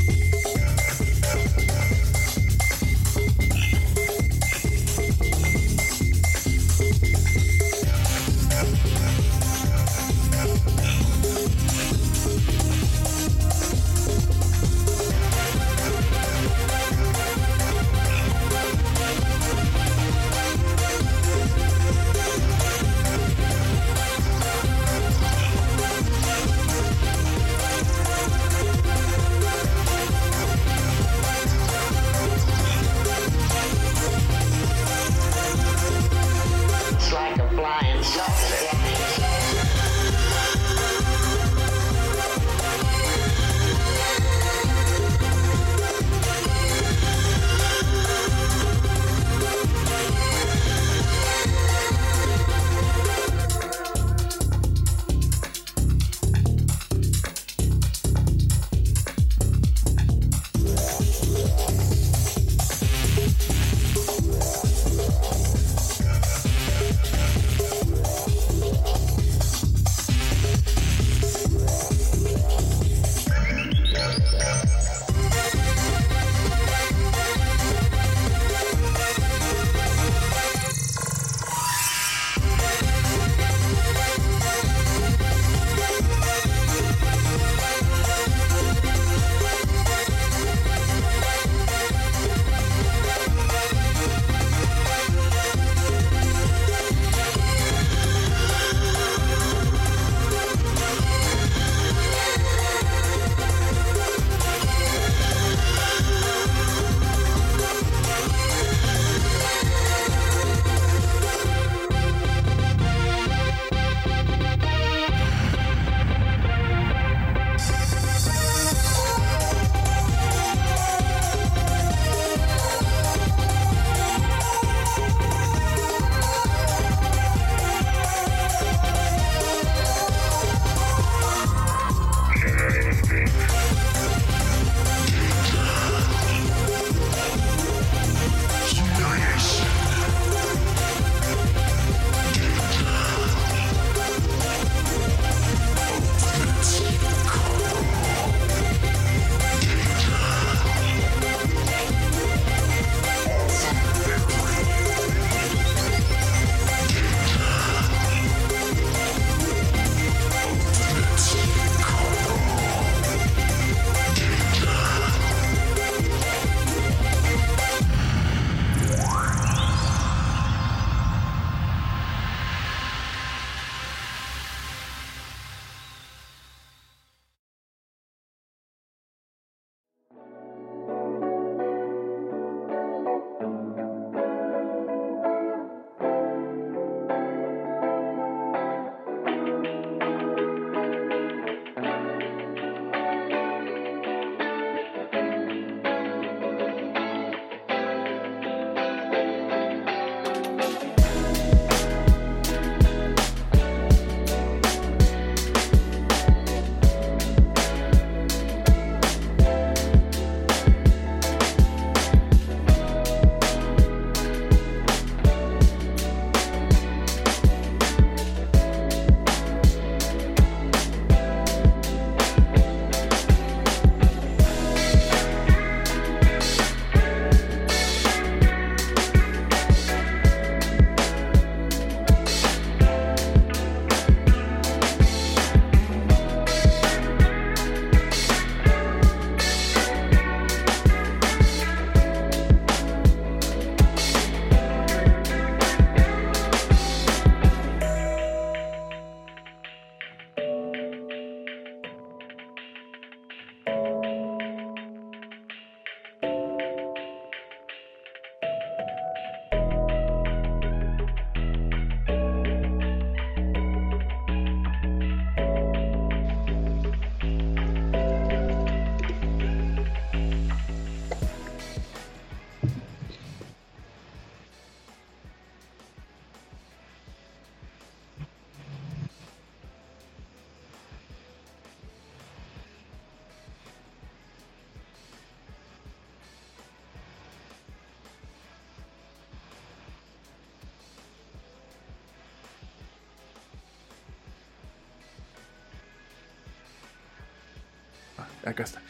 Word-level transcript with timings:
Acá 298.45 298.63
está. 298.63 298.81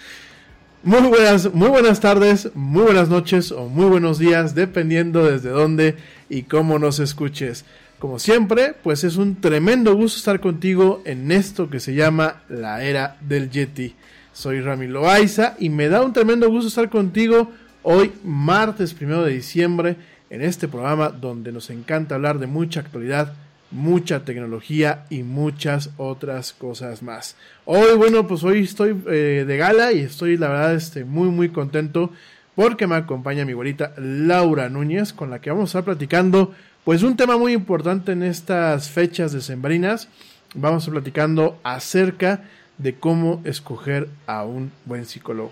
Muy 0.84 1.02
buenas, 1.02 1.54
muy 1.54 1.70
buenas 1.70 2.00
tardes, 2.00 2.50
muy 2.56 2.82
buenas 2.84 3.08
noches 3.08 3.52
o 3.52 3.68
muy 3.68 3.86
buenos 3.86 4.18
días, 4.18 4.56
dependiendo 4.56 5.24
desde 5.24 5.50
dónde 5.50 5.96
y 6.28 6.44
cómo 6.44 6.80
nos 6.80 7.00
escuches. 7.00 7.66
Como 8.00 8.18
siempre, 8.18 8.74
pues 8.82 9.04
es 9.04 9.18
un 9.18 9.36
tremendo 9.36 9.94
gusto 9.94 10.18
estar 10.18 10.40
contigo 10.40 11.04
en 11.06 11.32
esto 11.32 11.70
que 11.70 11.80
se 11.80 11.94
llama 11.94 12.42
la 12.50 12.84
era 12.84 13.18
del 13.22 13.52
Yeti. 13.52 13.94
Soy 14.34 14.60
Rami 14.60 14.88
Loaiza 14.88 15.56
y 15.60 15.70
me 15.70 15.88
da 15.88 16.02
un 16.02 16.14
tremendo 16.14 16.50
gusto 16.50 16.70
estar 16.70 16.90
contigo 16.90 17.52
hoy, 17.84 18.12
martes 18.24 18.96
primero 18.96 19.24
de 19.24 19.34
diciembre, 19.34 19.98
en 20.32 20.42
este 20.42 20.68
programa 20.68 21.10
donde 21.10 21.52
nos 21.52 21.70
encanta 21.70 22.16
hablar 22.16 22.40
de 22.40 22.48
mucha 22.48 22.80
actualidad, 22.80 23.34
mucha 23.72 24.26
tecnología 24.26 25.06
y 25.10 25.24
muchas 25.24 25.90
otras 25.98 26.54
cosas 26.54 27.02
más. 27.02 27.36
Hoy, 27.66 27.96
bueno, 27.98 28.28
pues 28.28 28.44
hoy 28.44 28.64
estoy 28.64 29.02
eh, 29.08 29.46
de 29.48 29.58
gala 29.58 29.92
y 29.94 30.00
estoy, 30.00 30.38
la 30.38 30.50
verdad, 30.50 30.76
este, 30.76 31.06
muy, 31.06 31.30
muy 31.30 31.50
contento 31.50 32.12
porque 32.56 32.86
me 32.86 32.96
acompaña 32.96 33.46
mi 33.46 33.54
güerita 33.54 33.94
Laura 33.98 34.70
Núñez, 34.70 35.14
con 35.14 35.30
la 35.30 35.40
que 35.40 35.50
vamos 35.50 35.64
a 35.64 35.80
estar 35.80 35.86
platicando 35.86 36.54
pues 36.84 37.04
un 37.04 37.16
tema 37.16 37.38
muy 37.38 37.54
importante 37.54 38.12
en 38.12 38.24
estas 38.24 38.90
fechas 38.90 39.32
decembrinas, 39.32 40.10
vamos 40.56 40.84
a 40.84 40.86
estar 40.86 40.94
platicando 40.94 41.60
acerca 41.64 42.44
de 42.78 42.96
cómo 42.96 43.42
escoger 43.46 44.10
a 44.26 44.44
un 44.44 44.72
buen 44.86 45.06
psicólogo. 45.06 45.52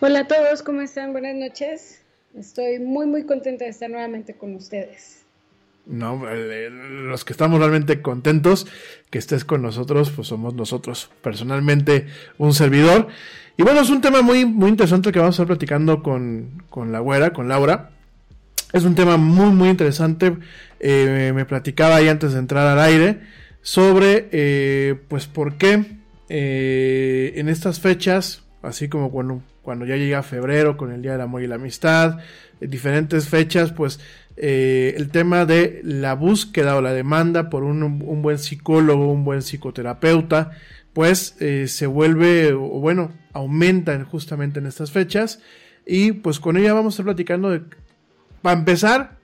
Hola 0.00 0.20
a 0.20 0.28
todos, 0.28 0.62
¿cómo 0.62 0.80
están? 0.80 1.12
Buenas 1.12 1.34
noches. 1.34 2.00
Estoy 2.34 2.78
muy 2.78 3.06
muy 3.06 3.24
contenta 3.24 3.64
de 3.64 3.70
estar 3.70 3.90
nuevamente 3.90 4.34
con 4.34 4.54
ustedes. 4.54 5.19
No, 5.86 6.22
los 6.24 7.24
que 7.24 7.32
estamos 7.32 7.58
realmente 7.58 8.00
contentos 8.00 8.66
que 9.10 9.18
estés 9.18 9.44
con 9.44 9.62
nosotros, 9.62 10.10
pues 10.10 10.28
somos 10.28 10.54
nosotros, 10.54 11.10
personalmente 11.22 12.06
un 12.38 12.54
servidor. 12.54 13.08
Y 13.56 13.62
bueno, 13.62 13.80
es 13.80 13.90
un 13.90 14.00
tema 14.00 14.22
muy, 14.22 14.44
muy 14.44 14.70
interesante 14.70 15.12
que 15.12 15.18
vamos 15.18 15.34
a 15.34 15.42
estar 15.42 15.46
platicando 15.46 16.02
con, 16.02 16.62
con 16.70 16.92
la 16.92 17.00
güera, 17.00 17.32
con 17.32 17.48
Laura. 17.48 17.90
Es 18.72 18.84
un 18.84 18.94
tema 18.94 19.16
muy, 19.16 19.50
muy 19.50 19.68
interesante. 19.68 20.36
Eh, 20.78 21.32
me 21.34 21.44
platicaba 21.44 21.96
ahí 21.96 22.08
antes 22.08 22.32
de 22.32 22.38
entrar 22.38 22.66
al 22.66 22.80
aire 22.80 23.20
sobre, 23.62 24.28
eh, 24.32 24.96
pues, 25.08 25.26
por 25.26 25.56
qué 25.56 25.98
eh, 26.28 27.32
en 27.36 27.48
estas 27.48 27.80
fechas, 27.80 28.44
así 28.62 28.88
como 28.88 29.10
cuando, 29.10 29.42
cuando 29.62 29.84
ya 29.84 29.96
llega 29.96 30.22
febrero 30.22 30.76
con 30.76 30.92
el 30.92 31.02
Día 31.02 31.12
del 31.12 31.20
Amor 31.20 31.42
y 31.42 31.46
la 31.46 31.56
Amistad, 31.56 32.18
en 32.60 32.70
diferentes 32.70 33.28
fechas, 33.28 33.72
pues, 33.72 34.00
el 34.42 35.10
tema 35.10 35.44
de 35.44 35.80
la 35.84 36.14
búsqueda 36.14 36.76
o 36.76 36.80
la 36.80 36.94
demanda 36.94 37.50
por 37.50 37.62
un, 37.62 37.98
buen 38.22 38.38
psicólogo, 38.38 39.12
un 39.12 39.24
buen 39.24 39.42
psicoterapeuta, 39.42 40.52
pues 40.94 41.36
se 41.66 41.86
vuelve, 41.86 42.54
o 42.54 42.80
bueno, 42.80 43.12
aumenta 43.32 44.02
justamente 44.04 44.58
en 44.58 44.66
estas 44.66 44.90
fechas. 44.92 45.40
Y 45.84 46.12
pues 46.12 46.40
con 46.40 46.56
ella 46.56 46.72
vamos 46.72 46.94
a 46.94 46.94
estar 46.94 47.04
platicando 47.04 47.50
de 47.50 47.62
para 48.42 48.58
empezar, 48.58 49.18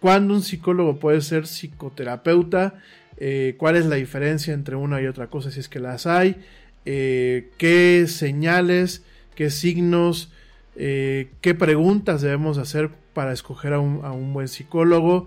¿cuándo 0.00 0.34
un 0.34 0.42
psicólogo 0.42 0.98
puede 0.98 1.20
ser 1.20 1.46
psicoterapeuta? 1.46 2.74
Eh, 3.16 3.56
¿Cuál 3.58 3.76
es 3.76 3.86
la 3.86 3.96
diferencia 3.96 4.54
entre 4.54 4.76
una 4.76 5.00
y 5.02 5.06
otra 5.06 5.28
cosa 5.28 5.50
si 5.50 5.60
es 5.60 5.68
que 5.68 5.80
las 5.80 6.06
hay? 6.06 6.36
Eh, 6.84 7.50
¿Qué 7.58 8.06
señales, 8.06 9.04
qué 9.34 9.50
signos, 9.50 10.32
eh, 10.76 11.30
qué 11.40 11.54
preguntas 11.54 12.22
debemos 12.22 12.58
hacer 12.58 12.90
para 13.12 13.32
escoger 13.32 13.72
a 13.72 13.80
un, 13.80 14.32
buen 14.32 14.48
psicólogo? 14.48 15.26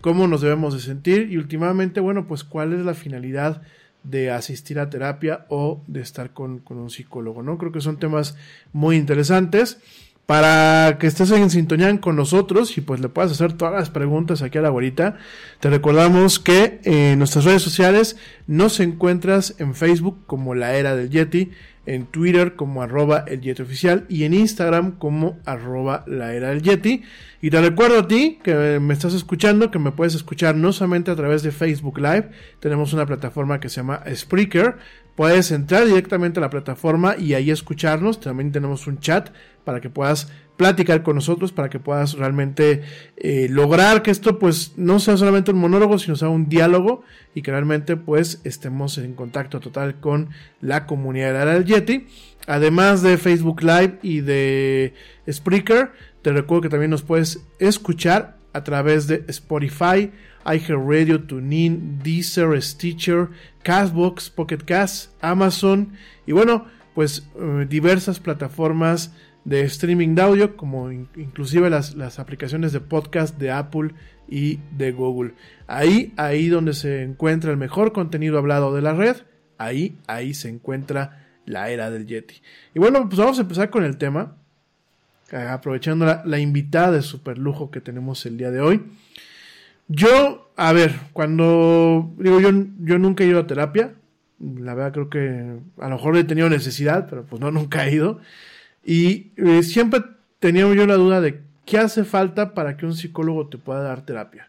¿Cómo 0.00 0.28
nos 0.28 0.40
debemos 0.40 0.74
de 0.74 0.80
sentir? 0.80 1.30
Y 1.30 1.36
últimamente, 1.36 2.00
bueno, 2.00 2.26
pues 2.26 2.44
cuál 2.44 2.72
es 2.72 2.80
la 2.80 2.94
finalidad 2.94 3.62
de 4.02 4.30
asistir 4.30 4.78
a 4.78 4.88
terapia 4.88 5.46
o 5.48 5.82
de 5.86 6.00
estar 6.00 6.32
con, 6.32 6.60
con 6.60 6.78
un 6.78 6.90
psicólogo, 6.90 7.42
¿no? 7.42 7.58
Creo 7.58 7.72
que 7.72 7.80
son 7.80 7.98
temas 7.98 8.36
muy 8.72 8.96
interesantes 8.96 9.78
para 10.30 10.98
que 11.00 11.08
estés 11.08 11.32
en 11.32 11.50
sintonía 11.50 12.00
con 12.00 12.14
nosotros 12.14 12.78
y 12.78 12.82
pues 12.82 13.00
le 13.00 13.08
puedas 13.08 13.32
hacer 13.32 13.54
todas 13.54 13.74
las 13.74 13.90
preguntas 13.90 14.42
aquí 14.42 14.58
a 14.58 14.62
la 14.62 14.68
abuelita. 14.68 15.16
Te 15.58 15.70
recordamos 15.70 16.38
que 16.38 16.78
en 16.84 17.18
nuestras 17.18 17.46
redes 17.46 17.62
sociales 17.62 18.16
nos 18.46 18.78
encuentras 18.78 19.56
en 19.58 19.74
Facebook 19.74 20.20
como 20.28 20.54
la 20.54 20.76
era 20.76 20.94
del 20.94 21.10
Yeti, 21.10 21.50
en 21.90 22.06
Twitter 22.06 22.54
como 22.54 22.82
arroba 22.82 23.24
el 23.26 23.40
Yeti 23.40 23.62
oficial 23.62 24.06
y 24.08 24.22
en 24.22 24.32
Instagram 24.32 24.92
como 24.92 25.40
arroba 25.44 26.04
la 26.06 26.34
era 26.34 26.50
del 26.50 26.62
Yeti. 26.62 27.02
Y 27.42 27.50
te 27.50 27.60
recuerdo 27.60 27.98
a 27.98 28.06
ti 28.06 28.38
que 28.44 28.78
me 28.78 28.94
estás 28.94 29.12
escuchando, 29.12 29.72
que 29.72 29.80
me 29.80 29.90
puedes 29.90 30.14
escuchar 30.14 30.54
no 30.54 30.72
solamente 30.72 31.10
a 31.10 31.16
través 31.16 31.42
de 31.42 31.50
Facebook 31.50 31.98
Live, 31.98 32.30
tenemos 32.60 32.92
una 32.92 33.06
plataforma 33.06 33.58
que 33.58 33.68
se 33.68 33.76
llama 33.76 34.04
Spreaker, 34.14 34.76
puedes 35.14 35.50
entrar 35.50 35.86
directamente 35.86 36.40
a 36.40 36.42
la 36.42 36.50
plataforma 36.50 37.16
y 37.18 37.34
ahí 37.34 37.50
escucharnos, 37.50 38.20
también 38.20 38.52
tenemos 38.52 38.86
un 38.86 38.98
chat 38.98 39.30
para 39.64 39.80
que 39.80 39.90
puedas 39.90 40.32
platicar 40.56 41.02
con 41.02 41.14
nosotros, 41.14 41.52
para 41.52 41.70
que 41.70 41.80
puedas 41.80 42.12
realmente 42.12 42.82
eh, 43.16 43.48
lograr 43.48 44.02
que 44.02 44.10
esto 44.10 44.38
pues 44.38 44.74
no 44.76 45.00
sea 45.00 45.16
solamente 45.16 45.52
un 45.52 45.58
monólogo, 45.58 45.98
sino 45.98 46.16
sea 46.16 46.28
un 46.28 46.50
diálogo 46.50 47.02
y 47.34 47.40
que 47.40 47.50
realmente 47.50 47.96
pues 47.96 48.42
estemos 48.44 48.98
en 48.98 49.14
contacto 49.14 49.60
total 49.60 50.00
con 50.00 50.28
la 50.60 50.86
comunidad 50.86 51.46
de 51.46 51.64
Yeti. 51.64 52.06
Además 52.46 53.00
de 53.00 53.16
Facebook 53.16 53.62
Live 53.62 54.00
y 54.02 54.20
de 54.20 54.92
Spreaker, 55.30 55.92
te 56.20 56.32
recuerdo 56.32 56.62
que 56.62 56.68
también 56.68 56.90
nos 56.90 57.02
puedes 57.02 57.40
escuchar 57.58 58.36
a 58.52 58.62
través 58.62 59.06
de 59.06 59.24
Spotify, 59.28 60.10
iHeartRadio, 60.44 61.24
TuneIn, 61.24 62.00
Deezer, 62.02 62.60
Stitcher, 62.62 63.28
Castbox, 63.62 64.30
Pocket 64.30 64.58
Cast, 64.64 65.12
Amazon 65.20 65.92
y 66.26 66.32
bueno, 66.32 66.66
pues 66.94 67.26
eh, 67.36 67.66
diversas 67.68 68.20
plataformas 68.20 69.12
de 69.44 69.62
streaming 69.62 70.14
de 70.14 70.22
audio, 70.22 70.56
como 70.56 70.90
inclusive 70.92 71.70
las, 71.70 71.94
las, 71.94 72.18
aplicaciones 72.18 72.72
de 72.72 72.80
podcast 72.80 73.38
de 73.38 73.50
Apple 73.50 73.94
y 74.28 74.58
de 74.76 74.92
Google. 74.92 75.34
Ahí, 75.66 76.12
ahí 76.16 76.48
donde 76.48 76.74
se 76.74 77.02
encuentra 77.02 77.50
el 77.50 77.56
mejor 77.56 77.92
contenido 77.92 78.38
hablado 78.38 78.74
de 78.74 78.82
la 78.82 78.92
red, 78.92 79.16
ahí, 79.58 79.96
ahí 80.06 80.34
se 80.34 80.48
encuentra 80.48 81.26
la 81.46 81.70
era 81.70 81.90
del 81.90 82.06
Yeti. 82.06 82.42
Y 82.74 82.78
bueno, 82.78 83.08
pues 83.08 83.18
vamos 83.18 83.38
a 83.38 83.42
empezar 83.42 83.70
con 83.70 83.84
el 83.84 83.96
tema, 83.96 84.36
aprovechando 85.32 86.04
la, 86.04 86.22
la 86.24 86.38
invitada 86.38 86.92
de 86.92 87.02
super 87.02 87.38
lujo 87.38 87.70
que 87.70 87.80
tenemos 87.80 88.26
el 88.26 88.36
día 88.36 88.50
de 88.50 88.60
hoy. 88.60 88.82
Yo, 89.92 90.52
a 90.54 90.72
ver, 90.72 90.94
cuando 91.12 92.14
digo 92.16 92.40
yo, 92.40 92.50
yo 92.78 92.98
nunca 93.00 93.24
he 93.24 93.26
ido 93.26 93.40
a 93.40 93.46
terapia, 93.48 93.94
la 94.38 94.74
verdad 94.74 94.92
creo 94.92 95.10
que 95.10 95.58
a 95.78 95.88
lo 95.88 95.96
mejor 95.96 96.16
he 96.16 96.22
tenido 96.22 96.48
necesidad, 96.48 97.08
pero 97.10 97.24
pues 97.24 97.40
no, 97.40 97.50
nunca 97.50 97.84
he 97.84 97.94
ido. 97.94 98.20
Y 98.84 99.32
eh, 99.36 99.64
siempre 99.64 100.02
tenía 100.38 100.72
yo 100.72 100.86
la 100.86 100.94
duda 100.94 101.20
de 101.20 101.40
qué 101.66 101.78
hace 101.78 102.04
falta 102.04 102.54
para 102.54 102.76
que 102.76 102.86
un 102.86 102.94
psicólogo 102.94 103.48
te 103.48 103.58
pueda 103.58 103.82
dar 103.82 104.06
terapia. 104.06 104.48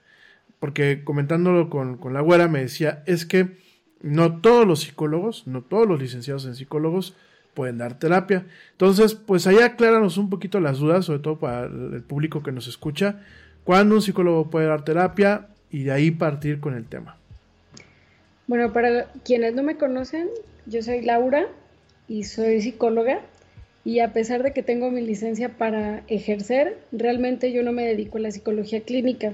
Porque 0.59 1.03
comentándolo 1.03 1.71
con, 1.71 1.97
con 1.97 2.13
la 2.13 2.21
güera 2.21 2.47
me 2.47 2.61
decía, 2.61 3.01
es 3.07 3.25
que 3.25 3.57
no 4.03 4.41
todos 4.41 4.67
los 4.67 4.81
psicólogos, 4.81 5.47
no 5.47 5.63
todos 5.63 5.87
los 5.87 5.99
licenciados 5.99 6.45
en 6.45 6.53
psicólogos 6.53 7.15
pueden 7.55 7.79
dar 7.79 7.97
terapia. 7.97 8.45
Entonces, 8.73 9.15
pues 9.15 9.47
ahí 9.47 9.57
acláranos 9.57 10.17
un 10.19 10.29
poquito 10.29 10.59
las 10.59 10.77
dudas, 10.77 11.05
sobre 11.05 11.19
todo 11.19 11.39
para 11.39 11.65
el 11.65 12.03
público 12.03 12.43
que 12.43 12.51
nos 12.51 12.67
escucha, 12.67 13.21
cuándo 13.63 13.95
un 13.95 14.01
psicólogo 14.01 14.49
puede 14.49 14.67
dar 14.67 14.83
terapia 14.83 15.47
y 15.69 15.83
de 15.83 15.91
ahí 15.91 16.11
partir 16.11 16.59
con 16.59 16.75
el 16.75 16.85
tema. 16.85 17.17
Bueno, 18.47 18.73
para 18.73 19.05
quienes 19.23 19.53
no 19.53 19.63
me 19.63 19.77
conocen, 19.77 20.27
yo 20.65 20.81
soy 20.81 21.01
Laura 21.01 21.47
y 22.07 22.25
soy 22.25 22.61
psicóloga 22.61 23.21
y 23.83 23.99
a 23.99 24.13
pesar 24.13 24.43
de 24.43 24.51
que 24.51 24.61
tengo 24.61 24.91
mi 24.91 25.01
licencia 25.01 25.49
para 25.57 26.03
ejercer, 26.07 26.77
realmente 26.91 27.51
yo 27.51 27.63
no 27.63 27.71
me 27.71 27.85
dedico 27.85 28.17
a 28.17 28.21
la 28.21 28.31
psicología 28.31 28.81
clínica. 28.81 29.33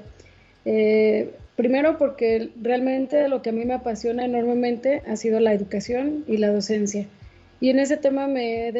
Eh, 0.65 1.33
primero 1.55 1.97
porque 1.97 2.51
realmente 2.61 3.27
lo 3.27 3.41
que 3.41 3.49
a 3.49 3.53
mí 3.53 3.65
me 3.65 3.73
apasiona 3.73 4.25
enormemente 4.25 5.01
ha 5.07 5.15
sido 5.15 5.39
la 5.39 5.53
educación 5.53 6.23
y 6.27 6.37
la 6.37 6.51
docencia. 6.51 7.07
Y 7.59 7.71
en 7.71 7.79
ese 7.79 7.97
tema 7.97 8.27
me 8.27 8.67
he, 8.67 8.71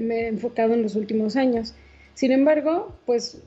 me 0.00 0.22
he 0.22 0.28
enfocado 0.28 0.74
en 0.74 0.82
los 0.82 0.96
últimos 0.96 1.36
años. 1.36 1.74
Sin 2.14 2.32
embargo, 2.32 2.96
pues 3.04 3.42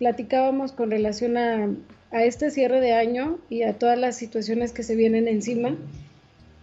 platicábamos 0.00 0.72
con 0.72 0.90
relación 0.90 1.36
a, 1.36 1.68
este 2.10 2.50
cierre 2.50 2.80
de 2.80 2.94
año 2.94 3.38
y 3.50 3.62
a 3.62 3.74
todas 3.74 3.98
las 3.98 4.16
situaciones 4.16 4.72
que 4.72 4.82
se 4.82 4.96
vienen 4.96 5.28
encima. 5.28 5.76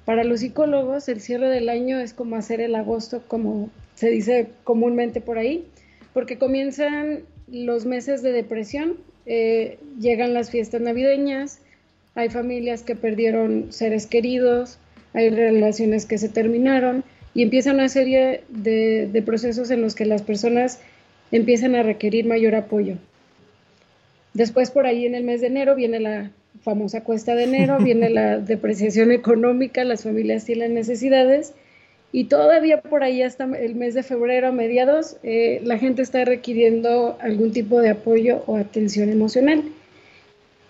Para 0.06 0.24
los 0.24 0.40
psicólogos, 0.40 1.08
el 1.08 1.22
cierre 1.22 1.48
del 1.48 1.70
año 1.70 2.00
es 2.00 2.14
como 2.14 2.36
hacer 2.36 2.60
el 2.62 2.74
agosto, 2.74 3.22
como 3.28 3.70
se 3.94 4.10
dice 4.10 4.48
comúnmente 4.64 5.22
por 5.22 5.38
ahí, 5.38 5.66
porque 6.14 6.40
comienzan 6.40 7.20
los 7.48 7.86
meses 7.86 8.24
de 8.24 8.32
depresión, 8.32 8.98
eh, 9.28 9.78
llegan 10.00 10.34
las 10.34 10.50
fiestas 10.50 10.82
navideñas, 10.82 11.60
hay 12.16 12.30
familias 12.30 12.82
que 12.82 12.96
perdieron 12.96 13.72
seres 13.72 14.08
queridos, 14.08 14.80
hay 15.14 15.30
relaciones 15.30 16.08
que 16.08 16.18
se 16.18 16.28
terminaron 16.28 17.04
y 17.36 17.44
empieza 17.44 17.72
una 17.72 17.88
serie 17.88 18.44
de 18.50 19.24
procesos 19.24 19.70
en 19.70 19.84
los 19.84 19.94
que 19.94 20.06
las 20.06 20.24
personas 20.24 20.80
empiezan 21.32 21.76
a 21.76 21.84
requerir 21.84 22.26
mayor 22.26 22.56
apoyo. 22.56 22.98
Después 24.34 24.72
por 24.72 24.86
ahí 24.86 25.06
en 25.06 25.16
el 25.16 25.24
mes 25.24 25.42
de 25.42 25.48
enero 25.48 25.76
viene 25.76 26.00
la 26.00 26.32
famosa 26.62 27.04
cuesta 27.04 27.36
de 27.36 27.44
enero, 27.44 27.78
viene 27.84 28.10
la 28.10 28.38
depreciación 28.38 29.12
económica, 29.12 29.84
las 29.84 30.04
familias 30.04 30.46
tienen 30.46 30.74
necesidades 30.74 31.54
y 32.12 32.26
todavía 32.26 32.82
por 32.82 33.04
ahí 33.04 33.22
hasta 33.22 33.44
el 33.44 33.76
mes 33.76 33.94
de 33.94 34.04
febrero 34.04 34.48
a 34.48 34.52
mediados 34.52 35.18
eh, 35.24 35.60
la 35.64 35.78
gente 35.78 36.02
está 36.02 36.24
requiriendo 36.24 37.18
algún 37.22 37.52
tipo 37.52 37.82
de 37.82 37.90
apoyo 37.90 38.44
o 38.48 38.58
atención 38.58 39.10
emocional. 39.10 39.64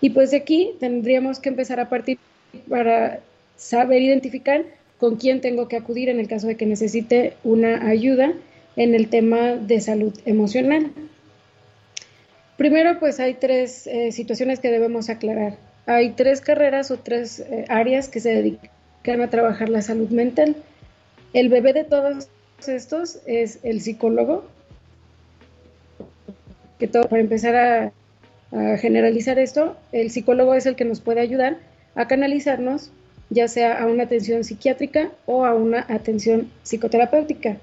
Y 0.00 0.10
pues 0.10 0.30
de 0.30 0.38
aquí 0.38 0.72
tendríamos 0.78 1.40
que 1.40 1.48
empezar 1.48 1.80
a 1.80 1.88
partir 1.88 2.18
para 2.68 3.20
saber 3.56 4.02
identificar 4.02 4.64
con 4.98 5.16
quién 5.16 5.40
tengo 5.40 5.68
que 5.68 5.76
acudir 5.76 6.08
en 6.08 6.20
el 6.20 6.28
caso 6.28 6.46
de 6.46 6.56
que 6.56 6.66
necesite 6.66 7.34
una 7.44 7.88
ayuda 7.88 8.32
en 8.76 8.94
el 8.94 9.08
tema 9.08 9.56
de 9.56 9.80
salud 9.80 10.14
emocional. 10.24 10.90
Primero, 12.58 12.98
pues 12.98 13.20
hay 13.20 13.34
tres 13.34 13.86
eh, 13.86 14.10
situaciones 14.10 14.58
que 14.58 14.72
debemos 14.72 15.08
aclarar. 15.08 15.56
Hay 15.86 16.10
tres 16.10 16.40
carreras 16.40 16.90
o 16.90 16.98
tres 16.98 17.38
eh, 17.38 17.64
áreas 17.68 18.08
que 18.08 18.18
se 18.18 18.34
dedican 18.34 19.20
a 19.20 19.30
trabajar 19.30 19.68
la 19.68 19.80
salud 19.80 20.10
mental. 20.10 20.56
El 21.32 21.50
bebé 21.50 21.72
de 21.72 21.84
todos 21.84 22.28
estos 22.66 23.20
es 23.26 23.60
el 23.62 23.80
psicólogo, 23.80 24.44
que 26.80 26.88
todo, 26.88 27.04
para 27.08 27.22
empezar 27.22 27.54
a, 27.56 27.92
generalizar 28.78 29.38
esto, 29.38 29.76
el 29.92 30.10
psicólogo 30.10 30.54
es 30.54 30.64
el 30.64 30.74
que 30.74 30.86
nos 30.86 31.00
puede 31.02 31.20
ayudar 31.20 31.58
a 31.94 32.08
canalizarnos, 32.08 32.90
ya 33.28 33.46
sea 33.46 33.78
a 33.78 33.86
una 33.86 34.04
atención 34.04 34.42
psiquiátrica 34.42 35.10
o 35.26 35.44
a 35.44 35.54
una 35.54 35.84
atención 35.88 36.50
psicoterapéutica. 36.62 37.58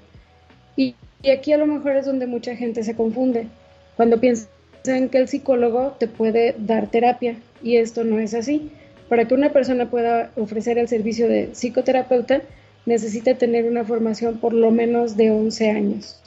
Y, 0.76 0.94
aquí 1.30 1.52
a 1.52 1.58
lo 1.58 1.66
mejor 1.66 1.96
es 1.96 2.06
donde 2.06 2.28
mucha 2.28 2.54
gente 2.54 2.84
se 2.84 2.94
confunde. 2.94 3.48
Cuando 3.96 4.20
piensan 4.86 5.08
que 5.08 5.18
el 5.18 5.26
psicólogo 5.26 5.96
te 5.98 6.06
puede 6.06 6.54
dar 6.58 6.88
terapia 6.88 7.36
y 7.60 7.76
esto 7.76 8.04
no 8.04 8.20
es 8.20 8.34
así. 8.34 8.70
Para 9.08 9.26
que 9.26 9.34
una 9.34 9.52
persona 9.52 9.90
pueda 9.90 10.30
ofrecer 10.36 10.78
el 10.78 10.86
servicio 10.86 11.28
de 11.28 11.50
psicoterapeuta, 11.54 12.42
necesita 12.86 13.34
tener 13.34 13.64
una 13.64 13.84
formación 13.84 14.38
por 14.38 14.52
lo 14.52 14.70
menos 14.70 15.16
de 15.16 15.32
11 15.32 15.70
años. 15.70 16.20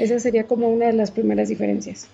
Esa 0.00 0.18
sería 0.18 0.44
como 0.44 0.68
una 0.68 0.86
de 0.86 0.92
las 0.92 1.10
primeras 1.10 1.48
diferencias. 1.48 2.08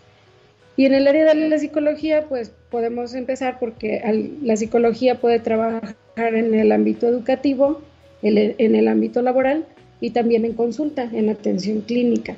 Y 0.76 0.87
en 0.87 0.94
el 0.94 1.09
área 1.09 1.35
de 1.35 1.49
la 1.49 1.59
psicología, 1.59 2.26
pues 2.28 2.52
podemos 2.70 3.14
empezar 3.14 3.59
porque 3.59 4.00
la 4.42 4.56
psicología 4.56 5.16
puede 5.16 5.40
trabajar 5.40 5.97
en 6.16 6.54
el 6.54 6.70
ámbito 6.70 7.09
educativo, 7.09 7.82
en 8.23 8.75
el 8.76 8.87
ámbito 8.87 9.23
laboral 9.23 9.66
y 10.00 10.11
también 10.11 10.44
en 10.44 10.54
consulta, 10.54 11.09
en 11.12 11.30
atención 11.30 11.80
clínica. 11.80 12.37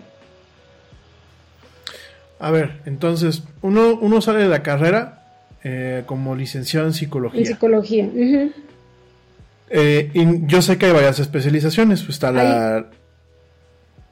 A 2.42 2.50
ver, 2.50 2.80
entonces, 2.86 3.44
uno, 3.62 3.96
uno 4.00 4.20
sale 4.20 4.40
de 4.40 4.48
la 4.48 4.64
carrera 4.64 5.22
eh, 5.62 6.02
como 6.06 6.34
licenciado 6.34 6.88
en 6.88 6.92
psicología. 6.92 7.38
En 7.38 7.46
psicología. 7.46 8.08
Eh, 9.70 10.10
y 10.12 10.46
yo 10.48 10.60
sé 10.60 10.76
que 10.76 10.86
hay 10.86 10.92
varias 10.92 11.20
especializaciones, 11.20 12.00
pues 12.00 12.16
está 12.16 12.32
la... 12.32 12.86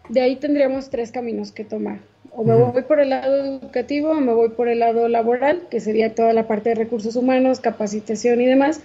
De 0.09 0.21
ahí 0.21 0.37
tendríamos 0.37 0.91
tres 0.91 1.11
caminos 1.11 1.51
que 1.51 1.65
tomar. 1.65 1.99
O 2.31 2.45
me 2.45 2.55
voy 2.55 2.83
por 2.83 3.01
el 3.01 3.11
lado 3.11 3.45
educativo, 3.45 4.11
o 4.11 4.21
me 4.21 4.33
voy 4.33 4.51
por 4.51 4.69
el 4.69 4.79
lado 4.79 5.09
laboral, 5.09 5.63
que 5.69 5.81
sería 5.81 6.15
toda 6.15 6.33
la 6.33 6.47
parte 6.47 6.69
de 6.69 6.77
recursos 6.77 7.17
humanos, 7.17 7.59
capacitación 7.59 8.41
y 8.41 8.47
demás, 8.47 8.81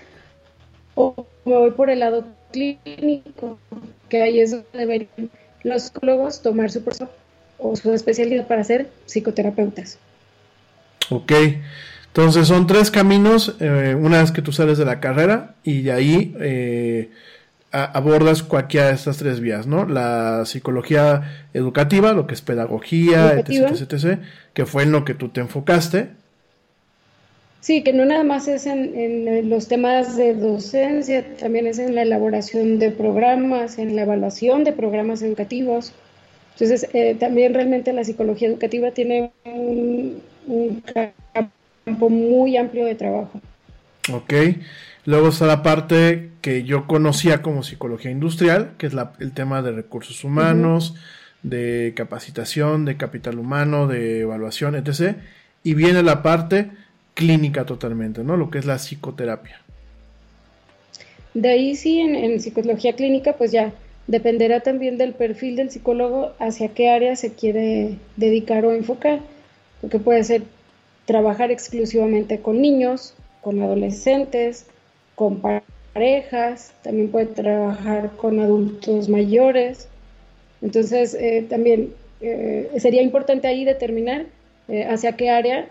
o 0.95 1.27
me 1.45 1.55
voy 1.55 1.69
por 1.69 1.91
el 1.91 1.99
lado 1.99 2.25
clínico, 2.51 3.59
que 4.09 4.23
ahí 4.23 4.39
es 4.39 4.49
donde 4.49 4.67
deberían 4.73 5.29
los 5.61 5.83
psicólogos 5.83 6.41
tomar 6.41 6.71
su 6.71 6.83
proceso 6.83 7.09
o 7.57 7.75
su 7.75 7.93
especialidad 7.93 8.47
para 8.47 8.63
ser 8.63 8.89
psicoterapeutas. 9.05 9.97
Ok. 11.09 11.31
Entonces 12.07 12.47
son 12.47 12.65
tres 12.65 12.91
caminos, 12.91 13.55
eh, 13.59 13.95
una 14.00 14.21
vez 14.21 14.31
que 14.31 14.41
tú 14.41 14.51
sales 14.51 14.77
de 14.77 14.85
la 14.85 15.01
carrera 15.01 15.55
y 15.63 15.81
de 15.81 15.91
ahí 15.91 16.35
eh, 16.39 17.09
abordas 17.71 18.41
cualquiera 18.41 18.88
de 18.88 18.93
estas 18.93 19.17
tres 19.17 19.41
vías, 19.41 19.67
¿no? 19.67 19.85
La 19.85 20.45
psicología 20.45 21.47
educativa, 21.53 22.13
lo 22.13 22.25
que 22.25 22.33
es 22.33 22.41
pedagogía, 22.41 23.33
etc, 23.33 23.74
etc, 23.81 24.19
que 24.53 24.65
fue 24.65 24.83
en 24.83 24.93
lo 24.93 25.03
que 25.03 25.13
tú 25.13 25.29
te 25.29 25.41
enfocaste. 25.41 26.09
Sí, 27.59 27.83
que 27.83 27.93
no 27.93 28.05
nada 28.05 28.24
más 28.24 28.47
es 28.47 28.65
en, 28.67 29.50
los 29.50 29.67
temas 29.67 30.15
de 30.15 30.35
docencia, 30.35 31.25
también 31.38 31.67
es 31.67 31.79
en 31.79 31.95
la 31.95 32.03
elaboración 32.03 32.79
de 32.79 32.91
programas, 32.91 33.79
en 33.79 33.95
la 33.95 34.03
evaluación 34.03 34.63
de 34.63 34.71
programas 34.71 35.21
educativos. 35.21 35.91
Entonces, 36.55 36.88
eh, 36.93 37.15
también 37.19 37.53
realmente 37.53 37.91
la 37.91 38.05
psicología 38.05 38.47
educativa 38.47 38.91
tiene 38.91 39.31
un, 39.43 40.21
un 40.47 40.81
campo 41.33 42.09
muy 42.09 42.55
amplio 42.55 42.85
de 42.85 42.95
trabajo. 42.95 43.41
Ok. 44.12 44.33
Luego 45.05 45.29
está 45.29 45.45
la 45.45 45.62
parte 45.62 46.31
que 46.41 46.63
yo 46.63 46.88
conocía 46.88 47.41
como 47.41 47.62
psicología 47.62 48.09
industrial, 48.09 48.71
que 48.77 48.88
es 48.88 48.93
el 49.19 49.33
tema 49.33 49.62
de 49.62 49.71
recursos 49.71 50.24
humanos, 50.24 50.95
de 51.43 51.93
capacitación, 51.95 52.85
de 52.85 52.97
capital 52.97 53.38
humano, 53.38 53.88
de 53.88 54.21
evaluación, 54.21 54.75
etc. 54.75 55.17
Y 55.63 55.74
viene 55.74 56.03
la 56.03 56.24
parte 56.24 56.71
clínica 57.13 57.65
totalmente, 57.65 58.24
¿no? 58.24 58.38
Lo 58.38 58.50
que 58.50 58.59
es 58.59 58.65
la 58.65 58.77
psicoterapia. 58.77 59.62
De 61.33 61.50
ahí 61.50 61.75
sí, 61.75 62.00
en, 62.00 62.15
en 62.15 62.39
psicología 62.39 62.95
clínica, 62.95 63.33
pues 63.33 63.51
ya 63.51 63.74
dependerá 64.07 64.59
también 64.59 64.97
del 64.97 65.13
perfil 65.13 65.55
del 65.55 65.71
psicólogo 65.71 66.33
hacia 66.39 66.69
qué 66.69 66.89
área 66.89 67.15
se 67.15 67.33
quiere 67.33 67.97
dedicar 68.17 68.65
o 68.65 68.74
enfocar, 68.74 69.19
porque 69.81 70.00
puede 70.00 70.24
ser 70.24 70.43
trabajar 71.05 71.51
exclusivamente 71.51 72.39
con 72.39 72.62
niños, 72.62 73.13
con 73.41 73.62
adolescentes, 73.62 74.65
con 75.15 75.41
parejas, 75.93 76.74
también 76.81 77.09
puede 77.09 77.27
trabajar 77.27 78.12
con 78.17 78.39
adultos 78.39 79.09
mayores. 79.09 79.88
Entonces, 80.62 81.13
eh, 81.13 81.45
también 81.47 81.93
eh, 82.21 82.71
sería 82.77 83.01
importante 83.01 83.47
ahí 83.47 83.65
determinar 83.65 84.25
eh, 84.67 84.85
hacia 84.85 85.15
qué 85.15 85.29
área 85.29 85.67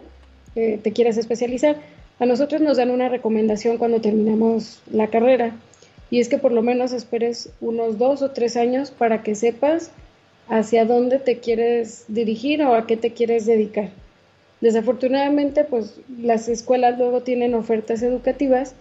te 0.54 0.92
quieres 0.92 1.16
especializar. 1.16 1.78
A 2.20 2.26
nosotros 2.26 2.60
nos 2.60 2.76
dan 2.76 2.90
una 2.90 3.08
recomendación 3.08 3.76
cuando 3.76 4.00
terminamos 4.00 4.80
la 4.88 5.08
carrera 5.08 5.52
y 6.10 6.20
es 6.20 6.28
que 6.28 6.38
por 6.38 6.52
lo 6.52 6.62
menos 6.62 6.92
esperes 6.92 7.50
unos 7.60 7.98
dos 7.98 8.22
o 8.22 8.30
tres 8.30 8.56
años 8.56 8.90
para 8.90 9.22
que 9.22 9.34
sepas 9.34 9.90
hacia 10.48 10.84
dónde 10.84 11.18
te 11.18 11.38
quieres 11.38 12.04
dirigir 12.08 12.62
o 12.62 12.74
a 12.74 12.86
qué 12.86 12.96
te 12.96 13.12
quieres 13.12 13.46
dedicar. 13.46 13.90
Desafortunadamente, 14.60 15.64
pues 15.64 16.00
las 16.20 16.48
escuelas 16.48 16.98
luego 16.98 17.22
tienen 17.22 17.54
ofertas 17.54 18.02
educativas 18.02 18.74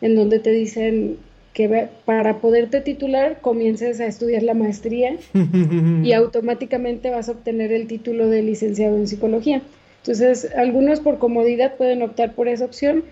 en 0.00 0.16
donde 0.16 0.38
te 0.38 0.50
dicen 0.50 1.18
que 1.52 1.88
para 2.04 2.38
poderte 2.38 2.80
titular 2.80 3.40
comiences 3.40 4.00
a 4.00 4.06
estudiar 4.06 4.42
la 4.42 4.54
maestría 4.54 5.16
y 6.04 6.12
automáticamente 6.12 7.10
vas 7.10 7.28
a 7.28 7.32
obtener 7.32 7.72
el 7.72 7.86
título 7.86 8.28
de 8.28 8.42
licenciado 8.42 8.96
en 8.96 9.08
psicología. 9.08 9.62
Entonces, 10.02 10.50
algunos 10.56 11.00
por 11.00 11.18
comodidad 11.18 11.76
pueden 11.76 12.02
optar 12.02 12.34
por 12.34 12.48
esa 12.48 12.64
opción, 12.64 13.04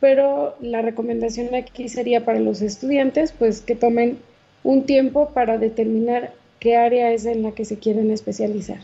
pero 0.00 0.56
la 0.60 0.82
recomendación 0.82 1.54
aquí 1.54 1.88
sería 1.88 2.24
para 2.24 2.40
los 2.40 2.62
estudiantes, 2.62 3.32
pues 3.32 3.60
que 3.60 3.74
tomen 3.74 4.18
un 4.62 4.84
tiempo 4.84 5.30
para 5.30 5.58
determinar 5.58 6.32
qué 6.60 6.76
área 6.76 7.12
es 7.12 7.26
en 7.26 7.42
la 7.42 7.52
que 7.52 7.64
se 7.64 7.78
quieren 7.78 8.10
especializar. 8.10 8.78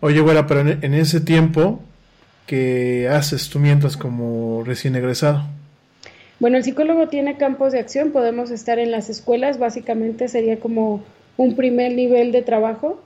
Oye, 0.00 0.20
güera, 0.20 0.46
pero 0.46 0.60
en, 0.60 0.94
ese 0.94 1.20
tiempo, 1.20 1.80
¿qué 2.46 3.08
haces 3.10 3.48
tú 3.50 3.58
mientras 3.58 3.96
como 3.96 4.62
recién 4.64 4.94
egresado? 4.94 5.42
Bueno, 6.38 6.56
el 6.56 6.64
psicólogo 6.64 7.08
tiene 7.08 7.36
campos 7.36 7.72
de 7.72 7.80
acción, 7.80 8.12
podemos 8.12 8.50
estar 8.52 8.78
en 8.78 8.92
las 8.92 9.10
escuelas, 9.10 9.58
básicamente 9.58 10.28
sería 10.28 10.60
como 10.60 11.02
un 11.36 11.56
primer 11.56 11.92
nivel 11.92 12.30
de 12.30 12.42
trabajo. 12.42 13.02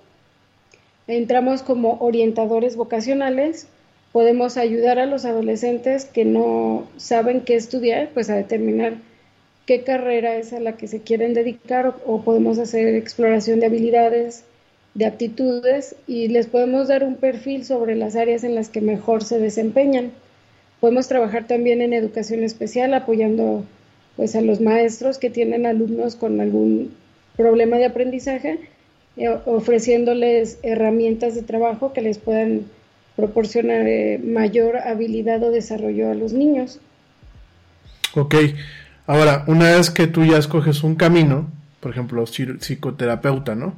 Entramos 1.06 1.62
como 1.62 1.96
orientadores 2.00 2.76
vocacionales, 2.76 3.68
podemos 4.12 4.58
ayudar 4.58 4.98
a 4.98 5.06
los 5.06 5.24
adolescentes 5.24 6.04
que 6.04 6.24
no 6.24 6.86
saben 6.96 7.40
qué 7.40 7.56
estudiar, 7.56 8.10
pues 8.12 8.28
a 8.28 8.36
determinar 8.36 8.94
qué 9.66 9.82
carrera 9.82 10.36
es 10.36 10.52
a 10.52 10.60
la 10.60 10.76
que 10.76 10.86
se 10.86 11.00
quieren 11.00 11.34
dedicar 11.34 11.94
o, 12.06 12.22
podemos 12.22 12.58
hacer 12.58 12.94
exploración 12.94 13.60
de 13.60 13.66
habilidades, 13.66 14.44
de 14.94 15.06
aptitudes 15.06 15.96
y 16.06 16.28
les 16.28 16.46
podemos 16.46 16.88
dar 16.88 17.04
un 17.04 17.16
perfil 17.16 17.64
sobre 17.64 17.96
las 17.96 18.14
áreas 18.14 18.44
en 18.44 18.54
las 18.54 18.68
que 18.68 18.82
mejor 18.82 19.24
se 19.24 19.38
desempeñan. 19.38 20.10
Podemos 20.80 21.08
trabajar 21.08 21.46
también 21.46 21.80
en 21.80 21.94
educación 21.94 22.42
especial 22.42 22.92
apoyando 22.92 23.64
pues 24.16 24.36
a 24.36 24.42
los 24.42 24.60
maestros 24.60 25.16
que 25.16 25.30
tienen 25.30 25.64
alumnos 25.64 26.16
con 26.16 26.40
algún 26.42 26.94
problema 27.36 27.78
de 27.78 27.86
aprendizaje, 27.86 28.58
eh, 29.16 29.28
ofreciéndoles 29.46 30.58
herramientas 30.62 31.34
de 31.34 31.42
trabajo 31.42 31.94
que 31.94 32.02
les 32.02 32.18
puedan 32.18 32.66
proporcionar 33.16 33.86
eh, 33.86 34.20
mayor 34.22 34.78
habilidad 34.78 35.42
o 35.42 35.50
desarrollo 35.50 36.10
a 36.10 36.14
los 36.14 36.32
niños. 36.32 36.80
Ok, 38.14 38.34
ahora, 39.06 39.44
una 39.46 39.76
vez 39.76 39.90
que 39.90 40.06
tú 40.06 40.24
ya 40.24 40.38
escoges 40.38 40.82
un 40.82 40.94
camino, 40.94 41.50
por 41.80 41.90
ejemplo, 41.92 42.24
psicoterapeuta, 42.26 43.54
¿no? 43.54 43.74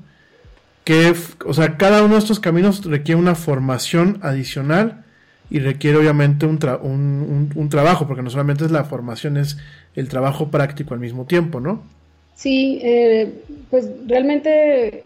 que, 0.85 1.14
o 1.47 1.55
sea, 1.55 1.77
cada 1.77 2.05
uno 2.05 2.14
de 2.14 2.20
estos 2.20 2.40
caminos 2.40 2.85
requiere 2.85 3.20
una 3.20 3.35
formación 3.35 4.18
adicional 4.23 5.05
y 5.51 5.59
requiere 5.59 5.99
obviamente 5.99 6.47
un, 6.47 6.59
un, 7.55 7.68
trabajo, 7.70 8.07
porque 8.07 8.23
no 8.23 8.31
solamente 8.31 8.64
es 8.64 8.70
la 8.70 8.85
formación, 8.85 9.37
es 9.37 9.57
el 9.94 10.09
trabajo 10.09 10.51
práctico 10.51 10.94
al 10.94 11.01
mismo 11.01 11.25
tiempo, 11.27 11.61
¿no? 11.61 11.83
Sí, 12.35 12.81
eh, 12.83 13.33
pues 13.70 13.88
realmente 14.07 15.05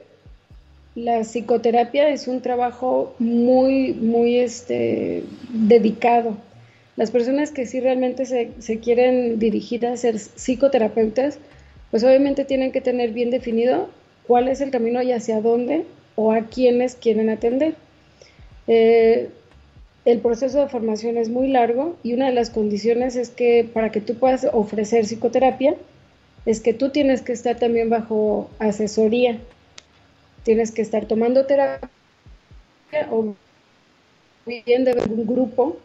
la 1.04 1.22
psicoterapia 1.22 2.08
es 2.08 2.26
un 2.26 2.40
trabajo 2.40 3.14
muy, 3.20 3.92
muy 3.92 4.38
este, 4.38 5.22
dedicado. 5.48 6.36
Las 6.96 7.12
personas 7.12 7.52
que 7.52 7.66
sí 7.66 7.78
realmente 7.78 8.26
se, 8.26 8.80
quieren 8.80 9.38
dirigir 9.38 9.86
a 9.86 9.96
ser 9.96 10.18
psicoterapeutas, 10.18 11.38
pues 11.92 12.02
obviamente 12.02 12.44
tienen 12.44 12.72
que 12.72 12.80
tener 12.80 13.12
bien 13.12 13.30
definido 13.30 13.88
cuál 14.26 14.48
es 14.48 14.60
el 14.60 14.72
camino 14.72 15.00
y 15.00 15.12
hacia 15.12 15.40
dónde 15.40 15.84
o 16.16 16.32
a 16.32 16.46
quienes 16.46 16.96
quieren 16.96 17.30
atender. 17.30 17.74
Eh, 18.66 19.28
el 20.04 20.18
proceso 20.18 20.60
de 20.60 20.68
formación 20.68 21.16
es 21.16 21.28
muy 21.28 21.48
largo 21.48 21.96
y 22.02 22.14
una 22.14 22.26
de 22.26 22.34
las 22.34 22.50
condiciones 22.50 23.14
es 23.14 23.30
que 23.30 23.68
para 23.72 23.92
que 23.92 24.00
tú 24.00 24.16
puedas 24.16 24.48
ofrecer 24.52 25.04
psicoterapia, 25.04 25.76
es 26.44 26.60
que 26.60 26.74
tú 26.74 26.90
tienes 26.90 27.22
que 27.22 27.32
estar 27.32 27.56
también 27.56 27.88
bajo 27.88 28.50
asesoría, 28.58 29.38
tienes 30.48 30.70
que 30.70 30.80
estar 30.80 31.04
tomando 31.04 31.44
terapia 31.44 31.90
o 33.10 33.34
bien 34.46 34.86
de 34.86 34.94
un 34.94 35.26
grupo 35.26 35.78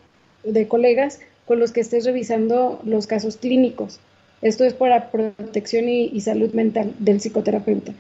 de 0.46 0.70
colegas 0.70 1.20
con 1.46 1.60
los 1.60 1.74
que 1.74 1.82
estés 1.82 2.06
revisando 2.06 2.80
los 2.86 3.06
casos 3.06 3.36
clínicos. 3.36 4.00
Esto 4.42 4.64
es 4.64 4.74
para 4.74 5.12
protección 5.12 5.90
y, 5.90 6.22
salud 6.22 6.54
mental 6.54 6.94
del 6.98 7.20
psicoterapeuta. 7.20 7.92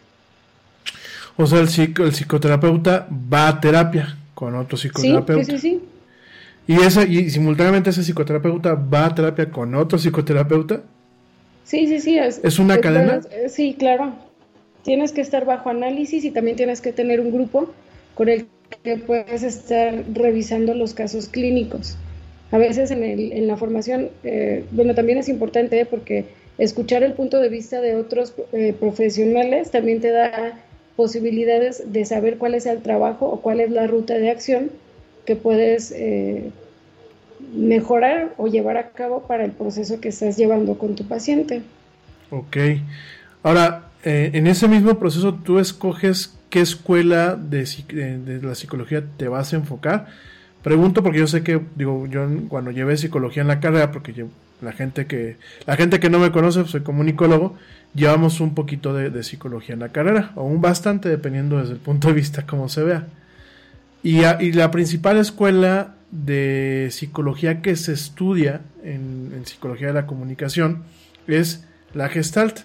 O 1.36 1.46
sea, 1.46 1.60
el, 1.60 1.68
el, 1.68 2.14
psicoterapeuta 2.14 3.10
va 3.12 3.50
a 3.50 3.60
terapia 3.60 4.16
con 4.34 4.56
otro 4.56 4.78
psicoterapeuta. 4.78 5.44
Sí, 5.44 5.52
sí, 5.52 5.60
sí. 5.60 5.82
¿Y, 6.66 6.80
esa, 6.82 7.04
y 7.04 7.30
simultáneamente 7.30 7.90
ese 7.90 8.04
psicoterapeuta 8.04 8.74
va 8.76 9.08
a 9.08 9.14
terapia 9.14 9.52
con 9.52 9.76
otro 9.76 10.00
psicoterapeuta? 10.00 10.82
Sí, 11.66 11.88
sí, 11.88 12.00
sí. 12.00 12.18
¿Es, 12.18 12.58
una 12.58 12.80
cadena? 12.80 13.20
Sí, 13.50 13.76
claro. 13.78 14.14
Tienes 14.84 15.12
que 15.12 15.22
estar 15.22 15.46
bajo 15.46 15.70
análisis 15.70 16.24
y 16.26 16.32
también 16.32 16.58
tienes 16.58 16.82
que 16.82 16.94
tener 16.94 17.20
un 17.20 17.32
grupo 17.32 17.70
con 18.16 18.30
el 18.30 18.48
que 18.84 18.98
puedes 18.98 19.44
estar 19.44 20.04
revisando 20.14 20.74
los 20.74 20.94
casos 20.94 21.28
clínicos 21.28 21.98
a 22.54 22.60
veces 22.60 22.92
en, 22.92 23.04
el, 23.04 23.32
en 23.32 23.48
la 23.48 23.58
formación, 23.58 24.12
eh, 24.24 24.64
bueno, 24.70 24.94
también 24.94 25.18
es 25.18 25.28
importante 25.28 25.80
¿eh? 25.80 25.86
porque 25.88 26.26
escuchar 26.60 27.02
el 27.02 27.14
punto 27.14 27.40
de 27.40 27.50
vista 27.50 27.82
de 27.82 27.96
otros 27.96 28.36
eh, 28.52 28.76
profesionales 28.80 29.72
también 29.72 30.02
te 30.02 30.12
da 30.12 30.60
posibilidades 30.96 31.92
de 31.92 32.06
saber 32.06 32.38
cuál 32.38 32.54
es 32.54 32.68
el 32.68 32.84
trabajo 32.84 33.26
o 33.26 33.42
cuál 33.42 33.60
es 33.60 33.72
la 33.72 33.88
ruta 33.88 34.14
de 34.14 34.30
acción 34.30 34.70
que 35.26 35.36
puedes 35.36 35.96
mejorar 37.56 38.36
o 38.38 38.46
llevar 38.46 38.78
a 38.78 38.90
cabo 38.90 39.24
para 39.24 39.46
el 39.46 39.52
proceso 39.52 40.00
que 40.00 40.10
estás 40.10 40.38
llevando 40.38 40.78
con 40.78 40.94
tu 40.94 41.06
paciente. 41.06 41.64
Ok. 42.30 42.58
Ahora, 43.42 43.90
en 44.04 44.48
ese 44.48 44.68
mismo 44.68 45.00
proceso 45.00 45.34
tú 45.34 45.60
escoges 45.60 46.38
qué 46.50 46.62
escuela 46.62 47.36
de, 47.36 47.66
de 47.66 48.42
la 48.42 48.56
psicología 48.56 49.04
te 49.18 49.28
vas 49.28 49.54
a 49.54 49.56
enfocar 49.56 50.08
Pregunto 50.64 51.04
porque 51.04 51.20
yo 51.20 51.28
sé 51.28 51.44
que, 51.44 51.60
digo, 51.76 52.08
yo 52.08 52.26
cuando 52.48 52.72
llevé 52.72 52.96
psicología 52.96 53.42
en 53.42 53.50
la 53.50 53.60
carrera, 53.60 53.92
porque 53.92 54.26
la 54.62 54.72
gente 54.72 55.06
que 55.06 55.36
la 55.68 55.76
gente 55.76 56.00
que 56.00 56.10
no 56.10 56.20
me 56.20 56.32
conoce, 56.32 56.62
pues 56.62 56.72
soy 56.72 56.82
comunicólogo, 56.82 57.58
llevamos 57.94 58.40
un 58.40 58.56
poquito 58.56 58.94
de, 58.94 59.24
psicología 59.24 59.74
en 59.74 59.82
la 59.82 59.90
carrera, 59.90 60.32
o 60.36 60.44
un 60.44 60.62
bastante, 60.62 61.10
dependiendo 61.10 61.60
desde 61.60 61.74
el 61.74 61.80
punto 61.80 62.08
de 62.08 62.14
vista 62.14 62.46
como 62.46 62.70
se 62.70 62.82
vea. 62.82 63.08
Y, 64.04 64.22
la 64.54 64.72
principal 64.72 65.18
escuela 65.18 65.96
de 66.12 66.88
psicología 66.92 67.62
que 67.62 67.76
se 67.76 67.92
estudia 67.92 68.62
en, 68.86 69.42
psicología 69.46 69.88
de 69.88 69.94
la 69.94 70.08
comunicación 70.08 70.84
es 71.28 71.66
la 71.94 72.08
Gestalt. 72.08 72.62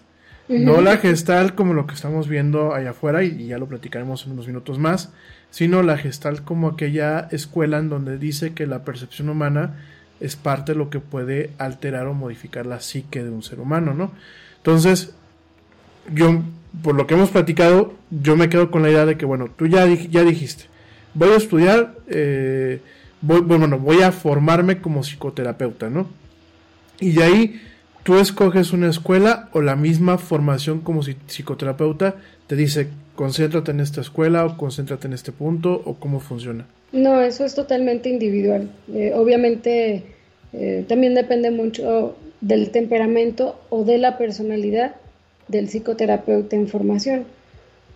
No 0.48 0.80
la 0.80 0.96
Gestalt 0.96 1.54
como 1.54 1.74
lo 1.74 1.86
que 1.86 1.94
estamos 1.94 2.26
viendo 2.26 2.74
allá 2.74 2.90
afuera, 2.90 3.22
y 3.22 3.46
ya 3.46 3.58
lo 3.58 3.66
platicaremos 3.66 4.24
en 4.24 4.32
unos 4.32 4.46
minutos 4.46 4.78
más, 4.78 5.12
sino 5.50 5.82
la 5.82 5.98
gestal 5.98 6.42
como 6.42 6.68
aquella 6.68 7.28
escuela 7.30 7.78
en 7.78 7.88
donde 7.88 8.18
dice 8.18 8.54
que 8.54 8.66
la 8.66 8.84
percepción 8.84 9.28
humana 9.28 9.74
es 10.20 10.36
parte 10.36 10.72
de 10.72 10.78
lo 10.78 10.90
que 10.90 11.00
puede 11.00 11.50
alterar 11.58 12.06
o 12.06 12.14
modificar 12.14 12.66
la 12.66 12.80
psique 12.80 13.22
de 13.22 13.30
un 13.30 13.42
ser 13.42 13.60
humano, 13.60 13.94
¿no? 13.94 14.10
Entonces, 14.56 15.14
yo, 16.12 16.42
por 16.82 16.94
lo 16.94 17.06
que 17.06 17.14
hemos 17.14 17.30
platicado, 17.30 17.94
yo 18.10 18.36
me 18.36 18.48
quedo 18.48 18.70
con 18.70 18.82
la 18.82 18.90
idea 18.90 19.06
de 19.06 19.16
que, 19.16 19.26
bueno, 19.26 19.50
tú 19.54 19.66
ya, 19.66 19.86
ya 19.86 20.24
dijiste, 20.24 20.64
voy 21.14 21.30
a 21.30 21.36
estudiar, 21.36 21.94
eh, 22.08 22.80
voy, 23.20 23.42
bueno, 23.42 23.78
voy 23.78 24.02
a 24.02 24.12
formarme 24.12 24.80
como 24.80 25.02
psicoterapeuta, 25.02 25.88
¿no? 25.88 26.08
Y 27.00 27.12
de 27.12 27.22
ahí 27.22 27.62
tú 28.08 28.18
escoges 28.18 28.72
una 28.72 28.88
escuela 28.88 29.50
o 29.52 29.60
la 29.60 29.76
misma 29.76 30.16
formación 30.16 30.80
como 30.80 31.02
psicoterapeuta 31.02 32.14
te 32.46 32.56
dice 32.56 32.88
concéntrate 33.14 33.70
en 33.70 33.80
esta 33.80 34.00
escuela 34.00 34.46
o 34.46 34.56
concéntrate 34.56 35.08
en 35.08 35.12
este 35.12 35.30
punto 35.30 35.82
o 35.84 35.96
cómo 35.96 36.18
funciona? 36.18 36.64
No, 36.90 37.20
eso 37.20 37.44
es 37.44 37.54
totalmente 37.54 38.08
individual. 38.08 38.70
Eh, 38.94 39.12
obviamente 39.14 40.04
eh, 40.54 40.86
también 40.88 41.14
depende 41.14 41.50
mucho 41.50 42.16
del 42.40 42.70
temperamento 42.70 43.60
o 43.68 43.84
de 43.84 43.98
la 43.98 44.16
personalidad 44.16 44.94
del 45.48 45.68
psicoterapeuta 45.68 46.56
en 46.56 46.66
formación. 46.66 47.24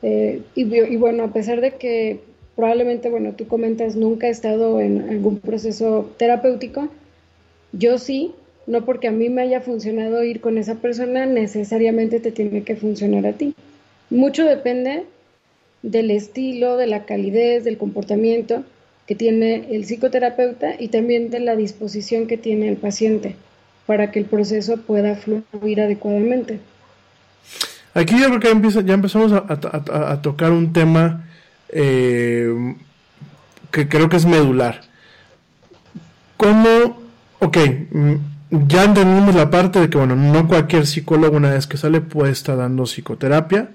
Eh, 0.03 0.43
y, 0.55 0.77
y, 0.77 0.97
bueno, 0.99 1.25
a 1.25 1.33
pesar 1.33 1.63
de 1.63 1.77
que 1.77 2.21
probablemente, 2.55 3.09
bueno, 3.09 3.33
tú 3.33 3.47
comentas, 3.47 3.97
nunca 3.97 4.27
he 4.27 4.31
estado 4.31 4.79
en 4.79 5.09
algún 5.09 5.39
proceso 5.39 6.13
terapéutico, 6.19 6.91
yo 7.73 7.97
sí, 7.97 8.35
no 8.67 8.85
porque 8.85 9.09
a 9.09 9.13
mí 9.13 9.29
me 9.29 9.43
haya 9.43 9.61
funcionado 9.61 10.23
ir 10.25 10.41
con 10.41 10.59
esa 10.59 10.77
persona, 10.77 11.27
necesariamente 11.27 12.21
te 12.21 12.33
tiene 12.33 12.63
que 12.63 12.77
funcionar 12.77 13.27
a 13.27 13.33
ti. 13.33 13.55
Mucho 14.11 14.45
depende 14.45 15.05
del 15.83 16.11
estilo, 16.11 16.77
de 16.77 16.87
la 16.87 17.05
calidez, 17.05 17.65
del 17.65 17.79
comportamiento 17.79 18.65
que 19.07 19.15
tiene 19.15 19.75
el 19.75 19.85
psicoterapeuta 19.85 20.75
y 20.79 20.89
también 20.89 21.31
de 21.31 21.41
la 21.41 21.57
disposición 21.57 22.27
que 22.27 22.37
tiene 22.37 22.69
el 22.69 22.77
paciente 22.77 23.35
para 23.87 24.11
que 24.11 24.21
el 24.21 24.27
proceso 24.27 24.77
pueda 24.77 25.17
fluir 25.17 25.81
adecuadamente. 25.81 26.61
Aquí 27.95 28.19
yo 28.19 28.29
creo 28.29 28.41
que 28.41 28.85
ya 28.85 28.95
empezamos 28.95 29.33
a, 29.33 30.23
tocar 30.23 30.53
un 30.53 30.73
tema 30.73 31.29
eh, 31.69 32.75
que 33.71 33.89
creo 33.89 34.09
que 34.09 34.17
es 34.17 34.25
medular. 34.25 34.83
¿Cómo, 36.37 36.99
ok, 37.41 37.59
mm, 37.91 38.15
ya 38.53 38.85
entendimos 38.85 39.35
la 39.35 39.51
parte 39.51 39.81
de 39.81 39.89
que, 39.89 39.97
bueno, 39.97 40.15
no 40.15 40.47
cualquier 40.47 40.87
psicólogo 40.87 41.37
una 41.37 41.51
vez 41.51 41.67
que 41.67 41.79
sale 41.79 42.03
puede 42.03 42.33
estar 42.33 42.59
dando 42.59 42.85
psicoterapia, 42.85 43.71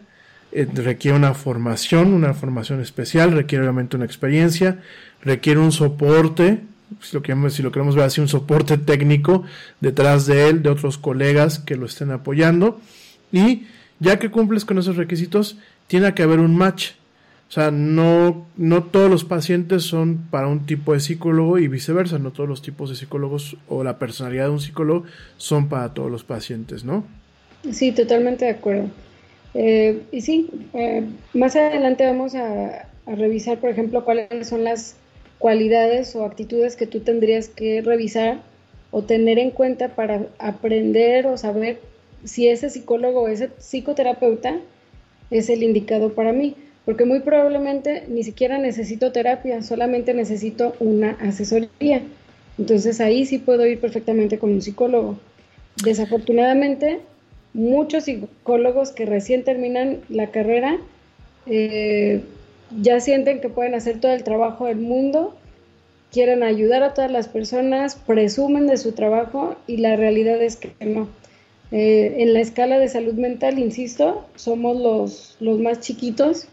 eh, 0.52 0.68
requiere 0.72 1.18
una 1.18 1.34
formación, 1.34 2.13
una 2.13 2.36
formación 2.36 2.80
especial, 2.82 3.32
requiere 3.32 3.63
obviamente 3.63 3.96
una 3.96 4.06
experiencia, 4.06 4.80
requiere 5.22 5.60
un 5.60 5.72
soporte, 5.72 6.62
si 7.02 7.16
lo, 7.16 7.24
queremos, 7.24 7.54
si 7.54 7.63
lo 7.63 7.72
queremos 7.72 7.96
ver 7.96 8.06
así, 8.06 8.22
un 8.22 8.28
soporte 8.28 8.78
técnico 8.78 9.44
detrás 9.82 10.28
de 10.28 10.48
él, 10.48 10.62
de 10.62 10.70
otros 10.70 11.00
colegas 11.00 11.58
que 11.58 11.76
lo 11.76 11.88
estén 11.88 12.12
apoyando. 12.12 12.80
Y 13.32 13.66
ya 14.00 14.20
que 14.20 14.30
cumples 14.30 14.63
con 14.63 14.78
esos 14.78 14.96
requisitos, 14.96 15.58
tiene 15.88 16.13
que 16.13 16.24
haber 16.24 16.40
un 16.40 16.56
match. 16.56 16.92
O 17.50 17.52
sea, 17.52 17.72
no, 17.72 18.46
no 18.58 18.84
todos 18.84 19.10
los 19.10 19.24
pacientes 19.24 19.84
son 19.84 20.28
para 20.30 20.48
un 20.48 20.66
tipo 20.66 20.94
de 20.94 21.00
psicólogo 21.00 21.58
y 21.60 21.70
viceversa, 21.70 22.20
no 22.20 22.32
todos 22.32 22.50
los 22.50 22.62
tipos 22.62 22.90
de 22.90 22.98
psicólogos 22.98 23.56
o 23.70 23.86
la 23.86 24.00
personalidad 24.00 24.46
de 24.46 24.52
un 24.52 24.60
psicólogo 24.60 25.06
son 25.38 25.70
para 25.70 25.94
todos 25.94 26.12
los 26.12 26.26
pacientes, 26.26 26.84
¿no? 26.84 27.06
Sí, 27.72 27.94
totalmente 27.94 28.46
de 28.46 28.52
acuerdo. 28.52 28.90
Eh, 29.54 30.04
y 30.12 30.22
sí, 30.22 30.50
eh, 30.74 31.04
más 31.34 31.56
adelante 31.56 32.06
vamos 32.06 32.36
a, 32.36 32.90
revisar, 33.08 33.60
por 33.60 33.70
ejemplo, 33.70 34.04
cuáles 34.04 34.50
son 34.50 34.66
las 34.66 34.98
cualidades 35.38 36.14
o 36.18 36.26
actitudes 36.26 36.76
que 36.76 36.88
tú 36.88 37.00
tendrías 37.00 37.48
que 37.48 37.82
revisar 37.82 38.42
o 38.92 39.04
tener 39.04 39.40
en 39.40 39.52
cuenta 39.52 39.96
para 39.96 40.28
aprender 40.40 41.26
o 41.26 41.38
saber 41.38 41.80
si 42.26 42.50
ese 42.50 42.70
psicólogo 42.70 43.22
o 43.22 43.28
ese 43.30 43.48
psicoterapeuta 43.48 44.60
es 45.32 45.50
el 45.50 45.64
indicado 45.64 46.14
para 46.14 46.34
mí. 46.34 46.58
Porque 46.88 47.04
muy 47.04 47.19
probablemente 47.19 48.06
ni 48.08 48.23
siquiera 48.23 48.58
necesito 48.58 49.12
terapia, 49.12 49.62
solamente 49.62 50.13
necesito 50.13 50.73
una 50.80 51.17
asesoría. 51.19 52.02
Entonces 52.58 53.02
ahí 53.02 53.26
sí 53.26 53.39
puedo 53.39 53.65
ir 53.65 53.82
perfectamente 53.82 54.39
con 54.39 54.52
un 54.52 54.62
psicólogo. 54.62 55.19
Desafortunadamente, 55.84 57.02
muchos 57.54 58.06
psicólogos 58.06 58.93
que 58.93 59.06
recién 59.06 59.43
terminan 59.43 60.00
la 60.08 60.32
carrera 60.32 60.78
eh, 61.45 62.21
ya 62.82 63.02
sienten 63.02 63.41
que 63.41 63.50
pueden 63.50 63.76
hacer 63.76 64.00
todo 64.00 64.13
el 64.13 64.23
trabajo 64.23 64.67
del 64.67 64.78
mundo, 64.78 65.36
quieren 66.13 66.41
ayudar 66.41 66.84
a 66.84 66.93
todas 66.93 67.12
las 67.12 67.28
personas, 67.28 67.95
presumen 67.95 68.65
de 68.65 68.78
su 68.78 68.93
trabajo 68.93 69.58
y 69.67 69.76
la 69.76 69.97
realidad 69.97 70.41
es 70.41 70.56
que 70.56 70.71
no. 70.86 71.10
Eh, 71.73 72.15
en 72.19 72.34
la 72.34 72.39
escala 72.39 72.80
de 72.80 72.88
salud 72.88 73.15
mental, 73.15 73.60
insisto, 73.60 74.26
somos 74.38 74.78
los, 74.78 75.36
los 75.41 75.60
más 75.60 75.82
chiquitos, 75.82 76.47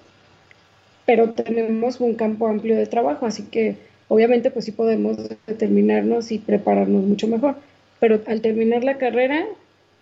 pero 1.07 1.31
tenemos 1.33 2.01
un 2.01 2.15
campo 2.15 2.49
amplio 2.49 2.77
de 2.77 2.87
trabajo, 2.87 3.27
así 3.27 3.45
que 3.45 3.77
obviamente 4.09 4.51
pues 4.51 4.65
sí 4.65 4.73
podemos 4.73 5.17
determinarnos 5.47 6.33
y 6.33 6.39
prepararnos 6.39 7.05
mucho 7.05 7.29
mejor. 7.29 7.57
Pero 8.01 8.21
al 8.27 8.41
terminar 8.41 8.85
la 8.85 8.99
carrera 8.99 9.47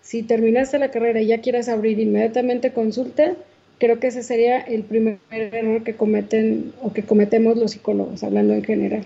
si 0.03 0.21
terminaste 0.21 0.77
la 0.77 0.91
carrera 0.91 1.21
y 1.21 1.27
ya 1.27 1.41
quieres 1.41 1.69
abrir 1.69 1.97
inmediatamente 1.97 2.73
consulta, 2.73 3.31
creo 3.79 3.99
que 3.99 4.07
ese 4.07 4.21
sería 4.21 4.59
el 4.59 4.83
primer 4.83 5.17
error 5.31 5.83
que 5.83 5.95
cometen 5.95 6.73
o 6.81 6.93
que 6.93 7.03
cometemos 7.03 7.57
los 7.57 7.71
psicólogos, 7.71 8.21
hablando 8.21 8.53
en 8.53 8.63
general. 8.63 9.05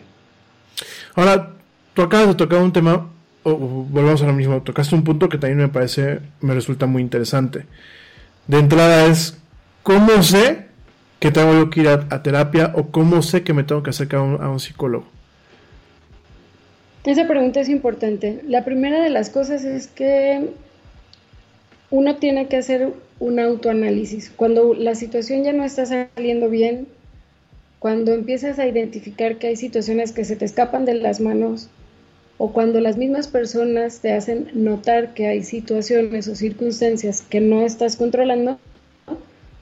Ahora, 1.15 1.53
tú 1.93 2.01
acabas 2.01 2.29
de 2.29 2.36
tocar 2.36 2.62
un 2.62 2.73
tema, 2.73 3.10
o, 3.43 3.55
volvemos 3.55 4.23
a 4.23 4.25
lo 4.25 4.33
mismo, 4.33 4.62
tocaste 4.63 4.95
un 4.95 5.03
punto 5.03 5.29
que 5.29 5.38
también 5.38 5.60
me 5.60 5.69
parece, 5.69 6.19
me 6.41 6.55
resulta 6.55 6.88
muy 6.88 7.03
interesante. 7.03 7.65
De 8.47 8.57
entrada 8.57 9.05
es, 9.05 9.38
¿cómo 9.83 10.23
sé 10.23 10.65
que 11.19 11.32
tengo 11.32 11.69
que 11.69 11.82
ir 11.82 11.88
a, 11.88 12.23
terapia 12.23 12.71
o 12.75 12.88
cómo 12.88 13.21
sé 13.21 13.43
que 13.43 13.53
me 13.53 13.63
tengo 13.63 13.84
que 13.84 13.89
acercar 13.89 14.19
a 14.19 14.49
un 14.49 14.60
psicólogo? 14.60 15.06
Esa 17.03 17.25
pregunta 17.25 17.62
es 17.62 17.69
importante. 17.69 18.41
La 18.47 18.65
primera 18.65 19.01
de 19.01 19.10
las 19.10 19.30
cosas 19.30 19.63
es 19.63 19.88
que 19.88 20.49
uno 21.89 22.17
tiene 22.17 22.47
que 22.47 22.58
hacer 22.58 22.91
un 23.19 23.39
autoanálisis. 23.39 24.30
Cuando 24.36 24.73
la 24.73 24.93
situación 24.93 25.43
ya 25.43 25.53
no 25.53 25.63
está 25.63 25.86
saliendo 25.86 26.49
bien, 26.49 26.88
cuando 27.80 28.13
empiezas 28.13 28.60
a 28.60 28.67
identificar 28.67 29.38
que 29.38 29.47
hay 29.47 29.56
situaciones 29.56 30.12
que 30.12 30.25
se 30.25 30.36
te 30.36 30.45
escapan 30.45 30.84
de 30.84 30.95
las 30.95 31.21
manos 31.21 31.69
o 32.38 32.51
cuando 32.51 32.82
las 32.82 32.97
mismas 32.97 33.27
personas 33.27 33.99
te 33.99 34.12
hacen 34.12 34.49
notar 34.53 35.13
que 35.13 35.27
hay 35.27 35.43
situaciones 35.43 36.27
o 36.27 36.36
circunstancias 36.36 37.21
que 37.21 37.39
no 37.39 37.62
estás 37.62 37.95
controlando, 37.95 38.60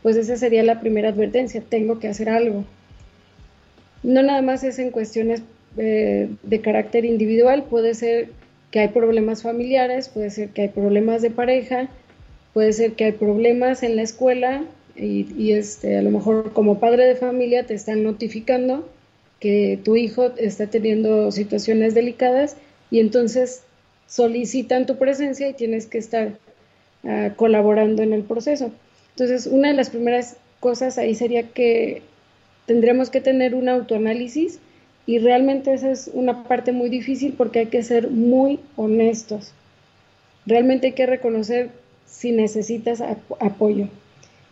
pues 0.06 0.18
esa 0.18 0.38
sería 0.38 0.62
la 0.62 0.82
primera 0.82 1.10
advertencia, 1.10 1.63
tengo 1.68 1.98
que 1.98 2.08
hacer 2.08 2.30
algo. 2.30 2.63
No 4.04 4.22
nada 4.22 4.44
más 4.44 4.63
es 4.63 4.78
en 4.78 4.91
cuestiones 4.91 5.41
eh, 5.78 6.30
de 6.44 6.62
carácter 6.62 7.06
individual, 7.06 7.63
puede 7.63 7.96
ser 7.96 8.30
que 8.70 8.82
hay 8.82 8.89
problemas 8.89 9.41
familiares, 9.41 10.10
puede 10.10 10.30
ser 10.30 10.50
que 10.50 10.62
hay 10.62 10.68
problemas 10.68 11.24
de 11.24 11.32
pareja, 11.32 11.89
puede 12.54 12.72
ser 12.74 12.91
que 12.91 13.06
hay 13.06 13.12
problemas 13.13 13.82
en 13.82 13.96
la 13.96 14.04
escuela 14.04 14.63
y, 14.96 15.54
este, 15.54 15.98
a 15.98 16.04
lo 16.04 16.12
mejor 16.12 16.54
como 16.54 16.80
padre 16.80 17.08
de 17.08 17.15
familia 17.15 17.65
te 17.65 17.74
están 17.74 18.04
notificando 18.04 18.88
que 19.39 19.80
tu 19.84 19.96
hijo 19.96 20.34
está 20.38 20.68
teniendo 20.68 21.32
situaciones 21.32 21.96
delicadas 21.96 22.58
y 22.91 23.00
entonces 23.00 23.63
solicitan 24.06 24.86
tu 24.86 24.98
presencia 24.98 25.50
y 25.50 25.54
tienes 25.54 25.88
que 25.88 25.98
estar 25.98 26.38
ah, 27.06 27.32
colaborando 27.36 28.04
en 28.04 28.13
el 28.13 28.22
proceso. 28.22 28.72
Entonces, 29.15 29.47
una 29.47 29.69
de 29.69 29.75
las 29.75 29.89
primeras 29.89 30.36
cosas 30.60 30.97
ahí 30.97 31.15
sería 31.15 31.43
que 31.43 32.01
tendremos 32.65 33.10
que 33.10 33.21
tener 33.21 33.56
un 33.56 33.69
autoanálisis 33.69 34.60
y 35.06 35.19
realmente 35.19 35.73
esa 35.73 35.89
es 35.89 36.10
una 36.13 36.43
parte 36.43 36.73
muy 36.73 36.89
difícil 36.89 37.34
porque 37.38 37.60
hay 37.60 37.65
que 37.67 37.82
ser 37.82 38.10
muy 38.10 38.60
honestos. 38.75 39.54
Realmente 40.45 40.88
hay 40.88 40.93
que 40.93 41.06
reconocer 41.06 41.69
si 42.06 42.32
necesitas 42.32 43.01
apoyo. 43.39 43.88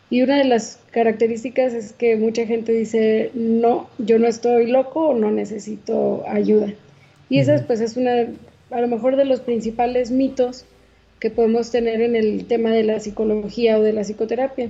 Y 0.09 0.21
una 0.21 0.37
de 0.37 0.43
las 0.45 0.79
características 0.91 1.73
es 1.73 1.91
que 1.91 2.15
mucha 2.15 2.45
gente 2.45 2.71
dice, 2.71 3.31
no, 3.33 3.89
yo 3.97 4.19
no 4.19 4.27
estoy 4.27 4.67
loco 4.67 5.09
o 5.09 5.13
no 5.15 5.31
necesito 5.31 6.23
ayuda. 6.27 6.71
Y 7.29 7.39
esa 7.39 7.65
pues 7.65 7.81
es 7.81 7.97
una, 7.97 8.27
a 8.69 8.79
lo 8.79 8.87
mejor 8.87 9.15
de 9.15 9.25
los 9.25 9.41
principales 9.41 10.11
mitos 10.11 10.65
que 11.23 11.29
podemos 11.29 11.71
tener 11.71 12.01
en 12.01 12.17
el 12.17 12.43
tema 12.47 12.71
de 12.71 12.83
la 12.83 12.99
psicología 12.99 13.79
o 13.79 13.81
de 13.81 13.93
la 13.93 14.01
psicoterapia 14.01 14.67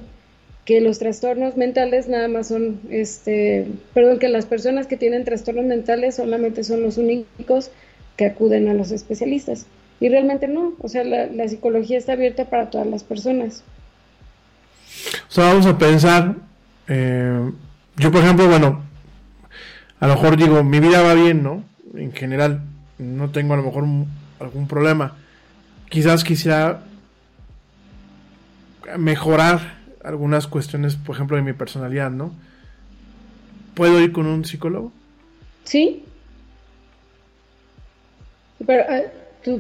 que 0.66 0.82
los 0.82 1.00
trastornos 1.00 1.58
mentales 1.58 2.08
nada 2.08 2.28
más 2.28 2.50
son, 2.50 2.80
este, 2.92 3.66
perdón, 3.96 4.20
que 4.20 4.30
las 4.30 4.46
personas 4.46 4.86
que 4.86 4.96
tienen 4.96 5.26
trastornos 5.26 5.66
mentales 5.66 6.18
solamente 6.18 6.64
son 6.64 6.84
los 6.84 7.00
únicos 7.00 7.72
que 8.18 8.28
acuden 8.28 8.70
a 8.70 8.76
los 8.76 8.92
especialistas. 8.92 9.66
Y 10.00 10.10
realmente 10.10 10.48
no, 10.48 10.74
o 10.78 10.88
sea, 10.90 11.04
la, 11.04 11.48
psicología 11.48 11.98
está 11.98 12.12
abierta 12.12 12.46
para 12.46 12.70
todas 12.70 12.86
las 12.86 13.04
personas. 13.04 13.64
O 15.30 15.32
sea, 15.32 15.46
vamos 15.46 15.66
a 15.66 15.76
pensar, 15.76 16.36
eh, 16.88 17.50
yo 17.98 18.12
por 18.12 18.22
ejemplo, 18.22 18.48
bueno, 18.48 18.84
a 20.00 20.06
lo 20.06 20.14
mejor 20.14 20.38
digo, 20.38 20.64
mi 20.64 20.80
vida 20.80 21.02
va 21.02 21.16
bien, 21.16 21.42
¿no? 21.42 21.64
En 21.96 22.12
general, 22.14 22.62
no 23.00 23.32
tengo 23.32 23.56
a 23.56 23.58
lo 23.58 23.64
mejor 23.64 23.86
algún 24.40 24.68
problema. 24.68 25.18
Quizás 25.94 26.24
quisiera 26.24 26.82
mejorar 28.98 29.78
algunas 30.04 30.48
cuestiones, 30.48 30.96
por 30.96 31.16
ejemplo, 31.16 31.38
de 31.38 31.44
mi 31.44 31.54
personalidad, 31.54 32.10
¿no? 32.10 32.34
¿Puedo 33.76 34.02
ir 34.02 34.12
con 34.12 34.26
un 34.26 34.44
psicólogo? 34.44 34.92
Sí. 35.66 36.02
Pero, 38.66 38.92
eh, 38.92 39.12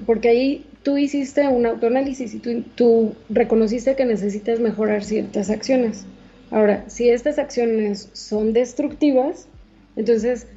porque 0.08 0.30
ahí 0.30 0.66
tú 0.82 0.98
hiciste 0.98 1.48
un 1.48 1.68
autoanálisis 1.68 2.34
y 2.34 2.40
tú 2.40 3.16
reconociste 3.30 3.96
que 3.96 4.06
necesitas 4.06 4.60
mejorar 4.60 5.04
ciertas 5.04 5.52
acciones. 5.52 6.04
Ahora, 6.50 6.84
si 6.88 7.10
estas 7.10 7.38
acciones 7.38 8.10
son 8.14 8.54
destructivas, 8.54 9.48
entonces 9.96 10.48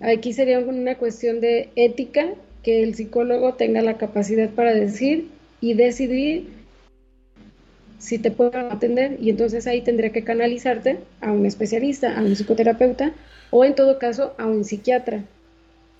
aquí 0.00 0.32
sería 0.32 0.60
una 0.60 0.94
cuestión 0.94 1.42
de 1.42 1.68
ética 1.76 2.24
que 2.62 2.82
el 2.82 2.94
psicólogo 2.94 3.54
tenga 3.54 3.82
la 3.82 3.96
capacidad 3.96 4.50
para 4.50 4.74
decir 4.74 5.28
y 5.60 5.74
decidir 5.74 6.48
si 7.98 8.18
te 8.18 8.30
puedo 8.30 8.56
atender 8.56 9.18
y 9.20 9.30
entonces 9.30 9.66
ahí 9.66 9.82
tendría 9.82 10.10
que 10.10 10.24
canalizarte 10.24 11.00
a 11.20 11.30
un 11.32 11.46
especialista, 11.46 12.18
a 12.18 12.22
un 12.22 12.34
psicoterapeuta 12.34 13.12
o 13.50 13.64
en 13.64 13.74
todo 13.74 13.98
caso 13.98 14.34
a 14.38 14.46
un 14.46 14.64
psiquiatra. 14.64 15.24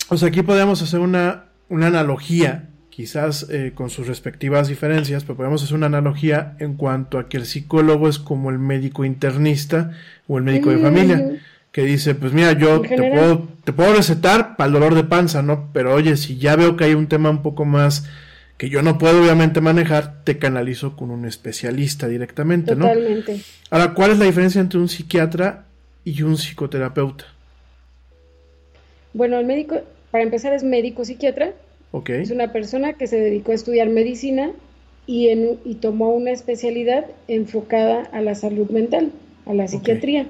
O 0.08 0.16
sea, 0.16 0.28
aquí 0.28 0.42
podemos 0.42 0.82
hacer 0.82 1.00
una, 1.00 1.44
una 1.68 1.88
analogía, 1.88 2.68
quizás 2.88 3.46
eh, 3.50 3.72
con 3.74 3.90
sus 3.90 4.06
respectivas 4.06 4.68
diferencias, 4.68 5.24
pero 5.24 5.36
podemos 5.36 5.62
hacer 5.62 5.76
una 5.76 5.86
analogía 5.86 6.56
en 6.58 6.74
cuanto 6.74 7.18
a 7.18 7.28
que 7.28 7.36
el 7.36 7.46
psicólogo 7.46 8.08
es 8.08 8.18
como 8.18 8.50
el 8.50 8.58
médico 8.58 9.04
internista 9.04 9.92
o 10.26 10.38
el 10.38 10.44
médico 10.44 10.70
de 10.70 10.78
familia, 10.78 11.40
que 11.72 11.82
dice, 11.82 12.14
pues 12.14 12.32
mira, 12.32 12.52
yo 12.52 12.80
te 12.80 12.96
puedo, 12.96 13.48
te 13.64 13.72
puedo 13.72 13.94
recetar 13.94 14.56
para 14.56 14.66
el 14.68 14.72
dolor 14.72 14.94
de 14.94 15.04
panza, 15.04 15.42
¿no? 15.42 15.70
Pero 15.72 15.94
oye, 15.94 16.16
si 16.16 16.38
ya 16.38 16.56
veo 16.56 16.76
que 16.76 16.84
hay 16.84 16.94
un 16.94 17.06
tema 17.06 17.30
un 17.30 17.42
poco 17.42 17.64
más 17.64 18.08
que 18.60 18.68
yo 18.68 18.82
no 18.82 18.98
puedo 18.98 19.22
obviamente 19.22 19.62
manejar, 19.62 20.22
te 20.22 20.36
canalizo 20.36 20.94
con 20.94 21.10
un 21.10 21.24
especialista 21.24 22.08
directamente, 22.08 22.76
¿no? 22.76 22.88
Totalmente. 22.88 23.40
Ahora, 23.70 23.94
¿cuál 23.94 24.10
es 24.10 24.18
la 24.18 24.26
diferencia 24.26 24.60
entre 24.60 24.78
un 24.78 24.88
psiquiatra 24.88 25.64
y 26.04 26.20
un 26.20 26.36
psicoterapeuta? 26.36 27.24
Bueno, 29.14 29.38
el 29.38 29.46
médico, 29.46 29.80
para 30.10 30.24
empezar, 30.24 30.52
es 30.52 30.62
médico 30.62 31.06
psiquiatra. 31.06 31.54
Ok. 31.92 32.10
Es 32.10 32.30
una 32.30 32.52
persona 32.52 32.92
que 32.92 33.06
se 33.06 33.16
dedicó 33.16 33.52
a 33.52 33.54
estudiar 33.54 33.88
medicina 33.88 34.50
y, 35.06 35.30
en, 35.30 35.58
y 35.64 35.76
tomó 35.76 36.10
una 36.10 36.30
especialidad 36.30 37.06
enfocada 37.28 38.02
a 38.12 38.20
la 38.20 38.34
salud 38.34 38.68
mental, 38.68 39.10
a 39.46 39.54
la 39.54 39.68
psiquiatría. 39.68 40.26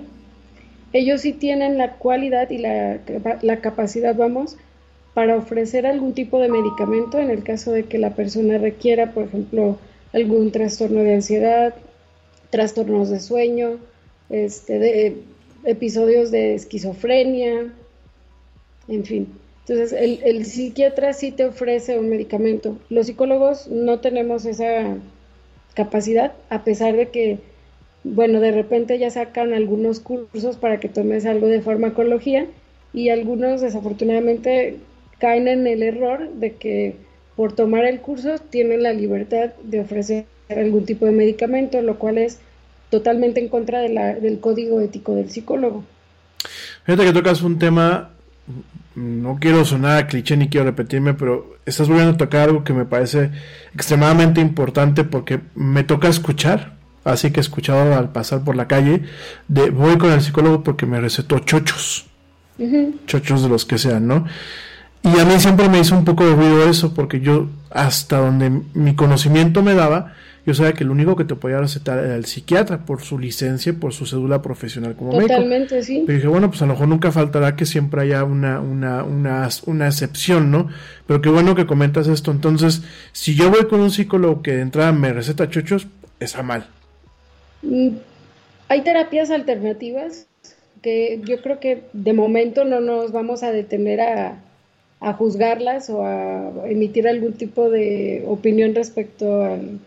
Ellos 0.92 1.20
sí 1.20 1.32
tienen 1.32 1.78
la 1.78 1.94
cualidad 1.94 2.50
y 2.50 2.58
la, 2.58 2.98
la 3.42 3.56
capacidad, 3.60 4.14
vamos, 4.16 4.56
para 5.14 5.36
ofrecer 5.36 5.86
algún 5.86 6.14
tipo 6.14 6.38
de 6.40 6.48
medicamento 6.48 7.18
en 7.18 7.30
el 7.30 7.42
caso 7.42 7.72
de 7.72 7.84
que 7.84 7.98
la 7.98 8.14
persona 8.14 8.58
requiera, 8.58 9.12
por 9.12 9.24
ejemplo, 9.24 9.78
algún 10.12 10.50
trastorno 10.50 11.02
de 11.02 11.14
ansiedad, 11.14 11.74
trastornos 12.50 13.10
de 13.10 13.20
sueño, 13.20 13.78
este, 14.28 14.78
de, 14.78 15.16
episodios 15.64 16.30
de 16.30 16.54
esquizofrenia, 16.54 17.72
en 18.88 19.04
fin. 19.04 19.28
Entonces, 19.66 19.92
el, 19.92 20.20
el, 20.24 20.44
psiquiatra 20.46 21.12
sí 21.12 21.30
te 21.30 21.44
ofrece 21.44 21.98
un 21.98 22.08
medicamento. 22.08 22.78
Los 22.88 23.06
psicólogos 23.06 23.68
no 23.68 24.00
tenemos 24.00 24.44
esa 24.44 24.96
capacidad, 25.74 26.32
a 26.48 26.64
pesar 26.64 26.96
de 26.96 27.08
que, 27.08 27.38
bueno, 28.04 28.40
de 28.40 28.52
repente 28.52 28.98
ya 28.98 29.10
sacan 29.10 29.52
algunos 29.52 30.00
cursos 30.00 30.56
para 30.56 30.80
que 30.80 30.88
tomes 30.88 31.26
algo 31.26 31.48
de 31.48 31.60
farmacología 31.60 32.46
y 32.92 33.10
algunos 33.10 33.60
desafortunadamente 33.60 34.78
caen 35.18 35.48
en 35.48 35.66
el 35.66 35.82
error 35.82 36.32
de 36.34 36.54
que 36.54 36.96
por 37.36 37.52
tomar 37.52 37.84
el 37.84 38.00
curso 38.00 38.38
tienen 38.38 38.82
la 38.82 38.92
libertad 38.92 39.50
de 39.62 39.80
ofrecer 39.80 40.26
algún 40.48 40.84
tipo 40.84 41.06
de 41.06 41.12
medicamento, 41.12 41.80
lo 41.82 41.98
cual 41.98 42.18
es 42.18 42.40
totalmente 42.90 43.40
en 43.40 43.48
contra 43.48 43.80
del 43.80 44.40
código 44.40 44.80
ético 44.80 45.14
del 45.14 45.30
psicólogo. 45.30 45.84
Fíjate 46.84 47.04
que 47.04 47.12
tocas 47.12 47.42
un 47.42 47.58
tema, 47.58 48.10
no 48.94 49.38
quiero 49.40 49.64
sonar 49.64 49.98
a 49.98 50.06
cliché 50.06 50.36
ni 50.36 50.48
quiero 50.48 50.66
repetirme, 50.66 51.14
pero 51.14 51.56
estás 51.66 51.88
volviendo 51.88 52.14
a 52.14 52.16
tocar 52.16 52.48
algo 52.48 52.64
que 52.64 52.72
me 52.72 52.84
parece 52.84 53.30
extremadamente 53.74 54.40
importante 54.40 55.04
porque 55.04 55.40
me 55.54 55.84
toca 55.84 56.08
escuchar, 56.08 56.79
así 57.04 57.30
que 57.30 57.40
he 57.40 57.42
escuchado 57.42 57.94
al 57.96 58.10
pasar 58.12 58.42
por 58.42 58.56
la 58.56 58.68
calle, 58.68 59.02
de 59.48 59.70
voy 59.70 59.98
con 59.98 60.12
el 60.12 60.20
psicólogo 60.20 60.62
porque 60.62 60.86
me 60.86 61.00
recetó 61.00 61.38
chochos, 61.40 62.06
chochos 63.06 63.42
de 63.42 63.48
los 63.48 63.64
que 63.64 63.78
sean, 63.78 64.06
¿no? 64.06 64.26
Y 65.02 65.18
a 65.18 65.24
mí 65.24 65.38
siempre 65.38 65.68
me 65.68 65.80
hizo 65.80 65.96
un 65.96 66.04
poco 66.04 66.26
de 66.26 66.34
ruido 66.34 66.68
eso, 66.68 66.92
porque 66.92 67.20
yo, 67.20 67.48
hasta 67.70 68.18
donde 68.18 68.50
mi 68.74 68.94
conocimiento 68.94 69.62
me 69.62 69.74
daba, 69.74 70.12
yo 70.44 70.54
sabía 70.54 70.72
que 70.72 70.84
el 70.84 70.90
único 70.90 71.16
que 71.16 71.24
te 71.24 71.34
podía 71.34 71.58
recetar 71.58 71.98
era 71.98 72.16
el 72.16 72.24
psiquiatra 72.26 72.84
por 72.84 73.02
su 73.02 73.18
licencia, 73.18 73.72
por 73.72 73.92
su 73.92 74.06
cédula 74.06 74.42
profesional 74.42 74.96
como 74.96 75.12
médico. 75.12 75.28
Totalmente, 75.28 75.82
sí. 75.82 76.02
Pero 76.06 76.16
dije, 76.16 76.28
bueno, 76.28 76.50
pues 76.50 76.60
a 76.62 76.66
lo 76.66 76.72
mejor 76.72 76.88
nunca 76.88 77.12
faltará 77.12 77.56
que 77.56 77.66
siempre 77.66 78.02
haya 78.02 78.24
una, 78.24 78.60
una, 78.60 79.04
una, 79.04 79.48
una 79.66 79.86
excepción, 79.86 80.50
¿no? 80.50 80.68
Pero 81.06 81.20
qué 81.20 81.28
bueno 81.30 81.54
que 81.54 81.66
comentas 81.66 82.08
esto. 82.08 82.30
Entonces, 82.30 82.82
si 83.12 83.34
yo 83.34 83.50
voy 83.50 83.66
con 83.68 83.80
un 83.80 83.90
psicólogo 83.90 84.42
que 84.42 84.52
de 84.52 84.62
entrada 84.62 84.92
me 84.92 85.12
receta 85.12 85.48
chochos, 85.48 85.86
está 86.18 86.42
mal. 86.42 86.66
Mm, 87.62 87.96
hay 88.68 88.80
terapias 88.82 89.30
alternativas 89.30 90.26
que 90.82 91.20
yo 91.24 91.42
creo 91.42 91.60
que 91.60 91.82
de 91.92 92.12
momento 92.12 92.64
no 92.64 92.80
nos 92.80 93.12
vamos 93.12 93.42
a 93.42 93.52
detener 93.52 94.00
a, 94.00 94.40
a 95.00 95.12
juzgarlas 95.12 95.90
o 95.90 96.04
a 96.04 96.52
emitir 96.66 97.06
algún 97.06 97.34
tipo 97.34 97.68
de 97.68 98.24
opinión 98.26 98.74
respecto 98.74 99.42
al 99.42 99.80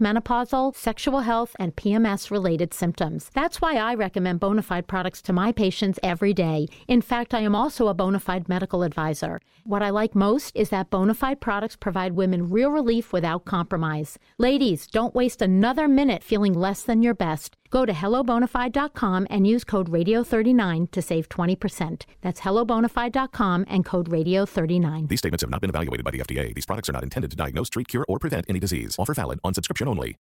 menopausal, 0.00 0.74
sexual 0.74 1.20
health, 1.20 1.54
and 1.58 1.76
PMS 1.76 2.30
related 2.30 2.74
symptoms. 2.74 3.30
That's 3.34 3.60
why 3.60 3.76
I 3.76 3.94
recommend 3.94 4.40
Bonafide 4.40 4.86
products 4.86 5.22
to 5.22 5.32
my 5.32 5.52
patients 5.52 5.98
every 6.02 6.32
day. 6.32 6.66
In 6.88 7.02
fact, 7.02 7.34
I 7.34 7.40
am 7.40 7.54
also 7.54 7.88
a 7.88 7.94
Bonafide 7.94 8.48
medical 8.48 8.82
advisor. 8.82 9.40
What 9.64 9.82
I 9.82 9.90
like 9.90 10.14
most 10.14 10.56
is 10.56 10.70
that 10.70 10.88
Bonafide 10.90 11.40
products 11.40 11.76
provide 11.76 12.12
women 12.12 12.48
real 12.50 12.70
relief 12.70 13.12
without 13.12 13.44
compromise. 13.44 14.18
Ladies, 14.38 14.86
don't 14.86 15.14
waste 15.14 15.42
another 15.42 15.86
minute 15.86 16.24
feeling 16.24 16.54
less 16.54 16.82
than 16.82 17.02
your 17.02 17.14
best. 17.14 17.56
Go 17.68 17.84
to 17.84 17.92
hellobonafide.com 17.92 19.26
and 19.30 19.46
use 19.46 19.62
code 19.62 19.90
radio39 19.90 20.90
to 20.92 21.02
save 21.02 21.28
20%. 21.28 22.04
That's 22.22 22.40
hellobonafide.com 22.40 23.66
and 23.68 23.84
code 23.84 24.08
radio39. 24.08 25.08
These 25.08 25.18
statements 25.18 25.42
have 25.42 25.50
not 25.50 25.60
been 25.60 25.70
evaluated 25.70 26.04
by 26.04 26.10
the 26.10 26.20
FDA. 26.20 26.54
These 26.54 26.66
products 26.66 26.88
are 26.88 26.94
not 26.94 27.02
intended 27.04 27.30
to 27.30 27.36
diagnose, 27.36 27.68
treat, 27.68 27.88
cure, 27.88 28.06
or 28.08 28.18
prevent 28.18 28.46
any 28.48 28.58
disease. 28.60 28.96
Offer 28.98 29.14
valid 29.14 29.38
on 29.44 29.52
subscription 29.54 29.88
only. 29.88 30.16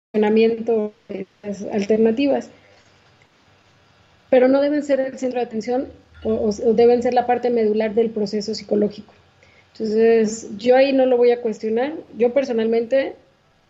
Alternativas. 1.73 2.49
Pero 4.29 4.49
no 4.49 4.61
deben 4.61 4.83
ser 4.83 4.99
el 4.99 5.17
centro 5.17 5.39
de 5.39 5.45
atención 5.45 5.87
o, 6.23 6.49
o 6.49 6.73
deben 6.73 7.01
ser 7.01 7.13
la 7.13 7.25
parte 7.25 7.49
medular 7.49 7.93
del 7.93 8.09
proceso 8.09 8.53
psicológico. 8.53 9.13
Entonces, 9.79 10.47
yo 10.57 10.75
ahí 10.75 10.93
no 10.93 11.05
lo 11.05 11.17
voy 11.17 11.31
a 11.31 11.41
cuestionar. 11.41 11.93
Yo 12.17 12.33
personalmente 12.33 13.15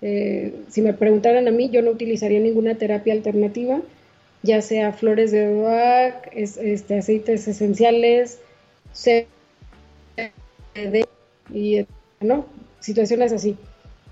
eh, 0.01 0.53
si 0.69 0.81
me 0.81 0.93
preguntaran 0.93 1.47
a 1.47 1.51
mí, 1.51 1.69
yo 1.69 1.81
no 1.81 1.91
utilizaría 1.91 2.39
ninguna 2.39 2.75
terapia 2.75 3.13
alternativa, 3.13 3.81
ya 4.43 4.61
sea 4.61 4.93
flores 4.93 5.31
de 5.31 5.53
Bach, 5.55 6.29
este, 6.33 6.99
aceites 6.99 7.47
esenciales, 7.47 8.39
CBD 8.93 9.25
y 11.53 11.85
no, 12.21 12.45
situaciones 12.79 13.33
así, 13.33 13.57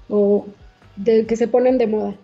o 0.09 0.47
de, 0.95 1.25
que 1.25 1.35
se 1.35 1.47
ponen 1.47 1.77
de 1.77 1.87
moda. 1.87 2.15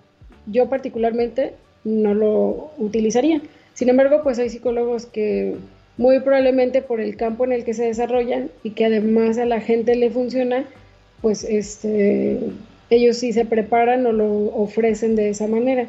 Yo 0.48 0.68
particularmente 0.70 1.54
no 1.84 2.14
lo 2.16 2.72
utilizaría. 2.78 3.42
Sin 3.74 3.90
embargo, 3.90 4.22
pues 4.24 4.40
hay 4.40 4.50
psicólogos 4.50 5.06
que 5.06 5.56
muy 5.98 6.20
probablemente 6.20 6.82
por 6.82 7.00
el 7.00 7.16
campo 7.16 7.46
en 7.46 7.52
el 7.52 7.64
que 7.64 7.74
se 7.74 7.86
desarrollan 7.86 8.50
y 8.64 8.72
que 8.72 8.86
además 8.86 9.38
a 9.38 9.46
la 9.46 9.62
gente 9.62 9.96
le 9.96 10.10
funciona, 10.10 10.66
pues 11.22 11.44
este 11.44 12.40
ellos 12.90 13.18
sí 13.18 13.32
se 13.32 13.46
preparan 13.46 14.06
o 14.06 14.12
lo 14.12 14.28
ofrecen 14.54 15.16
de 15.16 15.30
esa 15.30 15.48
manera. 15.48 15.88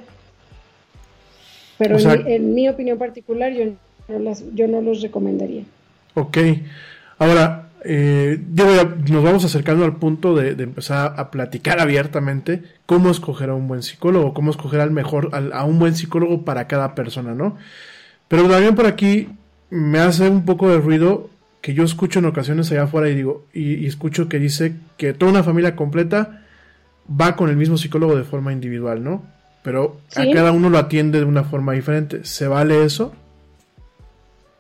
Pero 1.79 1.99
en, 1.99 2.55
mi, 2.55 2.69
opinión 2.69 2.97
particular, 2.97 3.53
yo 3.53 3.73
no, 4.09 4.19
las, 4.21 4.45
yo 4.55 4.69
no 4.69 4.81
los 4.81 5.03
recomendaría. 5.03 5.65
Ok. 6.15 6.39
Ahora, 7.19 7.71
eh, 7.85 8.41
nos 9.11 9.25
vamos 9.25 9.45
acercando 9.45 9.85
al 9.85 9.97
punto 9.97 10.37
de, 10.37 10.51
empezar 10.63 11.15
a 11.17 11.33
platicar 11.33 11.81
abiertamente 11.81 12.63
cómo 12.87 13.11
escoger 13.11 13.51
a 13.51 13.55
un 13.55 13.67
buen 13.67 13.83
psicólogo, 13.83 14.33
cómo 14.33 14.53
escoger 14.53 14.81
al 14.81 14.93
mejor, 14.93 15.31
a 15.33 15.65
un 15.65 15.81
buen 15.81 15.97
psicólogo 15.97 16.45
para 16.45 16.69
cada 16.69 16.95
persona, 16.95 17.35
¿no? 17.35 17.57
Pero 18.29 18.49
también 18.49 18.77
por 18.77 18.87
aquí 18.87 19.29
me 19.73 20.01
hace 20.01 20.29
un 20.29 20.45
poco 20.45 20.69
de 20.69 20.77
ruido 20.77 21.31
que 21.63 21.73
yo 21.73 21.83
escucho 21.83 22.19
en 22.19 22.27
ocasiones 22.27 22.71
allá 22.71 22.83
afuera 22.83 23.09
y 23.09 23.15
digo, 23.15 23.47
y 23.55 23.87
escucho 23.87 24.29
que 24.29 24.39
dice 24.39 24.75
que 24.99 25.15
toda 25.15 25.33
una 25.33 25.43
familia 25.43 25.77
completa 25.77 26.43
va 27.09 27.37
con 27.37 27.49
el 27.49 27.57
mismo 27.57 27.79
psicólogo 27.79 28.15
de 28.15 28.25
forma 28.25 28.53
individual, 28.53 29.03
¿no? 29.03 29.23
Pero 29.63 29.97
a 30.15 30.27
cada 30.31 30.53
uno 30.53 30.69
lo 30.69 30.77
atiende 30.77 31.21
de 31.21 31.25
una 31.25 31.45
forma 31.45 31.73
diferente. 31.73 32.23
¿Se 32.25 32.49
vale 32.49 32.85
eso? 32.85 33.15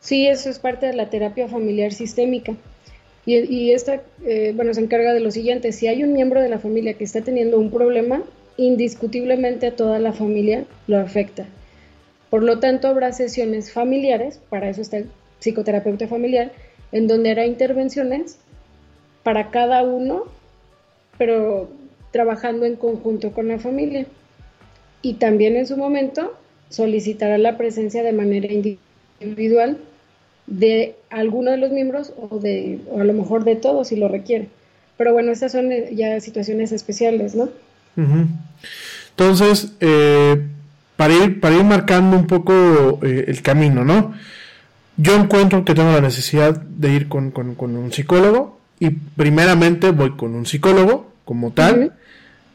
Sí, 0.00 0.26
eso 0.26 0.48
es 0.48 0.58
parte 0.58 0.86
de 0.86 0.94
la 0.94 1.10
terapia 1.10 1.46
familiar 1.46 1.92
sistémica. 1.92 2.54
Y, 3.26 3.36
y 3.36 3.72
esta, 3.72 4.00
eh, 4.24 4.52
bueno, 4.56 4.72
se 4.72 4.80
encarga 4.80 5.12
de 5.12 5.20
lo 5.20 5.30
siguiente, 5.30 5.72
si 5.72 5.88
hay 5.88 6.04
un 6.04 6.14
miembro 6.14 6.40
de 6.40 6.48
la 6.48 6.58
familia 6.58 6.94
que 6.94 7.04
está 7.04 7.20
teniendo 7.20 7.58
un 7.58 7.70
problema, 7.70 8.22
indiscutiblemente 8.56 9.66
a 9.66 9.76
toda 9.76 9.98
la 9.98 10.14
familia 10.14 10.64
lo 10.86 10.98
afecta. 10.98 11.44
Por 12.32 12.44
lo 12.44 12.60
tanto, 12.60 12.88
habrá 12.88 13.12
sesiones 13.12 13.72
familiares, 13.72 14.40
para 14.48 14.70
eso 14.70 14.80
está 14.80 14.96
el 14.96 15.10
psicoterapeuta 15.38 16.08
familiar, 16.08 16.50
en 16.90 17.06
donde 17.06 17.30
hará 17.30 17.44
intervenciones 17.44 18.38
para 19.22 19.50
cada 19.50 19.82
uno, 19.82 20.24
pero 21.18 21.68
trabajando 22.10 22.64
en 22.64 22.76
conjunto 22.76 23.32
con 23.32 23.48
la 23.48 23.58
familia. 23.58 24.06
Y 25.02 25.16
también 25.16 25.56
en 25.56 25.66
su 25.66 25.76
momento 25.76 26.32
solicitará 26.70 27.36
la 27.36 27.58
presencia 27.58 28.02
de 28.02 28.14
manera 28.14 28.48
individual 28.50 29.76
de 30.46 30.94
alguno 31.10 31.50
de 31.50 31.58
los 31.58 31.70
miembros 31.70 32.14
o, 32.16 32.38
de, 32.38 32.80
o 32.90 33.00
a 33.00 33.04
lo 33.04 33.12
mejor 33.12 33.44
de 33.44 33.56
todos 33.56 33.88
si 33.88 33.96
lo 33.96 34.08
requiere. 34.08 34.48
Pero 34.96 35.12
bueno, 35.12 35.32
estas 35.32 35.52
son 35.52 35.70
eh, 35.70 35.90
ya 35.94 36.18
situaciones 36.18 36.72
especiales, 36.72 37.34
¿no? 37.34 37.50
Entonces, 39.10 39.74
eh, 39.80 40.48
para, 41.02 41.14
ir, 41.14 41.40
para 41.40 41.56
ir 41.56 41.64
marcando 41.64 42.16
un 42.16 42.28
poco 42.28 43.00
eh, 43.02 43.24
el 43.26 43.42
camino, 43.42 43.84
¿no? 43.84 44.14
Yo 44.96 45.16
encuentro 45.16 45.64
que 45.64 45.74
tengo 45.74 45.90
la 45.90 46.00
necesidad 46.00 46.54
de 46.54 46.92
ir 46.92 47.08
con, 47.08 47.32
un 47.34 47.92
psicólogo 47.92 48.60
y 48.78 48.90
primeramente 48.90 49.90
voy 49.90 50.12
con 50.12 50.36
un 50.36 50.46
psicólogo 50.46 51.12
como 51.24 51.50
tal 51.50 51.94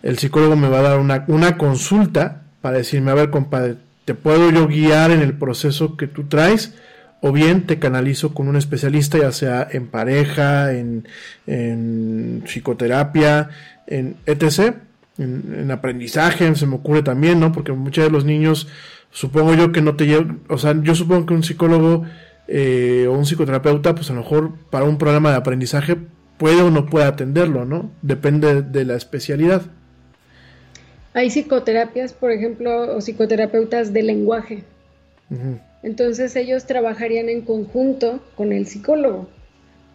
el 0.01 0.17
psicólogo 0.17 0.55
me 0.55 0.69
va 0.69 0.79
a 0.79 0.83
dar 0.83 0.99
una, 0.99 1.25
una 1.27 1.57
consulta 1.57 2.43
para 2.61 2.77
decirme, 2.77 3.11
a 3.11 3.15
ver, 3.15 3.31
compadre, 3.31 3.75
¿te 4.05 4.13
puedo 4.13 4.49
yo 4.49 4.65
guiar 4.65 5.11
en 5.11 5.19
el 5.19 5.33
proceso 5.33 5.97
que 5.97 6.07
tú 6.07 6.29
traes? 6.29 6.73
O 7.19 7.33
bien 7.33 7.67
te 7.67 7.79
canalizo 7.79 8.33
con 8.33 8.47
un 8.47 8.55
especialista, 8.55 9.17
ya 9.17 9.33
sea 9.33 9.67
en 9.69 9.87
pareja, 9.87 10.71
en, 10.71 11.05
en 11.47 12.43
psicoterapia, 12.45 13.49
en 13.87 14.15
etc. 14.25 14.86
en, 15.17 15.71
aprendizaje, 15.71 16.53
se 16.55 16.67
me 16.67 16.75
ocurre 16.75 17.03
también, 17.03 17.39
¿no? 17.39 17.51
Porque 17.51 17.71
muchos 17.71 18.03
de 18.03 18.11
los 18.11 18.25
niños, 18.25 18.67
supongo 19.11 19.53
yo 19.55 19.71
que 19.71 19.81
no 19.81 19.95
te 19.95 20.05
llevan, 20.05 20.41
o 20.49 20.57
sea, 20.57 20.75
yo 20.81 20.95
supongo 20.95 21.25
que 21.25 21.33
un 21.33 21.43
psicólogo 21.43 22.05
eh, 22.47 23.07
o 23.09 23.13
un 23.13 23.25
psicoterapeuta, 23.25 23.95
pues 23.95 24.09
a 24.09 24.13
lo 24.13 24.21
mejor 24.21 24.53
para 24.69 24.85
un 24.85 24.97
programa 24.97 25.31
de 25.31 25.37
aprendizaje 25.37 25.97
puede 26.37 26.61
o 26.61 26.71
no 26.71 26.85
puede 26.85 27.05
atenderlo, 27.05 27.65
¿no? 27.65 27.91
Depende 28.01 28.61
de 28.61 28.85
la 28.85 28.95
especialidad. 28.95 29.63
Hay 31.13 31.31
psicoterapias, 31.31 32.13
por 32.13 32.31
ejemplo, 32.31 32.95
o 32.95 33.01
psicoterapeutas 33.01 33.91
de 33.91 34.03
lenguaje. 34.03 34.63
Entonces 35.83 36.35
ellos 36.35 36.65
trabajarían 36.65 37.27
en 37.27 37.41
conjunto 37.41 38.21
con 38.35 38.53
el 38.53 38.67
psicólogo. 38.67 39.27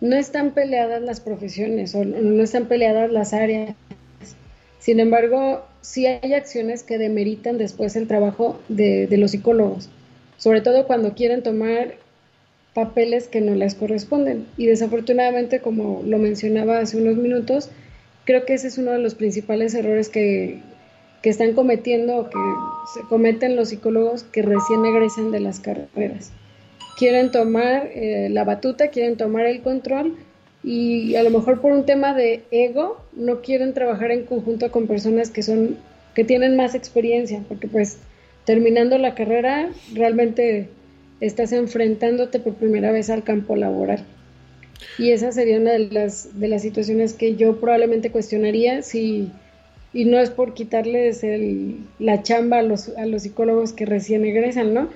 No 0.01 0.17
están 0.17 0.51
peleadas 0.51 1.01
las 1.01 1.21
profesiones 1.21 1.95
o 1.95 2.05
no 2.05 2.43
están 2.43 2.67
peleadas 2.67 3.11
las 3.13 3.33
áreas. 3.33 3.77
Sin 4.83 4.99
embargo, 4.99 5.64
sí 5.81 6.07
hay 6.07 6.35
acciones 6.35 6.83
que 6.83 6.99
demeritan 6.99 7.57
después 7.57 7.95
el 7.95 8.09
trabajo 8.09 8.61
de, 8.68 9.07
los 9.12 9.31
psicólogos, 9.31 9.88
sobre 10.38 10.61
todo 10.61 10.88
cuando 10.88 11.14
quieren 11.14 11.45
tomar 11.45 11.95
papeles 12.75 13.29
que 13.29 13.40
no 13.40 13.55
les 13.55 13.77
corresponden. 13.77 14.45
Y 14.57 14.66
desafortunadamente, 14.66 15.61
como 15.61 16.03
lo 16.05 16.18
mencionaba 16.18 16.81
hace 16.81 16.97
unos 16.97 17.14
minutos, 17.14 17.71
creo 18.25 18.45
que 18.45 18.55
ese 18.55 18.66
es 18.66 18.77
uno 18.77 18.90
de 18.90 18.99
los 18.99 19.14
principales 19.14 19.73
errores 19.75 20.09
que, 20.09 20.59
que 21.23 21.31
están 21.31 21.53
cometiendo 21.53 22.16
o 22.16 22.29
que 22.29 22.38
se 22.92 23.07
cometen 23.07 23.55
los 23.55 23.68
psicólogos 23.68 24.25
que 24.25 24.42
recién 24.42 24.85
egresan 24.85 25.31
de 25.31 25.38
las 25.38 25.61
carreras. 25.61 26.33
Quieren 26.99 27.31
tomar 27.31 27.87
eh, 27.95 28.31
la 28.33 28.42
batuta, 28.42 28.88
quieren 28.88 29.16
tomar 29.16 29.47
el 29.47 29.62
control 29.62 30.16
y 30.64 31.16
a 31.16 31.22
lo 31.22 31.31
mejor 31.31 31.61
por 31.61 31.72
un 31.72 31.87
tema 31.87 32.14
de 32.14 32.42
ego 32.51 32.98
no 33.14 33.40
quieren 33.40 33.75
trabajar 33.75 34.11
en 34.12 34.25
conjunto 34.25 34.70
con 34.70 34.87
personas 34.87 35.31
que 35.31 35.42
son 35.42 35.77
que 36.14 36.25
tienen 36.25 36.57
más 36.57 36.75
experiencia, 36.75 37.42
porque 37.48 37.68
pues 37.68 37.98
terminando 38.44 38.98
la 38.98 39.14
carrera 39.14 39.70
realmente 39.94 40.68
estás 41.20 41.53
enfrentándote 41.53 42.40
por 42.40 42.55
primera 42.55 42.92
vez 42.92 43.09
al 43.11 43.22
campo 43.22 43.57
laboral. 43.57 44.05
Y 44.98 45.11
esa 45.11 45.33
sería 45.33 45.59
una 45.59 45.72
de 45.72 45.90
las, 45.90 46.38
de 46.38 46.48
las 46.48 46.62
situaciones 46.62 47.14
que 47.14 47.37
yo 47.37 47.61
probablemente 47.61 48.11
cuestionaría 48.11 48.83
si, 48.83 49.31
y 49.94 50.05
no 50.05 50.18
es 50.18 50.31
por 50.31 50.55
quitarles 50.55 51.22
el, 51.22 51.79
la 51.98 52.22
chamba 52.22 52.59
a 52.59 52.62
los, 52.62 52.88
a 52.96 53.07
los 53.07 53.22
psicólogos 53.22 53.72
que 53.72 53.87
recién 53.87 54.25
egresan, 54.25 54.75
¿no? 54.75 54.88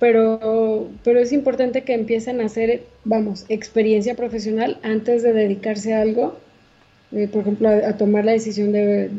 Pero, 0.00 0.88
pero 1.02 1.18
es 1.18 1.32
importante 1.32 1.82
que 1.82 1.94
empiecen 1.94 2.40
a 2.40 2.46
hacer, 2.46 2.84
vamos, 3.04 3.44
experiencia 3.48 4.14
profesional 4.14 4.78
antes 4.82 5.22
de 5.22 5.32
dedicarse 5.32 5.94
a 5.94 6.02
algo, 6.02 6.38
eh, 7.12 7.26
por 7.26 7.42
ejemplo, 7.42 7.68
a, 7.68 7.96
tomar 7.96 8.24
la 8.24 8.32
decisión 8.32 8.72
de 8.72 9.10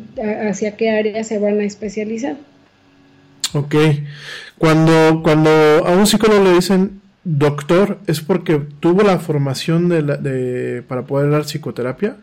hacia 0.47 0.77
qué 0.77 0.91
área 0.91 1.23
se 1.23 1.37
van 1.37 1.59
a 1.59 1.65
especializar. 1.65 2.37
Ok. 3.53 3.75
Cuando, 4.57 5.21
cuando 5.23 5.49
a 5.49 5.91
un 5.91 6.07
psicólogo 6.07 6.43
le 6.43 6.53
dicen 6.53 7.01
doctor, 7.25 7.99
¿es 8.07 8.21
porque 8.21 8.61
tuvo 8.79 9.03
la 9.03 9.19
formación 9.19 9.89
de, 9.89 10.01
de 10.03 10.81
para 10.83 11.03
poder 11.03 11.31
dar 11.31 11.43
psicoterapia? 11.43 12.15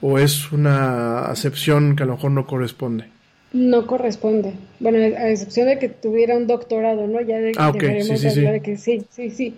o 0.00 0.18
es 0.18 0.52
una 0.52 1.20
acepción 1.20 1.96
que 1.96 2.02
a 2.02 2.06
lo 2.06 2.14
mejor 2.14 2.30
no 2.30 2.46
corresponde? 2.46 3.08
No 3.56 3.86
corresponde. 3.86 4.52
Bueno, 4.80 4.98
a 4.98 5.30
excepción 5.30 5.66
de 5.66 5.78
que 5.78 5.88
tuviera 5.88 6.36
un 6.36 6.46
doctorado, 6.46 7.06
¿no? 7.06 7.20
Ya 7.22 7.38
de, 7.38 7.52
ah, 7.56 7.70
okay. 7.70 8.02
sí, 8.02 8.16
sí, 8.18 8.30
sí. 8.30 8.40
de 8.42 8.60
que 8.60 8.76
sí, 8.76 9.06
sí, 9.10 9.30
sí. 9.30 9.54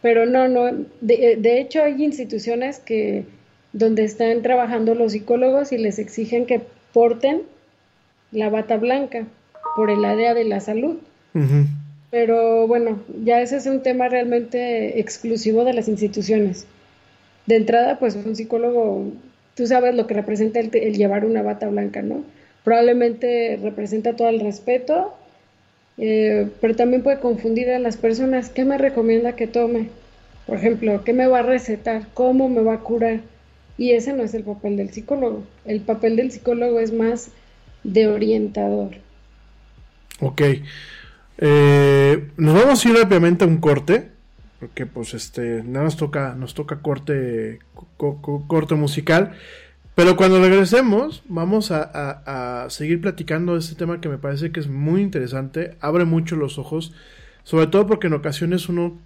Pero 0.00 0.24
no, 0.24 0.48
no. 0.48 0.86
De, 1.00 1.36
de, 1.38 1.60
hecho, 1.60 1.82
hay 1.82 2.02
instituciones 2.02 2.78
que 2.78 3.24
donde 3.74 4.04
están 4.04 4.40
trabajando 4.40 4.94
los 4.94 5.12
psicólogos 5.12 5.72
y 5.72 5.78
les 5.78 5.98
exigen 5.98 6.46
que 6.46 6.62
porten 6.94 7.42
la 8.30 8.48
bata 8.48 8.78
blanca 8.78 9.26
por 9.76 9.90
el 9.90 10.04
área 10.04 10.32
de 10.32 10.44
la 10.44 10.60
salud. 10.60 10.96
Pero 12.10 12.66
bueno, 12.66 13.02
ya 13.22 13.40
ese 13.40 13.56
es 13.56 13.66
un 13.66 13.82
tema 13.82 14.08
realmente 14.08 14.98
exclusivo 14.98 15.64
de 15.64 15.74
las 15.74 15.88
instituciones. 15.88 16.66
De 17.46 17.56
entrada, 17.56 17.98
pues 17.98 18.16
un 18.16 18.34
psicólogo 18.34 19.12
tú 19.54 19.66
sabes 19.66 19.94
lo 19.94 20.06
que 20.06 20.14
representa 20.14 20.60
el, 20.60 20.70
llevar 20.70 21.24
una 21.24 21.42
bata 21.42 21.68
blanca, 21.68 22.02
¿no? 22.02 22.24
Probablemente 22.64 23.58
representa 23.62 24.14
todo 24.14 24.28
el 24.28 24.40
respeto, 24.40 25.14
eh, 25.98 26.48
pero 26.60 26.76
también 26.76 27.02
puede 27.02 27.20
confundir 27.20 27.70
a 27.70 27.78
las 27.78 27.96
personas. 27.96 28.50
¿Qué 28.50 28.64
me 28.64 28.78
recomienda 28.78 29.36
que 29.36 29.46
tome? 29.46 29.88
Por 30.46 30.56
ejemplo, 30.56 31.02
¿qué 31.04 31.12
me 31.12 31.26
va 31.26 31.40
a 31.40 31.42
recetar? 31.42 32.06
¿Cómo 32.14 32.48
me 32.48 32.62
va 32.62 32.74
a 32.74 32.80
curar? 32.80 33.20
Y 33.78 33.92
ese 33.92 34.12
no 34.12 34.22
es 34.22 34.34
el 34.34 34.44
papel 34.44 34.76
del 34.76 34.90
psicólogo. 34.90 35.44
El 35.64 35.80
papel 35.80 36.16
del 36.16 36.30
psicólogo 36.30 36.78
es 36.78 36.92
más 36.92 37.30
de 37.84 38.06
orientador. 38.08 38.90
Ok. 40.20 40.42
Eh, 41.38 42.28
nos 42.36 42.54
vamos 42.54 42.84
a 42.84 42.88
ir 42.88 42.94
rápidamente 42.96 43.44
a 43.44 43.48
un 43.48 43.58
corte 43.58 44.12
porque 44.62 44.86
pues 44.86 45.12
este 45.12 45.64
nada 45.64 45.86
nos 45.86 45.96
toca 45.96 46.36
nos 46.36 46.54
toca 46.54 46.82
corte 46.82 47.58
corte 47.96 48.76
musical 48.76 49.32
pero 49.94 50.16
cuando 50.16 50.40
regresemos 50.40 51.22
vamos 51.28 51.70
a, 51.70 52.66
seguir 52.70 53.00
platicando 53.00 53.54
de 53.54 53.60
este 53.60 53.74
tema 53.74 54.00
que 54.00 54.08
me 54.08 54.18
parece 54.18 54.52
que 54.52 54.60
es 54.60 54.68
muy 54.68 55.02
interesante 55.02 55.76
abre 55.80 56.04
mucho 56.04 56.36
los 56.36 56.58
ojos 56.58 56.92
sobre 57.44 57.66
todo 57.66 57.86
porque 57.86 58.06
en 58.06 58.14
ocasiones 58.14 58.68
uno 58.68 58.98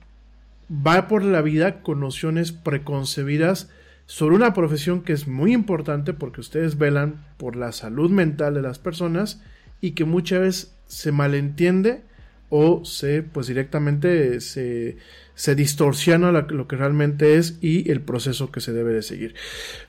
va 0.70 1.08
por 1.08 1.24
la 1.24 1.42
vida 1.42 1.82
con 1.82 2.00
nociones 2.00 2.52
preconcebidas 2.52 3.70
sobre 4.06 4.36
una 4.36 4.54
profesión 4.54 5.02
que 5.02 5.12
es 5.12 5.26
muy 5.26 5.52
importante 5.52 6.12
porque 6.12 6.40
ustedes 6.40 6.78
velan 6.78 7.24
por 7.36 7.56
la 7.56 7.72
salud 7.72 8.10
mental 8.10 8.54
de 8.54 8.62
las 8.62 8.78
personas 8.78 9.42
y 9.80 9.92
que 9.92 10.04
muchas 10.04 10.40
veces 10.40 10.74
se 10.86 11.12
malentiende 11.12 12.02
o 12.48 12.84
se 12.84 13.22
pues 13.22 13.46
directamente 13.46 14.40
se 14.40 14.96
se 15.36 15.54
distorsiona 15.54 16.32
lo 16.32 16.66
que 16.66 16.76
realmente 16.76 17.36
es 17.36 17.58
y 17.60 17.90
el 17.90 18.00
proceso 18.00 18.50
que 18.50 18.62
se 18.62 18.72
debe 18.72 18.94
de 18.94 19.02
seguir. 19.02 19.34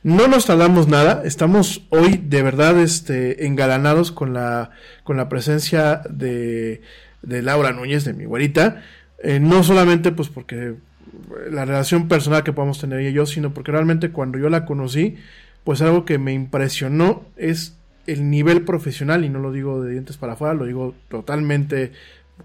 No 0.03 0.27
nos 0.27 0.45
tardamos 0.45 0.89
nada, 0.89 1.21
estamos 1.23 1.87
hoy 1.89 2.21
de 2.21 2.43
verdad 2.43 2.77
este, 2.79 3.45
engalanados 3.45 4.11
con 4.11 4.33
la, 4.33 4.71
con 5.05 5.15
la 5.15 5.29
presencia 5.29 6.01
de, 6.09 6.81
de 7.21 7.41
Laura 7.41 7.71
Núñez, 7.71 8.03
de 8.03 8.13
mi 8.13 8.25
güerita, 8.25 8.83
eh, 9.23 9.39
no 9.39 9.63
solamente 9.63 10.11
pues 10.11 10.27
porque 10.27 10.75
la 11.49 11.63
relación 11.63 12.09
personal 12.09 12.43
que 12.43 12.51
podemos 12.51 12.79
tener 12.79 12.99
ella 12.99 13.09
y 13.09 13.13
yo, 13.13 13.25
sino 13.25 13.53
porque 13.53 13.71
realmente 13.71 14.11
cuando 14.11 14.37
yo 14.37 14.49
la 14.49 14.65
conocí, 14.65 15.15
pues 15.63 15.81
algo 15.81 16.03
que 16.03 16.17
me 16.17 16.33
impresionó 16.33 17.25
es 17.37 17.77
el 18.05 18.29
nivel 18.29 18.63
profesional, 18.63 19.25
y 19.25 19.29
no 19.29 19.39
lo 19.39 19.51
digo 19.51 19.81
de 19.81 19.91
dientes 19.91 20.17
para 20.17 20.33
afuera, 20.33 20.53
lo 20.53 20.65
digo 20.65 20.95
totalmente 21.09 21.91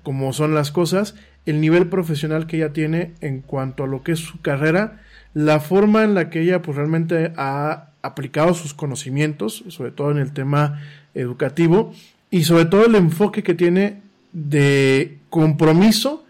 como 0.02 0.32
son 0.32 0.54
las 0.54 0.70
cosas, 0.70 1.14
el 1.46 1.60
nivel 1.60 1.88
profesional 1.88 2.46
que 2.46 2.56
ella 2.56 2.72
tiene 2.72 3.12
en 3.20 3.40
cuanto 3.40 3.84
a 3.84 3.86
lo 3.86 4.02
que 4.02 4.12
es 4.12 4.20
su 4.20 4.40
carrera, 4.40 5.00
la 5.34 5.60
forma 5.60 6.04
en 6.04 6.14
la 6.14 6.30
que 6.30 6.42
ella 6.42 6.62
pues 6.62 6.76
realmente 6.76 7.32
ha 7.36 7.90
aplicado 8.02 8.54
sus 8.54 8.74
conocimientos, 8.74 9.64
sobre 9.68 9.90
todo 9.90 10.10
en 10.10 10.18
el 10.18 10.32
tema 10.32 10.80
educativo, 11.14 11.92
y 12.30 12.44
sobre 12.44 12.64
todo 12.64 12.86
el 12.86 12.94
enfoque 12.94 13.42
que 13.42 13.54
tiene 13.54 14.00
de 14.32 15.18
compromiso 15.30 16.24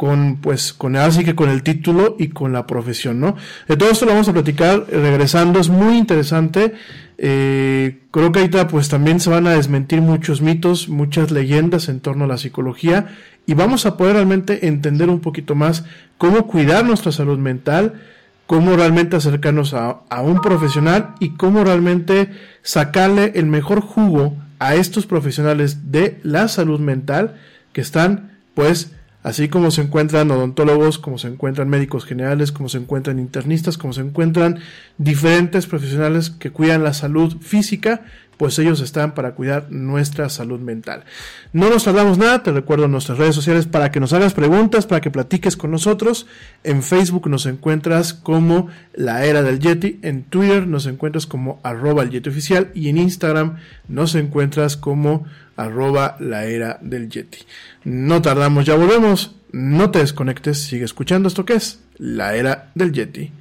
con 0.00 0.38
pues 0.40 0.72
con 0.72 0.96
así 0.96 1.24
que 1.24 1.34
con 1.34 1.50
el 1.50 1.62
título 1.62 2.16
y 2.18 2.28
con 2.28 2.54
la 2.54 2.66
profesión, 2.66 3.20
¿no? 3.20 3.36
De 3.68 3.76
todo 3.76 3.90
esto 3.90 4.06
lo 4.06 4.12
vamos 4.12 4.30
a 4.30 4.32
platicar 4.32 4.86
regresando, 4.90 5.60
es 5.60 5.68
muy 5.68 5.98
interesante. 5.98 6.72
Eh, 7.18 8.00
creo 8.10 8.32
que 8.32 8.38
ahorita 8.38 8.66
pues 8.66 8.88
también 8.88 9.20
se 9.20 9.28
van 9.28 9.46
a 9.46 9.50
desmentir 9.50 10.00
muchos 10.00 10.40
mitos, 10.40 10.88
muchas 10.88 11.30
leyendas 11.30 11.90
en 11.90 12.00
torno 12.00 12.24
a 12.24 12.28
la 12.28 12.38
psicología 12.38 13.08
y 13.44 13.52
vamos 13.52 13.84
a 13.84 13.98
poder 13.98 14.14
realmente 14.14 14.68
entender 14.68 15.10
un 15.10 15.20
poquito 15.20 15.54
más 15.54 15.84
cómo 16.16 16.46
cuidar 16.46 16.82
nuestra 16.86 17.12
salud 17.12 17.36
mental, 17.38 18.00
cómo 18.46 18.76
realmente 18.76 19.16
acercarnos 19.16 19.74
a, 19.74 19.98
a 20.08 20.22
un 20.22 20.40
profesional 20.40 21.10
y 21.20 21.36
cómo 21.36 21.62
realmente 21.62 22.30
sacarle 22.62 23.32
el 23.34 23.44
mejor 23.44 23.82
jugo 23.82 24.34
a 24.60 24.76
estos 24.76 25.04
profesionales 25.04 25.92
de 25.92 26.20
la 26.22 26.48
salud 26.48 26.80
mental 26.80 27.34
que 27.74 27.82
están 27.82 28.38
pues 28.54 28.92
así 29.22 29.48
como 29.48 29.70
se 29.70 29.82
encuentran 29.82 30.30
odontólogos, 30.30 30.98
como 30.98 31.18
se 31.18 31.28
encuentran 31.28 31.68
médicos 31.68 32.04
generales, 32.04 32.52
como 32.52 32.68
se 32.68 32.78
encuentran 32.78 33.18
internistas, 33.18 33.78
como 33.78 33.92
se 33.92 34.00
encuentran 34.00 34.58
diferentes 34.98 35.66
profesionales 35.66 36.30
que 36.30 36.50
cuidan 36.50 36.84
la 36.84 36.94
salud 36.94 37.36
física, 37.40 38.02
pues 38.40 38.58
ellos 38.58 38.80
están 38.80 39.12
para 39.12 39.34
cuidar 39.34 39.66
nuestra 39.70 40.30
salud 40.30 40.60
mental. 40.60 41.04
No 41.52 41.68
nos 41.68 41.84
tardamos 41.84 42.16
nada, 42.16 42.42
te 42.42 42.50
recuerdo 42.50 42.88
nuestras 42.88 43.18
redes 43.18 43.34
sociales 43.34 43.66
para 43.66 43.90
que 43.92 44.00
nos 44.00 44.14
hagas 44.14 44.32
preguntas, 44.32 44.86
para 44.86 45.02
que 45.02 45.10
platiques 45.10 45.58
con 45.58 45.70
nosotros. 45.70 46.26
En 46.64 46.82
Facebook 46.82 47.28
nos 47.28 47.44
encuentras 47.44 48.14
como 48.14 48.68
La 48.94 49.26
Era 49.26 49.42
del 49.42 49.60
Yeti, 49.60 49.98
en 50.00 50.22
Twitter 50.22 50.66
nos 50.66 50.86
encuentras 50.86 51.26
como 51.26 51.60
arroba 51.62 52.02
el 52.02 52.08
Yeti 52.08 52.30
oficial 52.30 52.70
y 52.72 52.88
en 52.88 52.96
Instagram 52.96 53.58
nos 53.88 54.14
encuentras 54.14 54.78
como 54.78 55.26
arroba 55.60 56.16
la 56.20 56.44
era 56.44 56.78
del 56.80 57.08
Yeti. 57.08 57.38
No 57.84 58.22
tardamos, 58.22 58.64
ya 58.64 58.74
volvemos. 58.74 59.36
No 59.52 59.90
te 59.90 59.98
desconectes, 59.98 60.58
sigue 60.62 60.84
escuchando 60.84 61.28
esto 61.28 61.44
que 61.44 61.54
es 61.54 61.80
la 61.98 62.34
era 62.34 62.70
del 62.74 62.92
Yeti. 62.92 63.32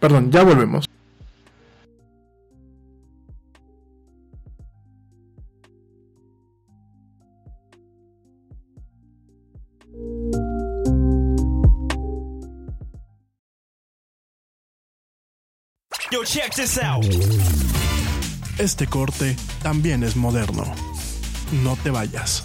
Perdón, 0.00 0.30
ya 0.32 0.42
volvemos. 0.42 0.86
Yo, 16.10 16.24
check 16.24 16.54
this 16.54 16.78
out. 16.78 17.06
Este 18.58 18.86
corte 18.86 19.34
también 19.62 20.02
es 20.02 20.14
moderno. 20.16 20.64
No 21.62 21.76
te 21.76 21.90
vayas. 21.90 22.44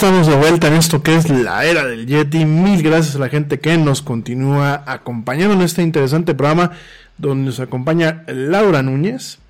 Estamos 0.00 0.28
de 0.28 0.36
vuelta 0.36 0.68
en 0.68 0.72
esto 0.72 1.02
que 1.02 1.14
es 1.14 1.28
la 1.28 1.62
era 1.66 1.84
del 1.84 2.06
Yeti. 2.06 2.46
Mil 2.46 2.82
gracias 2.82 3.16
a 3.16 3.18
la 3.18 3.28
gente 3.28 3.60
que 3.60 3.76
nos 3.76 4.00
continúa 4.00 4.82
acompañando 4.86 5.52
en 5.52 5.60
este 5.60 5.82
interesante 5.82 6.34
programa 6.34 6.70
donde 7.18 7.44
nos 7.44 7.60
acompaña 7.60 8.24
Laura 8.26 8.82
Núñez, 8.82 9.40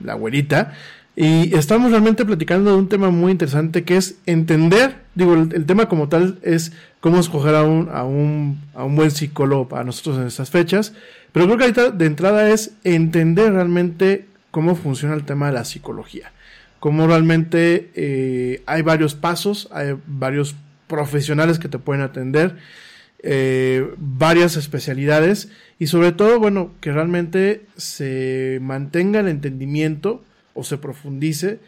la 0.00 0.14
güerita. 0.14 0.74
Y 1.14 1.54
estamos 1.54 1.92
realmente 1.92 2.24
platicando 2.24 2.72
de 2.72 2.78
un 2.78 2.88
tema 2.88 3.10
muy 3.10 3.30
interesante 3.30 3.84
que 3.84 3.98
es 3.98 4.16
entender, 4.26 4.96
digo, 5.14 5.34
el, 5.34 5.64
tema 5.64 5.88
como 5.88 6.08
tal 6.08 6.40
es 6.42 6.72
cómo 6.98 7.20
escoger 7.20 7.54
a 7.54 7.62
un, 7.62 7.88
a, 7.92 8.02
un, 8.02 8.60
a 8.74 8.82
un 8.82 8.96
buen 8.96 9.12
psicólogo 9.12 9.68
para 9.68 9.84
nosotros 9.84 10.18
en 10.18 10.26
estas 10.26 10.50
fechas. 10.50 10.92
Pero 11.30 11.46
creo 11.46 11.56
que 11.56 11.64
ahorita 11.66 11.90
de 11.92 12.06
entrada 12.06 12.50
es 12.50 12.72
entender 12.82 13.52
realmente 13.52 14.26
cómo 14.50 14.74
funciona 14.74 15.14
el 15.14 15.22
tema 15.22 15.46
de 15.46 15.52
la 15.52 15.64
psicología 15.64 16.32
como 16.80 17.06
realmente 17.06 17.90
eh, 17.94 18.62
hay 18.66 18.82
varios 18.82 19.14
pasos, 19.14 19.68
hay 19.70 19.94
varios 20.06 20.56
profesionales 20.88 21.58
que 21.58 21.68
te 21.68 21.78
pueden 21.78 22.02
atender, 22.02 22.56
eh, 23.22 23.86
varias 23.98 24.56
especialidades 24.56 25.50
y 25.78 25.86
sobre 25.86 26.12
todo, 26.12 26.40
bueno, 26.40 26.72
que 26.80 26.90
realmente 26.90 27.66
se 27.76 28.58
mantenga 28.62 29.20
el 29.20 29.28
entendimiento 29.28 30.24
o 30.54 30.64
se 30.64 30.78
profundice 30.78 31.60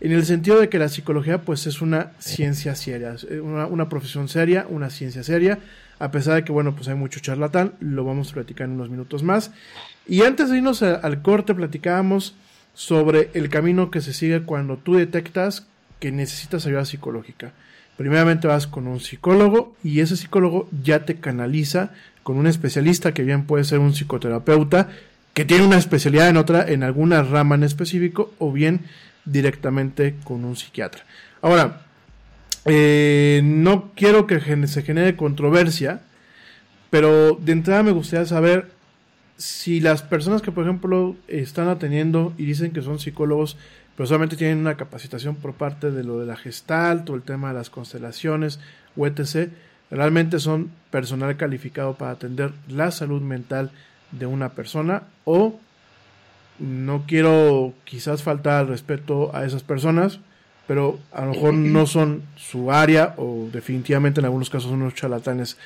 en 0.00 0.12
el 0.12 0.24
sentido 0.26 0.60
de 0.60 0.68
que 0.68 0.78
la 0.78 0.88
psicología 0.88 1.42
pues 1.42 1.66
es 1.66 1.80
una 1.80 2.12
ciencia 2.18 2.74
seria, 2.74 3.16
una, 3.42 3.88
profesión 3.88 4.28
seria, 4.28 4.66
una 4.68 4.90
ciencia 4.90 5.24
seria, 5.24 5.58
a 5.98 6.10
pesar 6.10 6.36
de 6.36 6.44
que 6.44 6.52
bueno 6.52 6.76
pues 6.76 6.88
hay 6.88 6.94
mucho 6.94 7.20
charlatán, 7.20 7.72
lo 7.80 8.04
vamos 8.04 8.30
a 8.30 8.34
platicar 8.34 8.66
en 8.66 8.74
unos 8.74 8.90
minutos 8.90 9.22
más. 9.22 9.50
Y 10.06 10.22
antes 10.22 10.50
de 10.50 10.58
irnos 10.58 10.82
al 10.82 11.22
corte 11.22 11.54
platicábamos 11.54 12.36
sobre 12.78 13.30
el 13.34 13.48
camino 13.48 13.90
que 13.90 14.00
se 14.00 14.12
sigue 14.12 14.42
cuando 14.42 14.76
tú 14.76 14.94
detectas 14.94 15.66
que 15.98 16.12
necesitas 16.12 16.64
ayuda 16.64 16.84
psicológica. 16.84 17.50
Primeramente 17.96 18.46
vas 18.46 18.68
con 18.68 18.86
un 18.86 19.00
psicólogo 19.00 19.74
y 19.82 19.98
ese 19.98 20.16
psicólogo 20.16 20.68
ya 20.84 21.04
te 21.04 21.16
canaliza 21.16 21.90
con 22.22 22.36
un 22.36 22.46
especialista 22.46 23.12
que 23.12 23.24
bien 23.24 23.46
puede 23.46 23.64
ser 23.64 23.80
un 23.80 23.94
psicoterapeuta 23.94 24.90
que 25.34 25.44
tiene 25.44 25.66
una 25.66 25.76
especialidad 25.76 26.28
en 26.28 26.36
otra, 26.36 26.68
en 26.68 26.84
alguna 26.84 27.24
rama 27.24 27.56
en 27.56 27.64
específico, 27.64 28.32
o 28.38 28.52
bien 28.52 28.82
directamente 29.24 30.14
con 30.22 30.44
un 30.44 30.54
psiquiatra. 30.54 31.04
Ahora, 31.42 31.82
eh, 32.64 33.40
no 33.42 33.90
quiero 33.96 34.28
que 34.28 34.38
se 34.68 34.82
genere 34.82 35.16
controversia, 35.16 36.02
pero 36.90 37.36
de 37.42 37.50
entrada 37.50 37.82
me 37.82 37.90
gustaría 37.90 38.24
saber 38.24 38.77
si 39.38 39.80
las 39.80 40.02
personas 40.02 40.42
que, 40.42 40.52
por 40.52 40.64
ejemplo, 40.64 41.16
están 41.28 41.68
atendiendo 41.68 42.34
y 42.36 42.44
dicen 42.44 42.72
que 42.72 42.82
son 42.82 42.98
psicólogos, 42.98 43.56
pero 43.96 44.06
solamente 44.06 44.36
tienen 44.36 44.58
una 44.58 44.76
capacitación 44.76 45.36
por 45.36 45.54
parte 45.54 45.90
de 45.90 46.04
lo 46.04 46.18
de 46.18 46.26
la 46.26 46.36
gestalt 46.36 47.08
o 47.08 47.14
el 47.14 47.22
tema 47.22 47.48
de 47.48 47.54
las 47.54 47.70
constelaciones 47.70 48.60
o 48.96 49.06
etc., 49.06 49.50
realmente 49.90 50.38
son 50.38 50.70
personal 50.90 51.36
calificado 51.36 51.94
para 51.94 52.10
atender 52.10 52.52
la 52.68 52.90
salud 52.90 53.22
mental 53.22 53.70
de 54.10 54.26
una 54.26 54.50
persona 54.50 55.04
o 55.24 55.58
no 56.58 57.04
quiero 57.06 57.72
quizás 57.84 58.22
faltar 58.22 58.60
al 58.60 58.68
respeto 58.68 59.34
a 59.34 59.44
esas 59.44 59.62
personas, 59.62 60.20
pero 60.66 60.98
a 61.12 61.24
lo 61.24 61.32
mejor 61.32 61.54
no 61.54 61.86
son 61.86 62.22
su 62.36 62.72
área 62.72 63.14
o 63.16 63.48
definitivamente 63.52 64.20
en 64.20 64.26
algunos 64.26 64.50
casos 64.50 64.70
son 64.70 64.82
unos 64.82 64.94
charlatanes 64.94 65.56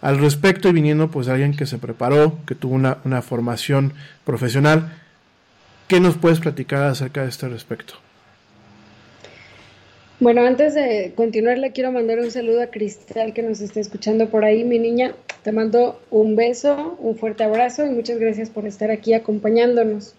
al 0.00 0.18
respecto 0.18 0.68
y 0.68 0.72
viniendo 0.72 1.10
pues 1.10 1.28
alguien 1.28 1.56
que 1.56 1.66
se 1.66 1.78
preparó, 1.78 2.38
que 2.46 2.54
tuvo 2.54 2.74
una, 2.74 2.98
una 3.04 3.22
formación 3.22 3.92
profesional. 4.24 4.92
¿Qué 5.88 6.00
nos 6.00 6.16
puedes 6.16 6.40
platicar 6.40 6.84
acerca 6.84 7.22
de 7.22 7.28
este 7.28 7.48
respecto? 7.48 7.94
Bueno, 10.20 10.42
antes 10.44 10.74
de 10.74 11.12
continuar, 11.14 11.58
le 11.58 11.70
quiero 11.70 11.92
mandar 11.92 12.18
un 12.18 12.30
saludo 12.30 12.60
a 12.60 12.66
Cristal 12.66 13.32
que 13.32 13.42
nos 13.42 13.60
está 13.60 13.78
escuchando 13.78 14.28
por 14.28 14.44
ahí, 14.44 14.64
mi 14.64 14.80
niña. 14.80 15.14
Te 15.44 15.52
mando 15.52 16.02
un 16.10 16.34
beso, 16.34 16.96
un 16.98 17.16
fuerte 17.16 17.44
abrazo 17.44 17.86
y 17.86 17.90
muchas 17.90 18.18
gracias 18.18 18.50
por 18.50 18.66
estar 18.66 18.90
aquí 18.90 19.14
acompañándonos. 19.14 20.14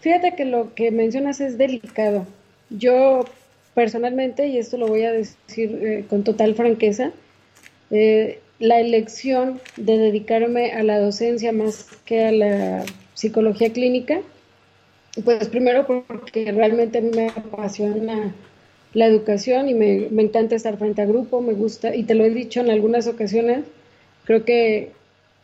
Fíjate 0.00 0.34
que 0.34 0.46
lo 0.46 0.74
que 0.74 0.90
mencionas 0.90 1.40
es 1.40 1.58
delicado. 1.58 2.26
Yo 2.70 3.26
personalmente, 3.74 4.46
y 4.46 4.56
esto 4.56 4.78
lo 4.78 4.86
voy 4.86 5.02
a 5.02 5.12
decir 5.12 5.78
eh, 5.82 6.04
con 6.08 6.24
total 6.24 6.54
franqueza, 6.54 7.12
eh, 7.90 8.40
la 8.58 8.80
elección 8.80 9.60
de 9.76 9.98
dedicarme 9.98 10.72
a 10.72 10.82
la 10.82 10.98
docencia 10.98 11.52
más 11.52 11.88
que 12.04 12.24
a 12.24 12.32
la 12.32 12.84
psicología 13.14 13.72
clínica, 13.72 14.20
pues 15.24 15.48
primero 15.48 15.86
porque 15.86 16.52
realmente 16.52 16.98
a 16.98 17.00
mí 17.00 17.10
me 17.14 17.28
apasiona 17.28 18.34
la 18.92 19.06
educación 19.06 19.68
y 19.68 19.74
me, 19.74 20.06
encanta 20.22 20.54
estar 20.54 20.78
frente 20.78 21.02
a 21.02 21.06
grupo, 21.06 21.40
me 21.40 21.52
gusta, 21.52 21.94
y 21.94 22.04
te 22.04 22.14
lo 22.14 22.24
he 22.24 22.30
dicho 22.30 22.60
en 22.60 22.70
algunas 22.70 23.06
ocasiones, 23.06 23.64
creo 24.24 24.44
que, 24.44 24.92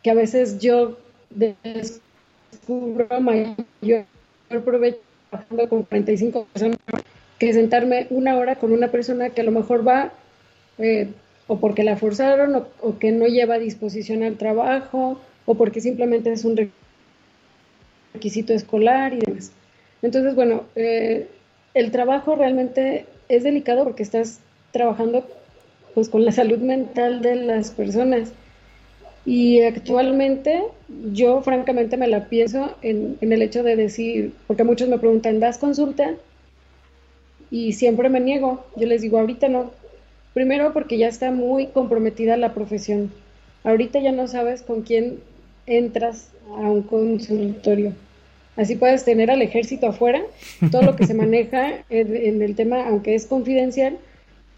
que 0.01 0.09
a 0.09 0.15
veces 0.15 0.59
yo 0.59 0.97
descubro 1.29 3.07
mayor 3.21 4.05
provecho 4.49 4.99
trabajando 5.29 5.69
con 5.69 5.83
45 5.83 6.47
personas 6.53 6.77
que 7.39 7.53
sentarme 7.53 8.07
una 8.09 8.37
hora 8.37 8.55
con 8.55 8.71
una 8.71 8.89
persona 8.89 9.29
que 9.31 9.41
a 9.41 9.43
lo 9.43 9.51
mejor 9.51 9.87
va 9.87 10.13
eh, 10.77 11.09
o 11.47 11.59
porque 11.59 11.83
la 11.83 11.97
forzaron 11.97 12.65
o, 12.81 12.99
que 12.99 13.11
no 13.11 13.27
lleva 13.27 13.59
disposición 13.59 14.23
al 14.23 14.37
trabajo 14.37 15.19
o 15.45 15.55
porque 15.55 15.81
simplemente 15.81 16.31
es 16.31 16.45
un 16.45 16.71
requisito 18.13 18.53
escolar 18.53 19.13
y 19.13 19.19
demás. 19.19 19.51
Entonces, 20.01 20.35
bueno, 20.35 20.63
eh, 20.75 21.27
el 21.73 21.91
trabajo 21.91 22.35
realmente 22.35 23.05
es 23.29 23.43
delicado 23.43 23.83
porque 23.83 24.03
estás 24.03 24.39
trabajando 24.71 25.27
pues 25.93 26.09
con 26.09 26.25
la 26.25 26.31
salud 26.31 26.59
mental 26.59 27.21
de 27.21 27.35
las 27.35 27.71
personas. 27.71 28.31
Y 29.25 29.61
actualmente 29.61 30.63
yo 31.13 31.41
francamente 31.41 31.95
me 31.95 32.07
la 32.07 32.27
pienso 32.27 32.75
en, 32.81 33.17
en, 33.21 33.31
el 33.31 33.41
hecho 33.41 33.63
de 33.63 33.77
decir, 33.77 34.33
porque 34.47 34.65
muchos 34.65 34.89
me 34.89 34.99
preguntan, 34.99 35.39
¿das 35.39 35.57
consulta? 35.57 36.15
Y 37.49 37.73
siempre 37.73 38.09
me 38.09 38.19
niego. 38.19 38.65
Yo 38.75 38.85
les 38.85 39.01
digo, 39.01 39.19
ahorita 39.19 39.47
no, 39.47 39.71
Primero 40.33 40.73
porque 40.73 40.97
ya 40.97 41.07
está 41.07 41.31
muy 41.31 41.67
comprometida 41.67 42.37
la 42.37 42.53
profesión. 42.53 43.11
Ahorita 43.63 43.99
ya 43.99 44.11
no 44.11 44.27
sabes 44.27 44.61
con 44.61 44.81
quién 44.81 45.19
entras 45.65 46.29
a 46.49 46.69
un 46.69 46.81
consultorio. 46.83 47.93
Así 48.55 48.75
puedes 48.75 49.03
tener 49.03 49.31
al 49.31 49.41
ejército 49.41 49.87
afuera, 49.87 50.21
todo 50.71 50.83
lo 50.83 50.95
que 50.95 51.07
se 51.07 51.13
maneja 51.23 51.83
en, 51.89 52.41
el 52.41 52.55
tema, 52.55 52.87
aunque 52.87 53.15
es 53.15 53.25
confidencial, 53.25 53.97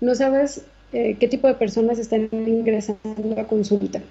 no 0.01 0.15
sabes 0.15 0.65
eh, 0.93 1.15
qué 1.19 1.28
tipo 1.28 1.47
de 1.47 1.55
personas 1.55 1.99
están 1.99 2.30
ingresando 2.32 3.39
a 3.39 3.45
consulta. 3.45 4.01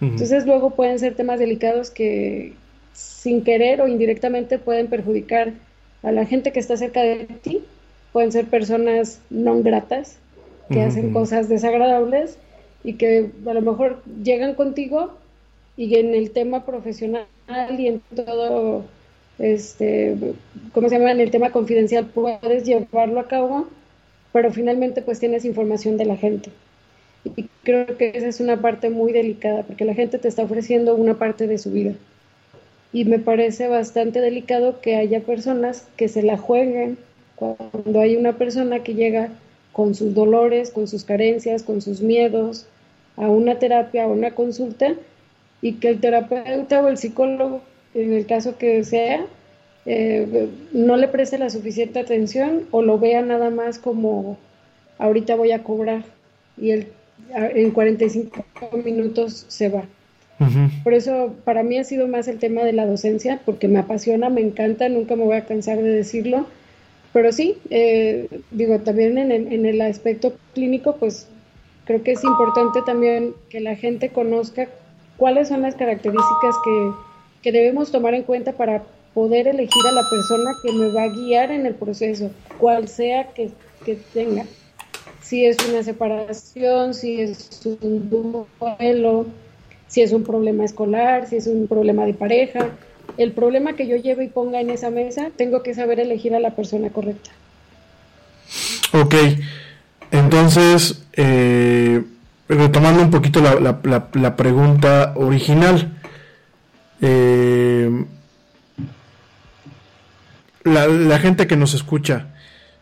Entonces 0.00 0.44
luego 0.44 0.70
pueden 0.70 0.98
ser 0.98 1.14
temas 1.14 1.38
delicados 1.38 1.90
que 1.90 2.52
sin 2.92 3.42
querer 3.42 3.80
o 3.80 3.88
indirectamente 3.88 4.58
pueden 4.58 4.88
perjudicar 4.88 5.52
a 6.02 6.12
la 6.12 6.26
gente 6.26 6.52
que 6.52 6.60
está 6.60 6.76
cerca 6.76 7.00
de 7.02 7.26
ti, 7.42 7.62
pueden 8.12 8.30
ser 8.30 8.46
personas 8.46 9.20
no 9.30 9.62
gratas, 9.62 10.18
que 10.70 10.82
hacen 10.82 11.12
cosas 11.12 11.48
desagradables 11.48 12.38
y 12.82 12.94
que 12.94 13.30
a 13.46 13.54
lo 13.54 13.62
mejor 13.62 14.02
llegan 14.22 14.54
contigo 14.54 15.12
y 15.76 15.96
en 15.96 16.14
el 16.14 16.30
tema 16.30 16.64
profesional 16.64 17.26
y 17.78 17.88
en 17.88 18.02
todo, 18.14 18.84
este, 19.38 20.16
¿cómo 20.72 20.88
se 20.88 20.98
llama? 20.98 21.12
En 21.12 21.20
el 21.20 21.30
tema 21.30 21.50
confidencial 21.50 22.06
puedes 22.06 22.64
llevarlo 22.64 23.20
a 23.20 23.28
cabo, 23.28 23.66
pero 24.32 24.52
finalmente 24.52 25.02
pues 25.02 25.20
tienes 25.20 25.44
información 25.44 25.96
de 25.96 26.04
la 26.04 26.16
gente. 26.16 26.50
Y 27.36 27.48
creo 27.62 27.96
que 27.96 28.12
esa 28.14 28.28
es 28.28 28.40
una 28.40 28.60
parte 28.60 28.90
muy 28.90 29.12
delicada, 29.12 29.62
porque 29.62 29.84
la 29.84 29.94
gente 29.94 30.18
te 30.18 30.28
está 30.28 30.42
ofreciendo 30.42 30.94
una 30.94 31.14
parte 31.14 31.46
de 31.46 31.58
su 31.58 31.70
vida. 31.70 31.94
Y 32.92 33.06
me 33.06 33.18
parece 33.18 33.66
bastante 33.66 34.20
delicado 34.20 34.80
que 34.80 34.96
haya 34.96 35.20
personas 35.20 35.88
que 35.96 36.08
se 36.08 36.22
la 36.22 36.36
jueguen 36.36 36.98
cuando 37.34 38.00
hay 38.00 38.14
una 38.16 38.34
persona 38.34 38.80
que 38.84 38.94
llega 38.94 39.30
con 39.74 39.94
sus 39.94 40.14
dolores, 40.14 40.70
con 40.70 40.86
sus 40.86 41.04
carencias, 41.04 41.64
con 41.64 41.82
sus 41.82 42.00
miedos, 42.00 42.66
a 43.16 43.28
una 43.28 43.58
terapia, 43.58 44.04
a 44.04 44.06
una 44.06 44.30
consulta, 44.30 44.94
y 45.60 45.74
que 45.74 45.88
el 45.88 46.00
terapeuta 46.00 46.80
o 46.80 46.88
el 46.88 46.96
psicólogo, 46.96 47.60
en 47.92 48.12
el 48.12 48.24
caso 48.24 48.56
que 48.56 48.84
sea, 48.84 49.26
eh, 49.84 50.48
no 50.72 50.96
le 50.96 51.08
preste 51.08 51.38
la 51.38 51.50
suficiente 51.50 51.98
atención 51.98 52.62
o 52.70 52.82
lo 52.82 52.98
vea 52.98 53.20
nada 53.20 53.50
más 53.50 53.78
como 53.78 54.38
ahorita 54.96 55.34
voy 55.34 55.52
a 55.52 55.62
cobrar 55.62 56.04
y 56.56 56.70
él 56.70 56.88
en 57.34 57.70
45 57.72 58.44
minutos 58.84 59.44
se 59.48 59.68
va. 59.68 59.84
Por 60.82 60.94
eso 60.94 61.34
para 61.44 61.62
mí 61.62 61.78
ha 61.78 61.84
sido 61.84 62.06
más 62.06 62.28
el 62.28 62.38
tema 62.38 62.62
de 62.62 62.72
la 62.72 62.86
docencia, 62.86 63.40
porque 63.44 63.66
me 63.66 63.78
apasiona, 63.78 64.28
me 64.28 64.40
encanta, 64.40 64.88
nunca 64.88 65.16
me 65.16 65.24
voy 65.24 65.36
a 65.36 65.46
cansar 65.46 65.78
de 65.78 65.88
decirlo 65.88 66.46
pero 67.14 67.30
sí, 67.30 67.56
eh, 67.70 68.28
digo, 68.50 68.80
también 68.80 69.16
en 69.18 69.30
el, 69.30 69.52
en 69.52 69.66
el 69.66 69.80
aspecto 69.80 70.34
clínico, 70.52 70.96
pues 70.96 71.28
creo 71.84 72.02
que 72.02 72.10
es 72.10 72.24
importante 72.24 72.82
también 72.84 73.34
que 73.48 73.60
la 73.60 73.76
gente 73.76 74.08
conozca 74.08 74.68
cuáles 75.16 75.46
son 75.46 75.62
las 75.62 75.76
características 75.76 76.56
que, 76.64 77.52
debemos 77.52 77.92
tomar 77.92 78.14
en 78.14 78.24
cuenta 78.24 78.52
para 78.52 78.82
poder 79.12 79.46
elegir 79.46 79.82
a 79.88 79.92
la 79.92 80.02
persona 80.10 80.50
que 80.62 80.72
me 80.72 80.92
va 80.92 81.02
a 81.04 81.08
guiar 81.08 81.52
en 81.52 81.66
el 81.66 81.74
proceso, 81.74 82.32
cual 82.58 82.88
sea 82.88 83.28
que 83.28 83.52
tenga. 84.12 84.44
Si 85.22 85.46
es 85.46 85.56
una 85.68 85.84
separación, 85.84 86.94
si 86.94 87.20
es 87.20 87.64
un 87.80 88.10
duelo, 88.10 89.26
si 89.86 90.02
es 90.02 90.12
un 90.12 90.24
problema 90.24 90.64
escolar, 90.64 91.28
si 91.28 91.36
es 91.36 91.46
un 91.46 91.68
problema 91.68 92.06
de 92.06 92.14
pareja, 92.14 92.70
el 93.18 93.32
problema 93.32 93.74
que 93.74 93.86
yo 93.86 93.96
llevo 93.96 94.22
y 94.22 94.28
ponga 94.28 94.60
en 94.60 94.70
esa 94.70 94.90
mesa, 94.90 95.30
tengo 95.36 95.62
que 95.62 95.74
saber 95.74 96.00
elegir 96.00 96.34
a 96.34 96.40
la 96.40 96.54
persona 96.54 96.90
correcta. 96.90 97.30
Ok, 98.92 99.14
entonces, 100.10 101.04
eh, 101.14 102.02
retomando 102.48 103.02
un 103.02 103.10
poquito 103.10 103.40
la, 103.40 104.36
pregunta 104.36 105.12
original, 105.16 105.92
eh, 107.00 108.04
la, 110.64 111.18
gente 111.18 111.46
que 111.46 111.56
nos 111.56 111.74
escucha, 111.74 112.28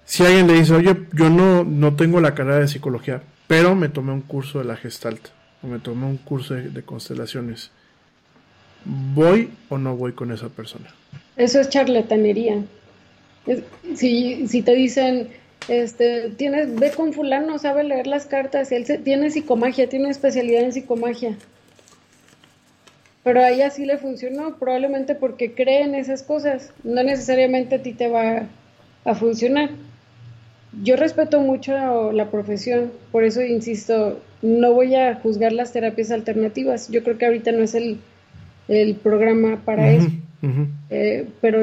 si 0.04 0.24
alguien 0.24 0.46
le 0.46 0.54
dice, 0.54 0.74
oye, 0.74 1.06
yo 1.12 1.30
no, 1.30 1.64
no 1.64 1.94
tengo 1.94 2.20
la 2.20 2.34
carrera 2.34 2.58
de 2.58 2.68
psicología, 2.68 3.22
pero 3.46 3.74
me 3.74 3.88
tomé 3.88 4.12
un 4.12 4.22
curso 4.22 4.58
de 4.58 4.64
la 4.66 4.76
Gestalt, 4.76 5.28
o 5.62 5.66
me 5.66 5.78
tomé 5.78 6.06
un 6.06 6.18
curso 6.18 6.54
de 6.54 6.82
constelaciones, 6.82 7.70
¿voy 8.84 9.50
o 9.68 9.78
no 9.78 9.96
voy 9.96 10.12
con 10.12 10.32
esa 10.32 10.48
persona? 10.48 10.88
Eso 11.36 11.60
es 11.60 11.68
charlatanería. 11.68 12.62
si, 13.94 14.46
si 14.48 14.62
te 14.62 14.74
dicen, 14.74 15.28
este, 15.68 16.30
tienes, 16.30 16.74
ve 16.74 16.90
con 16.90 17.12
fulano, 17.12 17.58
sabe 17.58 17.84
leer 17.84 18.06
las 18.06 18.26
cartas, 18.26 18.72
él 18.72 18.84
tiene 19.04 19.30
psicomagia, 19.30 19.88
tiene 19.88 20.10
especialidad 20.10 20.62
en 20.62 20.72
psicomagia. 20.72 21.36
Pero 23.24 23.40
a 23.40 23.50
ella 23.50 23.70
sí 23.70 23.86
le 23.86 23.98
funcionó, 23.98 24.56
probablemente 24.56 25.14
porque 25.14 25.54
cree 25.54 25.82
en 25.82 25.94
esas 25.94 26.22
cosas. 26.22 26.72
No 26.82 27.02
necesariamente 27.04 27.76
a 27.76 27.82
ti 27.82 27.92
te 27.92 28.08
va 28.08 28.46
a 29.04 29.14
funcionar. 29.14 29.70
Yo 30.82 30.96
respeto 30.96 31.40
mucho 31.40 32.12
la 32.12 32.30
profesión, 32.30 32.92
por 33.12 33.24
eso 33.24 33.42
insisto, 33.42 34.20
no 34.40 34.72
voy 34.72 34.94
a 34.96 35.14
juzgar 35.16 35.52
las 35.52 35.72
terapias 35.72 36.10
alternativas. 36.10 36.88
Yo 36.88 37.04
creo 37.04 37.18
que 37.18 37.26
ahorita 37.26 37.52
no 37.52 37.62
es 37.62 37.74
el, 37.74 37.98
el 38.68 38.94
programa 38.96 39.62
para 39.64 39.92
eso. 39.92 40.08
Eh, 40.90 41.26
pero 41.40 41.62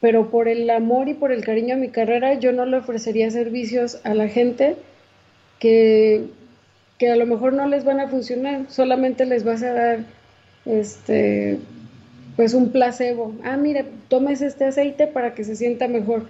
pero 0.00 0.30
por 0.30 0.48
el 0.48 0.68
amor 0.70 1.08
y 1.08 1.14
por 1.14 1.30
el 1.30 1.44
cariño 1.44 1.74
a 1.74 1.78
mi 1.78 1.88
carrera 1.88 2.34
yo 2.34 2.52
no 2.52 2.64
le 2.64 2.78
ofrecería 2.78 3.30
servicios 3.30 4.00
a 4.04 4.14
la 4.14 4.28
gente 4.28 4.76
que, 5.58 6.24
que 6.98 7.10
a 7.10 7.16
lo 7.16 7.26
mejor 7.26 7.52
no 7.52 7.66
les 7.66 7.84
van 7.84 8.00
a 8.00 8.08
funcionar, 8.08 8.64
solamente 8.70 9.26
les 9.26 9.44
vas 9.44 9.62
a 9.62 9.72
dar 9.72 9.98
este 10.64 11.58
pues 12.36 12.54
un 12.54 12.70
placebo. 12.70 13.34
Ah, 13.44 13.58
mire, 13.58 13.84
tomes 14.08 14.40
este 14.40 14.64
aceite 14.64 15.06
para 15.06 15.34
que 15.34 15.44
se 15.44 15.56
sienta 15.56 15.88
mejor. 15.88 16.24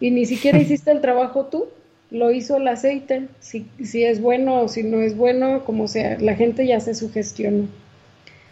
Y 0.00 0.10
ni 0.10 0.26
siquiera 0.26 0.58
hiciste 0.60 0.90
el 0.90 1.00
trabajo 1.00 1.46
tú, 1.46 1.68
lo 2.10 2.32
hizo 2.32 2.56
el 2.56 2.66
aceite. 2.66 3.28
Si, 3.38 3.66
si 3.84 4.02
es 4.02 4.20
bueno 4.20 4.62
o 4.62 4.68
si 4.68 4.82
no 4.82 5.00
es 5.00 5.16
bueno, 5.16 5.64
como 5.64 5.86
sea, 5.86 6.18
la 6.18 6.34
gente 6.34 6.66
ya 6.66 6.80
se 6.80 6.94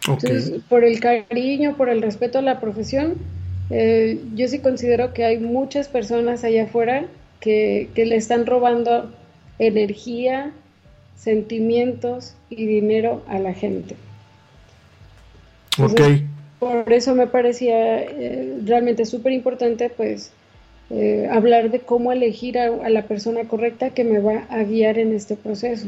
Entonces, 0.07 0.61
por 0.67 0.83
el 0.83 0.99
cariño, 0.99 1.75
por 1.77 1.89
el 1.89 2.01
respeto 2.01 2.39
a 2.39 2.41
la 2.41 2.59
profesión, 2.59 3.15
eh, 3.69 4.19
yo 4.35 4.47
sí 4.47 4.59
considero 4.59 5.13
que 5.13 5.25
hay 5.25 5.37
muchas 5.37 5.87
personas 5.87 6.43
allá 6.43 6.63
afuera 6.63 7.05
que, 7.39 7.89
que 7.93 8.05
le 8.05 8.15
están 8.15 8.45
robando 8.45 9.11
energía, 9.59 10.51
sentimientos 11.15 12.35
y 12.49 12.65
dinero 12.65 13.23
a 13.27 13.37
la 13.39 13.53
gente. 13.53 13.95
ok. 15.77 16.01
Por 16.59 16.93
eso 16.93 17.15
me 17.15 17.25
parecía 17.25 18.03
eh, 18.03 18.59
realmente 18.63 19.05
súper 19.05 19.31
importante, 19.31 19.89
pues, 19.89 20.31
eh, 20.91 21.27
hablar 21.31 21.71
de 21.71 21.79
cómo 21.79 22.11
elegir 22.11 22.59
a, 22.59 22.65
a, 22.65 22.89
la 22.89 23.03
persona 23.03 23.47
correcta 23.47 23.91
que 23.91 24.03
me 24.03 24.19
va 24.19 24.43
a 24.49 24.61
guiar 24.63 24.99
en 24.99 25.13
este 25.13 25.35
proceso. 25.35 25.87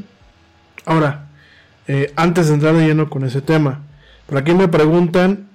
Ahora, 0.85 1.27
eh, 1.87 2.11
antes 2.15 2.47
de 2.47 2.55
entrar 2.55 2.75
de 2.75 2.87
lleno 2.87 3.09
con 3.09 3.23
ese 3.23 3.41
tema, 3.41 3.83
por 4.27 4.37
aquí 4.37 4.53
me 4.53 4.67
preguntan 4.67 5.47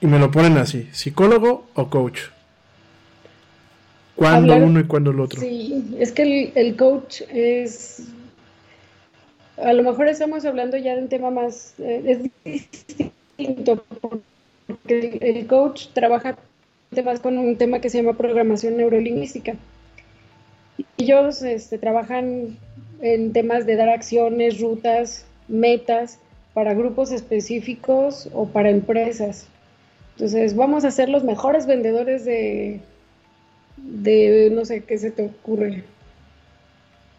y 0.00 0.06
me 0.06 0.18
lo 0.18 0.30
ponen 0.30 0.56
así, 0.58 0.88
¿psicólogo 0.92 1.66
o 1.74 1.90
coach? 1.90 2.20
¿Cuándo 4.16 4.52
Hablar, 4.52 4.68
uno 4.68 4.80
y 4.80 4.84
cuándo 4.84 5.10
el 5.10 5.20
otro? 5.20 5.40
Sí, 5.40 5.96
es 5.98 6.12
que 6.12 6.22
el, 6.22 6.52
el, 6.54 6.76
coach 6.76 7.22
es... 7.28 8.02
A 9.62 9.72
lo 9.72 9.82
mejor 9.82 10.08
estamos 10.08 10.44
hablando 10.44 10.76
ya 10.76 10.96
de 10.96 11.02
un 11.02 11.08
tema 11.08 11.30
más... 11.30 11.74
Eh, 11.78 12.30
es 12.44 12.68
distinto, 13.36 13.84
porque 14.66 15.18
el, 15.20 15.36
el 15.36 15.46
coach 15.46 15.86
trabaja 15.92 16.36
más 17.04 17.20
con 17.20 17.38
un 17.38 17.56
tema 17.56 17.80
que 17.80 17.90
se 17.90 18.02
llama 18.02 18.16
programación 18.16 18.76
neurolingüística. 18.76 19.54
Ellos 20.96 21.42
este, 21.42 21.78
trabajan 21.78 22.56
en 23.00 23.32
temas 23.32 23.66
de 23.66 23.76
dar 23.76 23.88
acciones, 23.88 24.60
rutas, 24.60 25.26
metas 25.46 26.18
para 26.58 26.74
grupos 26.74 27.12
específicos 27.12 28.28
o 28.34 28.48
para 28.48 28.68
empresas. 28.68 29.46
Entonces, 30.16 30.56
vamos 30.56 30.84
a 30.84 30.90
ser 30.90 31.08
los 31.08 31.22
mejores 31.22 31.68
vendedores 31.68 32.24
de, 32.24 32.80
de 33.76 34.50
no 34.52 34.64
sé 34.64 34.82
qué 34.82 34.98
se 34.98 35.12
te 35.12 35.26
ocurre. 35.26 35.84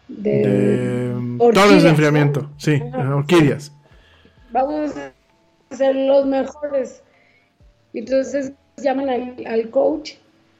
De, 0.08 0.46
de 0.46 1.52
torres 1.54 1.84
de 1.84 1.88
enfriamiento, 1.88 2.42
¿no? 2.42 2.50
sí, 2.58 2.82
Ajá, 2.92 3.16
orquídeas. 3.16 3.72
Vamos 4.50 4.92
a 4.98 5.74
ser 5.74 5.96
los 5.96 6.26
mejores. 6.26 7.02
Entonces, 7.94 8.52
llaman 8.76 9.08
al, 9.08 9.36
al, 9.46 9.70
coach, 9.70 10.16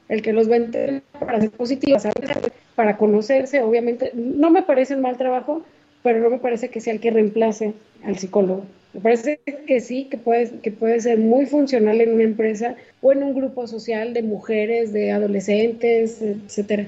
el 0.09 0.23
que 0.23 0.33
los 0.33 0.47
entrenar 0.47 1.03
para 1.19 1.39
ser 1.39 1.51
positivos, 1.51 2.01
para 2.73 2.97
conocerse, 2.97 3.61
obviamente. 3.61 4.11
No 4.15 4.49
me 4.49 4.63
parece 4.63 4.95
un 4.95 5.01
mal 5.01 5.17
trabajo, 5.17 5.61
pero 6.03 6.19
no 6.19 6.29
me 6.29 6.39
parece 6.39 6.69
que 6.69 6.81
sea 6.81 6.93
el 6.93 6.99
que 6.99 7.11
reemplace 7.11 7.73
al 8.03 8.17
psicólogo. 8.17 8.65
Me 8.93 8.99
parece 8.99 9.39
que 9.67 9.79
sí, 9.79 10.05
que 10.05 10.17
puede, 10.17 10.59
que 10.59 10.71
puede 10.71 10.99
ser 10.99 11.17
muy 11.17 11.45
funcional 11.45 12.01
en 12.01 12.13
una 12.13 12.23
empresa 12.23 12.75
o 13.01 13.11
en 13.13 13.23
un 13.23 13.33
grupo 13.33 13.67
social 13.67 14.13
de 14.13 14.23
mujeres, 14.23 14.91
de 14.91 15.11
adolescentes, 15.11 16.21
etcétera. 16.21 16.87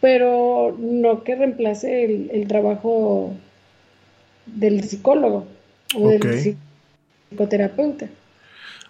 Pero 0.00 0.76
no 0.78 1.22
que 1.22 1.36
reemplace 1.36 2.04
el, 2.04 2.30
el 2.32 2.48
trabajo 2.48 3.32
del 4.46 4.82
psicólogo 4.82 5.46
o 5.94 6.08
okay. 6.08 6.18
del 6.18 6.56
psicoterapeuta. 7.30 8.06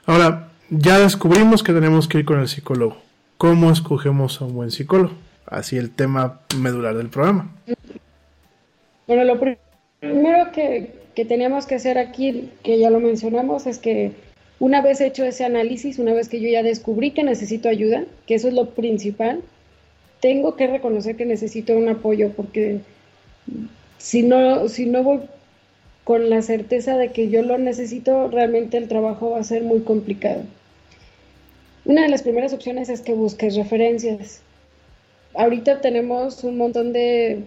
Ahora, 0.06 0.48
ya 0.70 0.98
descubrimos 0.98 1.62
que 1.62 1.72
tenemos 1.72 2.08
que 2.08 2.18
ir 2.18 2.24
con 2.24 2.40
el 2.40 2.48
psicólogo. 2.48 2.96
¿Cómo 3.36 3.70
escogemos 3.70 4.40
a 4.40 4.46
un 4.46 4.54
buen 4.54 4.70
psicólogo? 4.70 5.14
Así 5.46 5.76
el 5.76 5.90
tema 5.90 6.40
medular 6.56 6.96
del 6.96 7.08
programa. 7.08 7.52
Bueno, 9.06 9.24
lo 9.24 9.38
primero 9.38 10.52
que, 10.52 10.92
que 11.14 11.24
teníamos 11.24 11.66
que 11.66 11.76
hacer 11.76 11.98
aquí, 11.98 12.50
que 12.62 12.78
ya 12.78 12.90
lo 12.90 13.00
mencionamos, 13.00 13.66
es 13.66 13.78
que 13.78 14.12
una 14.60 14.80
vez 14.80 15.00
hecho 15.00 15.24
ese 15.24 15.44
análisis, 15.44 15.98
una 15.98 16.14
vez 16.14 16.28
que 16.28 16.40
yo 16.40 16.48
ya 16.48 16.62
descubrí 16.62 17.10
que 17.10 17.22
necesito 17.22 17.68
ayuda, 17.68 18.04
que 18.26 18.34
eso 18.34 18.48
es 18.48 18.54
lo 18.54 18.70
principal, 18.70 19.42
tengo 20.20 20.56
que 20.56 20.66
reconocer 20.66 21.16
que 21.16 21.26
necesito 21.26 21.76
un 21.76 21.88
apoyo, 21.88 22.32
porque 22.32 22.80
si 23.98 24.22
no, 24.22 24.68
si 24.68 24.86
no 24.86 25.02
voy 25.02 25.20
con 26.04 26.30
la 26.30 26.42
certeza 26.42 26.96
de 26.96 27.12
que 27.12 27.28
yo 27.28 27.42
lo 27.42 27.58
necesito, 27.58 28.28
realmente 28.28 28.76
el 28.76 28.88
trabajo 28.88 29.30
va 29.30 29.40
a 29.40 29.44
ser 29.44 29.62
muy 29.62 29.80
complicado. 29.80 30.42
Una 31.84 32.02
de 32.02 32.08
las 32.08 32.22
primeras 32.22 32.52
opciones 32.52 32.88
es 32.88 33.00
que 33.00 33.12
busques 33.12 33.56
referencias. 33.56 34.40
Ahorita 35.34 35.80
tenemos 35.80 36.44
un 36.44 36.56
montón 36.56 36.92
de, 36.92 37.42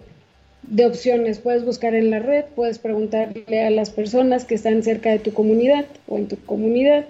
de, 0.62 0.86
opciones. 0.86 1.38
Puedes 1.38 1.64
buscar 1.64 1.94
en 1.94 2.10
la 2.10 2.18
red, 2.18 2.44
puedes 2.54 2.78
preguntarle 2.78 3.64
a 3.64 3.70
las 3.70 3.90
personas 3.90 4.44
que 4.44 4.54
están 4.54 4.82
cerca 4.82 5.10
de 5.10 5.18
tu 5.18 5.32
comunidad 5.32 5.86
o 6.06 6.18
en 6.18 6.28
tu 6.28 6.36
comunidad. 6.44 7.06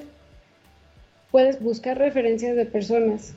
Puedes 1.31 1.61
buscar 1.61 1.99
referencias 1.99 2.57
de 2.57 2.67
personas. 2.67 3.35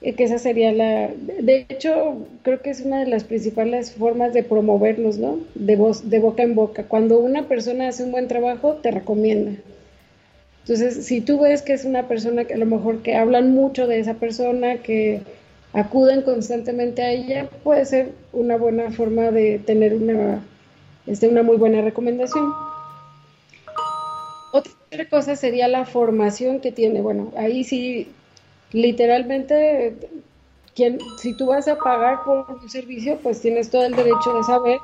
Y 0.00 0.12
que 0.12 0.24
esa 0.24 0.38
sería 0.38 0.70
la... 0.72 1.10
De 1.40 1.66
hecho, 1.68 2.26
creo 2.42 2.62
que 2.62 2.70
es 2.70 2.82
una 2.82 3.00
de 3.00 3.06
las 3.06 3.24
principales 3.24 3.92
formas 3.92 4.32
de 4.32 4.44
promovernos, 4.44 5.18
¿no? 5.18 5.40
De, 5.54 5.74
voz, 5.74 6.08
de 6.08 6.20
boca 6.20 6.42
en 6.44 6.54
boca. 6.54 6.84
Cuando 6.84 7.18
una 7.18 7.48
persona 7.48 7.88
hace 7.88 8.04
un 8.04 8.12
buen 8.12 8.28
trabajo, 8.28 8.74
te 8.74 8.92
recomienda. 8.92 9.52
Entonces, 10.68 11.06
si 11.06 11.22
tú 11.22 11.40
ves 11.40 11.62
que 11.62 11.72
es 11.72 11.86
una 11.86 12.08
persona 12.08 12.44
que 12.44 12.52
a 12.52 12.58
lo 12.58 12.66
mejor 12.66 13.02
que 13.02 13.16
hablan 13.16 13.54
mucho 13.54 13.86
de 13.86 14.00
esa 14.00 14.14
persona, 14.14 14.76
que 14.76 15.22
acuden 15.78 16.22
constantemente 16.22 17.02
a 17.02 17.10
ella, 17.10 17.48
puede 17.62 17.84
ser 17.84 18.12
una 18.32 18.56
buena 18.56 18.90
forma 18.90 19.30
de 19.30 19.58
tener 19.58 19.94
una, 19.94 20.42
este, 21.06 21.28
una 21.28 21.42
muy 21.42 21.56
buena 21.56 21.82
recomendación. 21.82 22.52
Otra 24.52 25.08
cosa 25.08 25.36
sería 25.36 25.68
la 25.68 25.84
formación 25.84 26.60
que 26.60 26.72
tiene. 26.72 27.00
Bueno, 27.00 27.32
ahí 27.36 27.62
sí, 27.62 28.10
literalmente, 28.72 29.96
quien, 30.74 30.98
si 31.18 31.36
tú 31.36 31.46
vas 31.46 31.68
a 31.68 31.76
pagar 31.78 32.24
por 32.24 32.46
un 32.50 32.68
servicio, 32.68 33.18
pues 33.22 33.40
tienes 33.40 33.70
todo 33.70 33.84
el 33.84 33.94
derecho 33.94 34.34
de 34.36 34.42
saber 34.44 34.78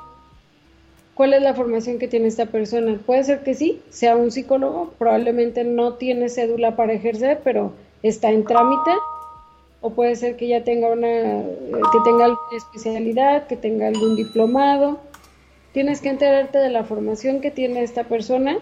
¿Cuál 1.15 1.33
es 1.33 1.41
la 1.41 1.53
formación 1.53 1.97
que 1.97 2.09
tiene 2.09 2.27
esta 2.27 2.47
persona? 2.47 2.99
Puede 3.05 3.23
ser 3.23 3.41
que 3.41 3.53
sí, 3.53 3.81
sea 3.89 4.17
un 4.17 4.31
psicólogo, 4.31 4.93
probablemente 4.97 5.63
no 5.63 5.93
tiene 5.93 6.27
cédula 6.27 6.75
para 6.75 6.91
ejercer, 6.91 7.39
pero 7.41 7.71
está 8.03 8.31
en 8.31 8.43
trámite, 8.43 8.91
o 9.85 9.91
puede 9.91 10.15
ser 10.15 10.35
que 10.35 10.47
ya 10.47 10.63
tenga 10.63 10.91
una, 10.91 11.07
que 11.07 11.99
tenga 12.03 12.25
alguna 12.25 12.57
especialidad, 12.57 13.45
que 13.45 13.55
tenga 13.55 13.87
algún 13.87 14.15
diplomado. 14.15 14.99
Tienes 15.73 16.01
que 16.01 16.09
enterarte 16.09 16.57
de 16.57 16.71
la 16.71 16.85
formación 16.85 17.39
que 17.39 17.51
tiene 17.51 17.83
esta 17.83 18.05
persona, 18.05 18.57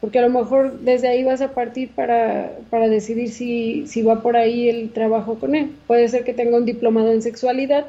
porque 0.00 0.18
a 0.18 0.22
lo 0.22 0.30
mejor 0.30 0.80
desde 0.80 1.08
ahí 1.08 1.24
vas 1.24 1.42
a 1.42 1.52
partir 1.52 1.90
para, 1.90 2.52
para 2.70 2.88
decidir 2.88 3.28
si, 3.28 3.86
si 3.86 4.00
va 4.00 4.22
por 4.22 4.38
ahí 4.38 4.70
el 4.70 4.92
trabajo 4.92 5.34
con 5.38 5.54
él. 5.54 5.76
Puede 5.86 6.08
ser 6.08 6.24
que 6.24 6.32
tenga 6.32 6.56
un 6.56 6.64
diplomado 6.64 7.12
en 7.12 7.20
sexualidad, 7.20 7.88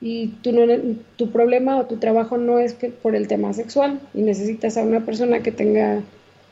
y 0.00 0.26
tu, 0.42 0.50
no, 0.50 0.66
tu 1.14 1.30
problema 1.30 1.78
o 1.78 1.86
tu 1.86 1.98
trabajo 1.98 2.36
no 2.36 2.58
es 2.58 2.74
que 2.74 2.88
por 2.88 3.14
el 3.14 3.28
tema 3.28 3.52
sexual 3.52 4.00
y 4.12 4.22
necesitas 4.22 4.76
a 4.76 4.82
una 4.82 5.04
persona 5.04 5.40
que 5.40 5.52
tenga 5.52 6.02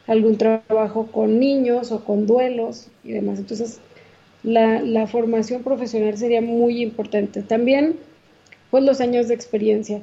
algún 0.07 0.39
trabajo 0.39 1.07
con 1.07 1.41
niños 1.41 1.91
o 1.91 2.05
con 2.05 2.27
duelos 2.27 2.87
y 3.03 3.13
demás. 3.13 3.39
Entonces, 3.39 3.81
la, 4.43 5.07
formación 5.07 5.63
profesional 5.63 6.17
sería 6.17 6.41
muy 6.41 6.83
importante. 6.83 7.43
También, 7.43 7.97
pues 8.71 8.85
los 8.85 9.01
años 9.01 9.29
de 9.29 9.35
experiencia. 9.35 10.01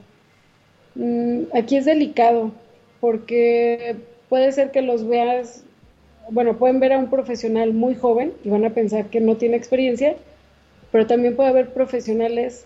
Mm, 0.95 1.43
aquí 1.53 1.77
es 1.77 1.86
delicado 1.86 2.51
porque 2.99 3.95
puede 4.29 4.51
ser 4.51 4.71
que 4.71 4.81
los 4.81 5.07
veas, 5.07 5.63
bueno, 6.29 6.57
pueden 6.57 6.79
ver 6.79 6.93
a 6.93 6.97
un 6.97 7.09
profesional 7.09 7.73
muy 7.73 7.95
joven 7.95 8.33
y 8.43 8.49
van 8.49 8.65
a 8.65 8.71
pensar 8.71 9.05
que 9.07 9.19
no 9.19 9.36
tiene 9.36 9.57
experiencia, 9.57 10.15
pero 10.91 11.05
también 11.07 11.36
puede 11.36 11.49
haber 11.49 11.73
profesionales 11.73 12.65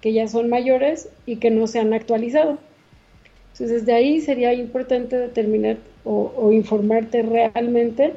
que 0.00 0.12
ya 0.12 0.28
son 0.28 0.48
mayores 0.48 1.08
y 1.26 1.36
que 1.36 1.50
no 1.50 1.66
se 1.66 1.80
han 1.80 1.92
actualizado. 1.92 2.58
Entonces, 3.52 3.80
desde 3.80 3.92
ahí 3.92 4.20
sería 4.20 4.52
importante 4.52 5.16
determinar 5.16 5.78
o, 6.04 6.52
informarte 6.52 7.22
realmente 7.22 8.14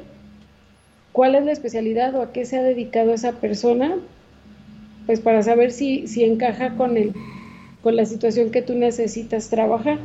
cuál 1.12 1.34
es 1.34 1.44
la 1.44 1.52
especialidad 1.52 2.14
o 2.14 2.22
a 2.22 2.32
qué 2.32 2.44
se 2.44 2.58
ha 2.58 2.62
dedicado 2.62 3.12
esa 3.14 3.32
persona, 3.32 3.96
pues 5.06 5.20
para 5.20 5.42
saber 5.42 5.72
si, 5.72 6.06
si 6.06 6.24
encaja 6.24 6.76
con, 6.76 6.96
el, 6.96 7.12
con 7.82 7.96
la 7.96 8.06
situación 8.06 8.50
que 8.50 8.62
tú 8.62 8.74
necesitas 8.74 9.48
trabajar. 9.48 9.98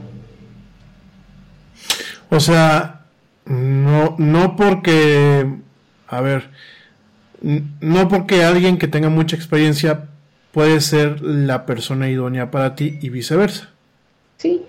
O 2.30 2.40
sea, 2.40 3.06
no, 3.46 4.16
no 4.18 4.56
porque 4.56 5.46
a 6.08 6.22
ver, 6.22 6.50
no 7.42 8.08
porque 8.08 8.44
alguien 8.44 8.78
que 8.78 8.88
tenga 8.88 9.10
mucha 9.10 9.36
experiencia 9.36 10.06
puede 10.52 10.82
ser 10.82 11.22
la 11.22 11.66
persona 11.66 12.10
idónea 12.10 12.50
para 12.50 12.76
ti 12.76 12.98
y 13.02 13.10
viceversa. 13.10 13.70
Sí, 14.38 14.64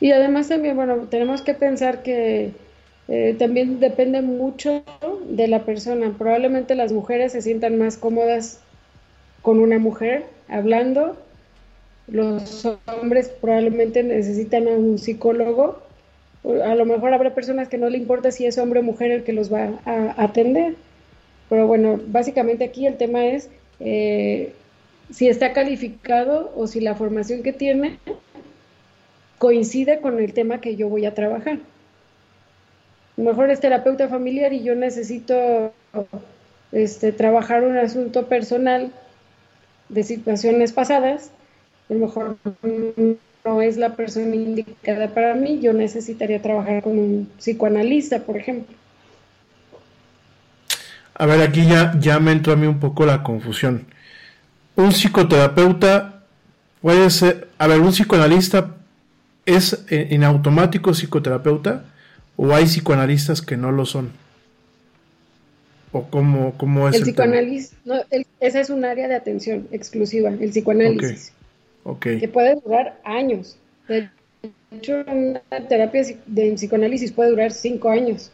y 0.00 0.10
además 0.10 0.48
también, 0.48 0.76
bueno, 0.76 0.96
tenemos 1.10 1.42
que 1.42 1.54
pensar 1.54 2.02
que 2.02 2.52
eh, 3.08 3.34
también 3.38 3.80
depende 3.80 4.22
mucho 4.22 4.82
de 5.28 5.48
la 5.48 5.64
persona. 5.64 6.14
Probablemente 6.16 6.74
las 6.74 6.92
mujeres 6.92 7.32
se 7.32 7.42
sientan 7.42 7.78
más 7.78 7.96
cómodas 7.96 8.60
con 9.42 9.60
una 9.60 9.78
mujer 9.78 10.24
hablando. 10.48 11.16
Los 12.06 12.66
hombres 12.86 13.28
probablemente 13.40 14.02
necesitan 14.02 14.68
a 14.68 14.72
un 14.72 14.98
psicólogo. 14.98 15.82
A 16.64 16.74
lo 16.74 16.84
mejor 16.84 17.14
habrá 17.14 17.34
personas 17.34 17.68
que 17.68 17.78
no 17.78 17.88
le 17.88 17.98
importa 17.98 18.30
si 18.30 18.46
es 18.46 18.58
hombre 18.58 18.80
o 18.80 18.82
mujer 18.82 19.10
el 19.10 19.24
que 19.24 19.32
los 19.32 19.52
va 19.52 19.80
a 19.84 20.22
atender. 20.22 20.76
Pero 21.48 21.66
bueno, 21.66 22.00
básicamente 22.06 22.64
aquí 22.64 22.86
el 22.86 22.96
tema 22.96 23.26
es 23.26 23.50
eh, 23.80 24.52
si 25.10 25.28
está 25.28 25.52
calificado 25.52 26.52
o 26.56 26.66
si 26.66 26.80
la 26.80 26.94
formación 26.94 27.42
que 27.42 27.52
tiene 27.52 27.98
coincide 29.38 30.00
con 30.00 30.18
el 30.18 30.32
tema 30.32 30.60
que 30.60 30.76
yo 30.76 30.88
voy 30.88 31.06
a 31.06 31.14
trabajar. 31.14 31.58
Lo 33.16 33.24
mejor 33.24 33.50
es 33.50 33.60
terapeuta 33.60 34.08
familiar 34.08 34.52
y 34.52 34.62
yo 34.62 34.74
necesito 34.74 35.72
este, 36.72 37.12
trabajar 37.12 37.62
un 37.62 37.76
asunto 37.76 38.26
personal 38.26 38.90
de 39.88 40.02
situaciones 40.02 40.72
pasadas. 40.72 41.30
A 41.88 41.94
lo 41.94 42.00
mejor 42.00 42.36
no 43.44 43.62
es 43.62 43.76
la 43.76 43.90
persona 43.90 44.34
indicada 44.34 45.08
para 45.08 45.34
mí, 45.34 45.60
yo 45.60 45.72
necesitaría 45.72 46.42
trabajar 46.42 46.82
con 46.82 46.98
un 46.98 47.28
psicoanalista, 47.38 48.20
por 48.20 48.36
ejemplo. 48.36 48.74
A 51.14 51.26
ver, 51.26 51.42
aquí 51.42 51.64
ya, 51.66 51.94
ya 52.00 52.18
me 52.18 52.32
entró 52.32 52.54
a 52.54 52.56
mí 52.56 52.66
un 52.66 52.80
poco 52.80 53.06
la 53.06 53.22
confusión. 53.22 53.86
Un 54.74 54.90
psicoterapeuta 54.90 56.24
puede 56.80 57.08
ser, 57.10 57.48
a 57.58 57.68
ver, 57.68 57.80
un 57.80 57.90
psicoanalista 57.90 58.74
es 59.46 59.84
en 59.88 60.24
automático 60.24 60.92
psicoterapeuta 60.92 61.84
o 62.36 62.54
hay 62.54 62.64
psicoanalistas 62.64 63.42
que 63.42 63.56
no 63.56 63.72
lo 63.72 63.86
son. 63.86 64.10
¿O 65.92 66.02
cómo, 66.10 66.54
cómo 66.56 66.88
es? 66.88 66.96
El, 66.96 67.02
psicoanálisis, 67.02 67.72
no, 67.84 67.94
esa 68.40 68.60
es 68.60 68.70
un 68.70 68.84
área 68.84 69.06
de 69.06 69.14
atención 69.14 69.68
exclusiva, 69.70 70.30
el 70.30 70.50
psicoanálisis. 70.50 71.32
Okay. 71.84 72.18
Que 72.18 72.28
puede 72.28 72.56
durar 72.56 72.98
años. 73.04 73.56
De 73.86 74.08
hecho, 74.72 75.04
una 75.06 75.40
terapia 75.68 76.02
de 76.26 76.52
psicoanálisis 76.54 77.12
puede 77.12 77.30
durar 77.30 77.52
cinco 77.52 77.90
años. 77.90 78.30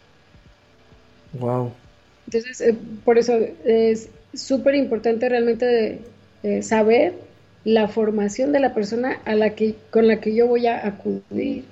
Wow. 1.39 1.73
Entonces, 2.27 2.61
eh, 2.61 2.77
por 3.05 3.19
eso 3.19 3.39
es 3.65 4.09
súper 4.33 4.77
importante 4.77 5.29
realmente 5.29 6.01
eh, 6.43 6.63
saber 6.63 7.15
la 7.65 7.89
formación 7.89 8.53
de 8.53 8.61
la 8.61 8.73
persona 8.73 9.21
a 9.25 9.35
la 9.35 9.51
que, 9.51 9.75
con 9.91 10.07
la 10.07 10.21
que 10.21 10.35
yo 10.35 10.47
voy 10.47 10.67
a 10.67 10.87
acudir 10.87 11.65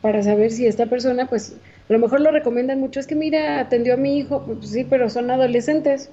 para 0.00 0.22
saber 0.22 0.50
si 0.50 0.66
esta 0.66 0.86
persona, 0.86 1.26
pues, 1.26 1.56
a 1.88 1.92
lo 1.92 1.98
mejor 1.98 2.20
lo 2.20 2.30
recomiendan 2.30 2.80
mucho, 2.80 3.00
es 3.00 3.06
que 3.06 3.14
mira, 3.14 3.60
atendió 3.60 3.94
a 3.94 3.96
mi 3.96 4.18
hijo, 4.18 4.42
pues 4.44 4.70
sí, 4.70 4.86
pero 4.88 5.10
son 5.10 5.30
adolescentes. 5.30 6.10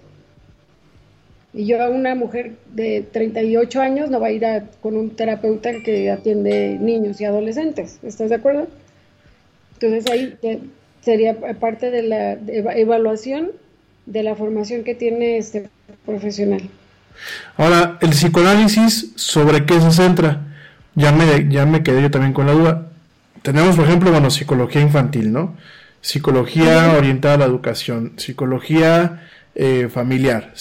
Y 1.54 1.66
yo 1.66 1.82
a 1.82 1.90
una 1.90 2.14
mujer 2.14 2.54
de 2.74 3.06
38 3.12 3.82
años 3.82 4.10
no 4.10 4.20
va 4.20 4.28
a 4.28 4.32
ir 4.32 4.46
con 4.82 4.96
un 4.96 5.12
terapeuta 5.12 5.72
que 5.84 6.12
atiende 6.12 6.78
niños 6.80 7.20
y 7.22 7.26
adolescentes, 7.26 8.00
¿estás 8.04 8.30
de 8.30 8.36
acuerdo? 8.36 8.68
Entonces 9.74 10.12
ahí 10.12 10.38
sería 11.02 11.36
parte 11.60 11.90
de 11.90 12.04
la 12.04 12.34
evaluación 12.34 13.52
de 14.08 14.24
la 14.24 14.36
formación 14.36 14.84
que 14.84 14.96
tiene 14.96 15.38
este 15.38 15.70
profesional. 16.06 16.62
Ahora, 17.58 17.98
el 18.02 18.12
psicoanálisis, 18.12 19.14
¿sobre 19.16 19.66
qué 19.66 19.80
se 19.80 19.92
centra? 19.92 20.46
Ya 20.96 21.12
me, 21.12 21.48
ya 21.50 21.66
me 21.66 21.84
quedé 21.84 22.02
yo 22.02 22.12
también 22.12 22.34
con 22.34 22.48
la 22.48 22.54
duda. 22.54 22.88
Tenemos, 23.48 23.78
por 23.78 23.86
ejemplo, 23.86 24.12
bueno, 24.12 24.30
psicología 24.30 24.82
infantil, 24.82 25.32
¿no? 25.32 25.56
Psicología 26.02 26.96
orientada 26.98 27.36
a 27.36 27.38
la 27.38 27.46
educación, 27.46 28.12
psicología 28.18 29.26
eh, 29.56 29.88
familiar, 29.90 30.54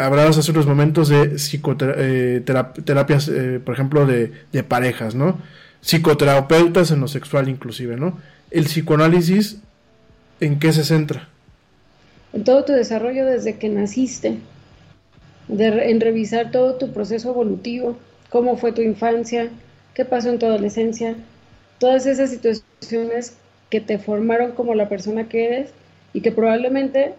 hablabas 0.00 0.38
hace 0.38 0.50
unos 0.50 0.64
momentos 0.64 1.10
de 1.10 1.38
psicoterapias, 1.38 3.28
eh, 3.28 3.56
eh, 3.56 3.60
por 3.62 3.74
ejemplo, 3.74 4.06
de, 4.06 4.32
de 4.50 4.62
parejas, 4.62 5.14
¿no? 5.14 5.42
Psicoterapeutas 5.82 6.90
en 6.90 7.00
lo 7.00 7.08
sexual 7.08 7.50
inclusive, 7.50 7.98
¿no? 7.98 8.18
El 8.50 8.64
psicoanálisis, 8.64 9.58
¿en 10.40 10.58
qué 10.58 10.72
se 10.72 10.84
centra? 10.84 11.28
en 12.32 12.44
todo 12.44 12.64
tu 12.64 12.72
desarrollo 12.72 13.26
desde 13.26 13.58
que 13.58 13.68
naciste, 13.68 14.38
en 15.50 16.00
revisar 16.00 16.50
todo 16.50 16.76
tu 16.76 16.94
proceso 16.94 17.28
evolutivo, 17.28 17.98
cómo 18.30 18.56
fue 18.56 18.72
tu 18.72 18.80
infancia, 18.80 19.50
qué 19.92 20.06
pasó 20.06 20.30
en 20.30 20.38
tu 20.38 20.46
adolescencia, 20.46 21.14
todas 21.80 22.06
esas 22.06 22.30
situaciones 22.30 23.34
que 23.70 23.80
te 23.80 23.98
formaron 23.98 24.52
como 24.52 24.74
la 24.74 24.88
persona 24.88 25.28
que 25.28 25.46
eres 25.46 25.70
y 26.12 26.20
que 26.20 26.30
probablemente 26.30 27.14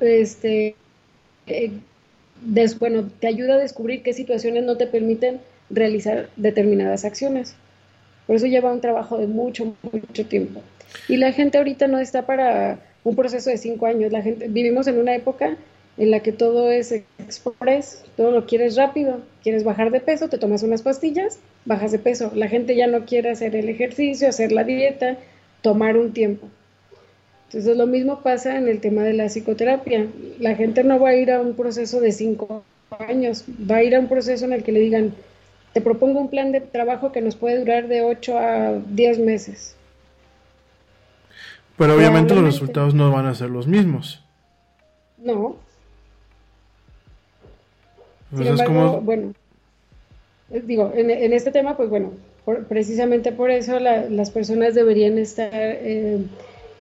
este, 0.00 0.74
eh, 1.46 1.70
bueno, 2.78 3.08
te 3.20 3.28
ayuda 3.28 3.54
a 3.54 3.58
descubrir 3.58 4.02
qué 4.02 4.12
situaciones 4.12 4.64
no 4.64 4.76
te 4.76 4.86
permiten 4.86 5.40
realizar 5.70 6.28
determinadas 6.36 7.04
acciones. 7.04 7.54
Por 8.26 8.36
eso 8.36 8.46
lleva 8.46 8.72
un 8.72 8.80
trabajo 8.80 9.18
de 9.18 9.28
mucho, 9.28 9.76
mucho 9.82 10.26
tiempo. 10.26 10.60
Y 11.08 11.16
la 11.16 11.32
gente 11.32 11.58
ahorita 11.58 11.86
no 11.86 11.98
está 11.98 12.26
para 12.26 12.80
un 13.04 13.14
proceso 13.14 13.50
de 13.50 13.56
cinco 13.56 13.86
años. 13.86 14.10
La 14.10 14.22
gente, 14.22 14.48
vivimos 14.48 14.88
en 14.88 14.98
una 14.98 15.14
época 15.14 15.56
en 15.98 16.10
la 16.10 16.20
que 16.20 16.32
todo 16.32 16.70
es 16.70 16.92
express, 16.92 18.04
todo 18.16 18.30
lo 18.30 18.46
quieres 18.46 18.76
rápido, 18.76 19.20
quieres 19.42 19.64
bajar 19.64 19.90
de 19.90 20.00
peso, 20.00 20.28
te 20.28 20.38
tomas 20.38 20.62
unas 20.62 20.82
pastillas, 20.82 21.38
bajas 21.64 21.92
de 21.92 21.98
peso. 21.98 22.30
La 22.34 22.48
gente 22.48 22.76
ya 22.76 22.86
no 22.86 23.04
quiere 23.06 23.30
hacer 23.30 23.56
el 23.56 23.68
ejercicio, 23.68 24.28
hacer 24.28 24.52
la 24.52 24.64
dieta, 24.64 25.16
tomar 25.62 25.96
un 25.96 26.12
tiempo. 26.12 26.48
Entonces 27.46 27.76
lo 27.76 27.86
mismo 27.86 28.22
pasa 28.22 28.58
en 28.58 28.68
el 28.68 28.80
tema 28.80 29.02
de 29.02 29.14
la 29.14 29.26
psicoterapia. 29.26 30.06
La 30.38 30.54
gente 30.54 30.84
no 30.84 30.98
va 30.98 31.10
a 31.10 31.16
ir 31.16 31.30
a 31.30 31.40
un 31.40 31.54
proceso 31.54 32.00
de 32.00 32.12
cinco 32.12 32.64
años, 32.98 33.44
va 33.70 33.76
a 33.76 33.82
ir 33.82 33.94
a 33.94 34.00
un 34.00 34.08
proceso 34.08 34.44
en 34.44 34.52
el 34.52 34.62
que 34.62 34.72
le 34.72 34.80
digan, 34.80 35.14
te 35.72 35.80
propongo 35.80 36.20
un 36.20 36.28
plan 36.28 36.52
de 36.52 36.60
trabajo 36.60 37.12
que 37.12 37.20
nos 37.20 37.36
puede 37.36 37.58
durar 37.58 37.88
de 37.88 38.02
8 38.02 38.38
a 38.38 38.72
10 38.72 39.18
meses. 39.20 39.76
Pero 41.76 41.94
obviamente 41.94 42.34
los 42.34 42.44
resultados 42.44 42.94
no 42.94 43.10
van 43.10 43.26
a 43.26 43.34
ser 43.34 43.50
los 43.50 43.66
mismos. 43.66 44.24
No. 45.18 45.65
Pues 48.30 48.42
Sin 48.42 48.46
embargo, 48.48 49.00
bueno, 49.00 49.32
eh, 50.50 50.62
digo, 50.64 50.92
en, 50.94 51.10
en, 51.10 51.32
este 51.32 51.50
tema, 51.50 51.76
pues 51.76 51.88
bueno, 51.88 52.12
por, 52.44 52.64
precisamente 52.66 53.32
por 53.32 53.50
eso 53.50 53.78
la, 53.78 54.08
las 54.08 54.30
personas 54.30 54.74
deberían 54.74 55.18
estar 55.18 55.50
eh, 55.52 56.24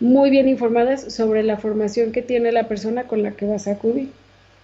Muy 0.00 0.30
bien 0.30 0.48
informadas 0.48 1.12
sobre 1.12 1.42
la 1.42 1.56
formación 1.56 2.12
que 2.12 2.22
tiene 2.22 2.52
la 2.52 2.68
persona 2.68 3.04
con 3.04 3.22
la 3.22 3.32
que 3.32 3.46
vas 3.46 3.66
a 3.66 3.72
acudir. 3.72 4.10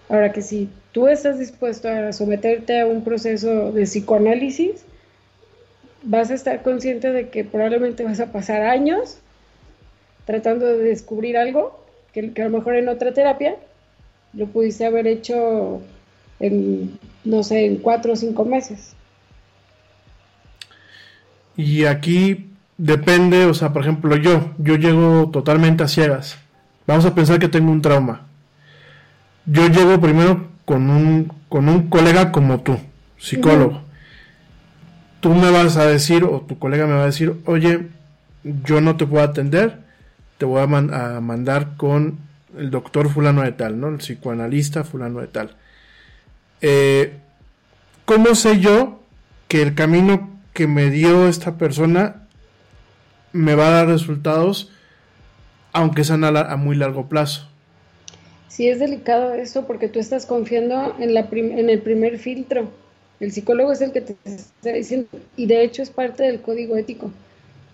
Ahora 0.09 0.31
que 0.31 0.41
si 0.41 0.69
tú 0.91 1.07
estás 1.07 1.39
dispuesto 1.39 1.89
a 1.89 2.13
someterte 2.13 2.79
a 2.79 2.85
un 2.85 3.03
proceso 3.03 3.71
de 3.71 3.83
psicoanálisis, 3.83 4.83
vas 6.03 6.29
a 6.31 6.35
estar 6.35 6.61
consciente 6.61 7.11
de 7.11 7.29
que 7.29 7.43
probablemente 7.43 8.03
vas 8.03 8.19
a 8.19 8.31
pasar 8.31 8.61
años 8.61 9.17
tratando 10.25 10.65
de 10.65 10.83
descubrir 10.83 11.37
algo 11.37 11.79
que, 12.13 12.31
que 12.31 12.41
a 12.41 12.45
lo 12.45 12.57
mejor 12.57 12.75
en 12.75 12.89
otra 12.89 13.13
terapia 13.13 13.55
lo 14.33 14.47
pudiste 14.47 14.85
haber 14.85 15.07
hecho 15.07 15.81
en, 16.39 16.99
no 17.23 17.43
sé, 17.43 17.65
en 17.65 17.77
cuatro 17.77 18.13
o 18.13 18.15
cinco 18.15 18.45
meses. 18.45 18.93
Y 21.57 21.85
aquí 21.85 22.54
depende, 22.77 23.45
o 23.45 23.53
sea, 23.53 23.73
por 23.73 23.81
ejemplo, 23.83 24.15
yo, 24.15 24.53
yo 24.57 24.75
llego 24.75 25.29
totalmente 25.31 25.83
a 25.83 25.87
ciegas. 25.87 26.37
Vamos 26.87 27.05
a 27.05 27.15
pensar 27.15 27.39
que 27.39 27.47
tengo 27.47 27.71
un 27.71 27.81
trauma. 27.81 28.21
Yo 29.45 29.67
llego 29.67 29.99
primero 29.99 30.47
con 30.65 30.89
un, 30.89 31.31
con 31.49 31.69
un 31.69 31.89
colega 31.89 32.31
como 32.31 32.61
tú, 32.61 32.77
psicólogo. 33.17 33.81
Tú 35.19 35.33
me 35.33 35.51
vas 35.51 35.77
a 35.77 35.85
decir, 35.85 36.23
o 36.23 36.41
tu 36.41 36.59
colega 36.59 36.85
me 36.85 36.93
va 36.93 37.03
a 37.03 37.07
decir, 37.07 37.35
oye, 37.45 37.87
yo 38.43 38.81
no 38.81 38.95
te 38.95 39.07
puedo 39.07 39.23
atender, 39.23 39.79
te 40.37 40.45
voy 40.45 40.59
a, 40.59 40.63
a 40.63 41.21
mandar 41.21 41.77
con 41.77 42.19
el 42.57 42.69
doctor 42.69 43.09
fulano 43.09 43.41
de 43.41 43.51
tal, 43.51 43.79
¿no? 43.79 43.87
El 43.89 43.97
psicoanalista 43.97 44.83
fulano 44.83 45.21
de 45.21 45.27
tal. 45.27 45.55
Eh, 46.61 47.17
¿Cómo 48.05 48.35
sé 48.35 48.59
yo 48.59 49.01
que 49.47 49.61
el 49.61 49.73
camino 49.73 50.29
que 50.53 50.67
me 50.67 50.89
dio 50.89 51.27
esta 51.27 51.57
persona 51.57 52.24
me 53.35 53.55
va 53.55 53.67
a 53.67 53.71
dar 53.71 53.87
resultados, 53.87 54.71
aunque 55.73 56.03
sean 56.03 56.23
a, 56.23 56.29
a 56.29 56.55
muy 56.55 56.75
largo 56.75 57.07
plazo? 57.07 57.49
Sí, 58.47 58.69
es 58.69 58.79
delicado 58.79 59.33
esto 59.33 59.67
porque 59.67 59.89
tú 59.89 59.99
estás 59.99 60.25
confiando 60.25 60.95
en, 60.99 61.13
la 61.13 61.27
en 61.31 61.69
el 61.69 61.81
primer 61.81 62.17
filtro. 62.17 62.69
El 63.19 63.33
psicólogo 63.33 63.73
es 63.73 63.81
el 63.81 63.91
que 63.91 63.99
te 64.01 64.15
está 64.23 64.71
diciendo, 64.71 65.09
y 65.35 65.45
de 65.47 65.61
hecho 65.63 65.81
es 65.81 65.89
parte 65.89 66.23
del 66.23 66.41
código 66.41 66.77
ético. 66.77 67.11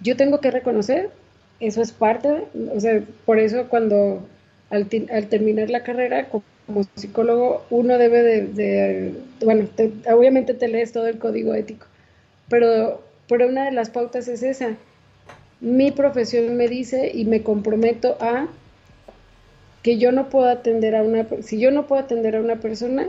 Yo 0.02 0.18
tengo 0.18 0.40
que 0.40 0.50
reconocer, 0.50 1.12
eso 1.60 1.84
es 1.84 1.92
parte, 1.92 2.46
o 2.76 2.80
sea, 2.80 3.04
por 3.26 3.38
eso 3.38 3.68
cuando 3.70 4.28
al, 4.72 4.88
al 5.14 5.28
terminar 5.28 5.70
la 5.70 5.84
carrera 5.84 6.30
como, 6.30 6.44
psicólogo 6.96 7.66
uno 7.70 7.98
debe 7.98 8.24
de, 8.24 8.48
de 8.48 9.14
bueno, 9.44 9.68
te, 9.76 9.92
obviamente 10.12 10.54
te 10.56 10.68
lees 10.68 10.94
todo 10.94 11.08
el 11.08 11.20
código 11.20 11.54
ético, 11.54 11.86
pero, 12.50 13.04
pero 13.28 13.48
una 13.48 13.66
de 13.66 13.72
las 13.72 13.92
pautas 13.92 14.28
es 14.28 14.42
esa. 14.42 14.78
Mi 15.62 15.92
profesión 15.92 16.58
me 16.58 16.68
dice 16.68 17.12
y 17.14 17.26
me 17.26 17.44
comprometo 17.44 18.18
a 18.20 18.48
que 19.84 19.98
yo 19.98 20.12
no 20.12 20.30
puedo 20.30 20.50
atender 20.50 20.96
a 20.96 21.04
una, 21.04 21.28
si 21.42 21.60
yo 21.60 21.70
no 21.70 21.86
puedo 21.88 22.02
atender 22.02 22.36
a 22.36 22.42
una 22.42 22.56
persona, 22.58 23.08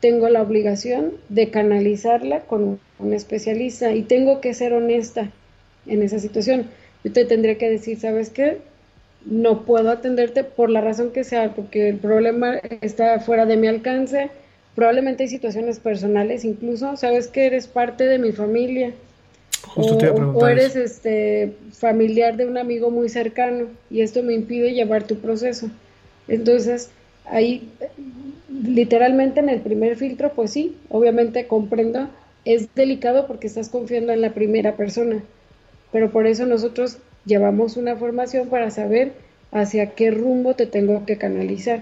tengo 0.00 0.28
la 0.30 0.42
obligación 0.42 1.12
de 1.28 1.50
canalizarla 1.50 2.40
con 2.40 2.80
un 2.98 3.12
especialista 3.12 3.92
y 3.92 4.02
tengo 4.02 4.40
que 4.40 4.54
ser 4.54 4.72
honesta 4.72 5.30
en 5.86 6.02
esa 6.02 6.18
situación. 6.18 6.66
Yo 7.04 7.12
te 7.12 7.26
tendría 7.26 7.58
que 7.58 7.68
decir, 7.68 7.98
¿sabes 8.00 8.30
qué? 8.30 8.58
No 9.26 9.64
puedo 9.64 9.90
atenderte 9.90 10.42
por 10.42 10.70
la 10.70 10.80
razón 10.80 11.10
que 11.10 11.24
sea, 11.24 11.54
porque 11.54 11.90
el 11.90 11.96
problema 11.96 12.56
está 12.80 13.20
fuera 13.20 13.44
de 13.44 13.58
mi 13.58 13.66
alcance. 13.66 14.30
Probablemente 14.74 15.24
hay 15.24 15.28
situaciones 15.28 15.80
personales, 15.80 16.44
incluso, 16.46 16.96
¿sabes 16.96 17.28
que 17.28 17.46
eres 17.46 17.66
parte 17.66 18.04
de 18.04 18.18
mi 18.18 18.32
familia? 18.32 18.92
Justo 19.66 19.98
te 19.98 20.04
iba 20.06 20.12
a 20.12 20.14
o, 20.14 20.16
preguntar 20.16 20.42
o 20.42 20.48
eres 20.48 20.76
eso. 20.76 20.80
este 20.80 21.56
familiar 21.72 22.36
de 22.36 22.46
un 22.46 22.58
amigo 22.58 22.90
muy 22.90 23.08
cercano 23.08 23.66
y 23.90 24.02
esto 24.02 24.22
me 24.22 24.34
impide 24.34 24.72
llevar 24.72 25.04
tu 25.04 25.16
proceso. 25.16 25.70
Entonces, 26.28 26.90
ahí 27.26 27.68
literalmente 28.62 29.40
en 29.40 29.48
el 29.48 29.60
primer 29.60 29.96
filtro, 29.96 30.32
pues 30.32 30.52
sí, 30.52 30.76
obviamente 30.88 31.46
comprendo, 31.46 32.08
es 32.44 32.74
delicado 32.74 33.26
porque 33.26 33.46
estás 33.46 33.68
confiando 33.68 34.12
en 34.12 34.20
la 34.20 34.32
primera 34.34 34.76
persona, 34.76 35.22
pero 35.92 36.10
por 36.10 36.26
eso 36.26 36.46
nosotros 36.46 36.98
llevamos 37.24 37.76
una 37.76 37.96
formación 37.96 38.48
para 38.48 38.70
saber 38.70 39.12
hacia 39.50 39.90
qué 39.90 40.10
rumbo 40.10 40.54
te 40.54 40.66
tengo 40.66 41.04
que 41.06 41.16
canalizar. 41.16 41.80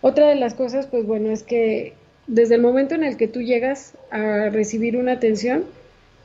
Otra 0.00 0.28
de 0.28 0.34
las 0.34 0.54
cosas, 0.54 0.86
pues 0.86 1.06
bueno, 1.06 1.30
es 1.30 1.42
que 1.42 1.94
desde 2.26 2.56
el 2.56 2.60
momento 2.60 2.94
en 2.94 3.04
el 3.04 3.16
que 3.16 3.28
tú 3.28 3.40
llegas 3.40 3.94
a 4.10 4.50
recibir 4.50 4.96
una 4.96 5.12
atención, 5.12 5.64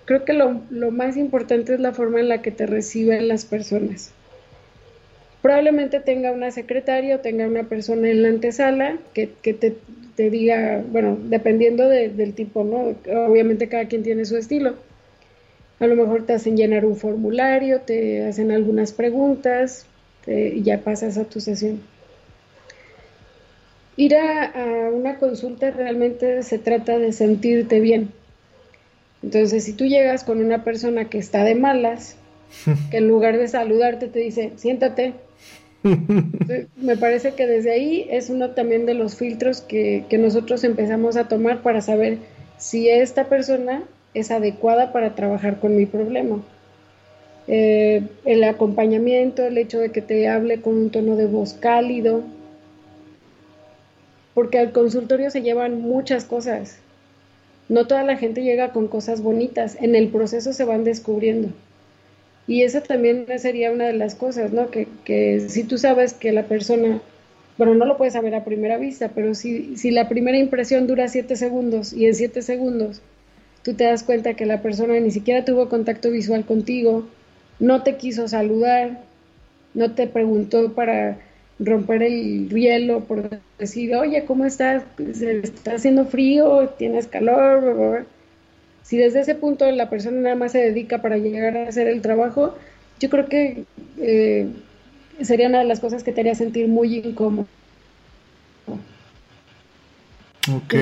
creo 0.10 0.26
que 0.26 0.34
lo, 0.34 0.90
más 0.90 1.18
importante 1.18 1.76
es 1.76 1.80
la 1.80 1.94
forma 1.94 2.20
en 2.20 2.30
la 2.30 2.42
que 2.42 2.50
te 2.50 2.66
reciben 2.66 3.28
las 3.28 3.46
personas. 3.46 4.10
Probablemente 5.44 6.00
tenga 6.00 6.32
una 6.32 6.50
secretaria 6.50 7.18
o 7.18 7.20
tenga 7.20 7.46
una 7.46 7.66
persona 7.66 8.10
en 8.10 8.24
la 8.24 8.30
antesala 8.30 8.98
que, 9.14 9.28
te, 9.28 10.30
diga, 10.32 10.84
bueno, 10.92 11.16
dependiendo 11.26 11.88
de, 11.88 12.10
del 12.10 12.34
tipo, 12.34 12.64
¿no? 12.64 12.96
Obviamente 13.28 13.70
cada 13.70 13.86
quien 13.86 14.02
tiene 14.02 14.26
su 14.26 14.36
estilo. 14.36 14.78
A 15.80 15.86
lo 15.86 15.96
mejor 15.96 16.26
te 16.26 16.34
hacen 16.34 16.58
llenar 16.58 16.86
un 16.86 16.98
formulario, 16.98 17.82
te 17.82 18.26
hacen 18.26 18.50
algunas 18.50 18.94
preguntas 18.94 19.86
te, 20.26 20.56
y 20.56 20.64
ya 20.64 20.80
pasas 20.80 21.20
a 21.20 21.26
tu 21.26 21.40
sesión. 21.40 21.82
Ir 23.96 24.16
a 24.16 24.90
una 24.92 25.20
consulta 25.20 25.70
realmente 25.70 26.42
se 26.42 26.58
trata 26.58 26.98
de 26.98 27.12
sentirte 27.14 27.80
bien. 27.80 28.10
Entonces, 29.24 29.64
si 29.66 29.74
tú 29.74 29.86
llegas 29.86 30.24
con 30.24 30.44
una 30.44 30.64
persona 30.64 31.06
que 31.06 31.18
está 31.18 31.44
de 31.44 31.56
malas, 31.56 32.16
que 32.92 32.98
en 32.98 33.08
lugar 33.08 33.38
de 33.38 33.48
saludarte 33.48 34.08
te 34.08 34.20
dice, 34.20 34.52
siéntate, 34.56 35.14
me 36.76 36.98
parece 36.98 37.34
que 37.34 37.48
desde 37.48 37.72
ahí 37.72 38.08
es 38.10 38.30
uno 38.30 38.52
también 38.52 38.86
de 38.86 38.94
los 38.94 39.16
filtros 39.16 39.62
que, 39.62 40.06
que, 40.10 40.18
nosotros 40.18 40.64
empezamos 40.64 41.16
a 41.16 41.28
tomar 41.28 41.62
para 41.62 41.82
saber 41.82 42.18
si 42.58 42.90
esta 42.90 43.30
persona 43.30 43.84
es 44.14 44.32
adecuada 44.32 44.92
para 44.92 45.16
trabajar 45.16 45.60
con 45.60 45.78
mi 45.78 45.86
problema. 45.86 46.42
Eh, 47.48 48.04
el 48.26 48.44
acompañamiento, 48.44 49.44
el 49.44 49.58
hecho 49.58 49.80
de 49.80 49.92
que 49.92 50.04
te 50.04 50.28
hable 50.28 50.62
con 50.62 50.78
un 50.78 50.90
tono 50.92 51.16
de 51.16 51.26
voz 51.26 51.54
cálido, 51.54 52.22
porque 54.36 54.60
al 54.60 54.72
consultorio 54.72 55.32
se 55.32 55.42
llevan 55.42 55.82
muchas 55.82 56.26
cosas. 56.26 56.78
No 57.70 57.88
toda 57.88 58.04
la 58.04 58.18
gente 58.18 58.44
llega 58.44 58.74
con 58.74 58.88
cosas 58.88 59.22
bonitas, 59.22 59.78
en 59.80 59.96
el 59.96 60.10
proceso 60.10 60.54
se 60.54 60.66
van 60.66 60.84
descubriendo. 60.84 61.50
Y 62.48 62.64
esa 62.64 62.82
también 62.82 63.28
sería 63.38 63.72
una 63.72 63.86
de 63.86 63.94
las 63.94 64.16
cosas, 64.16 64.52
¿no? 64.52 64.70
Que, 64.72 65.46
si 65.48 65.64
tú 65.64 65.78
sabes 65.78 66.14
que 66.14 66.32
la 66.32 66.44
persona, 66.44 67.00
bueno, 67.58 67.76
no 67.76 67.86
lo 67.86 67.96
puedes 67.96 68.14
saber 68.14 68.34
a 68.34 68.44
primera 68.44 68.78
vista, 68.78 69.10
pero 69.14 69.36
si, 69.36 69.78
si 69.78 69.92
la 69.92 70.10
primera 70.10 70.38
impresión 70.38 70.88
dura 70.88 71.08
siete 71.08 71.36
segundos 71.36 71.94
y 71.94 72.08
en 72.08 72.16
siete 72.16 72.42
segundos 72.42 73.02
tú 73.64 73.74
te 73.74 73.84
das 73.84 74.04
cuenta 74.04 74.34
que 74.34 74.46
la 74.46 74.62
persona 74.62 75.00
ni 75.00 75.12
siquiera 75.12 75.46
tuvo 75.46 75.70
contacto 75.70 76.10
visual 76.10 76.46
contigo, 76.46 77.08
no 77.60 77.84
te 77.84 77.98
quiso 77.98 78.28
saludar, 78.28 79.02
no 79.74 79.94
te 79.94 80.08
preguntó 80.08 80.74
para 80.74 81.20
romper 81.60 82.04
el 82.04 82.50
hielo, 82.50 83.02
por 83.02 83.30
decir, 83.58 83.94
oye, 83.96 84.24
¿cómo 84.26 84.46
estás? 84.46 84.84
¿Está 84.98 85.76
haciendo 85.76 86.06
frío? 86.06 86.70
¿Tienes 86.78 87.08
calor? 87.08 88.06
Si 88.84 88.98
desde 88.98 89.20
ese 89.20 89.36
punto 89.36 89.70
la 89.72 89.90
persona 89.90 90.20
nada 90.20 90.36
más 90.36 90.54
se 90.54 90.60
dedica 90.60 91.02
para 91.02 91.18
llegar 91.18 91.58
a 91.58 91.68
hacer 91.68 91.88
el 91.88 92.02
trabajo, 92.02 92.56
yo 93.00 93.10
creo 93.10 93.28
que 93.28 93.66
eh, 93.98 94.48
sería 95.22 95.48
una 95.48 95.60
de 95.60 95.66
las 95.66 95.80
cosas 95.80 96.04
que 96.04 96.12
te 96.12 96.22
haría 96.22 96.36
sentir 96.36 96.68
muy 96.68 96.96
incómodo. 96.96 97.48
Ok. 100.52 100.74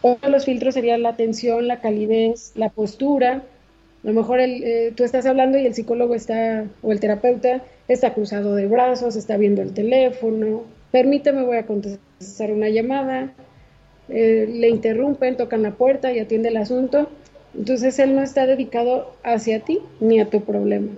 Otro 0.00 0.28
de 0.28 0.32
los 0.32 0.44
filtros 0.44 0.74
sería 0.74 0.96
la 0.98 1.10
atención, 1.10 1.66
la 1.66 1.80
calidez, 1.80 2.52
la 2.54 2.68
postura. 2.68 3.42
A 4.02 4.06
lo 4.06 4.12
mejor 4.12 4.40
el, 4.40 4.62
eh, 4.62 4.92
tú 4.94 5.02
estás 5.04 5.26
hablando 5.26 5.58
y 5.58 5.66
el 5.66 5.74
psicólogo 5.74 6.14
está, 6.14 6.66
o 6.82 6.92
el 6.92 7.00
terapeuta, 7.00 7.62
está 7.88 8.14
cruzado 8.14 8.54
de 8.54 8.66
brazos, 8.66 9.16
está 9.16 9.36
viendo 9.36 9.62
el 9.62 9.72
teléfono. 9.72 10.62
Permíteme, 10.90 11.44
voy 11.44 11.56
a 11.56 11.66
contestar 11.66 12.50
una 12.50 12.68
llamada. 12.68 13.32
Eh, 14.08 14.48
le 14.50 14.68
interrumpen, 14.68 15.36
tocan 15.36 15.62
la 15.62 15.72
puerta 15.72 16.12
y 16.12 16.18
atiende 16.18 16.48
el 16.48 16.56
asunto. 16.56 17.08
Entonces 17.56 17.98
él 17.98 18.14
no 18.14 18.22
está 18.22 18.46
dedicado 18.46 19.14
hacia 19.22 19.60
ti 19.60 19.80
ni 20.00 20.20
a 20.20 20.28
tu 20.28 20.42
problema. 20.42 20.88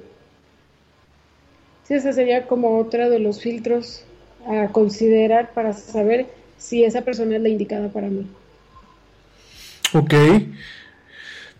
Sí, 1.85 1.95
ese 1.95 2.13
sería 2.13 2.47
como 2.47 2.79
otro 2.79 3.11
de 3.11 3.19
los 3.19 3.41
filtros 3.41 4.05
a 4.47 4.69
considerar 4.69 5.53
para 5.53 5.73
saber 5.73 6.27
si 6.59 6.85
esa 6.85 7.03
persona 7.03 7.37
es 7.37 7.43
la 7.43 7.49
indicada 7.49 7.89
para 7.89 8.09
mí. 8.09 8.27
Ok. 9.93 10.15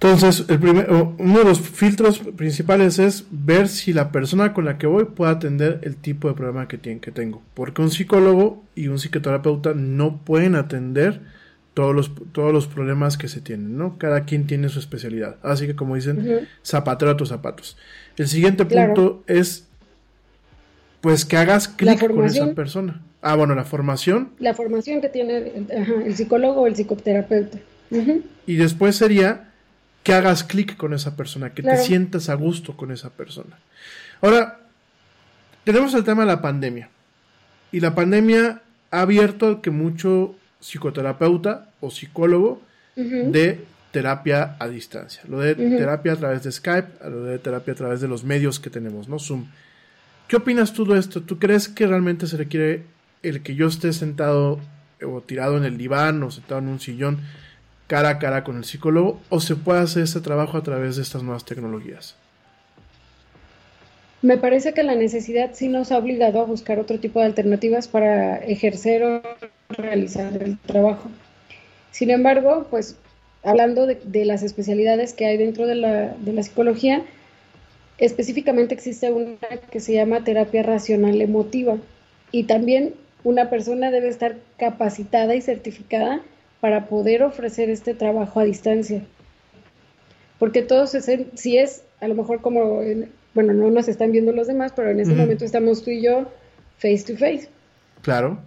Entonces, 0.01 0.45
el 0.49 0.59
primer, 0.59 0.91
uno 0.91 1.39
de 1.39 1.45
los 1.45 1.59
filtros 1.59 2.19
principales 2.19 2.99
es 2.99 3.25
ver 3.31 3.67
si 3.67 3.95
la 3.95 4.13
persona 4.13 4.53
con 4.53 4.67
la 4.67 4.77
que 4.77 4.87
voy 4.87 5.07
puede 5.07 5.33
atender 5.33 5.81
el 5.85 5.97
tipo 5.97 6.29
de 6.29 6.35
problema 6.35 6.69
que, 6.69 6.77
tiene, 6.77 7.01
que 7.01 7.13
tengo. 7.13 7.43
Porque 7.55 7.81
un 7.81 7.91
psicólogo 7.91 8.63
y 8.75 8.89
un 8.89 8.99
psicoterapeuta 8.99 9.73
no 9.73 10.19
pueden 10.19 10.55
atender 10.55 11.23
todos 11.73 11.95
los, 11.95 12.11
todos 12.33 12.53
los 12.53 12.67
problemas 12.67 13.17
que 13.17 13.29
se 13.29 13.41
tienen, 13.41 13.79
¿no? 13.79 13.97
Cada 13.97 14.27
quien 14.27 14.47
tiene 14.47 14.69
su 14.69 14.79
especialidad. 14.79 15.37
Así 15.43 15.67
que 15.67 15.75
como 15.75 15.95
dicen, 15.95 16.47
zapatero 16.63 17.13
a 17.13 17.17
tus 17.17 17.31
zapatos. 17.31 17.79
El 18.19 18.29
siguiente 18.29 18.67
punto 18.67 19.25
es, 19.27 19.67
pues 21.01 21.25
que 21.25 21.39
hagas 21.39 21.69
clic 21.69 22.07
con 22.07 22.25
esa 22.25 22.53
persona. 22.53 23.01
Ah, 23.23 23.35
bueno, 23.35 23.55
la 23.55 23.65
formación. 23.65 24.31
La 24.39 24.53
formación 24.53 25.01
que 25.01 25.09
tiene 25.09 25.53
el, 26.05 26.15
psicólogo 26.15 26.63
o 26.63 26.67
el 26.67 26.77
psicoterapeuta. 26.77 27.59
Y 28.47 28.57
después 28.57 28.97
sería 28.97 29.46
que 30.07 30.15
hagas 30.15 30.45
clic 30.45 30.77
con 30.77 30.95
esa 30.95 31.17
persona, 31.17 31.53
que 31.53 31.65
te 31.65 31.77
sientas 31.79 32.29
a 32.29 32.35
gusto 32.35 32.77
con 32.77 32.93
esa 32.93 33.11
persona. 33.11 33.59
Ahora, 34.23 34.61
tenemos 35.65 35.95
el 35.95 36.05
tema 36.05 36.23
de 36.23 36.29
la 36.29 36.41
pandemia. 36.41 36.89
Y 37.73 37.81
la 37.81 37.93
pandemia 37.93 38.63
ha 38.93 39.01
abierto 39.01 39.61
que 39.61 39.73
mucho 39.73 40.37
psicoterapeuta 40.61 41.71
o 41.81 41.91
psicólogo 41.91 42.63
de 42.95 43.65
terapia 43.91 44.55
a 44.61 44.69
distancia. 44.69 45.23
Lo 45.29 45.41
de 45.41 45.57
terapia 45.57 46.13
a 46.13 46.17
través 46.17 46.45
de 46.45 46.53
Skype, 46.53 47.11
lo 47.11 47.25
de 47.25 47.41
terapia 47.41 47.73
a 47.73 47.77
través 47.77 48.01
de 48.01 48.07
los 48.07 48.23
medios 48.23 48.61
que 48.61 48.71
tenemos, 48.71 49.09
¿no? 49.09 49.19
Zoom. 49.19 49.47
¿Qué 50.29 50.37
opinas 50.37 50.73
tú 50.73 50.87
de 50.87 51.01
esto? 51.01 51.21
¿Tú 51.23 51.41
crees 51.41 51.69
que 51.69 51.85
realmente 51.85 52.29
se 52.29 52.37
requiere 52.37 52.85
el 53.25 53.43
que 53.43 53.57
yo 53.57 53.67
esté 53.67 53.93
sentado 53.93 54.61
o 55.05 55.21
tirado 55.21 55.57
en 55.57 55.65
el 55.65 55.77
diván 55.77 56.23
o 56.23 56.31
sentado 56.31 56.61
en 56.61 56.69
un 56.69 56.79
sillón 56.79 57.19
cara 57.87 58.11
a 58.11 58.19
cara 58.19 58.45
con 58.45 58.57
el 58.57 58.65
psicólogo 58.65 59.21
o 59.29 59.41
se 59.41 59.57
puede 59.57 59.81
hacer 59.81 60.03
este 60.03 60.21
trabajo 60.21 60.57
a 60.57 60.63
través 60.63 60.97
de 60.97 61.03
estas 61.03 61.23
nuevas 61.23 61.45
tecnologías? 61.45 62.17
Me 64.23 64.39
parece 64.39 64.73
que 64.73 64.83
la 64.83 64.95
necesidad 64.95 65.51
sí 65.53 65.69
nos 65.69 65.93
ha 65.93 65.99
obligado 65.99 66.41
a 66.41 66.45
buscar 66.45 66.79
otro 66.79 66.99
tipo 66.99 67.21
de 67.21 67.27
alternativas 67.27 67.87
para 67.87 68.39
ejercer 68.39 69.05
o 69.05 69.23
realizar 69.69 70.43
el 70.43 70.59
trabajo. 70.59 71.11
Sin 71.93 72.11
embargo, 72.11 72.67
pues 72.71 72.97
hablando 73.45 73.87
de, 73.87 74.25
las 74.25 74.43
especialidades 74.43 75.13
que 75.13 75.27
hay 75.27 75.37
dentro 75.37 75.67
de 75.67 75.77
la, 75.77 76.09
de 76.17 76.33
la 76.33 76.43
psicología, 76.43 77.03
específicamente 77.99 78.75
existe 78.75 79.13
una 79.13 79.37
que 79.71 79.81
se 79.81 79.95
llama 79.95 80.25
terapia 80.25 80.63
racional 80.63 81.21
emotiva 81.21 81.77
y 82.33 82.45
también 82.45 82.95
una 83.23 83.49
persona 83.49 83.91
debe 83.91 84.09
estar 84.09 84.37
capacitada 84.57 85.35
y 85.35 85.41
certificada 85.41 86.23
para 86.61 86.87
poder 86.87 87.23
ofrecer 87.23 87.71
este 87.71 87.95
trabajo 87.95 88.41
a 88.41 88.45
distancia. 88.45 89.03
Porque 90.39 90.63
todos, 90.63 90.97
si 91.35 91.59
es 91.59 91.83
a 92.01 92.09
lo 92.09 92.15
mejor 92.15 92.41
como 92.41 92.83
bueno, 93.37 93.53
no 93.53 93.71
nos 93.71 93.87
están 93.87 94.13
viendo 94.13 94.33
los 94.33 94.47
demás, 94.47 94.73
pero 94.75 94.91
en 94.91 94.99
ese 94.99 95.13
momento 95.13 95.45
estamos 95.45 95.85
tú 95.85 95.91
y 95.91 96.01
yo 96.01 96.31
face 96.79 97.05
to 97.07 97.19
face. 97.19 97.49
Claro. 98.01 98.39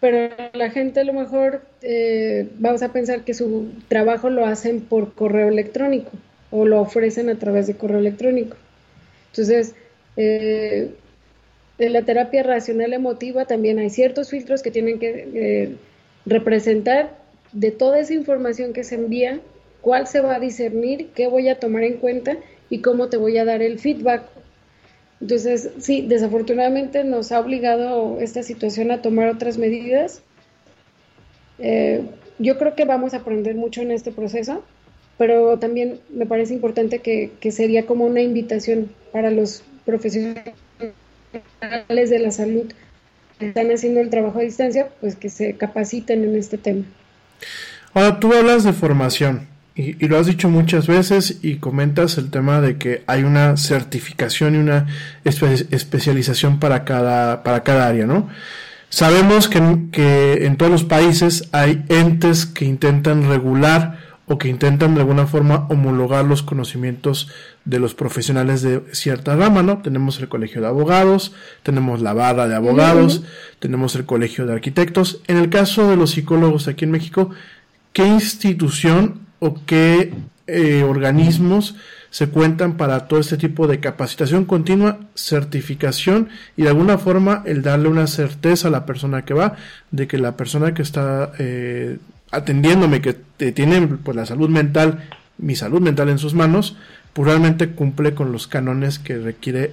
Pero 0.00 0.32
la 0.52 0.70
gente 0.70 1.00
a 1.00 1.04
lo 1.04 1.12
mejor 1.12 1.62
eh, 1.82 2.48
vamos 2.58 2.82
a 2.82 2.92
pensar 2.92 3.24
que 3.24 3.34
su 3.34 3.72
trabajo 3.88 4.30
lo 4.30 4.46
hacen 4.46 4.80
por 4.80 5.12
correo 5.14 5.48
electrónico 5.48 6.12
o 6.52 6.64
lo 6.64 6.80
ofrecen 6.80 7.28
a 7.30 7.34
través 7.34 7.66
de 7.66 7.74
correo 7.74 7.98
electrónico. 7.98 8.56
Entonces, 9.32 9.74
eh, 10.16 10.94
en 11.78 11.92
la 11.92 12.02
terapia 12.02 12.44
racional 12.44 12.92
emotiva 12.92 13.44
también 13.44 13.80
hay 13.80 13.90
ciertos 13.90 14.30
filtros 14.30 14.62
que 14.62 14.70
tienen 14.70 15.00
que 15.00 15.28
eh, 15.34 15.76
representar 16.26 17.10
de 17.52 17.70
toda 17.70 17.98
esa 17.98 18.14
información 18.14 18.72
que 18.72 18.84
se 18.84 18.96
envía, 18.96 19.40
cuál 19.80 20.06
se 20.06 20.20
va 20.20 20.36
a 20.36 20.40
discernir, 20.40 21.10
qué 21.14 21.28
voy 21.28 21.48
a 21.48 21.58
tomar 21.58 21.84
en 21.84 21.98
cuenta 21.98 22.36
y 22.70 22.80
cómo 22.80 23.08
te 23.08 23.16
voy 23.16 23.38
a 23.38 23.44
dar 23.44 23.62
el 23.62 23.78
feedback. 23.78 24.22
Entonces, 25.20 25.70
sí, 25.78 26.04
desafortunadamente 26.06 27.02
nos 27.04 27.32
ha 27.32 27.40
obligado 27.40 28.20
esta 28.20 28.42
situación 28.42 28.90
a 28.90 29.02
tomar 29.02 29.28
otras 29.28 29.58
medidas. 29.58 30.22
Eh, 31.58 32.02
yo 32.38 32.56
creo 32.58 32.74
que 32.74 32.84
vamos 32.84 33.14
a 33.14 33.18
aprender 33.18 33.56
mucho 33.56 33.80
en 33.82 33.90
este 33.90 34.12
proceso, 34.12 34.62
pero 35.16 35.58
también 35.58 36.00
me 36.10 36.26
parece 36.26 36.54
importante 36.54 37.00
que, 37.00 37.32
que 37.40 37.50
sería 37.50 37.84
como 37.86 38.06
una 38.06 38.20
invitación 38.20 38.92
para 39.12 39.30
los 39.30 39.64
profesionales 39.84 40.54
de 41.88 42.18
la 42.18 42.30
salud 42.30 42.72
que 43.38 43.48
están 43.48 43.70
haciendo 43.70 44.00
el 44.00 44.10
trabajo 44.10 44.38
a 44.38 44.42
distancia, 44.42 44.88
pues 45.00 45.16
que 45.16 45.30
se 45.30 45.56
capaciten 45.56 46.24
en 46.24 46.36
este 46.36 46.58
tema. 46.58 46.84
Ahora, 47.94 48.20
tú 48.20 48.32
hablas 48.32 48.64
de 48.64 48.72
formación. 48.72 49.48
Y, 49.74 49.92
lo 50.08 50.18
has 50.18 50.26
dicho 50.26 50.48
muchas 50.48 50.88
veces 50.88 51.38
y 51.40 51.56
comentas 51.56 52.18
el 52.18 52.30
tema 52.30 52.60
de 52.60 52.78
que 52.78 53.04
hay 53.06 53.22
una 53.22 53.56
certificación 53.56 54.56
y 54.56 54.58
una 54.58 54.86
especialización 55.24 56.58
para 56.58 56.84
cada, 56.84 57.44
para 57.44 57.62
cada 57.62 57.86
área, 57.86 58.04
¿no? 58.04 58.28
Sabemos 58.90 59.48
que, 59.48 59.60
que 59.92 60.46
en 60.46 60.56
todos 60.56 60.72
los 60.72 60.84
países 60.84 61.48
hay 61.52 61.84
entes 61.88 62.46
que 62.46 62.64
intentan 62.64 63.28
regular 63.28 63.98
o 64.26 64.36
que 64.36 64.48
intentan 64.48 64.94
de 64.94 65.00
alguna 65.00 65.26
forma 65.26 65.66
homologar 65.68 66.24
los 66.24 66.42
conocimientos 66.42 67.28
de 67.68 67.78
los 67.78 67.94
profesionales 67.94 68.62
de 68.62 68.82
cierta 68.92 69.36
rama, 69.36 69.62
¿no? 69.62 69.82
Tenemos 69.82 70.18
el 70.20 70.28
colegio 70.28 70.62
de 70.62 70.68
abogados, 70.68 71.34
tenemos 71.62 72.00
la 72.00 72.14
barra 72.14 72.48
de 72.48 72.54
abogados, 72.54 73.24
tenemos 73.58 73.94
el 73.94 74.06
colegio 74.06 74.46
de 74.46 74.54
arquitectos. 74.54 75.20
En 75.26 75.36
el 75.36 75.50
caso 75.50 75.90
de 75.90 75.96
los 75.96 76.12
psicólogos 76.12 76.66
aquí 76.66 76.86
en 76.86 76.92
México, 76.92 77.28
¿qué 77.92 78.06
institución 78.06 79.20
o 79.38 79.60
qué 79.66 80.14
eh, 80.46 80.82
organismos 80.82 81.76
se 82.08 82.30
cuentan 82.30 82.78
para 82.78 83.06
todo 83.06 83.20
este 83.20 83.36
tipo 83.36 83.66
de 83.66 83.80
capacitación 83.80 84.46
continua, 84.46 85.00
certificación 85.14 86.30
y 86.56 86.62
de 86.62 86.70
alguna 86.70 86.96
forma 86.96 87.42
el 87.44 87.60
darle 87.60 87.88
una 87.88 88.06
certeza 88.06 88.68
a 88.68 88.70
la 88.70 88.86
persona 88.86 89.26
que 89.26 89.34
va 89.34 89.56
de 89.90 90.06
que 90.06 90.16
la 90.16 90.38
persona 90.38 90.72
que 90.72 90.80
está 90.80 91.32
eh, 91.38 91.98
atendiéndome, 92.30 93.02
que 93.02 93.12
tiene 93.52 93.86
pues, 93.86 94.16
la 94.16 94.24
salud 94.24 94.48
mental, 94.48 95.04
mi 95.36 95.54
salud 95.54 95.82
mental 95.82 96.08
en 96.08 96.18
sus 96.18 96.32
manos, 96.32 96.78
realmente 97.14 97.70
cumple 97.70 98.14
con 98.14 98.32
los 98.32 98.46
cánones 98.46 98.98
que 98.98 99.18
requiere 99.18 99.72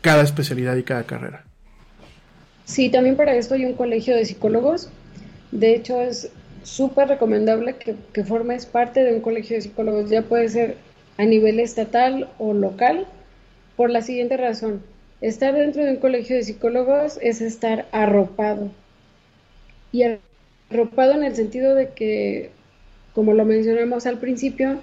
cada 0.00 0.22
especialidad 0.22 0.76
y 0.76 0.82
cada 0.82 1.04
carrera. 1.04 1.44
Sí, 2.64 2.88
también 2.88 3.16
para 3.16 3.34
esto 3.34 3.54
hay 3.54 3.64
un 3.64 3.74
colegio 3.74 4.14
de 4.14 4.24
psicólogos. 4.24 4.90
De 5.50 5.74
hecho, 5.74 6.00
es 6.00 6.30
súper 6.62 7.08
recomendable 7.08 7.76
que, 7.76 8.24
formes 8.24 8.66
parte 8.66 9.02
de 9.02 9.14
un 9.14 9.20
colegio 9.20 9.56
de 9.56 9.62
psicólogos, 9.62 10.10
ya 10.10 10.22
puede 10.22 10.48
ser 10.48 10.76
a 11.18 11.24
nivel 11.24 11.58
estatal 11.60 12.28
o 12.38 12.54
local, 12.54 13.06
por 13.76 13.90
la 13.90 14.02
siguiente 14.02 14.36
razón. 14.36 14.82
Estar 15.20 15.54
dentro 15.54 15.84
de 15.84 15.90
un 15.90 15.96
colegio 15.96 16.36
de 16.36 16.44
psicólogos 16.44 17.18
es 17.20 17.40
estar 17.40 17.86
arropado. 17.92 18.70
Y 19.92 20.04
arropado 20.70 21.12
en 21.12 21.24
el 21.24 21.34
sentido 21.34 21.74
de 21.74 21.88
que, 21.88 22.50
como 23.14 23.34
lo 23.34 23.44
mencionamos 23.44 24.06
al 24.06 24.18
principio, 24.18 24.80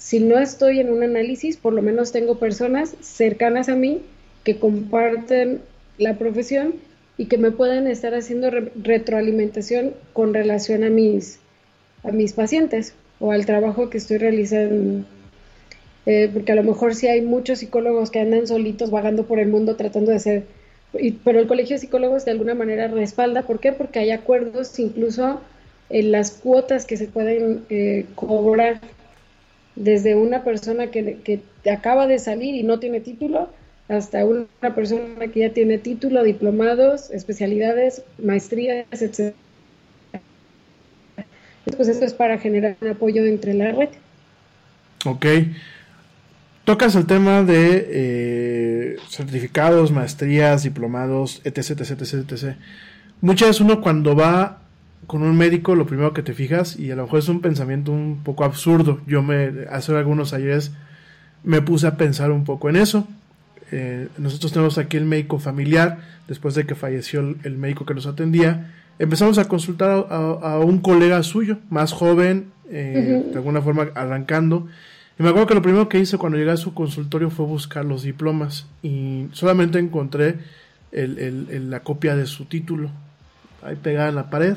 si 0.00 0.18
no 0.18 0.38
estoy 0.38 0.80
en 0.80 0.90
un 0.90 1.02
análisis, 1.02 1.58
por 1.58 1.74
lo 1.74 1.82
menos 1.82 2.10
tengo 2.10 2.38
personas 2.38 2.96
cercanas 3.00 3.68
a 3.68 3.76
mí 3.76 4.00
que 4.44 4.58
comparten 4.58 5.60
la 5.98 6.16
profesión 6.16 6.76
y 7.18 7.26
que 7.26 7.36
me 7.36 7.50
pueden 7.50 7.86
estar 7.86 8.14
haciendo 8.14 8.48
retroalimentación 8.50 9.92
con 10.14 10.32
relación 10.32 10.84
a 10.84 10.88
mis, 10.88 11.38
a 12.02 12.12
mis 12.12 12.32
pacientes 12.32 12.94
o 13.20 13.30
al 13.30 13.44
trabajo 13.44 13.90
que 13.90 13.98
estoy 13.98 14.16
realizando. 14.16 15.04
Eh, 16.06 16.30
porque 16.32 16.52
a 16.52 16.54
lo 16.54 16.64
mejor 16.64 16.94
sí 16.94 17.06
hay 17.06 17.20
muchos 17.20 17.58
psicólogos 17.58 18.10
que 18.10 18.20
andan 18.20 18.46
solitos 18.46 18.90
vagando 18.90 19.26
por 19.26 19.38
el 19.38 19.48
mundo 19.48 19.76
tratando 19.76 20.12
de 20.12 20.18
ser, 20.18 20.44
pero 21.22 21.40
el 21.40 21.46
Colegio 21.46 21.76
de 21.76 21.80
Psicólogos 21.80 22.24
de 22.24 22.30
alguna 22.30 22.54
manera 22.54 22.88
respalda. 22.88 23.42
¿Por 23.42 23.60
qué? 23.60 23.72
Porque 23.72 23.98
hay 23.98 24.12
acuerdos 24.12 24.78
incluso 24.78 25.42
en 25.90 26.10
las 26.10 26.30
cuotas 26.30 26.86
que 26.86 26.96
se 26.96 27.06
pueden 27.06 27.66
eh, 27.68 28.06
cobrar 28.14 28.80
desde 29.80 30.14
una 30.14 30.44
persona 30.44 30.88
que, 30.88 31.40
acaba 31.70 32.06
de 32.06 32.18
salir 32.18 32.54
y 32.54 32.62
no 32.62 32.78
tiene 32.78 33.00
título 33.00 33.48
hasta 33.88 34.24
una 34.24 34.74
persona 34.74 35.26
que 35.32 35.40
ya 35.40 35.52
tiene 35.52 35.78
título, 35.78 36.22
diplomados, 36.22 37.10
especialidades, 37.10 38.02
maestrías, 38.22 38.86
etc. 38.92 39.34
Pues 41.76 41.88
esto 41.88 42.04
es 42.04 42.14
para 42.14 42.38
generar 42.38 42.76
apoyo 42.90 43.24
entre 43.24 43.54
la 43.54 43.72
red. 43.72 43.88
Ok. 45.06 45.26
Tocas 46.64 46.94
el 46.94 47.06
tema 47.06 47.42
de 47.42 47.88
eh, 47.90 48.96
certificados, 49.08 49.90
maestrías, 49.90 50.62
diplomados, 50.62 51.40
etc, 51.44 51.70
etc, 51.70 51.90
etc, 52.02 52.14
etc. 52.30 52.56
Muchas 53.22 53.48
veces 53.48 53.60
uno 53.62 53.80
cuando 53.80 54.14
va 54.14 54.60
con 55.06 55.22
un 55.22 55.36
médico, 55.36 55.74
lo 55.74 55.86
primero 55.86 56.12
que 56.12 56.22
te 56.22 56.34
fijas, 56.34 56.78
y 56.78 56.90
a 56.90 56.96
lo 56.96 57.04
mejor 57.04 57.18
es 57.18 57.28
un 57.28 57.40
pensamiento 57.40 57.92
un 57.92 58.20
poco 58.22 58.44
absurdo, 58.44 59.00
yo 59.06 59.22
me, 59.22 59.66
hace 59.70 59.96
algunos 59.96 60.32
ayeres 60.32 60.72
me 61.42 61.62
puse 61.62 61.86
a 61.86 61.96
pensar 61.96 62.30
un 62.30 62.44
poco 62.44 62.68
en 62.68 62.76
eso. 62.76 63.06
Eh, 63.72 64.08
nosotros 64.18 64.52
tenemos 64.52 64.78
aquí 64.78 64.96
el 64.96 65.04
médico 65.04 65.38
familiar, 65.38 65.98
después 66.28 66.54
de 66.54 66.66
que 66.66 66.74
falleció 66.74 67.20
el, 67.20 67.56
médico 67.56 67.86
que 67.86 67.94
nos 67.94 68.06
atendía, 68.06 68.72
empezamos 68.98 69.38
a 69.38 69.46
consultar 69.46 70.06
a, 70.10 70.58
un 70.58 70.80
colega 70.80 71.22
suyo, 71.22 71.58
más 71.70 71.92
joven, 71.92 72.46
eh, 72.70 73.24
de 73.30 73.36
alguna 73.36 73.62
forma 73.62 73.88
arrancando. 73.94 74.66
Y 75.18 75.22
me 75.22 75.28
acuerdo 75.28 75.48
que 75.48 75.54
lo 75.54 75.62
primero 75.62 75.88
que 75.88 75.98
hice 75.98 76.18
cuando 76.18 76.38
llegué 76.38 76.50
a 76.50 76.56
su 76.56 76.74
consultorio 76.74 77.30
fue 77.30 77.46
buscar 77.46 77.84
los 77.84 78.02
diplomas 78.02 78.66
y 78.82 79.26
solamente 79.32 79.78
encontré 79.78 80.38
la 80.92 81.80
copia 81.80 82.16
de 82.16 82.26
su 82.26 82.46
título 82.46 82.90
ahí 83.62 83.76
pegada 83.76 84.08
en 84.08 84.14
la 84.16 84.30
pared 84.30 84.56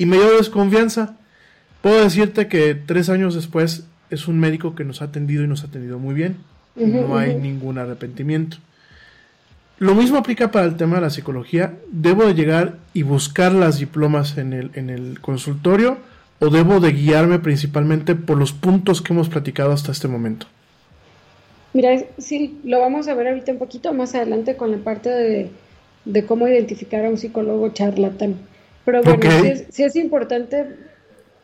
y 0.00 0.06
me 0.06 0.16
dio 0.16 0.38
desconfianza. 0.38 1.14
Puedo 1.82 2.02
decirte 2.02 2.48
que 2.48 2.74
tres 2.74 3.10
años 3.10 3.34
después 3.34 3.84
es 4.08 4.28
un 4.28 4.40
médico 4.40 4.74
que 4.74 4.82
nos 4.82 5.02
ha 5.02 5.06
atendido 5.06 5.44
y 5.44 5.46
nos 5.46 5.62
ha 5.62 5.66
atendido 5.66 5.98
muy 5.98 6.14
bien. 6.14 6.38
no 6.74 7.18
hay 7.18 7.34
ningún 7.34 7.76
arrepentimiento. 7.76 8.56
Lo 9.78 9.94
mismo 9.94 10.16
aplica 10.16 10.50
para 10.50 10.64
el 10.64 10.78
tema 10.78 10.96
de 10.96 11.02
la 11.02 11.10
psicología. 11.10 11.74
¿Debo 11.92 12.24
de 12.24 12.32
llegar 12.32 12.78
y 12.94 13.02
buscar 13.02 13.52
las 13.52 13.78
diplomas 13.78 14.38
en 14.38 14.54
el, 14.54 14.70
en 14.72 14.88
el 14.88 15.20
consultorio 15.20 15.98
o 16.38 16.48
debo 16.48 16.80
de 16.80 16.92
guiarme 16.92 17.38
principalmente 17.38 18.14
por 18.14 18.38
los 18.38 18.54
puntos 18.54 19.02
que 19.02 19.12
hemos 19.12 19.28
platicado 19.28 19.72
hasta 19.72 19.92
este 19.92 20.08
momento? 20.08 20.46
Mira, 21.74 21.90
sí, 22.16 22.58
lo 22.64 22.80
vamos 22.80 23.06
a 23.06 23.12
ver 23.12 23.28
ahorita 23.28 23.52
un 23.52 23.58
poquito 23.58 23.92
más 23.92 24.14
adelante 24.14 24.56
con 24.56 24.70
la 24.70 24.78
parte 24.78 25.10
de, 25.10 25.50
de 26.06 26.24
cómo 26.24 26.48
identificar 26.48 27.04
a 27.04 27.10
un 27.10 27.18
psicólogo 27.18 27.68
charlatán. 27.68 28.48
Pero 28.90 29.04
bueno, 29.04 29.30
sí, 29.70 29.84
es, 29.84 29.94
importante, 29.94 30.66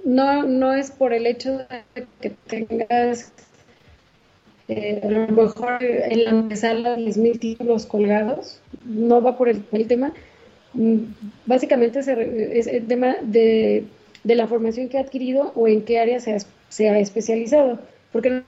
no, 0.04 0.42
no 0.42 0.72
es 0.72 0.90
por 0.90 1.12
el 1.12 1.26
hecho 1.26 1.58
de 1.58 2.06
que 2.20 2.30
tengas 2.30 3.32
eh, 4.66 5.00
a 5.04 5.08
lo 5.08 5.28
mejor 5.28 5.78
en 5.80 6.24
la 6.24 6.30
antesala 6.30 6.96
10.000 6.96 7.38
títulos 7.38 7.86
colgados, 7.86 8.60
no 8.84 9.22
va 9.22 9.38
por 9.38 9.48
el, 9.48 9.62
tema. 9.86 10.12
Mm, 10.72 10.96
básicamente 11.46 12.00
es 12.00 12.66
el 12.66 12.86
tema 12.88 13.14
de, 13.22 13.84
de, 14.24 14.34
la 14.34 14.48
formación 14.48 14.88
que 14.88 14.98
ha 14.98 15.02
adquirido 15.02 15.52
o 15.54 15.68
en 15.68 15.82
qué 15.82 16.00
área 16.00 16.18
se 16.18 16.34
ha, 16.34 16.38
se 16.68 16.88
ha 16.88 16.98
especializado, 16.98 17.78
porque 18.10 18.30
no, 18.30 18.42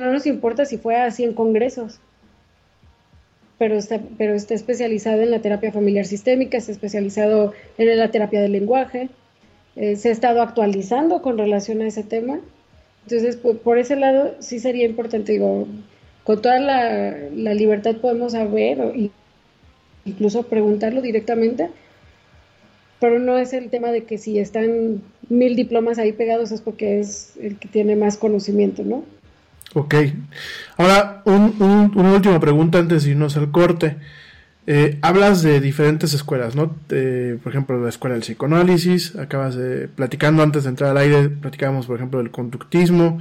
no 0.00 0.12
nos 0.12 0.26
importa 0.26 0.64
si 0.64 0.78
fue 0.78 0.96
así 0.96 1.22
en 1.22 1.32
congresos, 1.32 2.00
pero 3.62 3.76
está, 3.76 4.00
pero 4.18 4.34
está 4.34 4.54
especializado 4.54 5.22
en 5.22 5.30
la 5.30 5.38
terapia 5.38 5.70
familiar 5.70 6.04
sistémica, 6.04 6.58
está 6.58 6.72
especializado 6.72 7.52
en 7.78 7.96
la 7.96 8.10
terapia 8.10 8.40
del 8.40 8.50
lenguaje, 8.50 9.08
eh, 9.76 9.94
se 9.94 10.08
ha 10.08 10.10
estado 10.10 10.42
actualizando 10.42 11.22
con 11.22 11.38
relación 11.38 11.80
a 11.80 11.86
ese 11.86 12.02
tema. 12.02 12.40
Entonces, 13.04 13.36
por, 13.36 13.78
ese 13.78 13.94
lado, 13.94 14.34
sí 14.40 14.58
sería 14.58 14.84
importante, 14.84 15.30
digo, 15.30 15.68
con 16.24 16.42
toda 16.42 16.58
la, 16.58 17.54
libertad 17.54 17.98
podemos 17.98 18.32
saber, 18.32 18.80
o 18.80 18.92
incluso 20.06 20.42
preguntarlo 20.42 21.00
directamente, 21.00 21.70
pero 22.98 23.20
no 23.20 23.38
es 23.38 23.52
el 23.52 23.70
tema 23.70 23.92
de 23.92 24.02
que 24.02 24.18
si 24.18 24.40
están 24.40 25.02
mil 25.28 25.54
diplomas 25.54 26.00
ahí 26.00 26.10
pegados 26.10 26.50
es 26.50 26.62
porque 26.62 26.98
es 26.98 27.36
el 27.40 27.60
que 27.60 27.68
tiene 27.68 27.94
más 27.94 28.16
conocimiento, 28.16 28.82
¿no? 28.82 29.04
Ok. 29.74 29.94
Ahora, 30.76 31.22
una 31.24 32.12
última 32.12 32.38
pregunta 32.40 32.78
antes 32.78 33.04
de 33.04 33.10
irnos 33.10 33.36
al 33.36 33.50
corte. 33.50 33.96
Eh, 34.66 34.98
hablas 35.02 35.42
de 35.42 35.60
diferentes 35.60 36.14
escuelas, 36.14 36.54
¿no? 36.54 36.76
por 36.86 37.52
ejemplo, 37.52 37.82
la 37.82 37.88
escuela 37.88 38.14
del 38.14 38.22
psicoanálisis, 38.22 39.16
acabas 39.16 39.56
de, 39.56 39.88
platicando 39.88 40.42
antes 40.44 40.62
de 40.62 40.68
entrar 40.68 40.90
al 40.90 40.98
aire, 40.98 41.28
platicábamos, 41.30 41.86
por 41.86 41.96
ejemplo, 41.96 42.20
del 42.20 42.30
conductismo, 42.30 43.18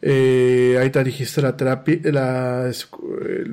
eh, 0.00 0.78
ahí 0.80 0.90
te 0.90 1.02
dijiste 1.04 1.42
la 1.42 1.56
terapia, 1.56 1.98
la, 2.04 2.70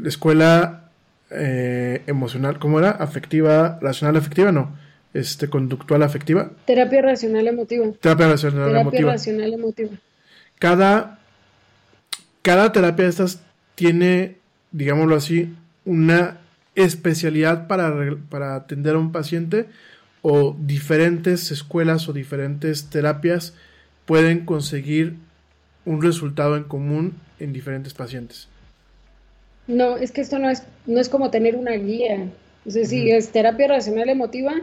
escuela 0.06 0.92
eh, 1.30 2.04
emocional, 2.08 2.58
¿cómo 2.60 2.80
era? 2.80 2.92
Afectiva, 2.92 3.80
racional 3.82 4.16
afectiva, 4.16 4.54
no, 4.54 4.78
este, 5.14 5.50
conductual 5.50 6.04
afectiva. 6.04 6.52
Terapia 6.66 7.02
racional 7.02 7.48
emotiva. 7.48 7.88
Terapia 8.00 8.28
racional 8.30 8.68
Terapia 8.68 8.82
emotiva. 8.82 9.12
racional 9.12 9.54
emotiva. 9.54 9.90
Cada 10.58 11.20
cada 12.46 12.72
terapia 12.72 13.06
de 13.06 13.10
estas 13.10 13.42
tiene, 13.74 14.36
digámoslo 14.72 15.16
así, 15.16 15.52
una 15.84 16.38
especialidad 16.76 17.66
para, 17.66 17.92
para 18.30 18.56
atender 18.56 18.94
a 18.94 19.00
un 19.00 19.12
paciente 19.12 19.66
o 20.22 20.56
diferentes 20.60 21.50
escuelas 21.50 22.08
o 22.08 22.14
diferentes 22.14 22.92
terapias 22.92 23.56
pueden 24.06 24.46
conseguir 24.46 25.16
un 25.86 26.04
resultado 26.04 26.56
en 26.56 26.66
común 26.66 27.16
en 27.40 27.52
diferentes 27.52 27.96
pacientes. 27.96 28.48
No, 29.66 29.98
es 29.98 30.12
que 30.12 30.22
esto 30.22 30.38
no 30.38 30.52
es, 30.52 30.62
no 30.86 31.00
es 31.00 31.10
como 31.10 31.32
tener 31.32 31.56
una 31.56 31.72
guía. 31.72 32.28
Es 32.64 32.76
decir, 32.76 33.12
es 33.12 33.30
terapia 33.30 33.70
racional 33.70 34.10
emotiva 34.10 34.54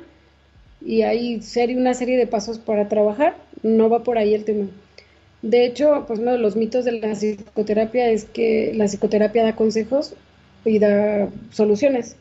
y 0.80 1.02
hay 1.02 1.40
una 1.76 1.94
serie 1.94 2.16
de 2.16 2.28
pasos 2.28 2.60
para 2.60 2.88
trabajar, 2.88 3.36
no 3.64 3.90
va 3.90 4.04
por 4.04 4.18
ahí 4.18 4.34
el 4.34 4.44
tema. 4.44 4.68
De 5.43 5.66
hecho, 5.66 6.05
pues 6.06 6.20
uno 6.20 6.32
de 6.32 6.39
los 6.39 6.55
mitos 6.55 6.85
de 6.85 6.93
la 6.93 7.14
psicoterapia 7.14 8.09
es 8.10 8.24
que 8.24 8.73
la 8.77 8.86
psicoterapia 8.86 9.43
da 9.43 9.56
consejos 9.56 10.14
y 10.64 10.78
da 10.78 11.28
soluciones. 11.51 12.16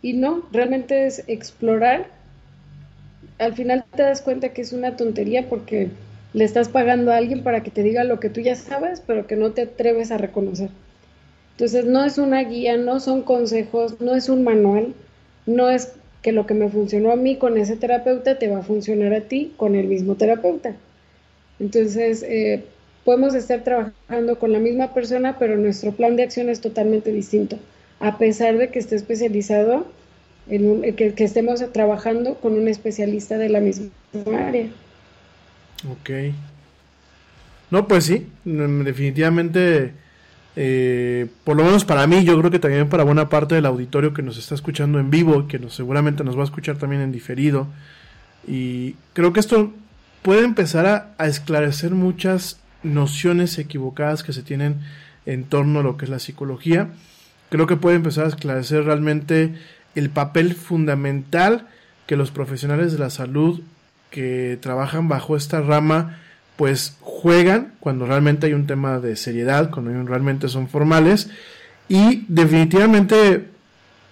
Y 0.00 0.12
no, 0.12 0.46
realmente 0.52 1.06
es 1.06 1.24
explorar. 1.26 2.06
Al 3.38 3.54
final 3.54 3.84
te 3.94 4.02
das 4.02 4.22
cuenta 4.22 4.50
que 4.50 4.62
es 4.62 4.72
una 4.72 4.96
tontería 4.96 5.48
porque 5.48 5.90
le 6.32 6.44
estás 6.44 6.68
pagando 6.68 7.12
a 7.12 7.16
alguien 7.16 7.42
para 7.42 7.62
que 7.62 7.70
te 7.70 7.82
diga 7.82 8.04
lo 8.04 8.20
que 8.20 8.30
tú 8.30 8.40
ya 8.40 8.54
sabes, 8.54 9.02
pero 9.04 9.26
que 9.26 9.36
no 9.36 9.50
te 9.50 9.62
atreves 9.62 10.12
a 10.12 10.18
reconocer. 10.18 10.70
Entonces 11.52 11.86
no 11.86 12.04
es 12.04 12.18
una 12.18 12.44
guía, 12.44 12.76
no 12.76 13.00
son 13.00 13.22
consejos, 13.22 14.00
no 14.00 14.14
es 14.14 14.28
un 14.28 14.44
manual, 14.44 14.94
no 15.46 15.70
es 15.70 15.94
que 16.22 16.32
lo 16.32 16.46
que 16.46 16.54
me 16.54 16.68
funcionó 16.68 17.10
a 17.10 17.16
mí 17.16 17.36
con 17.36 17.56
ese 17.56 17.76
terapeuta 17.76 18.38
te 18.38 18.48
va 18.48 18.58
a 18.58 18.62
funcionar 18.62 19.14
a 19.14 19.22
ti 19.22 19.54
con 19.56 19.74
el 19.74 19.86
mismo 19.86 20.16
terapeuta. 20.16 20.76
Entonces, 21.58 22.22
eh, 22.22 22.64
podemos 23.04 23.34
estar 23.34 23.62
trabajando 23.62 24.38
con 24.38 24.52
la 24.52 24.58
misma 24.58 24.92
persona, 24.92 25.38
pero 25.38 25.56
nuestro 25.56 25.92
plan 25.92 26.16
de 26.16 26.24
acción 26.24 26.48
es 26.48 26.60
totalmente 26.60 27.12
distinto, 27.12 27.58
a 28.00 28.18
pesar 28.18 28.58
de 28.58 28.68
que 28.68 28.78
esté 28.78 28.96
especializado, 28.96 29.86
en 30.48 30.84
eh, 30.84 30.94
que, 30.94 31.14
estemos 31.24 31.62
trabajando 31.72 32.34
con 32.34 32.54
un 32.54 32.68
especialista 32.68 33.38
de 33.38 33.48
la 33.48 33.60
misma 33.60 33.90
área. 34.38 34.66
Ok. 35.90 36.34
No, 37.70 37.88
pues 37.88 38.04
sí, 38.04 38.26
mm, 38.44 38.82
definitivamente, 38.82 39.92
eh, 40.54 41.26
por 41.44 41.56
lo 41.56 41.64
menos 41.64 41.84
para 41.84 42.06
mí, 42.06 42.24
yo 42.24 42.38
creo 42.38 42.50
que 42.50 42.58
también 42.58 42.88
para 42.88 43.04
buena 43.04 43.28
parte 43.28 43.54
del 43.54 43.66
auditorio 43.66 44.14
que 44.14 44.22
nos 44.22 44.36
está 44.36 44.54
escuchando 44.54 44.98
en 44.98 45.10
vivo, 45.10 45.48
que 45.48 45.58
nos, 45.58 45.74
seguramente 45.74 46.22
nos 46.22 46.36
va 46.36 46.42
a 46.42 46.44
escuchar 46.44 46.76
también 46.76 47.02
en 47.02 47.12
diferido, 47.12 47.66
y 48.46 48.94
creo 49.12 49.32
que 49.32 49.40
esto 49.40 49.72
puede 50.22 50.44
empezar 50.44 51.14
a, 51.18 51.26
esclarecer 51.26 51.92
muchas 51.92 52.58
nociones 52.82 53.58
equivocadas 53.58 54.22
que 54.22 54.32
se 54.32 54.42
tienen 54.42 54.80
en 55.24 55.44
torno 55.44 55.80
a 55.80 55.82
lo 55.82 55.96
que 55.96 56.04
es 56.04 56.10
la 56.10 56.18
psicología. 56.18 56.88
Creo 57.50 57.66
que 57.66 57.76
puede 57.76 57.96
empezar 57.96 58.24
a 58.24 58.28
esclarecer 58.28 58.84
realmente 58.84 59.54
el 59.94 60.10
papel 60.10 60.54
fundamental 60.54 61.66
que 62.06 62.16
los 62.16 62.30
profesionales 62.30 62.92
de 62.92 62.98
la 62.98 63.10
salud 63.10 63.60
que 64.10 64.58
trabajan 64.60 65.08
bajo 65.08 65.36
esta 65.36 65.60
rama 65.60 66.18
pues 66.56 66.96
juegan 67.00 67.74
cuando 67.80 68.06
realmente 68.06 68.46
hay 68.46 68.54
un 68.54 68.66
tema 68.66 68.98
de 68.98 69.16
seriedad, 69.16 69.70
cuando 69.70 69.90
realmente 70.04 70.48
son 70.48 70.68
formales 70.68 71.28
y 71.88 72.24
definitivamente 72.28 73.55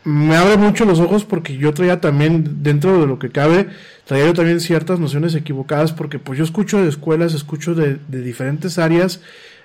me 0.05 0.36
abre 0.36 0.59
mucho 0.59 0.85
los 0.85 1.01
ojos 1.01 1.24
porque 1.24 1.56
yo 1.56 1.72
traía 1.72 2.01
también, 2.01 2.62
dentro 2.62 3.01
de 3.01 3.06
lo 3.06 3.18
que 3.18 3.31
cabe, 3.31 3.68
traía 4.05 4.26
yo 4.26 4.35
también 4.35 4.60
ciertas 4.60 5.01
nociones 5.01 5.35
equivocadas 5.35 5.93
porque 5.93 6.18
pues 6.18 6.39
yo 6.39 6.44
escucho 6.44 6.82
de 6.82 6.89
escuelas, 6.89 7.32
escucho 7.32 7.74
de, 7.74 7.98
diferentes 8.09 8.78
áreas, 8.78 9.20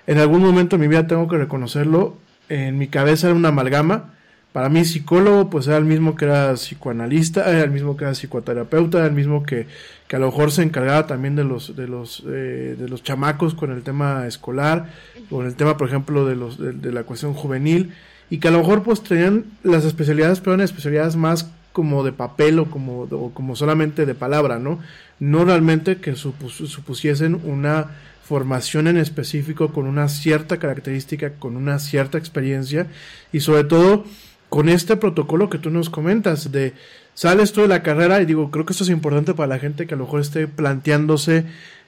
en 0.08 0.18
algún 0.18 0.42
momento 0.42 0.78
de 0.78 0.82
mi 0.82 0.88
vida 0.88 1.08
tengo 1.08 1.28
que 1.28 1.38
reconocerlo, 1.38 2.18
en 2.48 2.78
mi 2.78 2.88
cabeza 2.88 3.28
era 3.28 3.36
una 3.36 3.50
amalgama, 3.50 4.14
para 4.54 4.70
mí 4.70 4.86
psicólogo 4.86 5.50
pues 5.50 5.68
era 5.68 5.78
el 5.78 5.86
mismo 5.86 6.16
que 6.16 6.26
era 6.26 6.54
psicoanalista, 6.54 7.52
era 7.52 7.64
el 7.64 7.72
mismo 7.72 7.98
que 7.98 8.06
era 8.06 8.16
psicoterapeuta, 8.16 9.00
era 9.00 9.08
el 9.08 9.14
mismo 9.14 9.44
que, 9.44 9.68
que 10.08 10.16
a 10.16 10.20
lo 10.20 10.28
mejor 10.28 10.52
se 10.52 10.64
encargaba 10.64 11.06
también 11.06 11.36
de 11.36 11.44
los, 11.44 11.76
de 11.76 11.88
los, 11.88 12.24
eh, 12.28 12.76
de 12.80 12.88
los 12.88 13.04
chamacos 13.04 13.54
con 13.54 13.72
el 13.72 13.84
tema 13.84 14.26
escolar, 14.26 14.88
con 15.30 15.46
el 15.46 15.56
tema 15.56 15.76
por 15.78 15.90
ejemplo 15.90 16.26
de, 16.26 16.36
los, 16.36 16.58
de 16.58 16.92
la 16.92 17.04
cuestión 17.04 17.34
juvenil, 17.34 17.92
y 18.30 18.40
que 18.40 18.48
a 18.48 18.52
lo 18.52 18.60
mejor 18.60 18.84
pues 18.84 19.02
tenían 19.02 19.46
las 19.64 19.86
especialidades, 19.86 20.40
pero 20.40 20.54
eran 20.54 20.66
especialidades 20.66 21.16
más 21.16 21.50
como 21.74 22.04
de 22.04 22.12
papel 22.12 22.60
o 22.60 22.66
como, 22.66 23.08
como 23.34 23.56
solamente 23.56 24.06
de 24.06 24.16
palabra, 24.16 24.60
¿no? 24.60 24.80
No 25.20 25.46
realmente 25.46 25.98
que 25.98 26.16
supusiesen 26.16 27.40
una 27.44 27.88
formación 28.24 28.88
en 28.88 28.98
específico 28.98 29.70
con 29.70 29.88
una 29.88 30.08
cierta 30.08 30.58
característica, 30.58 31.32
con 31.32 31.56
una 31.56 31.80
cierta 31.80 32.18
experiencia 32.18 32.88
y 33.34 33.40
sobre 33.40 33.64
todo 33.64 34.06
con 34.50 34.70
este 34.70 34.98
protocolo 34.98 35.50
que 35.50 35.58
tú 35.58 35.70
nos 35.70 35.90
comentas 35.90 36.52
de 36.52 36.74
sales 37.14 37.54
tú 37.54 37.62
de 37.62 37.68
la 37.68 37.84
carrera 37.84 38.22
y 38.22 38.26
digo, 38.26 38.52
creo 38.52 38.66
que 38.66 38.74
esto 38.74 38.84
es 38.84 38.90
importante 38.90 39.34
para 39.34 39.48
la 39.48 39.60
gente 39.60 39.88
que 39.88 39.94
a 39.94 39.98
lo 39.98 40.06
mejor 40.06 40.22
esté 40.22 40.48
planteándose 40.48 41.46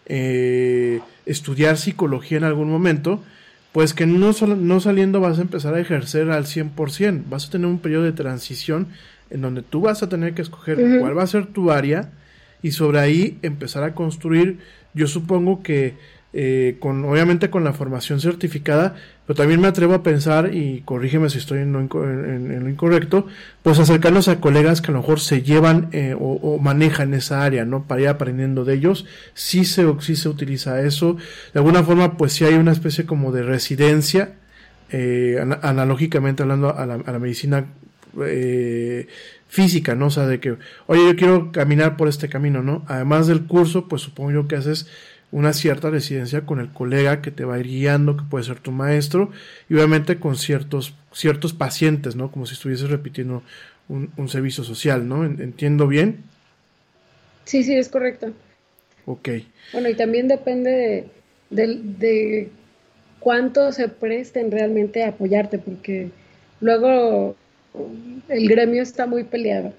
eh, 0.08 1.00
estudiar 1.26 1.78
psicología 1.78 2.38
en 2.38 2.44
algún 2.44 2.70
momento, 2.70 3.24
pues 3.72 3.94
que 3.94 4.06
no, 4.06 4.32
no 4.32 4.80
saliendo 4.80 5.20
vas 5.20 5.40
a 5.40 5.44
empezar 5.44 5.74
a 5.74 5.80
ejercer 5.80 6.30
al 6.30 6.46
100%, 6.46 7.24
vas 7.30 7.48
a 7.48 7.52
tener 7.52 7.68
un 7.68 7.80
periodo 7.80 8.04
de 8.04 8.12
transición 8.12 8.88
en 9.30 9.42
donde 9.42 9.62
tú 9.62 9.82
vas 9.82 10.04
a 10.04 10.10
tener 10.10 10.34
que 10.34 10.42
escoger 10.42 11.00
cuál 11.00 11.18
va 11.18 11.24
a 11.24 11.28
ser 11.28 11.48
tu 11.48 11.72
área 11.72 12.12
y 12.62 12.72
sobre 12.72 13.00
ahí 13.00 13.38
empezar 13.42 13.84
a 13.84 13.96
construir, 13.96 14.60
yo 14.94 15.08
supongo 15.08 15.64
que 15.64 15.96
eh, 16.34 16.78
con 16.80 17.04
obviamente 17.06 17.50
con 17.50 17.64
la 17.64 17.74
formación 17.74 18.22
certificada, 18.22 18.96
pero 19.32 19.44
también 19.44 19.62
me 19.62 19.70
atrevo 19.70 19.94
a 19.94 20.04
pensar, 20.04 20.54
y 20.54 20.82
corrígeme 20.82 21.30
si 21.30 21.38
estoy 21.38 21.60
en 21.60 21.72
lo, 21.72 21.80
incorrecto, 22.70 23.28
pues 23.64 23.80
acercarnos 23.80 24.28
a 24.28 24.42
colegas 24.42 24.82
que 24.82 24.92
a 24.92 24.94
lo 24.94 25.00
mejor 25.00 25.22
se 25.22 25.42
llevan 25.42 25.88
eh, 25.94 26.14
o, 26.20 26.58
manejan 26.58 27.14
esa 27.14 27.42
área, 27.42 27.64
¿no? 27.64 27.88
Para 27.88 28.02
ir 28.02 28.08
aprendiendo 28.10 28.66
de 28.66 28.74
ellos, 28.74 29.06
sí 29.34 29.64
se, 29.64 29.86
sí 30.02 30.18
se 30.18 30.28
utiliza 30.28 30.82
eso, 30.82 31.16
de 31.54 31.60
alguna 31.62 31.82
forma 31.82 32.18
pues 32.18 32.34
sí 32.34 32.44
hay 32.44 32.56
una 32.56 32.74
especie 32.74 33.06
como 33.06 33.32
de 33.32 33.44
residencia, 33.44 34.34
eh, 34.90 35.42
analógicamente 35.62 36.44
hablando 36.44 36.76
a 36.76 36.86
la, 36.86 36.96
a 36.96 37.12
la 37.14 37.20
medicina 37.20 37.68
física, 39.48 39.96
¿no? 39.96 40.08
O 40.08 40.10
sea, 40.10 40.26
de 40.26 40.42
que, 40.42 40.58
oye, 40.88 41.06
yo 41.06 41.16
quiero 41.16 41.52
caminar 41.54 41.96
por 41.96 42.10
este 42.10 42.28
camino, 42.28 42.62
¿no? 42.64 42.84
Además 42.90 43.28
del 43.28 43.46
curso, 43.46 43.88
pues 43.88 44.02
supongo 44.02 44.32
yo 44.32 44.48
que 44.50 44.58
haces 44.58 44.88
una 45.32 45.54
cierta 45.54 45.90
residencia 45.90 46.42
con 46.42 46.60
el 46.60 46.70
colega 46.70 47.22
que 47.22 47.32
te 47.32 47.46
va 47.46 47.56
a 47.56 47.60
ir 47.60 47.68
guiando, 47.68 48.18
que 48.18 48.24
puede 48.30 48.44
ser 48.44 48.60
tu 48.60 48.72
maestro, 48.72 49.32
y 49.70 49.76
obviamente 49.76 50.20
con 50.20 50.36
ciertos, 50.36 50.94
ciertos 51.14 51.54
pacientes, 51.54 52.16
¿no? 52.16 52.32
Como 52.32 52.46
si 52.46 52.54
estuvieses 52.54 52.90
repitiendo 52.90 53.44
un, 53.88 54.30
servicio 54.30 54.64
social, 54.64 55.08
¿no? 55.08 55.26
¿Entiendo 55.26 55.88
bien? 55.88 56.24
Sí, 57.46 57.64
sí, 57.64 57.76
es 57.76 57.90
correcto. 57.90 58.32
Ok. 59.06 59.30
Bueno, 59.74 59.90
y 59.90 59.96
también 59.96 60.28
depende 60.28 61.08
de, 61.50 61.80
de 61.98 62.50
cuánto 63.20 63.72
se 63.72 63.88
presten 63.88 64.52
realmente 64.52 65.04
a 65.04 65.10
apoyarte, 65.10 65.60
porque 65.60 66.10
luego 66.60 67.36
el 68.30 68.50
gremio 68.50 68.82
está 68.82 69.08
muy 69.08 69.24
peleado. 69.24 69.74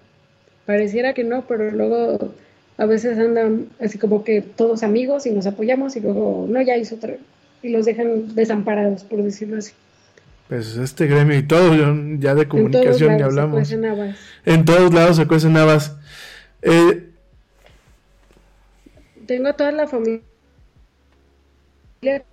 Pareciera 0.67 1.15
que 1.15 1.25
no, 1.25 1.47
pero 1.47 1.71
luego 1.71 2.35
a 2.79 2.87
veces 2.87 3.19
andan 3.19 3.69
así 3.81 3.99
como 3.99 4.25
que 4.25 4.41
todos 4.41 4.83
amigos 4.83 5.27
y 5.27 5.31
nos 5.31 5.47
apoyamos 5.47 5.97
y 5.97 6.01
luego 6.01 6.47
no, 6.49 6.61
ya 6.63 6.77
hizo 6.77 6.97
otra 6.97 7.17
y 7.63 7.69
los 7.69 7.85
dejan 7.85 8.35
desamparados, 8.35 9.05
por 9.05 9.23
decirlo 9.23 9.59
así. 9.59 9.73
Pues 10.49 10.77
este 10.77 11.07
gremio 11.07 11.39
y 11.39 11.45
todo, 11.45 11.73
ya 12.19 12.35
de 12.35 12.49
comunicación 12.49 13.17
ni 13.17 13.23
hablamos. 13.23 13.69
Se 13.69 13.79
cuecen 13.79 14.15
En 14.45 14.65
todos 14.65 14.93
lados 14.93 15.17
se 15.17 15.27
cuecen 15.27 15.57
habas. 15.57 15.97
Eh, 16.63 17.09
Tengo 19.27 19.55
toda 19.55 19.73
la 19.73 19.87
familia 19.87 20.23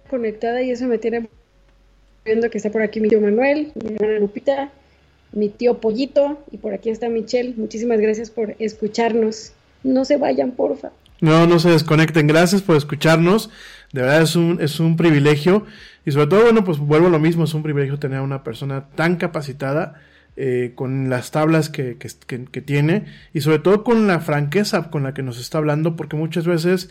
conectada 0.09 0.61
y 0.61 0.71
eso 0.71 0.87
me 0.87 0.97
tiene 0.97 1.29
viendo 2.25 2.49
que 2.49 2.57
está 2.57 2.71
por 2.71 2.81
aquí 2.81 2.99
mi 2.99 3.09
tío 3.09 3.21
Manuel, 3.21 3.71
mi 3.75 3.95
hermana 3.95 4.19
Lupita, 4.19 4.71
mi 5.31 5.49
tío 5.49 5.79
Pollito 5.79 6.43
y 6.51 6.57
por 6.57 6.73
aquí 6.73 6.89
está 6.89 7.07
Michelle. 7.09 7.53
Muchísimas 7.55 7.99
gracias 7.99 8.31
por 8.31 8.55
escucharnos. 8.59 9.53
No 9.83 10.05
se 10.05 10.17
vayan, 10.17 10.51
porfa. 10.51 10.91
No, 11.21 11.47
no 11.47 11.59
se 11.59 11.69
desconecten. 11.69 12.27
Gracias 12.27 12.61
por 12.61 12.75
escucharnos. 12.75 13.49
De 13.91 14.01
verdad 14.01 14.21
es 14.21 14.35
un, 14.35 14.59
es 14.61 14.79
un 14.79 14.97
privilegio. 14.97 15.65
Y 16.05 16.11
sobre 16.11 16.27
todo, 16.27 16.43
bueno, 16.43 16.63
pues 16.63 16.77
vuelvo 16.79 17.07
a 17.07 17.11
lo 17.11 17.19
mismo. 17.19 17.43
Es 17.43 17.53
un 17.53 17.63
privilegio 17.63 17.99
tener 17.99 18.19
a 18.19 18.23
una 18.23 18.43
persona 18.43 18.85
tan 18.95 19.15
capacitada. 19.15 20.01
Eh, 20.41 20.71
con 20.75 21.09
las 21.09 21.31
tablas 21.31 21.69
que, 21.69 21.97
que, 21.97 22.45
que, 22.45 22.61
tiene 22.61 23.07
y 23.33 23.41
sobre 23.41 23.59
todo 23.59 23.83
con 23.83 24.07
la 24.07 24.21
franqueza 24.21 24.89
con 24.89 25.03
la 25.03 25.13
que 25.13 25.21
nos 25.21 25.37
está 25.37 25.57
hablando, 25.57 25.97
porque 25.97 26.15
muchas 26.15 26.45
veces 26.47 26.89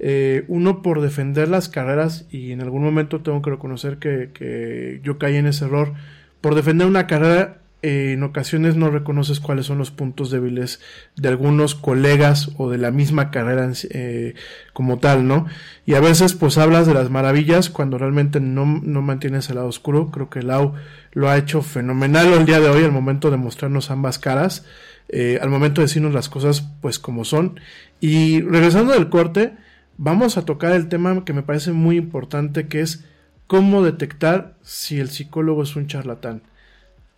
eh, 0.00 0.44
uno 0.48 0.82
por 0.82 1.00
defender 1.00 1.48
las 1.48 1.68
carreras, 1.68 2.26
y 2.30 2.52
en 2.52 2.60
algún 2.60 2.82
momento 2.82 3.20
tengo 3.20 3.42
que 3.42 3.50
reconocer 3.50 3.98
que, 3.98 4.30
que 4.32 5.00
yo 5.02 5.18
caí 5.18 5.36
en 5.36 5.46
ese 5.46 5.66
error, 5.66 5.94
por 6.40 6.54
defender 6.54 6.86
una 6.86 7.06
carrera 7.06 7.58
eh, 7.80 8.14
en 8.14 8.24
ocasiones 8.24 8.74
no 8.74 8.90
reconoces 8.90 9.38
cuáles 9.38 9.66
son 9.66 9.78
los 9.78 9.92
puntos 9.92 10.32
débiles 10.32 10.80
de 11.14 11.28
algunos 11.28 11.76
colegas 11.76 12.50
o 12.56 12.68
de 12.68 12.76
la 12.76 12.90
misma 12.90 13.30
carrera 13.30 13.70
eh, 13.90 14.34
como 14.72 14.98
tal, 14.98 15.28
¿no? 15.28 15.46
Y 15.86 15.94
a 15.94 16.00
veces 16.00 16.34
pues 16.34 16.58
hablas 16.58 16.88
de 16.88 16.94
las 16.94 17.08
maravillas 17.08 17.70
cuando 17.70 17.96
realmente 17.96 18.40
no, 18.40 18.66
no 18.66 19.00
mantienes 19.00 19.48
el 19.48 19.56
lado 19.56 19.68
oscuro. 19.68 20.10
Creo 20.10 20.28
que 20.28 20.42
Lau 20.42 20.74
lo 21.12 21.28
ha 21.28 21.36
hecho 21.36 21.62
fenomenal 21.62 22.32
el 22.32 22.46
día 22.46 22.58
de 22.58 22.68
hoy 22.68 22.82
al 22.82 22.90
momento 22.90 23.30
de 23.30 23.36
mostrarnos 23.36 23.92
ambas 23.92 24.18
caras, 24.18 24.66
eh, 25.08 25.38
al 25.40 25.48
momento 25.48 25.80
de 25.80 25.86
decirnos 25.86 26.12
las 26.12 26.28
cosas 26.28 26.68
pues 26.80 26.98
como 26.98 27.24
son. 27.24 27.60
Y 28.00 28.40
regresando 28.40 28.92
del 28.92 29.08
corte, 29.08 29.52
vamos 29.98 30.36
a 30.36 30.44
tocar 30.44 30.72
el 30.72 30.88
tema 30.88 31.24
que 31.24 31.32
me 31.32 31.44
parece 31.44 31.70
muy 31.70 31.96
importante 31.96 32.66
que 32.66 32.80
es 32.80 33.04
cómo 33.46 33.84
detectar 33.84 34.56
si 34.62 34.98
el 34.98 35.10
psicólogo 35.10 35.62
es 35.62 35.76
un 35.76 35.86
charlatán 35.86 36.42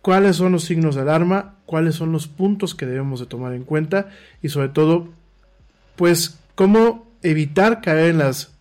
cuáles 0.01 0.35
son 0.35 0.51
los 0.51 0.63
signos 0.63 0.95
de 0.95 1.01
alarma, 1.01 1.55
cuáles 1.65 1.95
son 1.95 2.11
los 2.11 2.27
puntos 2.27 2.75
que 2.75 2.85
debemos 2.85 3.19
de 3.19 3.25
tomar 3.25 3.53
en 3.53 3.63
cuenta 3.63 4.09
y 4.41 4.49
sobre 4.49 4.69
todo, 4.69 5.09
pues, 5.95 6.39
cómo 6.55 7.07
evitar 7.21 7.81
caer 7.81 8.09
en 8.09 8.17
las, 8.17 8.53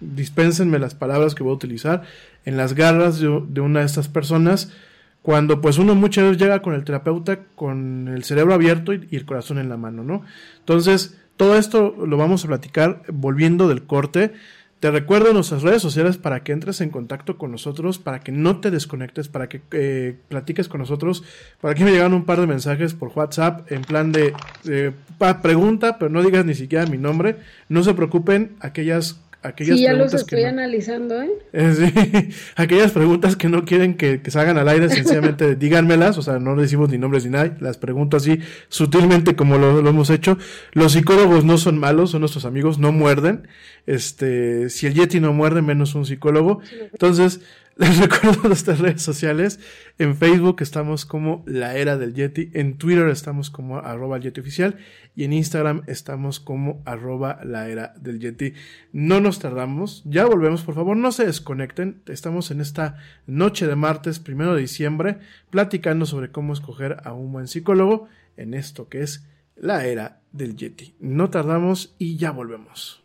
dispénsenme 0.00 0.78
las 0.78 0.94
palabras 0.94 1.34
que 1.34 1.42
voy 1.42 1.52
a 1.52 1.56
utilizar, 1.56 2.02
en 2.44 2.56
las 2.56 2.74
garras 2.74 3.20
de, 3.20 3.28
una 3.28 3.80
de 3.80 3.86
estas 3.86 4.08
personas, 4.08 4.72
cuando 5.22 5.60
pues 5.60 5.78
uno 5.78 5.94
muchas 5.96 6.24
veces 6.24 6.38
llega 6.38 6.62
con 6.62 6.74
el 6.74 6.84
terapeuta 6.84 7.40
con 7.56 8.06
el 8.08 8.22
cerebro 8.22 8.54
abierto 8.54 8.92
y, 8.92 9.08
y 9.10 9.16
el 9.16 9.26
corazón 9.26 9.58
en 9.58 9.68
la 9.68 9.76
mano, 9.76 10.04
¿no? 10.04 10.22
Entonces, 10.60 11.18
todo 11.36 11.58
esto 11.58 11.94
lo 12.06 12.16
vamos 12.16 12.44
a 12.44 12.48
platicar 12.48 13.02
volviendo 13.08 13.68
del 13.68 13.82
corte. 13.84 14.32
Te 14.80 14.90
recuerdo 14.90 15.32
nuestras 15.32 15.62
redes 15.62 15.80
sociales 15.80 16.18
para 16.18 16.44
que 16.44 16.52
entres 16.52 16.82
en 16.82 16.90
contacto 16.90 17.38
con 17.38 17.50
nosotros, 17.50 17.98
para 17.98 18.20
que 18.20 18.30
no 18.30 18.60
te 18.60 18.70
desconectes, 18.70 19.28
para 19.28 19.48
que 19.48 19.62
eh, 19.72 20.16
platiques 20.28 20.68
con 20.68 20.80
nosotros. 20.80 21.24
Por 21.62 21.70
aquí 21.70 21.82
me 21.82 21.92
llegaron 21.92 22.12
un 22.12 22.26
par 22.26 22.40
de 22.40 22.46
mensajes 22.46 22.92
por 22.92 23.10
WhatsApp 23.14 23.72
en 23.72 23.82
plan 23.82 24.12
de 24.12 24.34
pregunta, 25.40 25.98
pero 25.98 26.10
no 26.10 26.22
digas 26.22 26.44
ni 26.44 26.54
siquiera 26.54 26.84
mi 26.86 26.98
nombre. 26.98 27.36
No 27.70 27.82
se 27.82 27.94
preocupen, 27.94 28.56
aquellas 28.60 29.18
aquellas 29.46 29.76
sí, 29.76 29.84
ya 29.84 29.92
los 29.92 30.14
estoy 30.14 30.44
analizando, 30.44 31.20
¿eh? 31.22 31.30
¿eh? 31.52 32.30
aquellas 32.56 32.92
preguntas 32.92 33.36
que 33.36 33.48
no 33.48 33.64
quieren 33.64 33.96
que, 33.96 34.20
que 34.20 34.30
salgan 34.30 34.58
al 34.58 34.68
aire, 34.68 34.88
sencillamente 34.88 35.56
díganmelas, 35.56 36.18
o 36.18 36.22
sea, 36.22 36.38
no 36.38 36.56
decimos 36.56 36.90
ni 36.90 36.98
nombres 36.98 37.24
ni 37.24 37.30
nada, 37.30 37.56
las 37.60 37.78
pregunto 37.78 38.16
así 38.16 38.40
sutilmente 38.68 39.36
como 39.36 39.58
lo, 39.58 39.82
lo, 39.82 39.90
hemos 39.90 40.10
hecho. 40.10 40.38
Los 40.72 40.92
psicólogos 40.92 41.44
no 41.44 41.58
son 41.58 41.78
malos, 41.78 42.10
son 42.10 42.20
nuestros 42.20 42.44
amigos, 42.44 42.78
no 42.78 42.92
muerden. 42.92 43.48
Este, 43.86 44.68
si 44.68 44.86
el 44.86 44.94
Yeti 44.94 45.20
no 45.20 45.32
muerde, 45.32 45.62
menos 45.62 45.94
un 45.94 46.04
psicólogo. 46.04 46.60
Entonces, 46.92 47.40
les 47.78 47.98
recuerdo 47.98 48.48
nuestras 48.48 48.78
redes 48.78 49.02
sociales. 49.02 49.60
En 49.98 50.16
Facebook 50.16 50.62
estamos 50.62 51.04
como 51.04 51.44
La 51.46 51.76
Era 51.76 51.98
del 51.98 52.14
Yeti. 52.14 52.50
En 52.54 52.78
Twitter 52.78 53.06
estamos 53.08 53.50
como 53.50 53.78
arroba 53.78 54.18
Yeti 54.18 54.40
Oficial. 54.40 54.78
Y 55.14 55.24
en 55.24 55.34
Instagram 55.34 55.82
estamos 55.86 56.40
como 56.40 56.82
arroba 56.86 57.38
La 57.44 57.68
Era 57.68 57.92
del 58.00 58.18
Yeti. 58.18 58.54
No 58.92 59.20
nos 59.20 59.40
tardamos. 59.40 60.02
Ya 60.06 60.24
volvemos. 60.24 60.62
Por 60.62 60.74
favor, 60.74 60.96
no 60.96 61.12
se 61.12 61.26
desconecten. 61.26 62.00
Estamos 62.06 62.50
en 62.50 62.62
esta 62.62 62.96
noche 63.26 63.66
de 63.66 63.76
martes, 63.76 64.20
primero 64.20 64.54
de 64.54 64.62
diciembre, 64.62 65.18
platicando 65.50 66.06
sobre 66.06 66.32
cómo 66.32 66.54
escoger 66.54 66.96
a 67.04 67.12
un 67.12 67.30
buen 67.30 67.46
psicólogo 67.46 68.08
en 68.38 68.54
esto 68.54 68.88
que 68.88 69.02
es 69.02 69.26
La 69.54 69.84
Era 69.84 70.22
del 70.32 70.56
Yeti. 70.56 70.94
No 70.98 71.28
tardamos 71.28 71.94
y 71.98 72.16
ya 72.16 72.30
volvemos. 72.30 73.04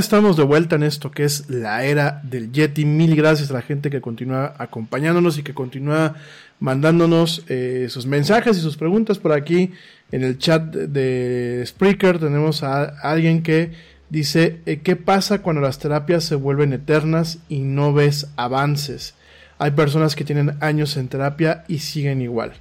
Estamos 0.00 0.36
de 0.36 0.42
vuelta 0.42 0.76
en 0.76 0.82
esto 0.82 1.10
que 1.10 1.24
es 1.24 1.48
la 1.48 1.84
era 1.84 2.20
del 2.24 2.50
Yeti. 2.50 2.84
Mil 2.84 3.14
gracias 3.14 3.50
a 3.50 3.54
la 3.54 3.62
gente 3.62 3.90
que 3.90 4.00
continúa 4.00 4.54
acompañándonos 4.58 5.38
y 5.38 5.42
que 5.42 5.54
continúa 5.54 6.16
mandándonos 6.58 7.44
eh, 7.48 7.86
sus 7.88 8.06
mensajes 8.06 8.56
y 8.56 8.60
sus 8.60 8.76
preguntas 8.76 9.18
por 9.18 9.32
aquí 9.32 9.72
en 10.10 10.24
el 10.24 10.38
chat 10.38 10.62
de 10.62 11.62
Spreaker. 11.66 12.18
Tenemos 12.18 12.62
a, 12.62 12.84
alguien 12.84 13.42
que 13.42 13.72
dice, 14.08 14.60
eh, 14.66 14.80
¿qué 14.82 14.96
pasa 14.96 15.42
cuando 15.42 15.62
las 15.62 15.78
terapias 15.78 16.24
se 16.24 16.34
vuelven 16.34 16.72
eternas 16.72 17.38
y 17.48 17.60
no 17.60 17.92
ves 17.92 18.26
avances? 18.36 19.14
Hay 19.58 19.72
personas 19.72 20.16
que 20.16 20.24
tienen 20.24 20.56
años 20.60 20.96
en 20.96 21.08
terapia 21.08 21.64
y 21.68 21.78
siguen 21.78 22.22
igual. 22.22 22.54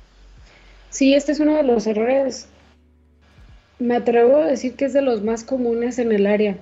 Sí, 0.90 1.16
este 1.16 1.32
es 1.32 1.40
uno 1.40 1.56
de 1.56 1.64
los 1.64 1.88
errores 1.88 2.48
me 3.80 3.96
atrevo 3.96 4.38
a 4.38 4.48
decir 4.48 4.76
que 4.76 4.86
es 4.86 4.94
de 4.94 5.02
los 5.02 5.24
más 5.24 5.44
comunes 5.44 6.00
en 6.00 6.12
el 6.12 6.28
área. 6.28 6.58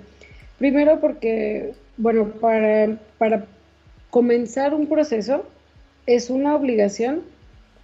Primero 0.58 1.00
porque, 1.00 1.74
bueno, 1.98 2.30
para, 2.42 2.98
para 3.18 3.46
comenzar 4.10 4.74
un 4.74 4.88
proceso 4.88 5.46
es 6.06 6.30
una 6.30 6.56
obligación 6.56 7.24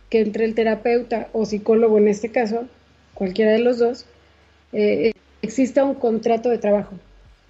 que 0.10 0.22
entre 0.22 0.46
el 0.46 0.56
terapeuta 0.56 1.28
o 1.34 1.46
psicólogo 1.46 1.98
en 1.98 2.08
este 2.08 2.30
caso, 2.30 2.68
cualquiera 3.14 3.52
de 3.52 3.60
los 3.60 3.80
dos, 3.80 4.06
eh, 4.72 5.12
exista 5.42 5.84
un 5.84 5.96
contrato 5.96 6.50
de 6.50 6.58
trabajo, 6.58 6.96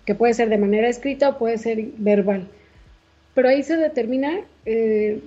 que 0.06 0.16
puede 0.16 0.34
ser 0.34 0.50
de 0.50 0.58
manera 0.58 0.90
escrita 0.90 1.30
o 1.30 1.38
puede 1.38 1.58
ser 1.58 1.84
verbal. 1.98 2.48
Pero 3.34 3.50
ahí 3.50 3.64
se 3.64 3.78
determina 3.78 4.41
eh, 4.66 5.22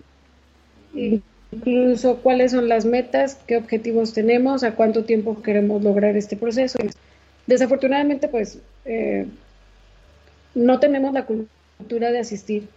incluso 0.94 2.16
cuáles 2.22 2.52
son 2.52 2.68
las 2.68 2.84
metas, 2.84 3.38
qué 3.46 3.56
objetivos 3.56 4.12
tenemos, 4.12 4.62
a 4.64 4.74
cuánto 4.74 5.04
tiempo 5.04 5.42
queremos 5.42 5.82
lograr 5.82 6.16
este 6.16 6.36
proceso. 6.36 6.78
Desafortunadamente, 7.46 8.28
pues 8.28 8.58
eh, 8.84 9.26
no 10.56 10.80
tenemos 10.80 11.12
la 11.12 11.26
cultura 11.26 12.10
de 12.10 12.18
asistir 12.18 12.68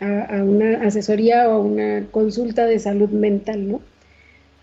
a, 0.00 0.42
una 0.42 0.82
asesoría 0.82 1.48
o 1.48 1.52
a 1.52 1.58
una 1.58 2.06
consulta 2.10 2.64
de 2.64 2.78
salud 2.78 3.10
mental, 3.10 3.68
¿no? 3.68 3.82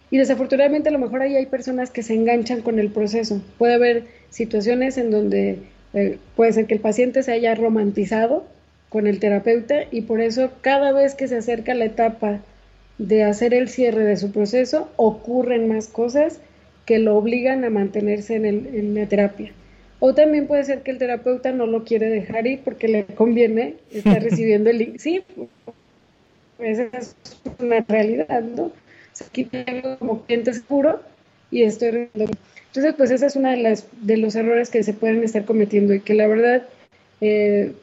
Y 0.10 0.18
desafortunadamente 0.18 0.90
a 0.90 0.92
lo 0.92 1.00
mejor 1.00 1.22
ahí 1.22 1.36
hay 1.36 1.46
personas 1.46 1.92
que 1.92 2.02
se 2.02 2.16
enganchan 2.16 2.62
con 2.62 2.80
el 2.80 2.90
proceso. 2.90 3.42
Puede 3.60 3.76
haber 3.76 4.06
situaciones 4.32 4.98
en 4.98 5.12
donde 5.12 5.60
eh, 5.94 6.18
puede 6.36 6.54
ser 6.54 6.66
que 6.66 6.74
el 6.74 6.80
paciente 6.80 7.22
se 7.22 7.34
haya 7.34 7.54
romantizado 7.54 8.46
con 8.90 9.06
el 9.06 9.20
terapeuta 9.20 9.84
y 9.92 10.02
por 10.02 10.20
eso 10.20 10.50
cada 10.62 10.94
vez 10.94 11.14
que 11.14 11.28
se 11.28 11.38
acerca 11.38 11.76
la 11.76 11.86
etapa 11.86 12.40
de 12.98 13.24
hacer 13.24 13.54
el 13.54 13.70
cierre 13.70 14.04
de 14.04 14.18
su 14.18 14.32
proceso, 14.32 14.90
ocurren 14.96 15.68
más 15.68 15.88
cosas 15.88 16.40
que 16.86 16.98
lo 16.98 17.16
obligan 17.18 17.64
a 17.66 17.70
mantenerse 17.70 18.36
en, 18.36 18.46
el, 18.46 18.68
en 18.74 18.96
la 18.96 19.06
terapia. 19.06 19.52
O 20.00 20.14
también 20.14 20.48
puede 20.48 20.64
ser 20.64 20.84
que 20.84 20.92
el 20.92 20.98
terapeuta 20.98 21.52
no 21.52 21.66
lo 21.66 21.84
quiere 21.84 22.10
dejar 22.10 22.46
ir 22.46 22.62
porque 22.64 22.88
le 22.88 23.06
conviene 23.06 23.76
estar 23.92 24.22
recibiendo 24.24 24.70
el... 24.70 25.00
Sí, 25.00 25.24
esa 26.60 26.84
es 26.94 27.16
una 27.60 27.82
realidad, 27.88 28.42
¿no? 28.42 28.72
Aquí 29.26 29.46
tengo 29.46 29.98
como 29.98 30.24
cliente 30.24 30.54
seguro 30.54 31.02
y 31.50 31.64
estoy... 31.64 32.10
Entonces, 32.14 32.94
pues 32.96 33.10
esa 33.12 33.26
es 33.26 33.36
una 33.36 33.52
de, 33.52 33.58
las, 33.58 33.88
de 34.02 34.18
los 34.18 34.36
errores 34.36 34.70
que 34.70 34.84
se 34.84 34.94
pueden 34.94 35.24
estar 35.24 35.46
cometiendo 35.46 35.94
y 35.94 36.02
que 36.02 36.14
la 36.14 36.28
verdad... 36.28 36.68
Eh, 37.22 37.74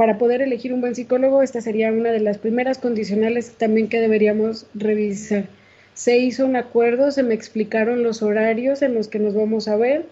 para 0.00 0.16
poder 0.16 0.40
elegir 0.40 0.72
un 0.72 0.80
buen 0.80 0.94
psicólogo, 0.94 1.42
esta 1.42 1.60
sería 1.60 1.92
una 1.92 2.10
de 2.10 2.20
las 2.20 2.38
primeras 2.38 2.78
condicionales 2.78 3.52
también 3.58 3.86
que 3.86 4.00
deberíamos 4.00 4.64
revisar. 4.72 5.44
Se 5.92 6.16
hizo 6.16 6.46
un 6.46 6.56
acuerdo, 6.56 7.10
se 7.10 7.22
me 7.22 7.34
explicaron 7.34 8.02
los 8.02 8.22
horarios 8.22 8.80
en 8.80 8.94
los 8.94 9.08
que 9.08 9.18
nos 9.18 9.34
vamos 9.34 9.68
a 9.68 9.76
ver, 9.76 10.06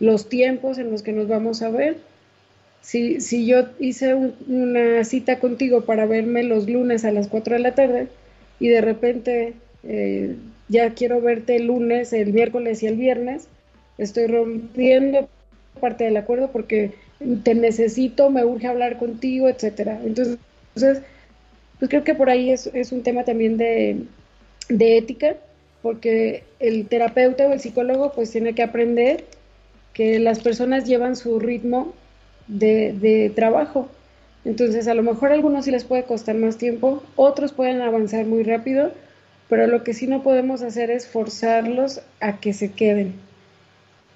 los 0.00 0.28
tiempos 0.28 0.78
en 0.78 0.90
los 0.90 1.02
que 1.02 1.12
nos 1.12 1.28
vamos 1.28 1.62
a 1.62 1.70
ver. 1.70 1.98
Si, 2.82 3.20
si 3.20 3.46
yo 3.46 3.66
hice 3.78 4.14
una 4.14 5.04
cita 5.04 5.38
contigo 5.38 5.82
para 5.82 6.06
verme 6.06 6.42
los 6.42 6.68
lunes 6.68 7.04
a 7.04 7.12
las 7.12 7.28
4 7.28 7.54
de 7.54 7.60
la 7.60 7.74
tarde 7.74 8.08
y 8.58 8.68
de 8.68 8.80
repente 8.80 9.52
eh, 9.84 10.34
ya 10.68 10.94
quiero 10.94 11.20
verte 11.20 11.56
el 11.56 11.66
lunes, 11.66 12.12
el 12.12 12.32
miércoles 12.32 12.82
y 12.82 12.86
el 12.86 12.96
viernes, 12.96 13.48
estoy 13.98 14.26
rompiendo 14.26 15.28
parte 15.78 16.04
del 16.04 16.16
acuerdo 16.16 16.50
porque 16.50 16.92
te 17.42 17.54
necesito, 17.54 18.30
me 18.30 18.44
urge 18.44 18.66
hablar 18.66 18.98
contigo, 18.98 19.48
etcétera. 19.48 20.00
Entonces, 20.04 20.38
pues 20.74 21.88
creo 21.90 22.04
que 22.04 22.14
por 22.14 22.30
ahí 22.30 22.50
es, 22.50 22.68
es 22.72 22.92
un 22.92 23.02
tema 23.02 23.24
también 23.24 23.58
de, 23.58 24.04
de, 24.68 24.96
ética, 24.96 25.36
porque 25.82 26.44
el 26.60 26.86
terapeuta 26.86 27.46
o 27.46 27.52
el 27.52 27.60
psicólogo 27.60 28.12
pues 28.12 28.30
tiene 28.30 28.54
que 28.54 28.62
aprender 28.62 29.24
que 29.92 30.18
las 30.18 30.40
personas 30.40 30.86
llevan 30.86 31.16
su 31.16 31.38
ritmo 31.38 31.92
de, 32.46 32.92
de 32.92 33.30
trabajo. 33.30 33.88
Entonces, 34.44 34.88
a 34.88 34.94
lo 34.94 35.02
mejor 35.02 35.30
a 35.30 35.34
algunos 35.34 35.66
sí 35.66 35.70
les 35.70 35.84
puede 35.84 36.04
costar 36.04 36.34
más 36.36 36.56
tiempo, 36.56 37.02
otros 37.16 37.52
pueden 37.52 37.80
avanzar 37.82 38.24
muy 38.24 38.42
rápido, 38.42 38.92
pero 39.48 39.66
lo 39.66 39.82
que 39.82 39.94
sí 39.94 40.06
no 40.06 40.22
podemos 40.22 40.62
hacer 40.62 40.90
es 40.90 41.06
forzarlos 41.06 42.00
a 42.20 42.40
que 42.40 42.52
se 42.52 42.72
queden. 42.72 43.14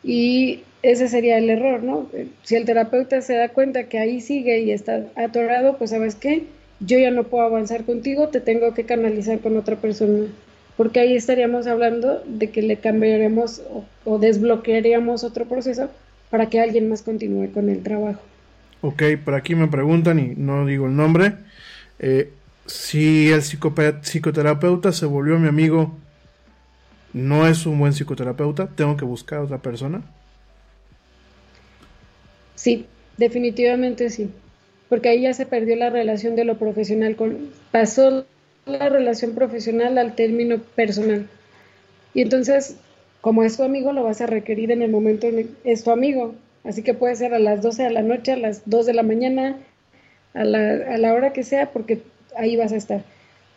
Y 0.02 0.62
ese 0.82 1.08
sería 1.08 1.38
el 1.38 1.50
error, 1.50 1.82
¿no? 1.82 2.08
Si 2.42 2.56
el 2.56 2.66
terapeuta 2.66 3.20
se 3.22 3.34
da 3.34 3.48
cuenta 3.48 3.88
que 3.88 3.98
ahí 3.98 4.20
sigue 4.20 4.60
y 4.60 4.70
está 4.70 5.06
atorado, 5.16 5.78
pues 5.78 5.90
sabes 5.90 6.14
qué, 6.14 6.44
yo 6.80 6.98
ya 6.98 7.10
no 7.10 7.24
puedo 7.24 7.44
avanzar 7.44 7.84
contigo, 7.84 8.28
te 8.28 8.40
tengo 8.40 8.74
que 8.74 8.84
canalizar 8.84 9.40
con 9.40 9.56
otra 9.56 9.76
persona, 9.76 10.26
porque 10.76 11.00
ahí 11.00 11.16
estaríamos 11.16 11.66
hablando 11.66 12.22
de 12.26 12.50
que 12.50 12.62
le 12.62 12.76
cambiaremos 12.76 13.62
o, 14.04 14.18
desbloquearíamos 14.18 15.24
otro 15.24 15.46
proceso 15.46 15.90
para 16.30 16.48
que 16.48 16.60
alguien 16.60 16.88
más 16.88 17.02
continúe 17.02 17.52
con 17.52 17.68
el 17.68 17.82
trabajo. 17.82 18.20
Ok, 18.80 19.02
por 19.24 19.34
aquí 19.34 19.54
me 19.54 19.68
preguntan 19.68 20.18
y 20.18 20.34
no 20.36 20.66
digo 20.66 20.86
el 20.86 20.96
nombre. 20.96 21.34
Eh, 21.98 22.30
si 22.66 23.30
el 23.30 23.42
psicoterapeuta 23.42 24.92
se 24.92 25.06
volvió 25.06 25.38
mi 25.38 25.48
amigo, 25.48 25.96
no 27.12 27.46
es 27.46 27.64
un 27.66 27.78
buen 27.78 27.92
psicoterapeuta, 27.92 28.68
tengo 28.74 28.96
que 28.96 29.04
buscar 29.04 29.38
a 29.38 29.42
otra 29.42 29.58
persona. 29.58 30.02
Sí, 32.56 32.86
definitivamente 33.16 34.10
sí, 34.10 34.30
porque 34.88 35.10
ahí 35.10 35.22
ya 35.22 35.34
se 35.34 35.46
perdió 35.46 35.76
la 35.76 35.90
relación 35.90 36.34
de 36.34 36.44
lo 36.44 36.58
profesional, 36.58 37.14
con, 37.14 37.50
pasó 37.70 38.26
la 38.66 38.88
relación 38.88 39.34
profesional 39.34 39.98
al 39.98 40.14
término 40.14 40.58
personal. 40.58 41.26
Y 42.14 42.22
entonces, 42.22 42.76
como 43.20 43.42
es 43.42 43.56
tu 43.56 43.62
amigo, 43.62 43.92
lo 43.92 44.04
vas 44.04 44.20
a 44.20 44.26
requerir 44.26 44.70
en 44.70 44.82
el 44.82 44.90
momento 44.90 45.26
en 45.26 45.38
el 45.40 45.50
es 45.64 45.84
tu 45.84 45.90
amigo. 45.90 46.34
Así 46.64 46.82
que 46.82 46.94
puede 46.94 47.16
ser 47.16 47.34
a 47.34 47.38
las 47.38 47.62
12 47.62 47.82
de 47.82 47.90
la 47.90 48.02
noche, 48.02 48.32
a 48.32 48.36
las 48.36 48.62
2 48.66 48.86
de 48.86 48.94
la 48.94 49.02
mañana, 49.02 49.56
a 50.32 50.44
la, 50.44 50.94
a 50.94 50.98
la 50.98 51.12
hora 51.12 51.32
que 51.32 51.42
sea, 51.42 51.70
porque 51.70 52.00
ahí 52.36 52.56
vas 52.56 52.72
a 52.72 52.76
estar. 52.76 53.02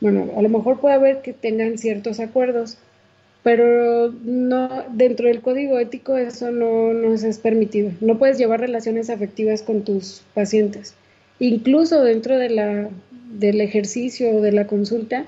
Bueno, 0.01 0.29
a 0.35 0.41
lo 0.41 0.49
mejor 0.49 0.79
puede 0.79 0.95
haber 0.95 1.21
que 1.21 1.33
tengan 1.33 1.77
ciertos 1.77 2.19
acuerdos, 2.19 2.77
pero 3.43 4.11
no 4.23 4.83
dentro 4.91 5.27
del 5.27 5.41
código 5.41 5.79
ético 5.79 6.17
eso 6.17 6.51
no 6.51 6.93
nos 6.93 7.23
es 7.23 7.39
permitido. 7.39 7.91
No 8.01 8.17
puedes 8.17 8.37
llevar 8.37 8.59
relaciones 8.59 9.09
afectivas 9.09 9.61
con 9.61 9.83
tus 9.83 10.23
pacientes. 10.33 10.93
Incluso 11.39 12.03
dentro 12.03 12.37
de 12.37 12.49
la, 12.49 12.89
del 13.31 13.61
ejercicio 13.61 14.31
o 14.31 14.41
de 14.41 14.51
la 14.51 14.67
consulta, 14.67 15.25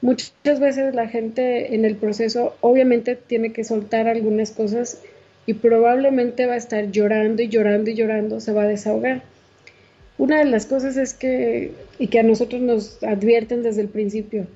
muchas 0.00 0.60
veces 0.60 0.94
la 0.94 1.08
gente 1.08 1.74
en 1.74 1.84
el 1.84 1.96
proceso 1.96 2.56
obviamente 2.60 3.16
tiene 3.16 3.52
que 3.52 3.64
soltar 3.64 4.08
algunas 4.08 4.50
cosas 4.50 5.00
y 5.46 5.54
probablemente 5.54 6.46
va 6.46 6.54
a 6.54 6.58
estar 6.58 6.90
llorando 6.90 7.42
y 7.42 7.48
llorando 7.48 7.90
y 7.90 7.94
llorando, 7.94 8.40
se 8.40 8.52
va 8.52 8.62
a 8.62 8.68
desahogar. 8.68 9.22
Una 10.16 10.38
de 10.38 10.44
las 10.44 10.66
cosas 10.66 10.96
es 10.96 11.12
que, 11.12 11.72
y 11.98 12.06
que 12.06 12.20
a 12.20 12.22
nosotros 12.22 12.62
nos 12.62 13.02
advierten 13.02 13.62
desde 13.62 13.82
el 13.82 13.88
principio, 13.88 14.46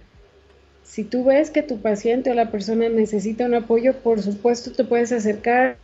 si 0.85 1.05
tú 1.05 1.25
ves 1.25 1.51
que 1.51 1.63
tu 1.63 1.81
paciente 1.81 2.31
o 2.31 2.35
la 2.35 2.51
persona 2.51 2.89
necesita 2.89 3.45
un 3.45 3.55
apoyo, 3.55 3.95
por 3.95 4.23
supuesto 4.23 4.73
te 4.73 4.85
puedes 4.85 5.13
acercar, 5.13 5.77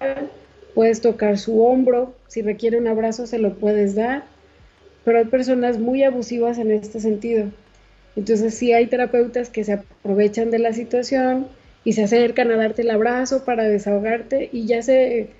puedes 0.74 1.00
tocar 1.00 1.38
su 1.38 1.62
hombro, 1.62 2.14
si 2.26 2.40
requiere 2.40 2.78
un 2.78 2.86
abrazo 2.86 3.26
se 3.26 3.38
lo 3.38 3.54
puedes 3.54 3.94
dar, 3.94 4.24
pero 5.04 5.18
hay 5.18 5.26
personas 5.26 5.78
muy 5.78 6.02
abusivas 6.02 6.58
en 6.58 6.70
este 6.70 7.00
sentido. 7.00 7.46
Entonces 8.16 8.54
sí 8.54 8.72
hay 8.72 8.86
terapeutas 8.86 9.50
que 9.50 9.64
se 9.64 9.74
aprovechan 9.74 10.50
de 10.50 10.58
la 10.58 10.72
situación 10.72 11.46
y 11.84 11.92
se 11.92 12.04
acercan 12.04 12.50
a 12.50 12.56
darte 12.56 12.82
el 12.82 12.90
abrazo 12.90 13.44
para 13.44 13.64
desahogarte 13.64 14.48
y 14.52 14.66
ya 14.66 14.82
se, 14.82 15.30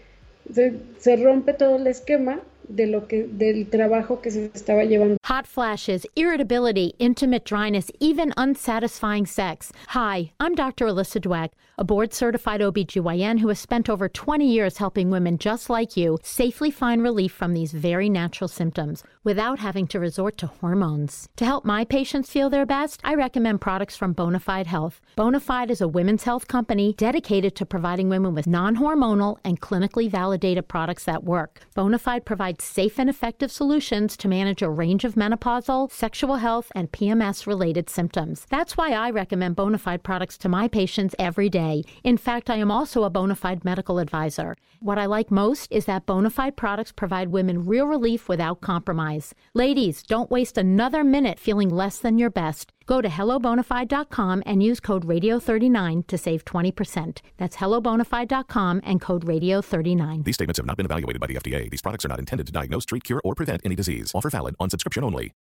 se, 0.53 1.16
rompe 1.16 1.55
todo 1.55 1.77
el 1.77 1.86
esquema 1.86 2.41
de 2.69 2.86
lo 2.86 3.07
que 3.09 3.24
del 3.24 3.69
trabajo 3.69 4.20
que 4.20 4.31
se 4.31 4.51
estaba 4.55 4.85
llevando. 4.85 5.16
Hot 5.27 5.47
flashes, 5.47 6.07
irritability, 6.15 6.95
intimate 6.99 7.45
dryness, 7.45 7.91
even 8.01 8.32
unsatisfying 8.36 9.27
sex. 9.27 9.73
Hi, 9.89 10.32
I'm 10.41 10.55
Dr. 10.55 10.86
Alyssa 10.86 11.20
Dweck, 11.20 11.53
a 11.77 11.85
board 11.85 12.15
certified 12.15 12.61
OBGYN 12.61 13.41
who 13.41 13.49
has 13.49 13.59
spent 13.59 13.89
over 13.89 14.09
20 14.09 14.47
years 14.47 14.79
helping 14.79 15.11
women 15.11 15.39
just 15.39 15.69
like 15.69 15.97
you 15.97 16.19
safely 16.23 16.71
find 16.71 17.03
relief 17.03 17.33
from 17.33 17.53
these 17.53 17.73
very 17.73 18.09
natural 18.09 18.47
symptoms 18.47 19.03
without 19.25 19.59
having 19.59 19.87
to 19.89 19.99
resort 19.99 20.39
to 20.39 20.47
hormones. 20.47 21.29
To 21.37 21.45
help 21.45 21.65
my 21.65 21.85
patients 21.85 22.31
feel 22.31 22.49
their 22.49 22.67
best, 22.67 23.01
I 23.03 23.15
recommend 23.15 23.61
products 23.61 23.97
from 23.97 24.15
Bonafide 24.15 24.67
Health. 24.67 25.01
Bonafide 25.17 25.71
is 25.71 25.81
a 25.81 25.89
women's 25.89 26.25
health 26.25 26.47
company 26.47 26.95
dedicated 26.97 27.57
to 27.57 27.67
providing 27.67 28.09
women 28.09 28.35
with 28.35 28.47
non-hormonal 28.47 29.39
and 29.45 29.61
clinically 29.61 30.09
validated 30.09 30.69
products 30.69 31.05
that 31.05 31.25
work. 31.25 31.61
Bonafide 31.77 32.25
provides 32.25 32.63
safe 32.63 33.01
and 33.01 33.11
effective 33.11 33.51
solutions 33.51 34.17
to 34.19 34.29
manage 34.29 34.63
a 34.63 34.71
range 34.71 35.05
of 35.05 35.15
menopausal, 35.15 35.91
sexual 35.91 36.37
health, 36.37 36.71
and 36.75 36.93
PMS 36.93 37.47
related 37.47 37.91
symptoms. 37.91 38.47
That's 38.49 38.77
why 38.77 38.93
I 38.93 39.11
recommend 39.11 39.57
Bonafide 39.57 40.03
products 40.03 40.39
to 40.39 40.49
my 40.49 40.69
patients 40.69 41.15
every 41.19 41.49
day. 41.49 41.64
In 42.03 42.16
fact, 42.16 42.51
I 42.51 42.57
am 42.57 42.70
also 42.70 43.05
a 43.05 43.11
bona 43.11 43.35
fide 43.35 43.65
medical 43.65 43.99
advisor. 43.99 44.57
What 44.81 44.99
I 44.99 45.07
like 45.07 45.31
most 45.31 45.73
is 45.73 45.86
that 45.86 46.05
Bonafide 46.05 46.57
products 46.57 46.93
provide 46.93 47.28
women 47.28 47.65
real 47.65 47.86
relief 47.86 48.28
without 48.28 48.61
compromise. 48.61 49.35
Ladies, 49.55 50.03
don't 50.03 50.31
waste 50.31 50.59
another 50.59 51.03
minute 51.03 51.41
feeling 51.41 51.70
less 51.70 51.99
than 51.99 52.19
your 52.19 52.28
best. 52.28 52.70
Go 52.85 53.01
to 53.01 53.09
hellobonafide.com 53.09 54.43
and 54.45 54.62
use 54.62 54.81
code 54.81 55.07
radio39 55.07 56.07
to 56.07 56.19
save 56.19 56.45
20%. 56.45 57.20
That's 57.39 57.57
hellobonafide.com 57.57 58.82
and 58.85 59.01
code 59.01 59.24
radio39. 59.24 60.24
These 60.24 60.35
statements 60.35 60.59
have 60.59 60.66
not 60.66 60.77
been 60.77 60.86
evaluated 60.86 61.20
by 61.20 61.28
the 61.28 61.36
FDA. 61.36 61.70
These 61.70 61.82
products 61.82 62.05
are 62.05 62.09
not 62.09 62.19
intended 62.19 62.47
to 62.47 62.53
diagnose, 62.53 62.85
treat, 62.85 63.05
cure, 63.05 63.23
or 63.24 63.35
prevent 63.35 63.62
any 63.65 63.74
disease. 63.74 64.12
Offer 64.15 64.31
valid 64.31 64.55
on 64.61 64.69
subscription 64.69 65.03
only. 65.03 65.32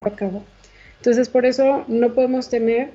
Acabó. 0.00 0.42
Entonces, 0.98 1.28
por 1.28 1.46
eso 1.46 1.84
no 1.88 2.14
podemos 2.14 2.48
tener 2.48 2.90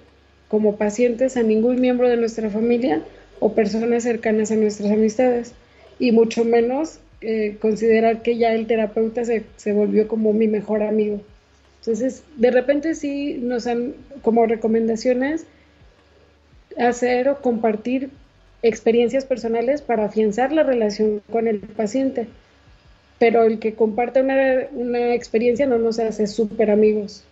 como 0.47 0.75
pacientes 0.75 1.37
a 1.37 1.43
ningún 1.43 1.79
miembro 1.79 2.09
de 2.09 2.17
nuestra 2.17 2.49
familia 2.49 3.01
o 3.39 3.53
personas 3.53 4.03
cercanas 4.03 4.51
a 4.51 4.55
nuestras 4.55 4.91
amistades, 4.91 5.53
y 5.97 6.11
mucho 6.11 6.43
menos 6.43 6.99
eh, 7.21 7.57
considerar 7.61 8.23
que 8.23 8.37
ya 8.37 8.53
el 8.53 8.67
terapeuta 8.67 9.23
se, 9.23 9.43
se 9.55 9.71
volvió 9.71 10.07
como 10.07 10.33
mi 10.33 10.47
mejor 10.47 10.83
amigo. 10.83 11.21
Entonces, 11.79 12.23
de 12.37 12.51
repente 12.51 12.95
sí 12.95 13.39
nos 13.41 13.67
han 13.67 13.93
como 14.21 14.45
recomendaciones 14.45 15.45
hacer 16.77 17.29
o 17.29 17.41
compartir 17.41 18.09
experiencias 18.63 19.25
personales 19.25 19.81
para 19.81 20.05
afianzar 20.05 20.51
la 20.51 20.63
relación 20.63 21.21
con 21.31 21.47
el 21.47 21.59
paciente. 21.59 22.27
Pero 23.21 23.43
el 23.43 23.59
que 23.59 23.75
comparte 23.75 24.19
una, 24.19 24.35
una 24.71 25.13
experiencia 25.13 25.67
no 25.67 25.77
nos 25.77 25.99
hace 25.99 26.25
súper 26.25 26.71
amigos. 26.71 27.23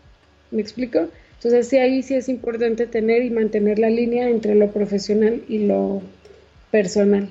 ¿Me 0.51 0.61
explico? 0.61 1.07
Entonces, 1.37 1.67
sí, 1.67 1.77
ahí 1.77 2.03
sí 2.03 2.13
es 2.13 2.29
importante 2.29 2.85
tener 2.85 3.23
y 3.23 3.31
mantener 3.31 3.79
la 3.79 3.89
línea 3.89 4.29
entre 4.29 4.53
lo 4.53 4.69
profesional 4.69 5.41
y 5.49 5.65
lo 5.65 6.03
personal. 6.69 7.29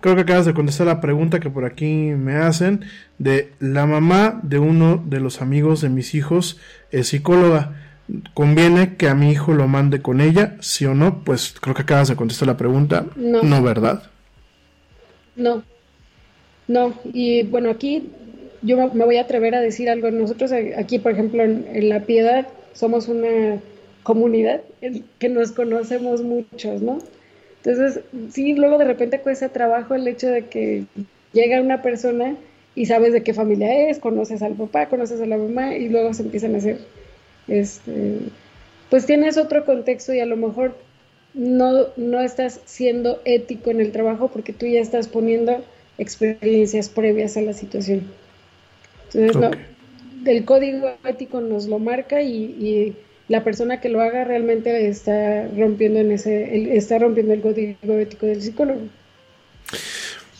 Creo 0.00 0.16
que 0.16 0.22
acabas 0.22 0.46
de 0.46 0.54
contestar 0.54 0.88
la 0.88 1.00
pregunta 1.00 1.38
que 1.38 1.50
por 1.50 1.64
aquí 1.64 1.86
me 1.86 2.34
hacen 2.34 2.84
de 3.18 3.52
la 3.60 3.86
mamá 3.86 4.40
de 4.42 4.58
uno 4.58 5.00
de 5.06 5.20
los 5.20 5.40
amigos 5.40 5.82
de 5.82 5.88
mis 5.88 6.16
hijos 6.16 6.58
es 6.90 7.06
psicóloga. 7.06 7.76
¿Conviene 8.34 8.96
que 8.96 9.08
a 9.08 9.14
mi 9.14 9.30
hijo 9.30 9.52
lo 9.52 9.68
mande 9.68 10.02
con 10.02 10.20
ella? 10.20 10.56
¿Sí 10.58 10.84
o 10.84 10.96
no? 10.96 11.22
Pues 11.22 11.54
creo 11.60 11.76
que 11.76 11.82
acabas 11.82 12.08
de 12.08 12.16
contestar 12.16 12.48
la 12.48 12.56
pregunta. 12.56 13.06
No. 13.14 13.44
No, 13.44 13.62
¿verdad? 13.62 14.10
No, 15.36 15.62
no. 16.66 16.94
Y 17.12 17.42
bueno, 17.44 17.70
aquí 17.70 18.10
yo 18.62 18.76
me- 18.92 19.04
voy 19.04 19.16
a 19.16 19.22
atrever 19.22 19.54
a 19.54 19.60
decir 19.60 19.90
algo. 19.90 20.10
Nosotros 20.10 20.52
aquí, 20.76 20.98
por 20.98 21.12
ejemplo, 21.12 21.42
en, 21.42 21.66
en 21.72 21.88
La 21.88 22.00
Piedad, 22.06 22.46
somos 22.72 23.08
una 23.08 23.60
comunidad 24.02 24.62
en 24.80 25.04
que 25.18 25.28
nos 25.28 25.52
conocemos 25.52 26.22
muchos, 26.22 26.82
¿no? 26.82 26.98
Entonces, 27.64 28.00
sí, 28.32 28.54
luego 28.54 28.78
de 28.78 28.84
repente 28.86 29.20
cuesta 29.20 29.50
trabajo 29.50 29.94
el 29.94 30.06
hecho 30.08 30.28
de 30.28 30.46
que 30.48 30.86
llega 31.32 31.60
una 31.60 31.82
persona 31.82 32.36
y 32.74 32.86
sabes 32.86 33.12
de 33.12 33.22
qué 33.22 33.34
familia 33.34 33.88
es, 33.90 33.98
conoces 34.00 34.42
al 34.42 34.54
papá, 34.54 34.88
conoces 34.88 35.20
a 35.20 35.26
la 35.26 35.36
mamá 35.36 35.76
y 35.76 35.88
luego 35.88 36.12
se 36.14 36.22
empiezan 36.22 36.54
a 36.54 36.58
hacer, 36.58 36.78
este, 37.48 38.18
pues 38.90 39.06
tienes 39.06 39.36
otro 39.36 39.64
contexto 39.64 40.12
y 40.14 40.20
a 40.20 40.26
lo 40.26 40.36
mejor 40.36 40.76
no, 41.34 41.86
no 41.96 42.20
estás 42.20 42.60
siendo 42.66 43.20
ético 43.24 43.70
en 43.70 43.80
el 43.80 43.92
trabajo 43.92 44.28
porque 44.28 44.52
tú 44.52 44.66
ya 44.66 44.80
estás 44.80 45.08
poniendo 45.08 45.64
experiencias 46.02 46.88
previas 46.88 47.36
a 47.36 47.42
la 47.42 47.52
situación. 47.52 48.10
Entonces, 49.12 49.36
no, 49.36 49.50
el 50.30 50.44
código 50.44 50.90
ético 51.04 51.40
nos 51.40 51.66
lo 51.66 51.78
marca 51.78 52.22
y, 52.22 52.34
y 52.44 52.96
la 53.28 53.42
persona 53.44 53.80
que 53.80 53.88
lo 53.88 54.00
haga 54.00 54.24
realmente 54.24 54.88
está 54.88 55.48
rompiendo 55.56 56.00
en 56.00 56.12
ese, 56.12 56.54
el- 56.56 56.68
está 56.70 56.98
rompiendo 56.98 57.32
el 57.32 57.40
código 57.40 57.94
ético 57.98 58.26
del 58.26 58.42
psicólogo. 58.42 58.80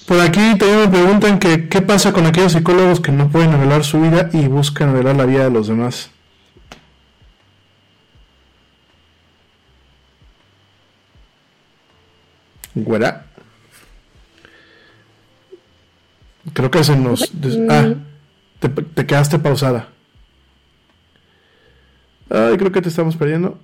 Por 0.06 0.20
aquí 0.20 0.58
también 0.58 0.80
me 0.80 0.88
preguntan 0.88 1.38
que 1.38 1.68
qué 1.68 1.80
pasa 1.80 2.12
con 2.12 2.26
aquellos 2.26 2.52
psicólogos 2.52 3.00
que 3.00 3.12
no 3.12 3.30
pueden 3.30 3.52
revelar 3.52 3.84
su 3.84 4.00
vida 4.00 4.28
y 4.32 4.46
buscan 4.48 4.92
revelar 4.92 5.16
la 5.16 5.26
vida 5.26 5.44
de 5.44 5.50
los 5.50 5.68
demás. 5.68 6.10
Güera. 12.74 13.26
Creo 16.52 16.70
que 16.70 16.82
se 16.84 16.96
nos... 16.96 17.30
Ah, 17.70 17.94
te, 18.58 18.68
te 18.68 19.06
quedaste 19.06 19.38
pausada. 19.38 19.88
Ay, 22.30 22.56
creo 22.56 22.72
que 22.72 22.80
te 22.82 22.88
estamos 22.88 23.16
perdiendo. 23.16 23.58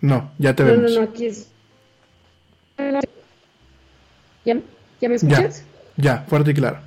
No, 0.00 0.30
ya 0.38 0.54
te 0.54 0.62
No, 0.62 0.70
no, 0.70 0.76
vemos. 0.76 0.94
no, 0.96 1.02
aquí 1.02 1.26
es. 1.26 1.48
¿Ya, 4.44 4.54
ya 5.00 5.08
me 5.08 5.18
Ya, 5.18 5.38
escuchas? 5.38 5.64
ya, 5.96 6.18
fuerte 6.28 6.50
y 6.52 6.54
claro. 6.54 6.78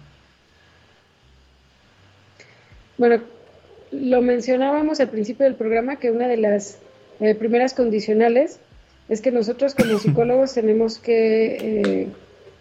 Bueno, 2.98 3.22
lo 3.92 4.22
mencionábamos 4.22 5.00
al 5.00 5.10
principio 5.10 5.46
del 5.46 5.56
programa 5.56 5.98
que 5.98 6.12
una 6.12 6.28
de 6.28 6.38
las 6.38 6.78
eh, 7.20 7.36
primeras 7.36 7.74
condicionales 7.74 8.60
es 9.10 9.22
que 9.22 9.32
nosotros 9.32 9.74
como 9.76 9.98
psicólogos 10.00 10.54
tenemos 10.54 11.00
que 11.00 11.56
eh, 12.02 12.08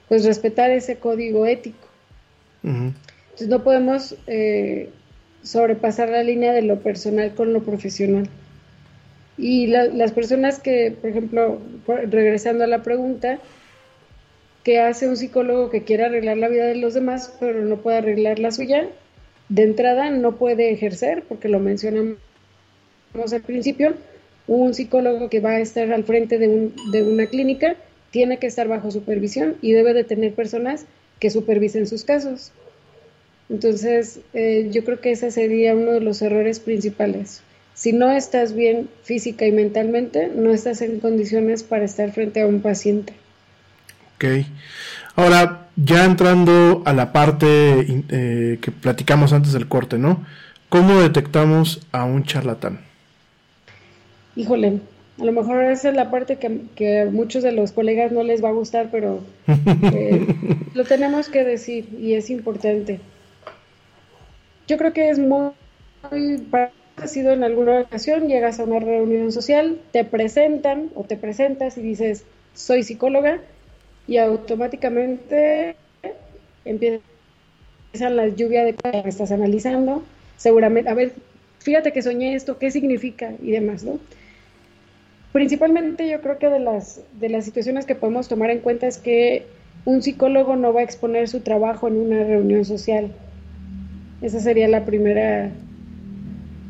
pues 0.08 0.24
respetar 0.24 0.70
ese 0.70 0.96
código 0.96 1.46
ético. 1.46 1.86
Entonces 2.62 3.48
no 3.48 3.62
podemos 3.62 4.16
eh, 4.26 4.88
sobrepasar 5.42 6.08
la 6.08 6.22
línea 6.22 6.52
de 6.52 6.62
lo 6.62 6.80
personal 6.80 7.34
con 7.34 7.52
lo 7.52 7.62
profesional. 7.62 8.28
Y 9.36 9.68
la- 9.68 9.84
las 9.86 10.12
personas 10.12 10.58
que, 10.58 10.90
por 11.00 11.10
ejemplo, 11.10 11.60
regresando 12.10 12.64
a 12.64 12.66
la 12.66 12.82
pregunta, 12.82 13.38
¿qué 14.64 14.80
hace 14.80 15.08
un 15.08 15.16
psicólogo 15.16 15.70
que 15.70 15.84
quiere 15.84 16.04
arreglar 16.04 16.36
la 16.38 16.48
vida 16.48 16.66
de 16.66 16.74
los 16.74 16.94
demás 16.94 17.32
pero 17.38 17.62
no 17.64 17.76
puede 17.76 17.98
arreglar 17.98 18.38
la 18.38 18.50
suya? 18.50 18.88
De 19.48 19.62
entrada 19.62 20.10
no 20.10 20.36
puede 20.36 20.70
ejercer, 20.72 21.22
porque 21.28 21.48
lo 21.48 21.58
mencionamos 21.60 22.18
al 23.32 23.42
principio, 23.42 23.94
un 24.46 24.74
psicólogo 24.74 25.28
que 25.30 25.40
va 25.40 25.52
a 25.52 25.60
estar 25.60 25.90
al 25.92 26.04
frente 26.04 26.38
de, 26.38 26.48
un- 26.48 26.74
de 26.90 27.02
una 27.02 27.26
clínica 27.26 27.76
tiene 28.10 28.38
que 28.38 28.46
estar 28.46 28.68
bajo 28.68 28.90
supervisión 28.90 29.56
y 29.62 29.72
debe 29.72 29.94
de 29.94 30.04
tener 30.04 30.34
personas 30.34 30.86
que 31.18 31.30
supervisen 31.30 31.86
sus 31.86 32.04
casos. 32.04 32.52
Entonces, 33.48 34.20
eh, 34.34 34.68
yo 34.72 34.84
creo 34.84 35.00
que 35.00 35.12
ese 35.12 35.30
sería 35.30 35.74
uno 35.74 35.92
de 35.92 36.00
los 36.00 36.20
errores 36.22 36.60
principales. 36.60 37.42
Si 37.74 37.92
no 37.92 38.10
estás 38.10 38.54
bien 38.54 38.88
física 39.04 39.46
y 39.46 39.52
mentalmente, 39.52 40.30
no 40.34 40.52
estás 40.52 40.82
en 40.82 41.00
condiciones 41.00 41.62
para 41.62 41.84
estar 41.84 42.12
frente 42.12 42.42
a 42.42 42.46
un 42.46 42.60
paciente. 42.60 43.14
Ok. 44.16 44.44
Ahora, 45.14 45.68
ya 45.76 46.04
entrando 46.04 46.82
a 46.84 46.92
la 46.92 47.12
parte 47.12 47.46
eh, 48.08 48.58
que 48.60 48.70
platicamos 48.72 49.32
antes 49.32 49.52
del 49.52 49.68
corte, 49.68 49.96
¿no? 49.96 50.26
¿Cómo 50.68 51.00
detectamos 51.00 51.86
a 51.92 52.04
un 52.04 52.24
charlatán? 52.24 52.80
Híjole, 54.36 54.80
a 55.20 55.24
lo 55.24 55.32
mejor 55.32 55.64
esa 55.64 55.88
es 55.88 55.96
la 55.96 56.10
parte 56.10 56.36
que, 56.36 57.00
a 57.00 57.06
muchos 57.06 57.42
de 57.42 57.52
los 57.52 57.72
colegas 57.72 58.12
no 58.12 58.22
les 58.22 58.42
va 58.42 58.50
a 58.50 58.52
gustar, 58.52 58.88
pero 58.90 59.20
eh, 59.92 60.26
lo 60.74 60.84
tenemos 60.84 61.28
que 61.28 61.44
decir 61.44 61.88
y 61.98 62.14
es 62.14 62.30
importante. 62.30 63.00
Yo 64.68 64.76
creo 64.76 64.92
que 64.92 65.10
es 65.10 65.18
muy, 65.18 65.50
muy 66.10 66.38
parecido 66.38 67.32
en 67.32 67.42
alguna 67.42 67.80
ocasión, 67.80 68.28
llegas 68.28 68.60
a 68.60 68.64
una 68.64 68.78
reunión 68.78 69.32
social, 69.32 69.80
te 69.92 70.04
presentan 70.04 70.90
o 70.94 71.04
te 71.04 71.16
presentas 71.16 71.78
y 71.78 71.82
dices, 71.82 72.24
soy 72.54 72.82
psicóloga, 72.82 73.40
y 74.08 74.16
automáticamente 74.16 75.76
empiezan 76.64 77.02
las 78.16 78.34
lluvias 78.36 78.64
de 78.64 78.74
que 78.74 79.08
estás 79.08 79.30
analizando, 79.30 80.02
seguramente, 80.36 80.90
a 80.90 80.94
ver, 80.94 81.12
fíjate 81.58 81.92
que 81.92 82.02
soñé 82.02 82.34
esto, 82.34 82.58
¿qué 82.58 82.70
significa? 82.70 83.32
y 83.42 83.50
demás, 83.50 83.84
¿no? 83.84 83.98
Principalmente 85.38 86.08
yo 86.08 86.20
creo 86.20 86.36
que 86.40 86.48
de 86.48 86.58
las, 86.58 87.00
de 87.20 87.28
las 87.28 87.44
situaciones 87.44 87.86
que 87.86 87.94
podemos 87.94 88.26
tomar 88.26 88.50
en 88.50 88.58
cuenta 88.58 88.88
es 88.88 88.98
que 88.98 89.46
un 89.84 90.02
psicólogo 90.02 90.56
no 90.56 90.72
va 90.72 90.80
a 90.80 90.82
exponer 90.82 91.28
su 91.28 91.42
trabajo 91.42 91.86
en 91.86 91.96
una 91.96 92.24
reunión 92.24 92.64
social. 92.64 93.12
Esa 94.20 94.40
sería 94.40 94.66
la 94.66 94.84
primera 94.84 95.52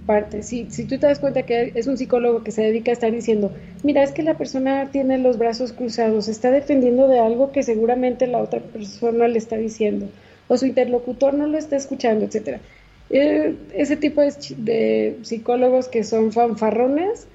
parte. 0.04 0.42
Si, 0.42 0.66
si 0.68 0.84
tú 0.84 0.98
te 0.98 1.06
das 1.06 1.18
cuenta 1.18 1.44
que 1.44 1.72
es 1.76 1.86
un 1.86 1.96
psicólogo 1.96 2.44
que 2.44 2.50
se 2.50 2.60
dedica 2.60 2.90
a 2.90 2.92
estar 2.92 3.10
diciendo, 3.10 3.52
mira, 3.84 4.02
es 4.02 4.12
que 4.12 4.22
la 4.22 4.36
persona 4.36 4.90
tiene 4.92 5.16
los 5.16 5.38
brazos 5.38 5.72
cruzados, 5.72 6.28
está 6.28 6.50
defendiendo 6.50 7.08
de 7.08 7.20
algo 7.20 7.52
que 7.52 7.62
seguramente 7.62 8.26
la 8.26 8.36
otra 8.36 8.60
persona 8.60 9.28
le 9.28 9.38
está 9.38 9.56
diciendo, 9.56 10.10
o 10.46 10.58
su 10.58 10.66
interlocutor 10.66 11.32
no 11.32 11.46
lo 11.46 11.56
está 11.56 11.76
escuchando, 11.76 12.26
etcétera. 12.26 12.60
Eh, 13.08 13.56
ese 13.72 13.96
tipo 13.96 14.20
de, 14.20 15.16
psicólogos 15.22 15.88
que 15.88 16.04
son 16.04 16.32
fanfarrones, 16.32 17.26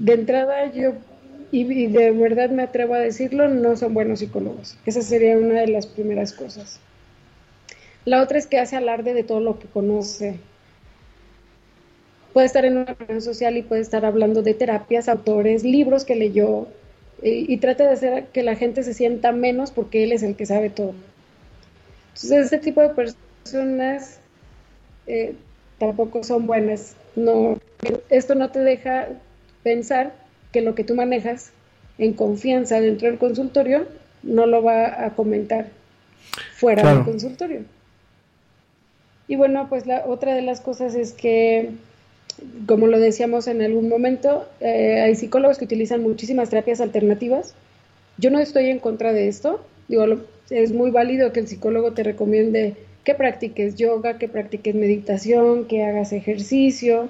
de 0.00 0.14
entrada 0.14 0.72
yo, 0.72 0.94
y, 1.52 1.86
de 1.86 2.10
verdad 2.12 2.50
me 2.50 2.62
atrevo 2.62 2.94
a 2.94 2.98
decirlo, 2.98 3.48
no 3.48 3.76
son 3.76 3.94
buenos 3.94 4.20
psicólogos. 4.20 4.76
Esa 4.86 5.02
sería 5.02 5.36
una 5.36 5.60
de 5.60 5.68
las 5.68 5.86
primeras 5.86 6.32
cosas. 6.32 6.80
La 8.04 8.22
otra 8.22 8.38
es 8.38 8.46
que 8.46 8.58
hace 8.58 8.76
alarde 8.76 9.14
de 9.14 9.24
todo 9.24 9.40
lo 9.40 9.58
que 9.58 9.66
conoce. 9.66 10.38
Puede 12.32 12.46
estar 12.46 12.64
en 12.64 12.78
una 12.78 12.94
reunión 12.94 13.20
social 13.20 13.56
y 13.56 13.62
puede 13.62 13.82
estar 13.82 14.04
hablando 14.04 14.42
de 14.42 14.54
terapias, 14.54 15.08
autores, 15.08 15.64
libros 15.64 16.04
que 16.04 16.16
leyó, 16.16 16.66
y, 17.22 17.52
y 17.52 17.58
trata 17.58 17.84
de 17.84 17.90
hacer 17.90 18.26
que 18.32 18.42
la 18.42 18.56
gente 18.56 18.82
se 18.82 18.94
sienta 18.94 19.32
menos 19.32 19.70
porque 19.70 20.04
él 20.04 20.12
es 20.12 20.22
el 20.22 20.36
que 20.36 20.46
sabe 20.46 20.70
todo. 20.70 20.94
Entonces, 22.14 22.44
este 22.44 22.58
tipo 22.58 22.80
de 22.80 22.90
personas 22.90 24.20
eh, 25.06 25.34
tampoco 25.78 26.22
son 26.22 26.46
buenas. 26.46 26.96
No, 27.16 27.58
esto 28.08 28.34
no 28.34 28.50
te 28.50 28.60
deja 28.60 29.08
pensar 29.62 30.12
que 30.52 30.60
lo 30.60 30.74
que 30.74 30.84
tú 30.84 30.94
manejas 30.94 31.52
en 31.98 32.14
confianza 32.14 32.80
dentro 32.80 33.08
del 33.08 33.18
consultorio 33.18 33.86
no 34.22 34.46
lo 34.46 34.62
va 34.62 35.04
a 35.04 35.14
comentar 35.14 35.68
fuera 36.54 36.94
del 36.94 37.04
consultorio. 37.04 37.62
Y 39.28 39.36
bueno, 39.36 39.68
pues 39.68 39.86
la 39.86 40.04
otra 40.06 40.34
de 40.34 40.42
las 40.42 40.60
cosas 40.60 40.94
es 40.94 41.12
que, 41.12 41.70
como 42.66 42.86
lo 42.88 42.98
decíamos 42.98 43.46
en 43.46 43.62
algún 43.62 43.88
momento, 43.88 44.48
eh, 44.60 45.00
hay 45.02 45.14
psicólogos 45.14 45.58
que 45.58 45.66
utilizan 45.66 46.02
muchísimas 46.02 46.50
terapias 46.50 46.80
alternativas. 46.80 47.54
Yo 48.18 48.30
no 48.30 48.40
estoy 48.40 48.70
en 48.70 48.80
contra 48.80 49.12
de 49.12 49.28
esto. 49.28 49.64
Digo, 49.88 50.04
es 50.50 50.72
muy 50.72 50.90
válido 50.90 51.32
que 51.32 51.40
el 51.40 51.48
psicólogo 51.48 51.92
te 51.92 52.02
recomiende 52.02 52.74
que 53.04 53.14
practiques 53.14 53.76
yoga, 53.76 54.18
que 54.18 54.28
practiques 54.28 54.74
meditación, 54.74 55.66
que 55.66 55.84
hagas 55.84 56.12
ejercicio. 56.12 57.08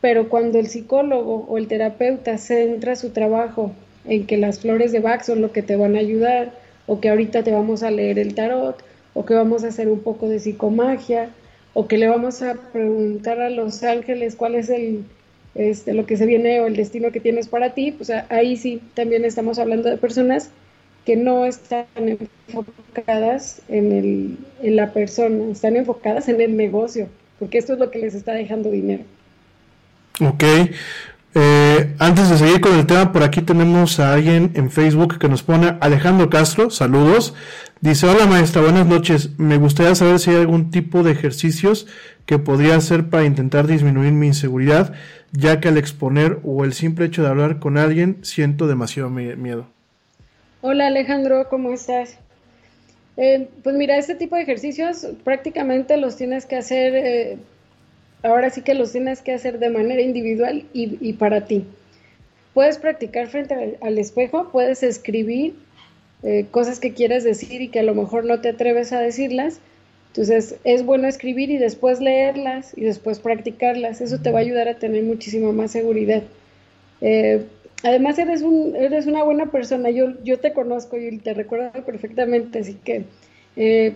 Pero 0.00 0.28
cuando 0.28 0.58
el 0.58 0.68
psicólogo 0.68 1.46
o 1.48 1.58
el 1.58 1.66
terapeuta 1.66 2.38
centra 2.38 2.96
su 2.96 3.10
trabajo 3.10 3.72
en 4.04 4.26
que 4.26 4.36
las 4.36 4.60
flores 4.60 4.92
de 4.92 5.00
Bach 5.00 5.22
son 5.22 5.42
lo 5.42 5.52
que 5.52 5.62
te 5.62 5.76
van 5.76 5.96
a 5.96 6.00
ayudar, 6.00 6.52
o 6.86 7.00
que 7.00 7.10
ahorita 7.10 7.42
te 7.42 7.52
vamos 7.52 7.82
a 7.82 7.90
leer 7.90 8.18
el 8.18 8.34
tarot, 8.34 8.82
o 9.14 9.26
que 9.26 9.34
vamos 9.34 9.64
a 9.64 9.68
hacer 9.68 9.88
un 9.88 10.00
poco 10.00 10.28
de 10.28 10.38
psicomagia, 10.38 11.30
o 11.74 11.86
que 11.86 11.98
le 11.98 12.08
vamos 12.08 12.42
a 12.42 12.54
preguntar 12.54 13.40
a 13.40 13.50
los 13.50 13.82
ángeles 13.82 14.36
cuál 14.36 14.54
es 14.54 14.70
el 14.70 15.04
este, 15.54 15.92
lo 15.92 16.06
que 16.06 16.16
se 16.16 16.26
viene 16.26 16.60
o 16.60 16.66
el 16.66 16.76
destino 16.76 17.10
que 17.10 17.20
tienes 17.20 17.48
para 17.48 17.74
ti, 17.74 17.90
pues 17.92 18.10
ahí 18.28 18.56
sí 18.56 18.80
también 18.94 19.24
estamos 19.24 19.58
hablando 19.58 19.90
de 19.90 19.96
personas 19.96 20.50
que 21.04 21.16
no 21.16 21.46
están 21.46 21.86
enfocadas 21.96 23.62
en, 23.68 23.92
el, 23.92 24.36
en 24.62 24.76
la 24.76 24.92
persona, 24.92 25.50
están 25.50 25.76
enfocadas 25.76 26.28
en 26.28 26.40
el 26.40 26.56
negocio, 26.56 27.08
porque 27.38 27.58
esto 27.58 27.72
es 27.72 27.78
lo 27.78 27.90
que 27.90 27.98
les 27.98 28.14
está 28.14 28.34
dejando 28.34 28.70
dinero. 28.70 29.04
Ok. 30.20 30.44
Eh, 31.34 31.94
antes 31.98 32.30
de 32.30 32.38
seguir 32.38 32.60
con 32.60 32.76
el 32.76 32.86
tema, 32.86 33.12
por 33.12 33.22
aquí 33.22 33.42
tenemos 33.42 34.00
a 34.00 34.14
alguien 34.14 34.50
en 34.54 34.70
Facebook 34.70 35.18
que 35.18 35.28
nos 35.28 35.42
pone 35.42 35.76
Alejandro 35.80 36.30
Castro, 36.30 36.70
saludos. 36.70 37.34
Dice, 37.80 38.06
hola 38.06 38.26
maestra, 38.26 38.62
buenas 38.62 38.86
noches. 38.86 39.38
Me 39.38 39.56
gustaría 39.56 39.94
saber 39.94 40.18
si 40.18 40.30
hay 40.30 40.36
algún 40.36 40.70
tipo 40.70 41.04
de 41.04 41.12
ejercicios 41.12 41.86
que 42.26 42.38
podría 42.38 42.74
hacer 42.74 43.08
para 43.08 43.24
intentar 43.24 43.68
disminuir 43.68 44.12
mi 44.12 44.26
inseguridad, 44.26 44.94
ya 45.30 45.60
que 45.60 45.68
al 45.68 45.78
exponer 45.78 46.40
o 46.42 46.64
el 46.64 46.72
simple 46.72 47.06
hecho 47.06 47.22
de 47.22 47.28
hablar 47.28 47.60
con 47.60 47.78
alguien 47.78 48.18
siento 48.22 48.66
demasiado 48.66 49.10
miedo. 49.10 49.68
Hola 50.60 50.88
Alejandro, 50.88 51.48
¿cómo 51.48 51.72
estás? 51.72 52.18
Eh, 53.16 53.48
pues 53.62 53.76
mira, 53.76 53.96
este 53.96 54.16
tipo 54.16 54.34
de 54.34 54.42
ejercicios 54.42 55.06
prácticamente 55.22 55.96
los 55.98 56.16
tienes 56.16 56.46
que 56.46 56.56
hacer, 56.56 56.94
eh, 56.96 57.38
ahora 58.22 58.50
sí 58.50 58.62
que 58.62 58.74
los 58.74 58.92
tienes 58.92 59.22
que 59.22 59.32
hacer 59.32 59.58
de 59.58 59.70
manera 59.70 60.02
individual 60.02 60.64
y, 60.72 61.12
para 61.14 61.46
ti. 61.46 61.64
Puedes 62.54 62.78
practicar 62.78 63.28
frente 63.28 63.76
al, 63.80 63.98
espejo, 63.98 64.50
puedes 64.50 64.82
escribir 64.82 65.54
eh, 66.22 66.46
cosas 66.50 66.80
que 66.80 66.92
quieres 66.92 67.24
decir 67.24 67.62
y 67.62 67.68
que 67.68 67.80
a 67.80 67.84
lo 67.84 67.94
mejor 67.94 68.24
no 68.24 68.40
te 68.40 68.48
atreves 68.48 68.92
a 68.92 69.00
decirlas. 69.00 69.60
Entonces 70.08 70.56
es 70.64 70.84
bueno 70.84 71.06
escribir 71.06 71.50
y 71.50 71.58
después 71.58 72.00
leerlas 72.00 72.72
y 72.76 72.82
después 72.82 73.20
practicarlas. 73.20 74.00
Eso 74.00 74.18
te 74.20 74.32
va 74.32 74.38
a 74.38 74.42
ayudar 74.42 74.68
a 74.68 74.78
tener 74.78 75.04
muchísima 75.04 75.52
más 75.52 75.70
seguridad. 75.70 76.22
Además 77.82 78.18
eres, 78.18 78.42
un, 78.42 78.74
eres 78.74 79.06
una 79.06 79.22
buena 79.22 79.46
persona, 79.46 79.90
yo, 79.90 80.20
yo 80.24 80.40
te 80.40 80.52
conozco 80.52 80.96
y 80.96 81.18
te 81.18 81.32
recuerdo 81.32 81.70
perfectamente, 81.84 82.58
así 82.58 82.74
que, 82.74 83.04
eh, 83.56 83.94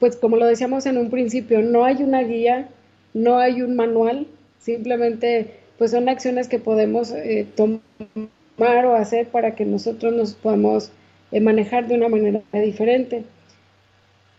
pues 0.00 0.16
como 0.16 0.36
lo 0.36 0.46
decíamos 0.46 0.86
en 0.86 0.98
un 0.98 1.08
principio, 1.08 1.62
no 1.62 1.84
hay 1.84 2.02
una 2.02 2.22
guía, 2.22 2.68
no 3.14 3.38
hay 3.38 3.62
un 3.62 3.76
manual, 3.76 4.26
simplemente 4.58 5.58
pues 5.78 5.90
son 5.90 6.08
acciones 6.08 6.48
que 6.48 6.58
podemos 6.58 7.10
eh, 7.12 7.46
tomar 7.56 8.86
o 8.86 8.94
hacer 8.94 9.28
para 9.28 9.54
que 9.54 9.64
nosotros 9.64 10.12
nos 10.12 10.34
podamos 10.34 10.90
eh, 11.30 11.40
manejar 11.40 11.88
de 11.88 11.94
una 11.94 12.08
manera 12.08 12.42
diferente. 12.52 13.24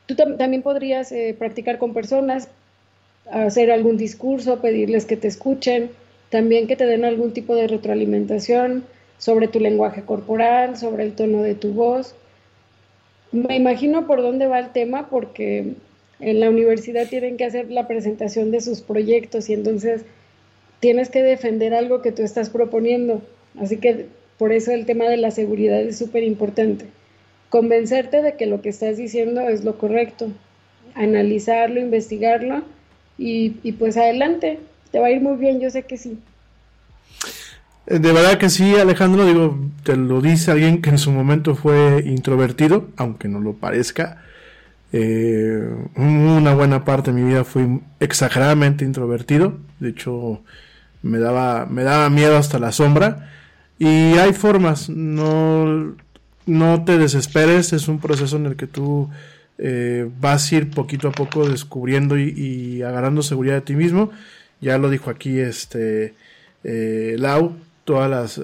Tú 0.06 0.16
también 0.16 0.62
podrías 0.62 1.14
practicar 1.40 1.78
con 1.78 1.94
personas, 1.94 2.50
hacer 3.32 3.72
algún 3.72 3.98
discurso, 3.98 4.60
pedirles 4.60 5.06
que 5.06 5.16
te 5.16 5.30
escuchen, 5.30 5.92
también 6.30 6.68
que 6.68 6.76
te 6.76 6.86
den 6.86 7.06
algún 7.06 7.32
tipo 7.32 7.56
de 7.56 7.68
retroalimentación 7.68 8.84
sobre 9.20 9.48
tu 9.48 9.60
lenguaje 9.60 10.02
corporal, 10.02 10.78
sobre 10.78 11.04
el 11.04 11.14
tono 11.14 11.44
de 11.44 11.56
tu 11.56 11.74
voz. 11.74 12.16
Me 13.32 13.56
imagino 13.56 14.06
por 14.08 14.22
dónde 14.22 14.48
va 14.48 14.60
el 14.60 14.72
tema 14.72 15.10
porque 15.10 15.76
en 16.30 16.40
la 16.40 16.50
universidad 16.50 17.08
tienen 17.08 17.38
que 17.38 17.46
hacer 17.46 17.70
la 17.72 17.88
presentación 17.88 18.52
de 18.52 18.62
sus 18.62 18.82
proyectos 18.82 19.50
y 19.50 19.54
entonces 19.54 20.04
tienes 20.80 21.10
que 21.10 21.22
defender 21.22 21.74
algo 21.74 22.02
que 22.02 22.12
tú 22.12 22.24
estás 22.24 22.50
proponiendo. 22.50 23.22
Así 23.60 23.78
que 23.78 24.08
por 24.38 24.52
eso 24.52 24.72
el 24.72 24.86
tema 24.86 25.06
de 25.06 25.18
la 25.18 25.32
seguridad 25.32 25.82
es 25.82 25.98
súper 25.98 26.24
importante. 26.24 26.86
Convencerte 27.50 28.22
de 28.22 28.36
que 28.36 28.46
lo 28.46 28.62
que 28.62 28.70
estás 28.70 28.98
diciendo 28.98 29.42
es 29.42 29.64
lo 29.64 29.78
correcto, 29.78 30.30
analizarlo, 30.96 31.80
investigarlo 31.80 32.64
y, 33.18 33.58
y 33.64 33.74
pues 33.74 33.98
adelante, 33.98 34.60
te 34.92 35.00
va 35.00 35.08
a 35.08 35.12
ir 35.12 35.22
muy 35.22 35.38
bien, 35.38 35.60
yo 35.60 35.70
sé 35.70 35.84
que 35.84 35.98
sí. 35.98 36.18
Eh, 37.88 38.00
de 38.00 38.14
verdad 38.14 38.38
que 38.38 38.50
sí, 38.50 38.76
Alejandro, 38.76 39.26
digo, 39.26 39.58
te 39.84 39.96
lo 39.96 40.22
dice 40.22 40.52
alguien 40.52 40.82
que 40.82 40.90
en 40.90 40.98
su 40.98 41.12
momento 41.12 41.56
fue 41.56 42.04
introvertido, 42.06 42.88
aunque 42.98 43.28
no 43.28 43.40
lo 43.40 43.54
parezca. 43.54 44.24
Eh, 44.96 45.76
una 45.96 46.54
buena 46.54 46.86
parte 46.86 47.12
de 47.12 47.20
mi 47.20 47.28
vida 47.28 47.44
fui 47.44 47.82
exageradamente 48.00 48.86
introvertido, 48.86 49.58
de 49.80 49.90
hecho 49.90 50.44
me 51.02 51.18
daba, 51.18 51.66
me 51.66 51.84
daba 51.84 52.12
miedo 52.12 52.38
hasta 52.38 52.60
la 52.60 52.72
sombra. 52.72 53.32
Y 53.80 53.88
hay 53.88 54.34
formas, 54.34 54.90
no, 54.90 55.96
no 56.46 56.86
te 56.86 57.00
desesperes, 57.00 57.74
es 57.74 57.88
un 57.88 58.00
proceso 58.00 58.38
en 58.38 58.46
el 58.46 58.56
que 58.56 58.68
tú 58.68 59.10
eh, 59.58 60.10
vas 60.22 60.52
a 60.52 60.56
ir 60.56 60.70
poquito 60.70 61.08
a 61.08 61.12
poco 61.12 61.50
descubriendo 61.50 62.18
y, 62.20 62.84
agarrando 62.84 63.24
seguridad 63.24 63.56
de 63.56 63.62
ti 63.62 63.76
mismo. 63.76 64.12
Ya 64.62 64.78
lo 64.78 64.90
dijo 64.92 65.10
aquí 65.10 65.40
este 65.40 66.14
eh, 66.64 67.16
Lau, 67.18 67.56
todas 67.84 68.10
las, 68.10 68.40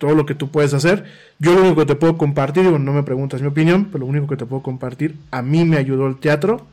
todo 0.00 0.14
lo 0.14 0.24
que 0.24 0.34
tú 0.34 0.50
puedes 0.50 0.72
hacer. 0.72 1.04
Yo 1.38 1.54
lo 1.54 1.60
único 1.60 1.76
que 1.76 1.86
te 1.86 1.94
puedo 1.94 2.16
compartir, 2.16 2.64
no 2.64 2.92
me 2.92 3.02
preguntas 3.02 3.42
mi 3.42 3.48
opinión, 3.48 3.84
pero 3.92 4.00
lo 4.00 4.06
único 4.06 4.26
que 4.26 4.36
te 4.38 4.46
puedo 4.46 4.62
compartir, 4.62 5.14
a 5.30 5.42
mí 5.42 5.66
me 5.66 5.76
ayudó 5.76 6.06
el 6.06 6.18
teatro. 6.18 6.66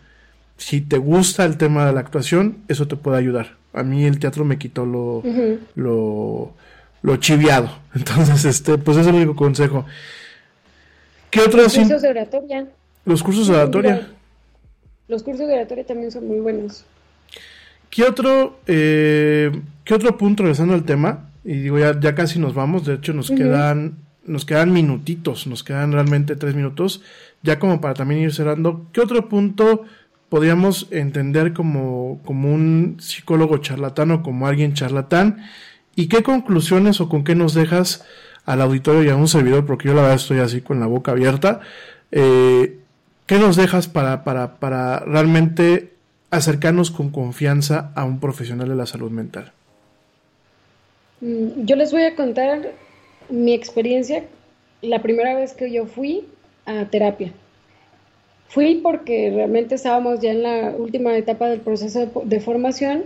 Si 0.55 0.79
te 0.79 0.97
gusta 0.97 1.43
el 1.43 1.57
tema 1.57 1.85
de 1.85 1.91
la 1.91 1.99
actuación, 1.99 2.59
eso 2.69 2.87
te 2.87 2.95
puede 2.95 3.17
ayudar. 3.17 3.57
A 3.73 3.83
mí 3.83 4.05
el 4.05 4.17
teatro 4.17 4.45
me 4.45 4.57
quitó 4.57 4.85
lo, 4.85 5.23
lo, 5.75 6.53
lo 7.01 7.17
chiviado. 7.17 7.69
Entonces, 7.93 8.45
este, 8.45 8.77
pues 8.77 8.95
es 8.95 9.05
el 9.05 9.15
único 9.15 9.35
consejo. 9.35 9.85
¿Qué 11.29 11.41
otros? 11.41 11.75
Los 11.75 11.85
cursos 11.85 12.01
de 12.01 12.09
oratoria. 12.09 12.67
Los 13.03 13.23
cursos 13.23 13.47
de 13.49 13.55
oratoria. 13.55 14.07
Los 15.09 15.21
cursos 15.21 15.47
de 15.47 15.53
oratoria 15.53 15.85
también 15.85 16.11
son 16.11 16.27
muy 16.29 16.39
buenos. 16.39 16.85
¿Qué 17.89 18.03
otro, 18.03 18.59
eh, 18.67 19.51
¿qué 19.83 19.93
otro 19.93 20.17
punto, 20.17 20.43
regresando 20.43 20.73
al 20.73 20.85
tema? 20.85 21.29
Y 21.47 21.61
digo, 21.61 21.79
ya, 21.79 21.97
ya 21.97 22.13
casi 22.13 22.39
nos 22.39 22.53
vamos, 22.53 22.85
de 22.85 22.95
hecho 22.95 23.13
nos 23.13 23.31
quedan, 23.31 23.99
nos 24.25 24.43
quedan 24.43 24.73
minutitos, 24.73 25.47
nos 25.47 25.63
quedan 25.63 25.93
realmente 25.93 26.35
tres 26.35 26.55
minutos, 26.55 27.01
ya 27.41 27.57
como 27.57 27.79
para 27.79 27.93
también 27.93 28.19
ir 28.19 28.33
cerrando. 28.33 28.87
¿Qué 28.91 28.99
otro 28.99 29.29
punto 29.29 29.85
podríamos 30.27 30.89
entender 30.91 31.53
como, 31.53 32.19
como 32.25 32.53
un 32.53 32.97
psicólogo 32.99 33.59
charlatán 33.59 34.11
o 34.11 34.23
como 34.23 34.45
alguien 34.45 34.73
charlatán? 34.73 35.37
¿Y 35.95 36.09
qué 36.09 36.21
conclusiones 36.21 36.99
o 36.99 37.07
con 37.07 37.23
qué 37.23 37.33
nos 37.33 37.53
dejas 37.53 38.03
al 38.45 38.59
auditorio 38.59 39.05
y 39.05 39.09
a 39.09 39.15
un 39.15 39.29
servidor? 39.29 39.65
Porque 39.65 39.87
yo 39.87 39.93
la 39.93 40.01
verdad 40.01 40.17
estoy 40.17 40.39
así 40.39 40.59
con 40.59 40.81
la 40.81 40.87
boca 40.87 41.13
abierta. 41.13 41.61
Eh, 42.11 42.77
¿Qué 43.25 43.39
nos 43.39 43.55
dejas 43.55 43.87
para, 43.87 44.25
para, 44.25 44.59
para 44.59 44.99
realmente 44.99 45.93
acercarnos 46.29 46.91
con 46.91 47.09
confianza 47.09 47.93
a 47.95 48.03
un 48.03 48.19
profesional 48.19 48.67
de 48.67 48.75
la 48.75 48.85
salud 48.85 49.11
mental? 49.11 49.53
Mm, 51.21 51.65
yo 51.65 51.75
les 51.75 51.91
voy 51.91 52.03
a 52.03 52.15
contar 52.15 52.73
mi 53.29 53.53
experiencia 53.53 54.23
la 54.81 55.01
primera 55.01 55.35
vez 55.35 55.53
que 55.53 55.71
yo 55.71 55.85
fui 55.85 56.25
a 56.65 56.85
terapia. 56.85 57.33
Fui 58.49 58.75
porque 58.75 59.31
realmente 59.33 59.75
estábamos 59.75 60.21
ya 60.21 60.31
en 60.31 60.43
la 60.43 60.73
última 60.77 61.17
etapa 61.17 61.49
del 61.49 61.59
proceso 61.59 62.09
de, 62.23 62.39
formación 62.39 63.05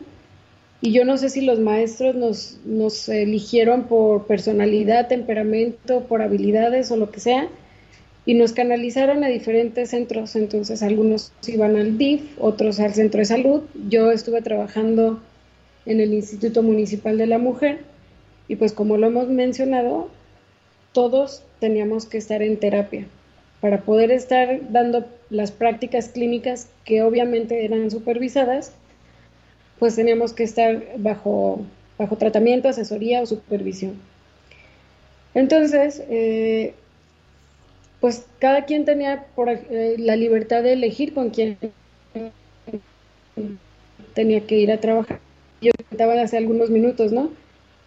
y 0.81 0.91
yo 0.91 1.03
no 1.05 1.17
sé 1.17 1.29
si 1.29 1.41
los 1.41 1.59
maestros 1.59 2.15
nos, 2.15 2.59
nos 2.65 3.09
eligieron 3.09 3.83
por 3.85 4.27
personalidad, 4.27 5.07
temperamento, 5.07 6.01
por 6.01 6.21
habilidades 6.21 6.91
o 6.91 6.97
lo 6.97 7.11
que 7.11 7.19
sea, 7.19 7.47
y 8.25 8.35
nos 8.35 8.53
canalizaron 8.53 9.23
a 9.23 9.27
diferentes 9.27 9.89
centros. 9.89 10.35
Entonces, 10.35 10.83
algunos 10.83 11.31
iban 11.47 11.75
al 11.75 11.97
DIF, 11.97 12.21
otros 12.39 12.79
al 12.79 12.93
centro 12.93 13.19
de 13.19 13.25
salud. 13.25 13.61
Yo 13.89 14.11
estuve 14.11 14.41
trabajando 14.41 15.21
en 15.85 15.99
el 15.99 16.13
Instituto 16.13 16.61
Municipal 16.61 17.17
de 17.17 17.27
la 17.27 17.37
Mujer 17.37 17.90
y 18.47 18.55
pues 18.55 18.73
como 18.73 18.97
lo 18.97 19.07
hemos 19.07 19.27
mencionado, 19.29 20.09
todos 20.93 21.43
teníamos 21.59 22.05
que 22.05 22.17
estar 22.17 22.41
en 22.41 22.57
terapia 22.57 23.05
para 23.61 23.81
poder 23.81 24.11
estar 24.11 24.59
dando 24.71 25.05
las 25.29 25.51
prácticas 25.51 26.09
clínicas 26.09 26.67
que 26.83 27.03
obviamente 27.03 27.63
eran 27.63 27.91
supervisadas, 27.91 28.73
pues 29.79 29.95
teníamos 29.95 30.33
que 30.33 30.43
estar 30.43 30.83
bajo, 30.97 31.61
bajo 31.97 32.17
tratamiento, 32.17 32.67
asesoría 32.67 33.21
o 33.21 33.25
supervisión. 33.25 33.93
Entonces, 35.33 36.03
eh, 36.09 36.73
pues 37.99 38.25
cada 38.39 38.65
quien 38.65 38.83
tenía 38.83 39.27
por, 39.35 39.47
eh, 39.49 39.95
la 39.99 40.15
libertad 40.15 40.63
de 40.63 40.73
elegir 40.73 41.13
con 41.13 41.29
quién 41.29 41.57
tenía 44.13 44.41
que 44.41 44.57
ir 44.57 44.71
a 44.71 44.79
trabajar. 44.79 45.19
Yo 45.61 45.71
estaba 45.91 46.19
hace 46.19 46.37
algunos 46.37 46.71
minutos, 46.71 47.11
¿no? 47.11 47.29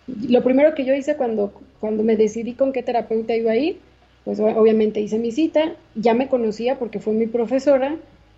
Lo 0.07 0.43
primero 0.43 0.75
que 0.75 0.85
yo 0.85 0.95
hice 0.95 1.17
cuando, 1.17 1.53
cuando 1.81 2.03
me 2.03 2.17
decidí 2.17 2.55
con 2.55 2.73
qué 2.73 2.83
terapeuta 2.83 3.35
iba 3.35 3.53
a 3.53 3.57
ir, 3.57 3.79
pues 4.25 4.41
obviamente 4.41 5.01
hice 5.01 5.19
mi 5.19 5.33
cita, 5.33 5.75
ya 5.95 6.15
me 6.15 6.29
conocía 6.29 6.79
porque 6.79 7.01
fue 7.01 7.13
mi 7.13 7.27
profesora 7.27 7.97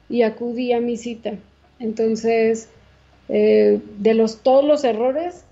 y 0.09 0.23
acudí 0.23 0.73
a 0.73 0.81
mi 0.81 0.97
cita. 0.97 1.35
Entonces, 1.79 2.69
eh, 3.29 3.81
de 3.99 4.15
los 4.15 4.43
todos 4.43 4.65
los 4.65 4.85
errores, 4.85 5.45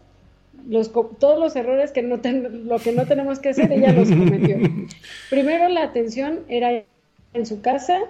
los, 0.69 0.93
todos 0.93 1.39
los 1.39 1.57
errores 1.57 1.93
que 1.93 2.03
no 2.03 2.17
lo 2.17 2.79
que 2.79 2.93
no 2.93 3.07
tenemos 3.07 3.39
que 3.39 3.51
hacer, 3.51 3.73
ella 3.73 3.93
los 3.93 4.09
cometió. 4.09 4.57
Primero 5.31 5.69
la 5.69 5.83
atención 5.83 6.41
era 6.49 6.85
en 7.35 7.47
su 7.47 7.61
casa, 7.61 8.01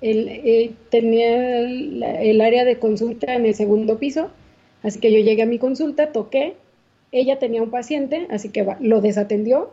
él, 0.00 0.28
eh, 0.28 0.72
tenía 0.90 1.60
el, 1.60 2.40
área 2.40 2.64
de 2.64 2.78
consulta 2.78 3.34
en 3.34 3.46
el 3.46 3.54
segundo 3.54 3.98
piso, 3.98 4.30
así 4.82 4.98
que 4.98 5.12
yo 5.12 5.20
llegué 5.20 5.42
a 5.42 5.46
mi 5.46 5.58
consulta, 5.58 6.12
toqué, 6.12 6.54
ella 7.12 7.38
tenía 7.38 7.62
un 7.62 7.70
paciente, 7.70 8.26
así 8.30 8.50
que 8.50 8.66
lo 8.80 9.00
desatendió, 9.00 9.70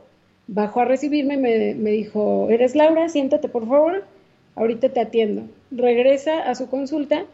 bajó 0.47 0.81
a 0.81 0.85
recibirme 0.85 1.37
me, 1.37 1.75
me 1.75 1.91
dijo, 1.91 2.47
¿eres 2.49 2.75
Laura? 2.75 3.09
Siéntate 3.09 3.49
por 3.49 3.67
favor, 3.67 4.03
ahorita 4.55 4.89
te 4.89 4.99
atiendo. 4.99 5.43
Regresa 5.71 6.49
a 6.49 6.55
su 6.55 6.69
consulta 6.69 7.25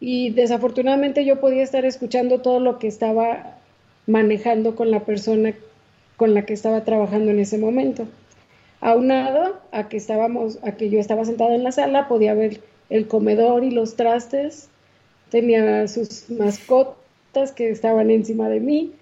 y 0.00 0.30
desafortunadamente 0.30 1.24
yo 1.24 1.40
podía 1.40 1.62
estar 1.62 1.84
escuchando 1.84 2.40
todo 2.40 2.60
lo 2.60 2.78
que 2.78 2.86
estaba 2.86 3.58
manejando 4.06 4.74
con 4.74 4.90
la 4.90 5.00
persona 5.00 5.54
con 6.16 6.34
la 6.34 6.44
que 6.44 6.52
estaba 6.52 6.84
trabajando 6.84 7.30
en 7.30 7.38
ese 7.38 7.58
momento. 7.58 8.06
Aunado 8.80 9.60
a 9.70 9.88
que 9.88 9.96
estábamos, 9.96 10.58
a 10.62 10.72
que 10.72 10.90
yo 10.90 10.98
estaba 10.98 11.24
sentada 11.24 11.54
en 11.54 11.64
la 11.64 11.72
sala, 11.72 12.08
podía 12.08 12.34
ver 12.34 12.60
el 12.90 13.06
comedor 13.06 13.64
y 13.64 13.70
los 13.70 13.94
trastes, 13.96 14.68
tenía 15.30 15.86
sus 15.88 16.28
mascotas 16.28 17.52
que 17.54 17.70
estaban 17.70 18.10
encima 18.10 18.48
de 18.48 18.60
mí, 18.60 18.92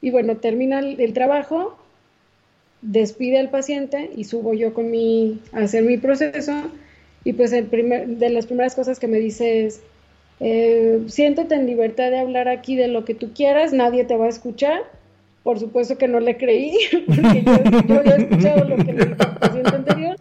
y 0.00 0.10
bueno, 0.10 0.36
termina 0.36 0.80
el, 0.80 1.12
trabajo, 1.12 1.76
despide 2.82 3.38
al 3.38 3.50
paciente 3.50 4.10
y 4.16 4.24
subo 4.24 4.54
yo 4.54 4.74
con 4.74 4.90
mi, 4.90 5.40
a 5.52 5.60
hacer 5.60 5.84
mi 5.84 5.96
proceso, 5.96 6.52
y 7.24 7.32
pues 7.32 7.52
el 7.52 7.66
primer, 7.66 8.06
de 8.06 8.30
las 8.30 8.46
primeras 8.46 8.74
cosas 8.74 8.98
que 9.00 9.08
me 9.08 9.18
dice 9.18 9.66
es, 9.66 9.80
eh, 10.38 11.00
en 11.18 11.66
libertad 11.66 12.10
de 12.10 12.18
hablar 12.18 12.48
aquí 12.48 12.76
de 12.76 12.88
lo 12.88 13.04
que 13.04 13.14
tú 13.14 13.32
quieras, 13.34 13.72
nadie 13.72 14.04
te 14.04 14.16
va 14.16 14.26
a 14.26 14.30
escuchar. 14.30 14.82
Por 15.42 15.60
supuesto 15.60 15.96
que 15.96 16.08
no 16.08 16.18
le 16.18 16.36
creí, 16.36 16.76
porque 17.06 17.42
yo, 17.42 17.82
yo 17.86 17.98
había 18.00 18.16
escuchado 18.16 18.64
lo 18.64 18.76
que 18.76 18.92
le 18.92 19.06
dijo 19.06 19.22
el 19.22 19.38
paciente 19.38 19.76
anterior. 19.76 20.16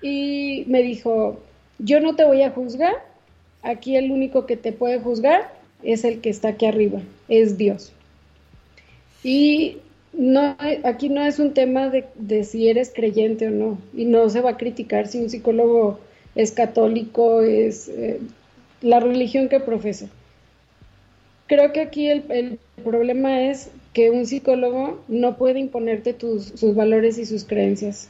Y 0.00 0.64
me 0.68 0.82
dijo, 0.82 1.38
yo 1.78 2.00
no 2.00 2.16
te 2.16 2.24
voy 2.24 2.42
a 2.42 2.50
juzgar, 2.50 2.94
aquí 3.62 3.96
el 3.96 4.10
único 4.10 4.46
que 4.46 4.56
te 4.56 4.72
puede 4.72 4.98
juzgar 4.98 5.52
es 5.82 6.04
el 6.04 6.20
que 6.20 6.30
está 6.30 6.48
aquí 6.48 6.66
arriba, 6.66 7.00
es 7.28 7.58
Dios. 7.58 7.92
Y 9.22 9.78
no, 10.12 10.56
aquí 10.84 11.08
no 11.08 11.24
es 11.24 11.38
un 11.38 11.54
tema 11.54 11.88
de, 11.88 12.44
si 12.44 12.68
eres 12.68 12.92
creyente 12.94 13.48
o 13.48 13.50
no, 13.50 13.78
y 13.94 14.04
no 14.04 14.28
se 14.28 14.40
va 14.40 14.50
a 14.50 14.56
criticar 14.56 15.06
si 15.06 15.18
un 15.18 15.30
psicólogo 15.30 16.00
es 16.34 16.52
católico, 16.52 17.42
es 17.42 17.88
eh, 17.88 18.20
la 18.80 19.00
religión 19.00 19.48
que 19.48 19.60
profesa. 19.60 20.08
Creo 21.46 21.72
que 21.72 21.80
aquí 21.80 22.08
el, 22.08 22.58
problema 22.82 23.42
es 23.50 23.70
que 23.92 24.10
un 24.10 24.26
psicólogo 24.26 25.02
no 25.08 25.36
puede 25.36 25.60
imponerte 25.60 26.14
tus, 26.14 26.44
sus 26.44 26.74
valores 26.74 27.18
y 27.18 27.26
sus 27.26 27.44
creencias. 27.44 28.08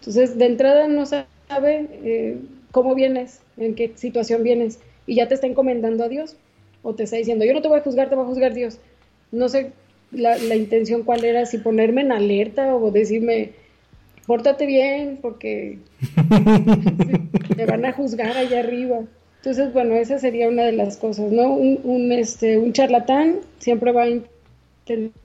Entonces, 0.00 0.36
de 0.36 0.46
entrada 0.46 0.88
no 0.88 1.06
sabe 1.06 1.88
eh, 2.04 2.38
cómo 2.72 2.94
vienes, 2.94 3.40
en 3.56 3.74
qué 3.74 3.92
situación 3.94 4.42
vienes, 4.42 4.80
y 5.06 5.14
ya 5.14 5.28
te 5.28 5.34
está 5.34 5.46
encomendando 5.46 6.04
a 6.04 6.08
Dios, 6.08 6.36
o 6.82 6.94
te 6.94 7.04
está 7.04 7.16
diciendo, 7.16 7.44
yo 7.44 7.54
no 7.54 7.62
te 7.62 7.68
voy 7.68 7.78
a 7.78 7.82
juzgar, 7.82 8.08
te 8.08 8.16
va 8.16 8.22
a 8.22 8.26
juzgar 8.26 8.54
Dios. 8.54 8.78
No 9.30 9.48
sé 9.48 9.72
la, 10.10 10.38
la 10.38 10.56
intención 10.56 11.02
cuál 11.02 11.24
era, 11.24 11.46
si 11.46 11.58
ponerme 11.58 12.02
en 12.02 12.12
alerta 12.12 12.74
o 12.74 12.90
decirme, 12.90 13.52
pórtate 14.26 14.66
bien, 14.66 15.18
porque 15.20 15.78
te 17.56 17.66
van 17.66 17.84
a 17.86 17.92
juzgar 17.92 18.36
allá 18.36 18.60
arriba. 18.60 19.00
Entonces, 19.38 19.72
bueno, 19.72 19.94
esa 19.94 20.18
sería 20.18 20.48
una 20.48 20.64
de 20.64 20.72
las 20.72 20.96
cosas, 20.96 21.30
¿no? 21.30 21.54
Un, 21.54 22.12
este, 22.12 22.58
un 22.58 22.72
charlatán 22.72 23.36
siempre 23.58 23.92
va 23.92 24.02
a 24.02 24.08
intentar 24.08 25.18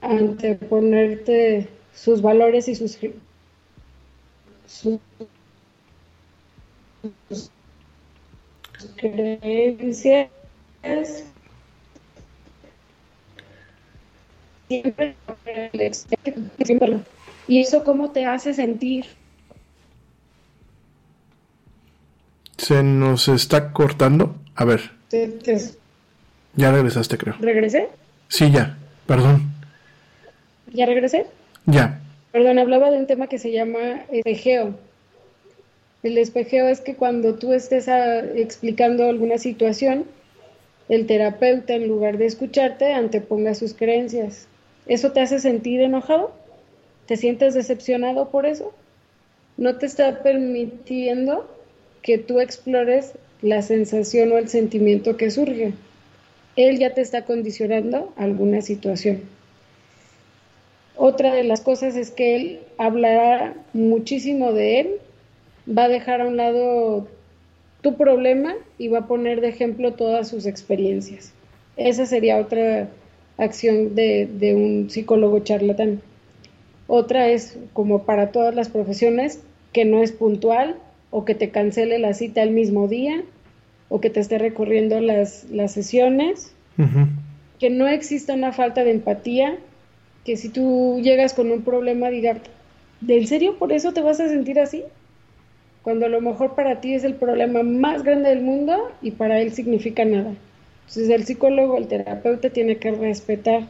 anteponerte 0.00 1.68
sus 1.94 2.22
valores 2.22 2.68
y 2.68 2.74
sus, 2.76 2.98
sus, 4.66 5.00
creencias. 8.96 10.28
Siempre, 14.68 15.16
y 17.48 17.60
eso 17.60 17.82
cómo 17.84 18.10
te 18.10 18.26
hace 18.26 18.52
sentir 18.52 19.06
Se 22.58 22.82
nos 22.82 23.28
está 23.28 23.72
cortando. 23.72 24.34
A 24.56 24.64
ver. 24.64 24.90
Ya 26.54 26.72
regresaste, 26.72 27.16
creo. 27.16 27.36
¿Regresé? 27.40 27.88
Sí, 28.28 28.50
ya. 28.50 28.76
Perdón. 29.06 29.52
¿Ya 30.72 30.84
regresé? 30.84 31.26
Ya. 31.66 32.00
Perdón, 32.32 32.58
hablaba 32.58 32.90
de 32.90 32.98
un 32.98 33.06
tema 33.06 33.28
que 33.28 33.38
se 33.38 33.52
llama 33.52 34.02
espejeo. 34.10 34.74
El 36.02 36.18
espejeo 36.18 36.68
es 36.68 36.80
que 36.80 36.94
cuando 36.94 37.36
tú 37.36 37.52
estés 37.52 37.88
ah, 37.88 38.18
explicando 38.18 39.08
alguna 39.08 39.38
situación, 39.38 40.04
el 40.88 41.06
terapeuta, 41.06 41.74
en 41.74 41.88
lugar 41.88 42.18
de 42.18 42.26
escucharte, 42.26 42.92
anteponga 42.92 43.54
sus 43.54 43.72
creencias. 43.72 44.48
¿Eso 44.88 45.12
te 45.12 45.20
hace 45.20 45.38
sentir 45.38 45.80
enojado? 45.82 46.32
¿Te 47.06 47.16
sientes 47.16 47.54
decepcionado 47.54 48.30
por 48.30 48.46
eso? 48.46 48.72
No 49.56 49.76
te 49.76 49.86
está 49.86 50.22
permitiendo 50.22 51.46
que 52.02 52.18
tú 52.18 52.40
explores 52.40 53.12
la 53.42 53.62
sensación 53.62 54.32
o 54.32 54.38
el 54.38 54.48
sentimiento 54.48 55.16
que 55.16 55.30
surge. 55.30 55.74
Él 56.56 56.78
ya 56.78 56.94
te 56.94 57.02
está 57.02 57.24
condicionando 57.24 58.12
alguna 58.16 58.62
situación. 58.62 59.22
Otra 60.96 61.34
de 61.34 61.44
las 61.44 61.60
cosas 61.60 61.94
es 61.94 62.10
que 62.10 62.34
él 62.34 62.60
hablará 62.78 63.54
muchísimo 63.72 64.52
de 64.52 64.80
él, 64.80 64.90
va 65.68 65.84
a 65.84 65.88
dejar 65.88 66.22
a 66.22 66.26
un 66.26 66.36
lado 66.36 67.06
tu 67.82 67.96
problema 67.96 68.54
y 68.78 68.88
va 68.88 69.00
a 69.00 69.06
poner 69.06 69.40
de 69.40 69.48
ejemplo 69.48 69.92
todas 69.92 70.28
sus 70.28 70.46
experiencias. 70.46 71.32
Esa 71.76 72.06
sería 72.06 72.38
otra 72.38 72.88
acción 73.38 73.94
de, 73.94 74.26
de 74.26 74.54
un 74.54 74.90
psicólogo 74.90 75.38
charlatán. 75.40 76.02
Otra 76.86 77.28
es, 77.28 77.58
como 77.72 78.04
para 78.04 78.32
todas 78.32 78.54
las 78.54 78.68
profesiones, 78.68 79.40
que 79.72 79.84
no 79.84 80.02
es 80.02 80.12
puntual 80.12 80.76
o 81.10 81.24
que 81.24 81.34
te 81.34 81.50
cancele 81.50 81.98
la 81.98 82.14
cita 82.14 82.42
el 82.42 82.50
mismo 82.50 82.88
día 82.88 83.22
o 83.88 84.00
que 84.00 84.10
te 84.10 84.20
esté 84.20 84.38
recorriendo 84.38 85.00
las, 85.00 85.44
las 85.50 85.72
sesiones, 85.72 86.52
que 87.58 87.70
no 87.70 87.88
exista 87.88 88.34
una 88.34 88.52
falta 88.52 88.84
de 88.84 88.92
empatía, 88.92 89.56
que 90.24 90.36
si 90.36 90.48
tú 90.48 91.00
llegas 91.02 91.34
con 91.34 91.50
un 91.50 91.62
problema 91.62 92.10
diga, 92.10 92.36
¿en 93.06 93.26
serio 93.26 93.58
por 93.58 93.72
eso 93.72 93.92
te 93.92 94.00
vas 94.00 94.20
a 94.20 94.28
sentir 94.28 94.60
así? 94.60 94.84
Cuando 95.82 96.06
a 96.06 96.08
lo 96.08 96.20
mejor 96.20 96.54
para 96.54 96.80
ti 96.80 96.94
es 96.94 97.04
el 97.04 97.14
problema 97.14 97.62
más 97.62 98.02
grande 98.02 98.28
del 98.28 98.42
mundo 98.42 98.92
y 99.00 99.12
para 99.12 99.40
él 99.40 99.52
significa 99.52 100.04
nada. 100.04 100.34
Entonces 100.88 101.10
el 101.10 101.26
psicólogo, 101.26 101.76
el 101.76 101.86
terapeuta 101.86 102.48
tiene 102.48 102.78
que 102.78 102.90
respetar 102.92 103.66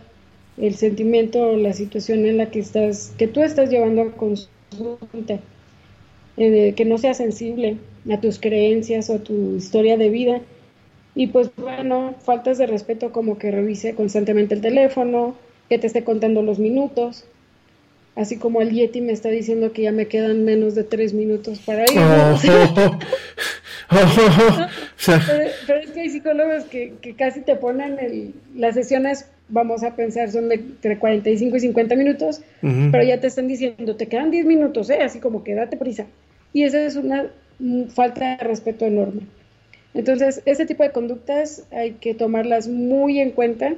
el 0.57 0.77
sentimiento 0.77 1.51
o 1.51 1.57
la 1.57 1.73
situación 1.73 2.25
en 2.27 2.37
la 2.37 2.47
que 2.47 2.61
estás, 2.61 3.13
que 3.19 3.27
tú 3.27 3.43
estás 3.43 3.71
llevando 3.71 4.03
a 4.03 4.13
consulta, 4.13 5.41
eh, 6.37 6.75
que 6.77 6.85
no 6.85 6.97
sea 6.97 7.15
sensible 7.15 7.79
a 8.09 8.21
tus 8.21 8.39
creencias 8.39 9.11
o 9.11 9.17
a 9.17 9.19
tu 9.19 9.57
historia 9.57 9.97
de 9.97 10.11
vida. 10.11 10.41
Y 11.17 11.27
pues 11.27 11.51
bueno, 11.57 12.15
faltas 12.25 12.57
de 12.57 12.69
respeto 12.69 13.11
como 13.11 13.37
que 13.37 13.51
revise 13.51 13.97
constantemente 13.97 14.55
el 14.55 14.61
teléfono, 14.61 15.35
que 15.69 15.79
te 15.79 15.89
esté 15.89 16.05
contando 16.05 16.43
los 16.43 16.61
minutos, 16.61 17.25
así 18.15 18.37
como 18.37 18.61
el 18.61 18.71
Yeti 18.71 19.01
me 19.01 19.13
está 19.13 19.29
diciendo 19.29 19.73
que 19.73 19.83
ya 19.83 19.91
me 19.91 20.07
quedan 20.07 20.45
menos 20.45 20.77
de 20.77 20.85
tres 20.85 21.15
minutos 21.15 21.59
para 21.67 21.83
ir. 21.83 21.99
pero, 25.07 25.81
es 25.81 25.91
que 25.91 26.01
hay 26.01 26.11
psicólogos 26.11 26.65
que, 26.65 26.95
casi 27.17 27.41
te 27.41 27.57
ponen 27.57 27.99
el, 27.99 28.35
las 28.55 28.75
sesiones, 28.75 29.29
vamos 29.49 29.83
a 29.83 29.95
pensar, 29.95 30.31
son 30.31 30.49
de 30.49 30.57
entre 30.57 30.99
45 30.99 31.57
y 31.57 31.61
50 31.61 31.95
minutos, 31.97 32.43
pero 32.61 33.03
ya 33.05 33.21
te 33.21 33.29
están 33.29 33.49
diciendo, 33.49 33.97
te 33.97 34.07
quedan 34.07 34.31
10 34.31 34.47
minutos, 34.47 34.91
¿eh? 34.91 34.99
así 35.03 35.21
como 35.21 35.45
que 35.45 35.55
date 35.55 35.77
prisa. 35.77 36.07
Y 36.53 36.65
esa 36.65 36.85
es 36.85 36.97
una 36.97 37.27
falta 37.95 38.37
de 38.37 38.45
respeto 38.45 38.87
enorme. 38.87 39.23
Entonces, 39.95 40.43
ese 40.45 40.67
tipo 40.67 40.83
de 40.83 40.91
conductas 40.91 41.65
hay 41.71 41.93
que 41.93 42.15
tomarlas 42.15 42.69
muy 42.69 43.21
en 43.21 43.31
cuenta 43.31 43.75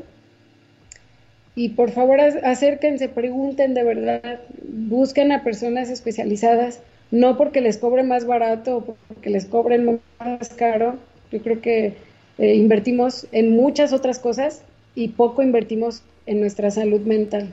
y 1.54 1.70
por 1.70 1.90
favor 1.90 2.20
acérquense, 2.20 3.08
pregunten 3.08 3.74
de 3.74 3.84
verdad, 3.84 4.40
busquen 4.62 5.32
a 5.32 5.42
personas 5.42 5.90
especializadas, 5.90 6.80
no 7.10 7.36
porque 7.36 7.60
les 7.60 7.78
cobre 7.78 8.02
más 8.02 8.24
barato 8.24 8.76
o 8.78 8.84
porque 8.84 9.30
les 9.30 9.46
cobren 9.46 10.00
más 10.18 10.48
caro. 10.50 10.96
Yo 11.30 11.40
creo 11.42 11.60
que 11.60 11.94
eh, 12.38 12.54
invertimos 12.54 13.26
en 13.32 13.52
muchas 13.52 13.92
otras 13.92 14.18
cosas 14.18 14.62
y 14.94 15.08
poco 15.08 15.42
invertimos 15.42 16.02
en 16.26 16.40
nuestra 16.40 16.70
salud 16.70 17.00
mental. 17.02 17.52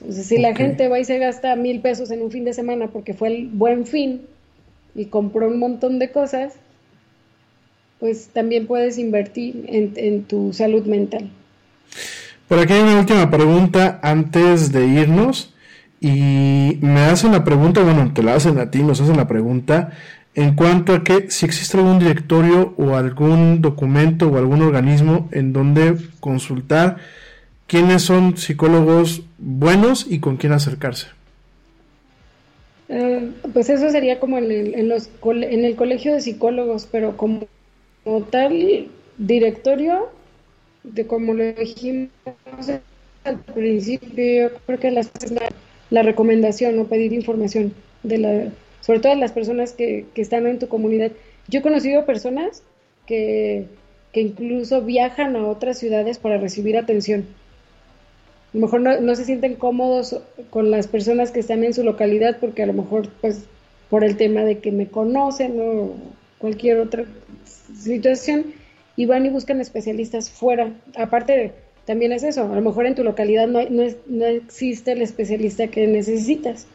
Entonces, 0.00 0.26
si 0.26 0.38
la 0.38 0.54
gente 0.54 0.88
va 0.88 0.98
y 0.98 1.04
se 1.04 1.18
gasta 1.18 1.54
mil 1.56 1.80
pesos 1.80 2.10
en 2.10 2.22
un 2.22 2.30
fin 2.30 2.44
de 2.44 2.54
semana 2.54 2.88
porque 2.88 3.12
fue 3.12 3.28
el 3.28 3.48
buen 3.48 3.86
fin 3.86 4.22
y 4.94 5.06
compró 5.06 5.48
un 5.48 5.58
montón 5.58 5.98
de 5.98 6.10
cosas, 6.10 6.54
pues 7.98 8.28
también 8.28 8.66
puedes 8.66 8.96
invertir 8.96 9.66
en, 9.68 9.92
en 9.96 10.24
tu 10.24 10.54
salud 10.54 10.86
mental. 10.86 11.30
Por 12.48 12.58
aquí 12.58 12.72
hay 12.72 12.80
una 12.80 12.98
última 12.98 13.30
pregunta 13.30 14.00
antes 14.02 14.72
de 14.72 14.86
irnos. 14.86 15.54
Y 16.02 16.78
me 16.80 17.00
hacen 17.00 17.32
la 17.32 17.44
pregunta, 17.44 17.82
bueno, 17.82 18.12
te 18.14 18.22
la 18.22 18.34
hacen 18.34 18.58
a 18.58 18.70
ti, 18.70 18.82
nos 18.82 19.02
hacen 19.02 19.18
la 19.18 19.28
pregunta 19.28 19.92
en 20.34 20.54
cuanto 20.54 20.94
a 20.94 21.04
que 21.04 21.30
si 21.30 21.46
existe 21.46 21.76
algún 21.76 21.98
directorio 21.98 22.74
o 22.76 22.94
algún 22.94 23.60
documento 23.60 24.28
o 24.28 24.38
algún 24.38 24.62
organismo 24.62 25.28
en 25.32 25.52
donde 25.52 25.96
consultar 26.20 26.98
quiénes 27.66 28.02
son 28.02 28.36
psicólogos 28.36 29.22
buenos 29.38 30.06
y 30.08 30.20
con 30.20 30.36
quién 30.36 30.52
acercarse. 30.52 31.08
Eh, 32.88 33.30
pues 33.52 33.70
eso 33.70 33.90
sería 33.90 34.18
como 34.18 34.38
en 34.38 34.50
el, 34.50 34.74
en, 34.74 34.88
los, 34.88 35.10
en 35.24 35.64
el 35.64 35.76
colegio 35.76 36.12
de 36.12 36.20
psicólogos, 36.20 36.88
pero 36.90 37.16
como, 37.16 37.46
tal 38.30 38.88
directorio, 39.18 40.08
de 40.82 41.06
como 41.06 41.34
lo 41.34 41.44
dijimos 41.52 42.10
al 43.24 43.38
principio, 43.54 44.50
creo 44.66 44.80
que 44.80 44.90
la, 44.90 45.02
la 45.90 46.02
recomendación 46.02 46.78
o 46.78 46.86
pedir 46.86 47.12
información 47.12 47.72
de 48.02 48.18
la, 48.18 48.44
sobre 48.80 49.00
todo 49.00 49.14
las 49.14 49.32
personas 49.32 49.72
que, 49.72 50.06
que, 50.14 50.22
están 50.22 50.46
en 50.46 50.58
tu 50.58 50.68
comunidad. 50.68 51.12
Yo 51.48 51.60
he 51.60 51.62
conocido 51.62 52.06
personas 52.06 52.62
que, 53.06 53.66
que 54.12 54.20
incluso 54.20 54.82
viajan 54.82 55.36
a 55.36 55.46
otras 55.46 55.78
ciudades 55.78 56.18
para 56.18 56.38
recibir 56.38 56.76
atención. 56.76 57.26
A 58.52 58.56
lo 58.56 58.60
mejor 58.62 58.80
no, 58.80 59.00
no, 59.00 59.14
se 59.14 59.24
sienten 59.24 59.54
cómodos 59.54 60.20
con 60.50 60.70
las 60.70 60.88
personas 60.88 61.30
que 61.30 61.40
están 61.40 61.62
en 61.62 61.74
su 61.74 61.84
localidad 61.84 62.38
porque 62.40 62.62
a 62.62 62.66
lo 62.66 62.72
mejor 62.72 63.08
pues 63.20 63.44
por 63.88 64.04
el 64.04 64.16
tema 64.16 64.42
de 64.42 64.58
que 64.58 64.72
me 64.72 64.88
conocen 64.88 65.60
o 65.60 65.94
cualquier 66.38 66.78
otra 66.78 67.04
situación 67.76 68.46
y 68.96 69.06
van 69.06 69.26
y 69.26 69.30
buscan 69.30 69.60
especialistas 69.60 70.30
fuera. 70.30 70.72
Aparte, 70.96 71.52
también 71.86 72.12
es 72.12 72.22
eso, 72.22 72.44
a 72.44 72.54
lo 72.54 72.62
mejor 72.62 72.86
en 72.86 72.94
tu 72.94 73.04
localidad 73.04 73.46
no, 73.46 73.62
no, 73.68 73.84
no 74.06 74.26
existe 74.26 74.92
el 74.92 75.02
especialista 75.02 75.68
que 75.68 75.86
necesitas. 75.86 76.66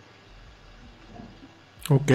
Ok. 1.90 2.12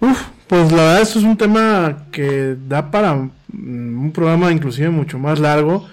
Uf, 0.00 0.22
pues 0.48 0.72
la 0.72 0.82
verdad 0.82 1.02
esto 1.02 1.18
es 1.18 1.24
un 1.24 1.36
tema 1.36 2.06
que 2.10 2.56
da 2.68 2.90
para 2.90 3.14
mm, 3.14 3.30
un 3.48 4.12
programa 4.12 4.50
inclusive 4.50 4.90
mucho 4.90 5.18
más 5.18 5.38
largo. 5.38 5.86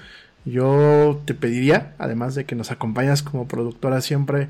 Yo 0.45 1.21
te 1.25 1.33
pediría, 1.33 1.93
además 1.99 2.33
de 2.33 2.45
que 2.45 2.55
nos 2.55 2.71
acompañas 2.71 3.21
como 3.21 3.47
productora 3.47 4.01
siempre 4.01 4.47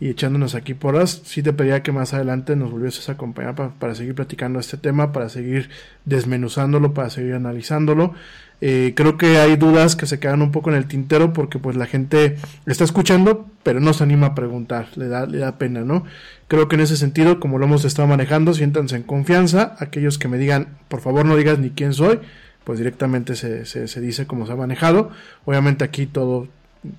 y 0.00 0.08
echándonos 0.08 0.54
aquí 0.54 0.74
porras, 0.74 1.22
sí 1.24 1.42
te 1.42 1.52
pediría 1.52 1.82
que 1.82 1.92
más 1.92 2.14
adelante 2.14 2.56
nos 2.56 2.70
volvieses 2.70 3.08
a 3.08 3.12
acompañar 3.12 3.54
para, 3.54 3.94
seguir 3.94 4.14
platicando 4.14 4.58
este 4.58 4.76
tema, 4.76 5.12
para 5.12 5.28
seguir 5.28 5.70
desmenuzándolo, 6.04 6.94
para 6.94 7.10
seguir 7.10 7.34
analizándolo. 7.34 8.14
Eh, 8.60 8.94
creo 8.96 9.18
que 9.18 9.38
hay 9.38 9.56
dudas 9.56 9.96
que 9.96 10.06
se 10.06 10.18
quedan 10.18 10.40
un 10.40 10.50
poco 10.50 10.70
en 10.70 10.76
el 10.76 10.86
tintero 10.86 11.32
porque 11.34 11.58
pues 11.58 11.76
la 11.76 11.86
gente 11.86 12.36
está 12.64 12.84
escuchando, 12.84 13.46
pero 13.62 13.80
no 13.80 13.92
se 13.92 14.04
anima 14.04 14.28
a 14.28 14.34
preguntar, 14.34 14.88
le 14.96 15.08
da, 15.08 15.26
le 15.26 15.38
da 15.38 15.58
pena, 15.58 15.82
¿no? 15.82 16.04
Creo 16.48 16.68
que 16.68 16.76
en 16.76 16.82
ese 16.82 16.96
sentido, 16.96 17.40
como 17.40 17.58
lo 17.58 17.66
hemos 17.66 17.84
estado 17.84 18.08
manejando, 18.08 18.54
siéntanse 18.54 18.96
en 18.96 19.02
confianza. 19.02 19.76
Aquellos 19.78 20.18
que 20.18 20.28
me 20.28 20.38
digan, 20.38 20.68
por 20.88 21.00
favor 21.00 21.26
no 21.26 21.36
digas 21.36 21.58
ni 21.58 21.70
quién 21.70 21.92
soy, 21.92 22.20
pues 22.64 22.78
directamente 22.78 23.36
se, 23.36 23.66
se, 23.66 24.00
dice 24.00 24.26
cómo 24.26 24.46
se 24.46 24.52
ha 24.52 24.56
manejado. 24.56 25.10
Obviamente 25.44 25.84
aquí 25.84 26.06
todo 26.06 26.48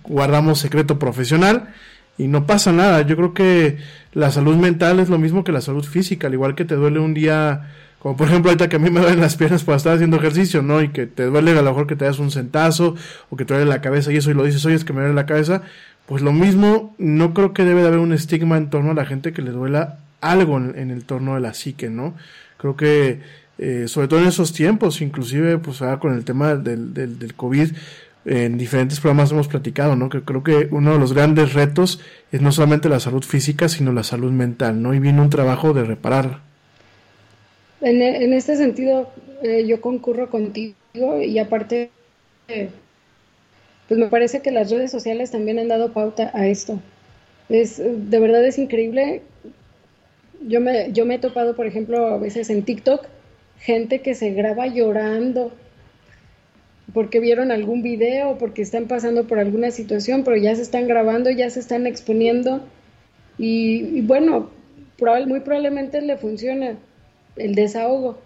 guardamos 0.04 0.60
secreto 0.60 0.98
profesional 1.00 1.74
y 2.18 2.28
no 2.28 2.46
pasa 2.46 2.72
nada. 2.72 3.02
Yo 3.02 3.16
creo 3.16 3.34
que 3.34 3.78
la 4.14 4.32
salud 4.32 4.56
mental 4.56 5.00
es 5.00 5.10
lo 5.10 5.18
mismo 5.18 5.44
que 5.44 5.52
la 5.52 5.62
salud 5.62 5.84
física, 5.84 6.28
al 6.28 6.34
igual 6.34 6.56
que 6.56 6.66
te 6.66 6.76
duele 6.76 7.00
un 7.00 7.14
día, 7.14 7.72
como 8.00 8.16
por 8.16 8.28
ejemplo 8.28 8.52
ahorita 8.52 8.70
que 8.70 8.78
a 8.78 8.80
mí 8.80 8.90
me 8.90 9.02
duelen 9.02 9.20
las 9.20 9.36
piernas 9.36 9.64
por 9.64 9.76
estar 9.76 9.96
haciendo 9.96 10.18
ejercicio, 10.18 10.62
¿no? 10.62 10.82
Y 10.82 10.90
que 10.90 11.08
te 11.08 11.26
duele 11.26 11.52
a 11.52 11.62
lo 11.62 11.72
mejor 11.72 11.88
que 11.88 11.96
te 11.96 12.06
das 12.06 12.20
un 12.20 12.32
centazo 12.32 12.96
o 13.30 13.36
que 13.36 13.46
te 13.46 13.54
duele 13.54 13.70
la 13.70 13.82
cabeza 13.82 14.12
y 14.12 14.18
eso 14.18 14.32
y 14.32 14.36
lo 14.36 14.44
dices, 14.44 14.66
oye, 14.66 14.76
es 14.76 14.86
que 14.86 14.94
me 14.94 15.02
duele 15.02 15.16
la 15.16 15.26
cabeza. 15.26 15.64
Pues 16.06 16.22
lo 16.22 16.32
mismo, 16.32 16.96
no 17.00 17.34
creo 17.34 17.54
que 17.54 17.66
debe 17.66 17.82
de 17.82 17.88
haber 17.88 18.00
un 18.00 18.14
estigma 18.14 18.58
en 18.58 18.70
torno 18.70 18.92
a 18.92 18.94
la 18.94 19.06
gente 19.06 19.34
que 19.34 19.42
le 19.42 19.52
duela 19.52 19.98
algo 20.22 20.58
en, 20.58 20.92
el 20.92 21.04
torno 21.06 21.36
de 21.36 21.42
la 21.42 21.54
psique, 21.54 21.90
¿no? 21.90 22.16
Creo 22.58 22.76
que 22.76 23.22
eh, 23.58 23.88
sobre 23.88 24.08
todo 24.08 24.20
en 24.20 24.28
esos 24.28 24.54
tiempos, 24.54 25.02
inclusive 25.02 25.58
pues 25.58 25.82
ahora 25.82 26.00
con 26.00 26.14
el 26.14 26.26
tema 26.26 26.56
del, 26.56 26.94
del, 26.94 27.34
COVID, 27.36 27.72
en 28.26 28.58
diferentes 28.58 29.00
programas 29.00 29.32
hemos 29.32 29.48
platicado, 29.48 29.96
¿no? 29.96 30.10
Que 30.10 30.22
creo 30.22 30.44
que 30.44 30.68
uno 30.72 30.94
de 30.94 31.00
los 31.00 31.14
grandes 31.14 31.54
retos 31.54 32.02
es 32.32 32.42
no 32.42 32.52
solamente 32.52 32.90
la 32.90 33.00
salud 33.00 33.24
física, 33.24 33.70
sino 33.70 33.94
la 33.94 34.04
salud 34.04 34.32
mental, 34.32 34.82
¿no? 34.82 34.94
Y 34.94 35.00
viene 35.00 35.22
un 35.22 35.30
trabajo 35.30 35.74
de 35.74 35.84
reparar. 35.84 36.40
En, 37.82 38.02
en 38.02 38.34
este 38.34 38.56
sentido, 38.56 39.12
eh, 39.44 39.66
yo 39.68 39.80
concurro 39.80 40.30
contigo 40.30 40.76
y 41.22 41.38
aparte, 41.40 41.92
eh, 42.48 42.70
pues 43.88 44.00
me 44.00 44.08
parece 44.08 44.42
que 44.42 44.52
las 44.52 44.72
redes 44.72 44.92
sociales 44.92 45.32
también 45.32 45.60
han 45.60 45.68
dado 45.68 45.94
pauta 45.94 46.32
a 46.34 46.48
esto. 46.48 46.80
Es, 47.50 47.78
de 47.78 48.20
verdad 48.20 48.46
es 48.46 48.58
increíble. 48.58 49.22
Yo 50.48 50.62
me, 50.62 50.92
yo 50.94 51.06
me 51.06 51.16
he 51.16 51.20
topado, 51.20 51.56
por 51.56 51.68
ejemplo, 51.68 52.08
a 52.08 52.18
veces 52.18 52.50
en 52.50 52.64
TikTok, 52.64 53.06
gente 53.60 54.02
que 54.02 54.16
se 54.16 54.32
graba 54.32 54.68
llorando 54.68 55.52
porque 56.94 57.20
vieron 57.20 57.52
algún 57.52 57.82
video, 57.82 58.38
porque 58.38 58.62
están 58.62 58.86
pasando 58.88 59.28
por 59.28 59.40
alguna 59.40 59.72
situación, 59.72 60.24
pero 60.24 60.38
ya 60.38 60.56
se 60.56 60.62
están 60.62 60.88
grabando, 60.88 61.30
ya 61.30 61.50
se 61.50 61.60
están 61.60 61.88
exponiendo. 61.88 62.62
Y, 63.38 64.00
bueno, 64.02 64.50
muy 65.28 65.42
probablemente 65.42 66.02
le 66.02 66.16
funciona 66.16 66.78
el 67.36 67.54
desahogo, 67.54 68.18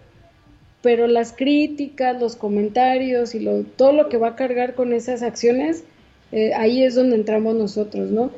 pero 0.82 1.08
las 1.08 1.32
críticas, 1.32 2.20
los 2.20 2.36
comentarios 2.36 3.34
y 3.34 3.40
lo, 3.40 3.64
todo 3.64 3.92
lo 3.92 4.08
que 4.08 4.18
va 4.18 4.28
a 4.28 4.36
cargar 4.36 4.74
con 4.74 4.92
esas 4.92 5.22
acciones, 5.22 5.82
eh, 6.30 6.52
ahí 6.54 6.84
es 6.84 6.94
donde 6.94 7.16
entramos 7.16 7.56
nosotros, 7.56 8.10
¿no? 8.10 8.30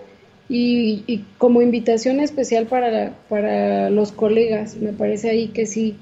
Y, 0.48 1.24
como 1.39 1.62
invitación 1.62 2.20
especial 2.20 2.66
para, 2.66 3.14
para 3.28 3.90
los 3.90 4.12
colegas, 4.12 4.77
me 4.77 4.93
parece 4.93 5.31
ahí 5.31 5.48
que 5.48 5.66
sí, 5.66 5.97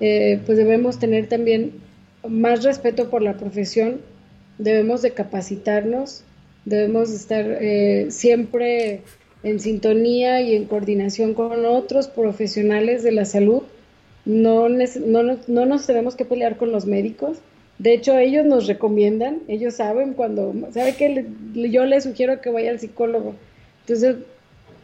eh, 0.00 0.40
pues 0.44 0.58
debemos 0.58 0.98
tener 0.98 1.28
también 1.28 1.72
más 2.28 2.64
respeto 2.64 3.10
por 3.10 3.22
la 3.22 3.36
profesión, 3.36 4.00
debemos 4.58 5.02
de 5.02 5.12
capacitarnos, 5.12 6.24
debemos 6.64 7.10
de 7.10 7.16
estar 7.16 7.58
eh, 7.60 8.06
siempre 8.10 9.02
en 9.42 9.60
sintonía 9.60 10.40
y 10.40 10.56
en 10.56 10.64
coordinación 10.64 11.34
con 11.34 11.64
otros 11.64 12.08
profesionales 12.08 13.02
de 13.02 13.12
la 13.12 13.24
salud. 13.24 13.62
No, 14.24 14.68
no, 14.68 15.38
no 15.46 15.66
nos 15.66 15.86
tenemos 15.86 16.16
que 16.16 16.24
pelear 16.24 16.56
con 16.56 16.72
los 16.72 16.84
médicos. 16.86 17.38
De 17.78 17.92
hecho, 17.92 18.18
ellos 18.18 18.44
nos 18.44 18.66
recomiendan, 18.66 19.42
ellos 19.48 19.74
saben 19.74 20.14
cuando, 20.14 20.52
¿sabe 20.72 20.94
que 20.96 21.26
Yo 21.54 21.84
les 21.84 22.04
sugiero 22.04 22.40
que 22.40 22.50
vaya 22.50 22.70
al 22.70 22.80
psicólogo. 22.80 23.34
Entonces, 23.82 24.16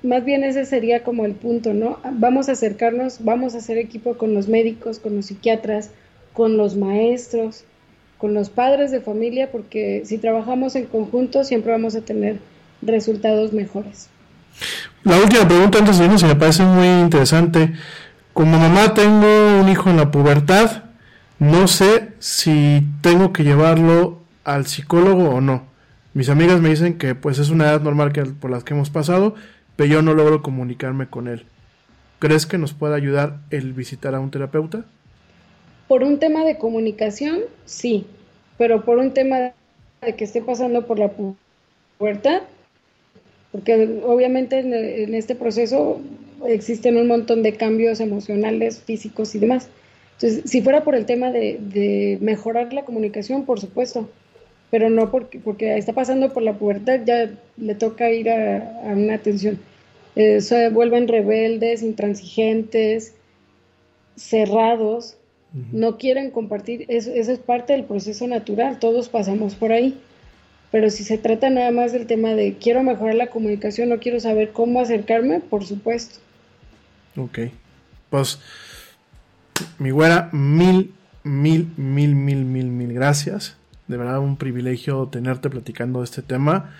más 0.02 0.24
bien 0.24 0.44
ese 0.44 0.64
sería 0.64 1.04
como 1.04 1.24
el 1.24 1.32
punto, 1.32 1.74
¿no? 1.74 1.98
Vamos 2.12 2.48
a 2.48 2.52
acercarnos, 2.52 3.24
vamos 3.24 3.54
a 3.54 3.58
hacer 3.58 3.78
equipo 3.78 4.16
con 4.16 4.34
los 4.34 4.48
médicos, 4.48 4.98
con 4.98 5.16
los 5.16 5.26
psiquiatras, 5.26 5.90
con 6.32 6.56
los 6.56 6.76
maestros, 6.76 7.64
con 8.18 8.34
los 8.34 8.50
padres 8.50 8.90
de 8.90 9.00
familia, 9.00 9.50
porque 9.50 10.02
si 10.04 10.18
trabajamos 10.18 10.76
en 10.76 10.86
conjunto 10.86 11.44
siempre 11.44 11.72
vamos 11.72 11.94
a 11.94 12.00
tener 12.00 12.38
resultados 12.80 13.52
mejores. 13.52 14.08
La 15.04 15.18
última 15.18 15.46
pregunta 15.46 15.78
antes 15.78 15.98
de 15.98 16.04
irnos, 16.04 16.22
me 16.22 16.36
parece 16.36 16.64
muy 16.64 16.86
interesante. 16.86 17.72
Como 18.32 18.58
mamá 18.58 18.94
tengo 18.94 19.60
un 19.60 19.68
hijo 19.68 19.90
en 19.90 19.96
la 19.96 20.10
pubertad, 20.10 20.84
no 21.38 21.66
sé 21.66 22.12
si 22.18 22.82
tengo 23.00 23.32
que 23.32 23.44
llevarlo 23.44 24.20
al 24.44 24.66
psicólogo 24.66 25.30
o 25.30 25.40
no. 25.40 25.64
Mis 26.14 26.28
amigas 26.28 26.60
me 26.60 26.68
dicen 26.68 26.98
que 26.98 27.14
pues 27.14 27.38
es 27.38 27.50
una 27.50 27.64
edad 27.64 27.80
normal 27.80 28.12
que, 28.12 28.22
por 28.24 28.50
las 28.50 28.64
que 28.64 28.74
hemos 28.74 28.90
pasado, 28.90 29.34
pero 29.76 29.90
yo 29.90 30.02
no 30.02 30.14
logro 30.14 30.42
comunicarme 30.42 31.08
con 31.08 31.28
él. 31.28 31.44
¿Crees 32.18 32.46
que 32.46 32.58
nos 32.58 32.72
puede 32.72 32.94
ayudar 32.94 33.38
el 33.50 33.72
visitar 33.72 34.14
a 34.14 34.20
un 34.20 34.30
terapeuta? 34.30 34.84
Por 35.88 36.04
un 36.04 36.18
tema 36.18 36.44
de 36.44 36.56
comunicación, 36.56 37.40
sí, 37.64 38.06
pero 38.58 38.84
por 38.84 38.98
un 38.98 39.12
tema 39.12 39.52
de 40.00 40.14
que 40.16 40.24
esté 40.24 40.40
pasando 40.40 40.86
por 40.86 40.98
la 40.98 41.10
pubertad, 41.98 42.42
porque 43.50 44.00
obviamente 44.04 44.60
en, 44.60 45.14
este 45.14 45.34
proceso 45.34 46.00
existen 46.46 46.96
un 46.96 47.06
montón 47.06 47.42
de 47.42 47.54
cambios 47.54 48.00
emocionales, 48.00 48.80
físicos 48.80 49.34
y 49.34 49.38
demás. 49.38 49.68
Entonces, 50.14 50.50
si 50.50 50.62
fuera 50.62 50.84
por 50.84 50.94
el 50.94 51.06
tema 51.06 51.30
de, 51.30 52.18
mejorar 52.20 52.72
la 52.72 52.84
comunicación, 52.84 53.44
por 53.44 53.60
supuesto, 53.60 54.08
pero 54.72 54.88
no 54.88 55.10
porque, 55.10 55.38
porque 55.38 55.76
está 55.76 55.92
pasando 55.92 56.32
por 56.32 56.42
la 56.42 56.54
pubertad, 56.54 57.00
ya 57.04 57.30
le 57.58 57.74
toca 57.74 58.10
ir 58.10 58.30
a, 58.30 58.80
una 58.86 59.16
atención. 59.16 59.58
Eh, 60.16 60.40
se 60.40 60.70
vuelven 60.70 61.08
rebeldes, 61.08 61.82
intransigentes, 61.82 63.12
cerrados, 64.16 65.18
no 65.72 65.98
quieren 65.98 66.30
compartir, 66.30 66.86
eso, 66.88 67.10
eso 67.12 67.32
es 67.32 67.38
parte 67.38 67.74
del 67.74 67.84
proceso 67.84 68.26
natural, 68.26 68.78
todos 68.78 69.10
pasamos 69.10 69.56
por 69.56 69.72
ahí. 69.72 70.00
Pero 70.70 70.88
si 70.88 71.04
se 71.04 71.18
trata 71.18 71.50
nada 71.50 71.70
más 71.70 71.92
del 71.92 72.06
tema 72.06 72.30
de 72.30 72.54
quiero 72.54 72.82
mejorar 72.82 73.16
la 73.16 73.26
comunicación, 73.26 73.90
no 73.90 73.98
quiero 73.98 74.20
saber 74.20 74.52
cómo 74.52 74.80
acercarme, 74.80 75.40
por 75.40 75.66
supuesto. 75.66 76.18
Ok. 77.18 77.40
Pues, 78.08 78.40
mi 79.78 79.90
güera, 79.90 80.30
mil, 80.32 80.94
mil, 81.24 81.68
mil, 81.76 82.14
mil, 82.14 82.46
mil, 82.46 82.66
mil 82.68 82.94
gracias. 82.94 83.58
De 83.92 83.98
verdad, 83.98 84.20
un 84.20 84.38
privilegio 84.38 85.06
tenerte 85.08 85.50
platicando 85.50 85.98
de 85.98 86.06
este 86.06 86.22
tema. 86.22 86.70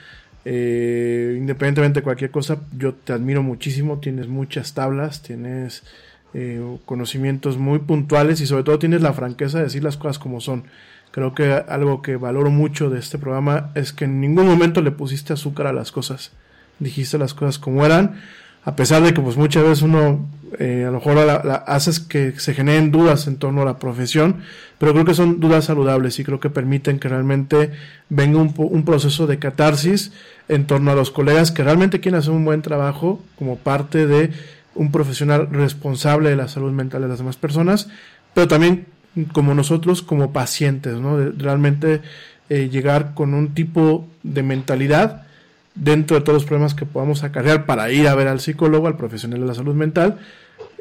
Eh, 0.46 1.36
independientemente 1.38 2.00
de 2.00 2.04
cualquier 2.04 2.30
cosa, 2.30 2.62
yo 2.74 2.94
te 2.94 3.12
admiro 3.12 3.42
muchísimo. 3.42 3.98
Tienes 3.98 4.28
muchas 4.28 4.72
tablas, 4.72 5.22
tienes 5.22 5.84
eh, 6.32 6.78
conocimientos 6.86 7.58
muy 7.58 7.80
puntuales 7.80 8.40
y 8.40 8.46
sobre 8.46 8.64
todo 8.64 8.78
tienes 8.78 9.02
la 9.02 9.12
franqueza 9.12 9.58
de 9.58 9.64
decir 9.64 9.84
las 9.84 9.98
cosas 9.98 10.18
como 10.18 10.40
son. 10.40 10.64
Creo 11.10 11.34
que 11.34 11.52
algo 11.52 12.00
que 12.00 12.16
valoro 12.16 12.50
mucho 12.50 12.88
de 12.88 12.98
este 12.98 13.18
programa 13.18 13.70
es 13.74 13.92
que 13.92 14.06
en 14.06 14.18
ningún 14.18 14.46
momento 14.46 14.80
le 14.80 14.90
pusiste 14.90 15.34
azúcar 15.34 15.66
a 15.66 15.74
las 15.74 15.92
cosas. 15.92 16.32
Dijiste 16.78 17.18
las 17.18 17.34
cosas 17.34 17.58
como 17.58 17.84
eran, 17.84 18.22
a 18.64 18.76
pesar 18.76 19.02
de 19.02 19.12
que 19.12 19.20
pues 19.20 19.36
muchas 19.36 19.62
veces 19.62 19.82
uno 19.82 20.28
eh, 20.58 20.84
a 20.86 20.90
lo 20.90 20.98
mejor 20.98 21.16
la, 21.16 21.34
haces 21.66 21.98
que 21.98 22.38
se 22.38 22.54
generen 22.54 22.90
dudas 22.90 23.26
en 23.26 23.36
torno 23.36 23.62
a 23.62 23.64
la 23.64 23.78
profesión, 23.78 24.42
pero 24.78 24.92
creo 24.92 25.04
que 25.04 25.14
son 25.14 25.40
dudas 25.40 25.64
saludables 25.64 26.18
y 26.18 26.24
creo 26.24 26.40
que 26.40 26.50
permiten 26.50 26.98
que 26.98 27.08
realmente 27.08 27.72
venga 28.10 28.38
un, 28.38 28.54
un 28.56 28.84
proceso 28.84 29.26
de 29.26 29.38
catarsis 29.38 30.12
en 30.48 30.66
torno 30.66 30.90
a 30.90 30.94
los 30.94 31.10
colegas 31.10 31.50
que 31.52 31.64
realmente 31.64 32.00
quieren 32.00 32.18
hacer 32.18 32.32
un 32.32 32.44
buen 32.44 32.62
trabajo 32.62 33.22
como 33.38 33.56
parte 33.56 34.06
de 34.06 34.30
un 34.74 34.92
profesional 34.92 35.48
responsable 35.50 36.30
de 36.30 36.36
la 36.36 36.48
salud 36.48 36.72
mental 36.72 37.02
de 37.02 37.08
las 37.08 37.18
demás 37.18 37.36
personas, 37.36 37.88
pero 38.34 38.48
también 38.48 38.86
como 39.32 39.54
nosotros, 39.54 40.02
como 40.02 40.32
pacientes, 40.32 40.94
¿no? 40.94 41.18
realmente 41.36 42.00
eh, 42.48 42.68
llegar 42.70 43.14
con 43.14 43.34
un 43.34 43.54
tipo 43.54 44.06
de 44.22 44.42
mentalidad 44.42 45.26
dentro 45.74 46.16
de 46.16 46.22
todos 46.22 46.42
los 46.42 46.44
problemas 46.44 46.74
que 46.74 46.86
podamos 46.86 47.24
acarrear 47.24 47.66
para 47.66 47.90
ir 47.90 48.08
a 48.08 48.14
ver 48.14 48.28
al 48.28 48.40
psicólogo, 48.40 48.86
al 48.86 48.96
profesional 48.96 49.40
de 49.40 49.46
la 49.46 49.54
salud 49.54 49.74
mental, 49.74 50.18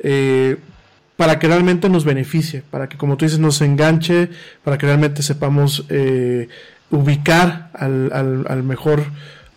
eh, 0.04 0.58
para 1.16 1.40
que 1.40 1.48
realmente 1.48 1.90
nos 1.90 2.04
beneficie, 2.06 2.64
para 2.70 2.90
que, 2.90 2.98
como 2.98 3.18
tú 3.18 3.26
dices, 3.26 3.40
nos 3.40 3.62
enganche, 3.62 4.30
para 4.64 4.78
que 4.78 4.88
realmente 4.88 5.24
sepamos 5.24 5.86
eh, 5.90 6.48
ubicar 6.90 7.70
al, 7.74 8.12
al, 8.14 8.46
al 8.48 8.64
mejor 8.64 9.04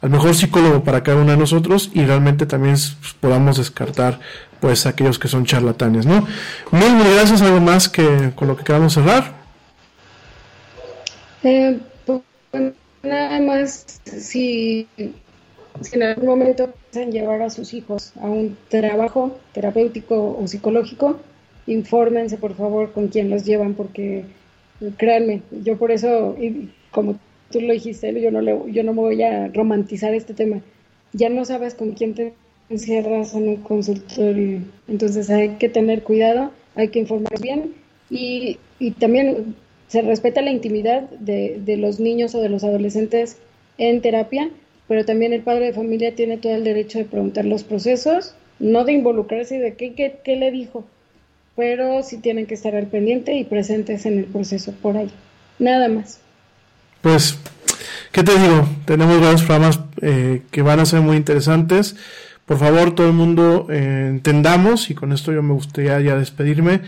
al 0.05 0.11
mejor 0.11 0.35
psicólogo 0.35 0.85
para 0.85 1.03
cada 1.03 1.17
uno 1.17 1.31
de 1.31 1.39
nosotros 1.39 1.91
y 1.95 2.05
realmente 2.05 2.45
también 2.45 2.77
podamos 3.21 3.57
descartar 3.57 4.21
pues 4.61 4.85
aquellos 4.85 5.19
que 5.19 5.29
son 5.29 5.47
charlatanes, 5.47 6.05
¿no? 6.05 6.27
Mil, 6.73 6.95
mil 6.95 7.15
gracias, 7.15 7.41
algo 7.41 7.59
más 7.59 7.89
que 7.89 8.31
con 8.35 8.49
lo 8.49 8.55
que 8.55 8.65
queramos 8.65 8.93
cerrar. 8.93 9.33
Eh, 11.43 11.79
pues, 12.05 12.21
nada 13.03 13.41
más, 13.41 14.01
si, 14.05 14.87
si 15.81 15.97
en 15.97 16.03
algún 16.05 16.27
momento 16.27 16.73
piensan 16.91 17.13
llevar 17.13 17.43
a 17.43 17.51
sus 17.51 17.75
hijos 17.75 18.13
a 18.21 18.27
un 18.27 18.57
trabajo 18.69 19.37
terapéutico 19.53 20.37
o 20.39 20.47
psicológico, 20.47 21.19
infórmense 21.67 22.37
por 22.37 22.55
favor 22.55 22.93
con 22.93 23.09
quién 23.09 23.31
los 23.31 23.45
llevan, 23.45 23.75
porque 23.75 24.25
créanme, 24.97 25.43
yo 25.63 25.77
por 25.77 25.91
eso, 25.91 26.37
como 26.91 27.19
tú 27.51 27.61
lo 27.61 27.73
dijiste, 27.73 28.21
yo 28.21 28.31
no, 28.31 28.41
le, 28.41 28.59
yo 28.73 28.83
no 28.83 28.93
me 28.93 29.01
voy 29.01 29.23
a 29.23 29.49
romantizar 29.49 30.15
este 30.15 30.35
tema. 30.35 30.61
Ya 31.13 31.29
no 31.29 31.45
sabes 31.45 31.75
con 31.75 31.93
quién 31.93 32.15
te 32.15 32.35
encierras 32.69 33.35
en 33.35 33.49
un 33.49 33.57
consultorio. 33.57 34.61
Entonces 34.89 35.31
hay 35.31 35.51
que 35.51 35.69
tener 35.69 36.03
cuidado, 36.03 36.51
hay 36.75 36.89
que 36.89 36.99
informar 36.99 37.41
bien 37.41 37.75
y, 38.11 38.59
y 38.79 38.93
también 38.93 39.55
se 39.89 40.03
respeta 40.03 40.43
la 40.43 40.51
intimidad 40.51 41.03
de, 41.11 41.61
de, 41.65 41.77
los 41.77 42.01
niños 42.01 42.35
o 42.35 42.41
de 42.41 42.49
los 42.49 42.65
adolescentes 42.65 43.39
en 43.79 44.01
terapia, 44.01 44.51
pero 44.89 45.05
también 45.05 45.33
el 45.33 45.43
padre 45.43 45.67
de 45.67 45.73
familia 45.73 46.15
tiene 46.15 46.37
todo 46.37 46.55
el 46.55 46.65
derecho 46.65 46.99
de 46.99 47.05
preguntar 47.05 47.45
los 47.45 47.65
procesos, 47.65 48.35
no 48.59 48.85
de 48.85 48.93
involucrarse 48.93 49.59
de 49.59 49.75
qué, 49.75 49.95
qué, 49.95 50.21
qué 50.25 50.37
le 50.37 50.51
dijo, 50.51 50.85
pero 51.57 52.03
sí 52.03 52.19
tienen 52.19 52.47
que 52.47 52.55
estar 52.55 52.75
al 52.75 52.87
pendiente 52.87 53.35
y 53.35 53.45
presentes 53.45 54.07
en 54.07 54.19
el 54.19 54.25
proceso 54.25 54.73
por 54.83 54.97
ahí. 54.97 55.11
Nada 55.59 55.89
más 55.89 56.21
pues, 57.05 57.37
¿qué 58.13 58.23
te 58.23 58.33
digo? 58.39 58.67
Tenemos 58.87 59.21
varios 59.21 59.43
programas 59.43 59.79
eh, 60.01 60.41
que 60.51 60.63
van 60.63 60.81
a 60.81 60.87
ser 60.87 61.03
muy 61.03 61.19
interesantes. 61.19 61.97
Por 62.47 62.57
favor, 62.57 62.95
todo 62.95 63.09
el 63.09 63.13
mundo 63.13 63.67
eh, 63.69 64.07
entendamos, 64.09 64.89
y 64.89 64.95
con 64.95 65.13
esto 65.13 65.31
yo 65.31 65.43
me 65.43 65.53
gustaría 65.53 66.01
ya 66.01 66.17
despedirme, 66.17 66.81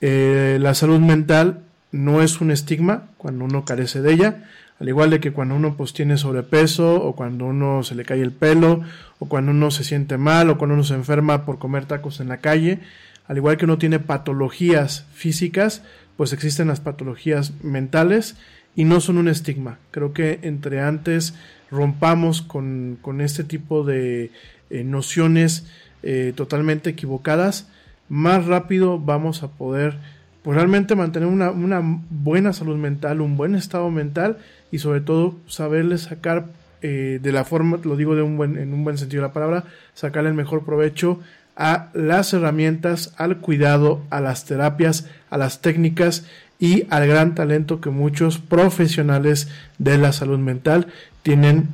eh, 0.00 0.58
la 0.60 0.74
salud 0.74 1.00
mental 1.00 1.64
no 1.90 2.22
es 2.22 2.40
un 2.40 2.52
estigma 2.52 3.08
cuando 3.18 3.44
uno 3.44 3.64
carece 3.64 4.02
de 4.02 4.12
ella, 4.12 4.44
al 4.78 4.88
igual 4.88 5.10
de 5.10 5.20
que 5.20 5.32
cuando 5.32 5.54
uno 5.54 5.76
pues 5.76 5.92
tiene 5.92 6.16
sobrepeso, 6.18 7.02
o 7.02 7.16
cuando 7.16 7.46
uno 7.46 7.82
se 7.82 7.94
le 7.94 8.04
cae 8.04 8.20
el 8.20 8.32
pelo, 8.32 8.82
o 9.18 9.26
cuando 9.26 9.52
uno 9.52 9.70
se 9.70 9.84
siente 9.84 10.18
mal, 10.18 10.50
o 10.50 10.58
cuando 10.58 10.74
uno 10.74 10.84
se 10.84 10.94
enferma 10.94 11.46
por 11.46 11.58
comer 11.58 11.86
tacos 11.86 12.20
en 12.20 12.28
la 12.28 12.38
calle, 12.38 12.80
al 13.26 13.38
igual 13.38 13.56
que 13.56 13.64
uno 13.64 13.78
tiene 13.78 13.98
patologías 13.98 15.06
físicas, 15.12 15.82
pues 16.16 16.32
existen 16.32 16.68
las 16.68 16.80
patologías 16.80 17.52
mentales 17.62 18.36
y 18.74 18.84
no 18.84 19.00
son 19.00 19.18
un 19.18 19.28
estigma. 19.28 19.78
Creo 19.90 20.12
que 20.12 20.40
entre 20.42 20.80
antes 20.80 21.34
rompamos 21.70 22.42
con, 22.42 22.98
con 23.00 23.20
este 23.20 23.44
tipo 23.44 23.82
de 23.82 24.30
eh, 24.70 24.84
nociones 24.84 25.66
eh, 26.02 26.32
totalmente 26.36 26.90
equivocadas, 26.90 27.68
más 28.08 28.44
rápido 28.44 29.00
vamos 29.00 29.42
a 29.42 29.48
poder 29.48 29.98
pues 30.42 30.54
realmente 30.54 30.94
mantener 30.94 31.28
una, 31.28 31.50
una 31.50 31.80
buena 31.82 32.52
salud 32.52 32.76
mental, 32.76 33.20
un 33.20 33.36
buen 33.36 33.56
estado 33.56 33.90
mental 33.90 34.38
y 34.70 34.78
sobre 34.78 35.00
todo 35.00 35.36
saberle 35.46 35.98
sacar 35.98 36.46
eh, 36.82 37.18
de 37.22 37.32
la 37.32 37.44
forma, 37.44 37.78
lo 37.82 37.96
digo 37.96 38.14
de 38.14 38.22
un 38.22 38.36
buen, 38.36 38.58
en 38.58 38.72
un 38.72 38.84
buen 38.84 38.98
sentido 38.98 39.22
de 39.22 39.28
la 39.28 39.34
palabra, 39.34 39.64
sacarle 39.94 40.30
el 40.30 40.34
mejor 40.34 40.64
provecho 40.64 41.20
a 41.56 41.88
las 41.94 42.32
herramientas, 42.34 43.14
al 43.16 43.38
cuidado, 43.38 44.02
a 44.10 44.20
las 44.20 44.44
terapias, 44.44 45.06
a 45.30 45.38
las 45.38 45.62
técnicas 45.62 46.24
y 46.58 46.86
al 46.90 47.06
gran 47.06 47.34
talento 47.34 47.80
que 47.80 47.90
muchos 47.90 48.38
profesionales 48.38 49.48
de 49.78 49.98
la 49.98 50.12
salud 50.12 50.38
mental 50.38 50.88
tienen 51.22 51.68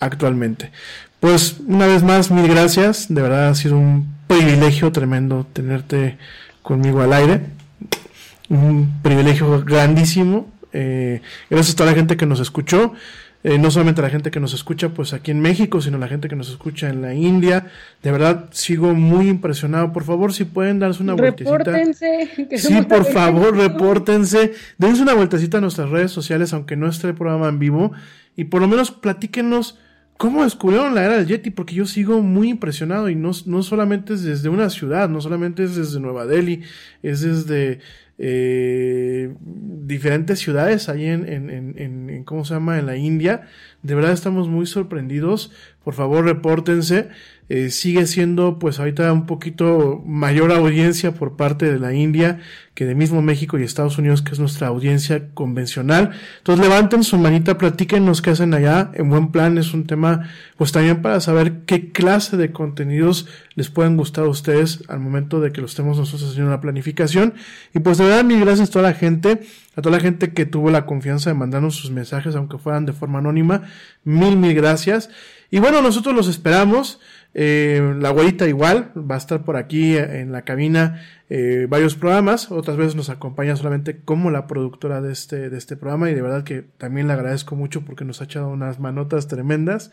actualmente. 0.00 0.70
Pues 1.20 1.56
una 1.66 1.86
vez 1.86 2.02
más, 2.02 2.30
mil 2.30 2.48
gracias. 2.48 3.06
De 3.08 3.22
verdad 3.22 3.48
ha 3.48 3.54
sido 3.54 3.78
un 3.78 4.12
privilegio 4.26 4.90
tremendo 4.92 5.46
tenerte 5.52 6.18
conmigo 6.62 7.00
al 7.00 7.12
aire. 7.12 7.40
Un 8.48 9.00
privilegio 9.02 9.62
grandísimo. 9.62 10.48
Eh, 10.72 11.20
gracias 11.50 11.74
a 11.74 11.76
toda 11.78 11.90
la 11.90 11.96
gente 11.96 12.16
que 12.16 12.26
nos 12.26 12.40
escuchó. 12.40 12.94
Eh, 13.44 13.58
no 13.58 13.72
solamente 13.72 14.00
a 14.00 14.04
la 14.04 14.10
gente 14.10 14.30
que 14.30 14.38
nos 14.38 14.54
escucha 14.54 14.90
pues 14.90 15.12
aquí 15.12 15.32
en 15.32 15.40
México, 15.40 15.80
sino 15.80 15.96
a 15.96 16.00
la 16.00 16.06
gente 16.06 16.28
que 16.28 16.36
nos 16.36 16.48
escucha 16.48 16.88
en 16.88 17.02
la 17.02 17.12
India. 17.12 17.66
De 18.00 18.12
verdad, 18.12 18.48
sigo 18.52 18.94
muy 18.94 19.28
impresionado. 19.28 19.92
Por 19.92 20.04
favor, 20.04 20.32
si 20.32 20.44
pueden 20.44 20.78
darse 20.78 21.02
una 21.02 21.16
repórtense, 21.16 22.30
Sí, 22.56 22.82
por 22.82 23.04
favor, 23.04 23.56
repórtense. 23.56 24.52
Dense 24.78 25.02
una 25.02 25.14
vueltecita 25.14 25.58
a 25.58 25.60
nuestras 25.60 25.90
redes 25.90 26.12
sociales, 26.12 26.52
aunque 26.52 26.76
no 26.76 26.88
esté 26.88 27.08
el 27.08 27.14
programa 27.14 27.48
en 27.48 27.58
vivo. 27.58 27.92
Y 28.36 28.44
por 28.44 28.60
lo 28.60 28.68
menos 28.68 28.92
platíquenos 28.92 29.76
cómo 30.18 30.44
descubrieron 30.44 30.94
la 30.94 31.04
era 31.04 31.16
del 31.16 31.26
Yeti, 31.26 31.50
porque 31.50 31.74
yo 31.74 31.84
sigo 31.84 32.22
muy 32.22 32.48
impresionado. 32.48 33.08
Y 33.08 33.16
no, 33.16 33.32
no 33.46 33.64
solamente 33.64 34.14
es 34.14 34.22
desde 34.22 34.50
una 34.50 34.70
ciudad, 34.70 35.08
no 35.08 35.20
solamente 35.20 35.64
es 35.64 35.74
desde 35.74 35.98
Nueva 35.98 36.26
Delhi, 36.26 36.62
es 37.02 37.22
desde 37.22 37.80
eh, 38.24 39.34
diferentes 39.40 40.38
ciudades 40.38 40.88
ahí 40.88 41.06
en, 41.06 41.28
en, 41.28 41.50
en, 41.50 42.08
en, 42.08 42.24
¿cómo 42.24 42.44
se 42.44 42.54
llama? 42.54 42.78
En 42.78 42.86
la 42.86 42.96
India. 42.96 43.48
De 43.82 43.94
verdad 43.94 44.12
estamos 44.12 44.48
muy 44.48 44.66
sorprendidos. 44.66 45.50
Por 45.84 45.94
favor, 45.94 46.24
repórtense. 46.24 47.08
Eh, 47.48 47.70
sigue 47.70 48.06
siendo 48.06 48.58
pues 48.58 48.78
ahorita 48.78 49.12
un 49.12 49.26
poquito 49.26 50.02
mayor 50.06 50.52
audiencia 50.52 51.12
por 51.12 51.36
parte 51.36 51.70
de 51.70 51.78
la 51.78 51.92
India 51.92 52.38
que 52.74 52.86
de 52.86 52.94
mismo 52.94 53.20
México 53.20 53.58
y 53.58 53.62
Estados 53.62 53.98
Unidos, 53.98 54.22
que 54.22 54.32
es 54.32 54.38
nuestra 54.38 54.68
audiencia 54.68 55.28
convencional. 55.34 56.12
Entonces 56.38 56.66
levanten 56.66 57.04
su 57.04 57.18
manita, 57.18 57.58
platíquenos 57.58 58.22
qué 58.22 58.30
hacen 58.30 58.54
allá. 58.54 58.90
En 58.94 59.10
buen 59.10 59.30
plan 59.30 59.58
es 59.58 59.74
un 59.74 59.86
tema, 59.86 60.30
pues 60.56 60.72
también 60.72 61.02
para 61.02 61.20
saber 61.20 61.64
qué 61.66 61.92
clase 61.92 62.38
de 62.38 62.52
contenidos 62.52 63.28
les 63.54 63.68
pueden 63.68 63.98
gustar 63.98 64.24
a 64.24 64.28
ustedes 64.28 64.84
al 64.88 65.00
momento 65.00 65.40
de 65.40 65.52
que 65.52 65.60
lo 65.60 65.66
estemos 65.66 65.98
nosotros 65.98 66.30
haciendo 66.30 66.50
la 66.50 66.62
planificación. 66.62 67.34
Y 67.74 67.80
pues 67.80 67.98
de 67.98 68.04
verdad, 68.04 68.24
mil 68.24 68.40
gracias 68.40 68.70
a 68.70 68.72
toda 68.72 68.88
la 68.88 68.94
gente, 68.94 69.42
a 69.74 69.82
toda 69.82 69.96
la 69.96 70.02
gente 70.02 70.32
que 70.32 70.46
tuvo 70.46 70.70
la 70.70 70.86
confianza 70.86 71.30
de 71.30 71.34
mandarnos 71.34 71.76
sus 71.76 71.90
mensajes, 71.90 72.36
aunque 72.36 72.58
fueran 72.58 72.86
de 72.86 72.92
forma 72.92 73.20
anónima. 73.20 73.62
Mil, 74.04 74.36
mil 74.36 74.54
gracias. 74.54 75.08
Y 75.50 75.58
bueno, 75.60 75.82
nosotros 75.82 76.14
los 76.14 76.28
esperamos. 76.28 77.00
Eh, 77.34 77.94
la 77.98 78.10
abuelita 78.10 78.46
igual 78.46 78.92
va 78.96 79.14
a 79.14 79.18
estar 79.18 79.42
por 79.44 79.56
aquí 79.56 79.96
en 79.96 80.32
la 80.32 80.42
cabina 80.42 81.02
eh, 81.30 81.66
varios 81.68 81.94
programas. 81.94 82.50
Otras 82.50 82.76
veces 82.76 82.94
nos 82.94 83.08
acompaña 83.08 83.56
solamente 83.56 84.00
como 84.00 84.30
la 84.30 84.46
productora 84.46 85.00
de 85.00 85.12
este, 85.12 85.48
de 85.48 85.56
este 85.56 85.76
programa 85.76 86.10
y 86.10 86.14
de 86.14 86.22
verdad 86.22 86.44
que 86.44 86.62
también 86.62 87.06
le 87.06 87.14
agradezco 87.14 87.56
mucho 87.56 87.82
porque 87.84 88.04
nos 88.04 88.20
ha 88.20 88.24
echado 88.24 88.48
unas 88.48 88.80
manotas 88.80 89.28
tremendas. 89.28 89.92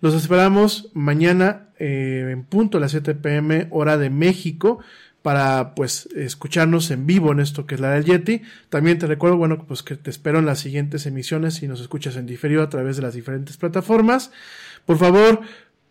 Los 0.00 0.14
esperamos 0.14 0.90
mañana 0.92 1.68
eh, 1.78 2.28
en 2.30 2.44
punto 2.44 2.78
a 2.78 2.80
las 2.80 2.90
7 2.90 3.14
pm 3.14 3.68
hora 3.70 3.96
de 3.96 4.10
México 4.10 4.80
para 5.24 5.74
pues 5.74 6.06
escucharnos 6.14 6.90
en 6.90 7.06
vivo 7.06 7.32
en 7.32 7.40
esto 7.40 7.64
que 7.64 7.76
es 7.76 7.80
la 7.80 7.92
del 7.92 8.04
Yeti. 8.04 8.42
También 8.68 8.98
te 8.98 9.06
recuerdo, 9.06 9.38
bueno, 9.38 9.64
pues 9.66 9.82
que 9.82 9.96
te 9.96 10.10
espero 10.10 10.38
en 10.38 10.44
las 10.44 10.58
siguientes 10.58 11.06
emisiones 11.06 11.54
si 11.54 11.66
nos 11.66 11.80
escuchas 11.80 12.16
en 12.16 12.26
diferido 12.26 12.62
a 12.62 12.68
través 12.68 12.96
de 12.96 13.02
las 13.02 13.14
diferentes 13.14 13.56
plataformas. 13.56 14.32
Por 14.84 14.98
favor, 14.98 15.40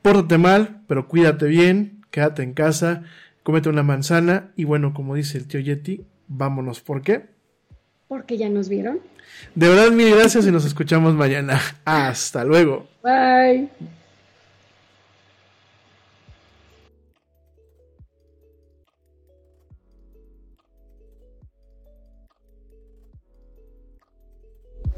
pórtate 0.04 0.38
mal, 0.38 0.84
pero 0.88 1.08
cuídate 1.08 1.48
bien, 1.48 2.04
quédate 2.12 2.44
en 2.44 2.54
casa, 2.54 3.06
cómete 3.42 3.70
una 3.70 3.82
manzana 3.82 4.52
y 4.56 4.66
bueno, 4.66 4.94
como 4.94 5.16
dice 5.16 5.40
el 5.40 5.48
tío 5.48 5.60
Yeti, 5.60 6.06
vámonos. 6.28 6.82
¿Por 6.82 7.02
qué? 7.02 7.26
Porque 8.08 8.38
ya 8.38 8.50
nos 8.50 8.70
vieron. 8.70 9.00
De 9.56 9.68
verdad, 9.68 9.90
mil 9.90 10.14
gracias 10.14 10.46
y 10.46 10.52
nos 10.52 10.64
escuchamos 10.64 11.16
mañana. 11.16 11.60
Hasta 11.86 12.46
luego. 12.46 12.88
Bye. 13.02 13.68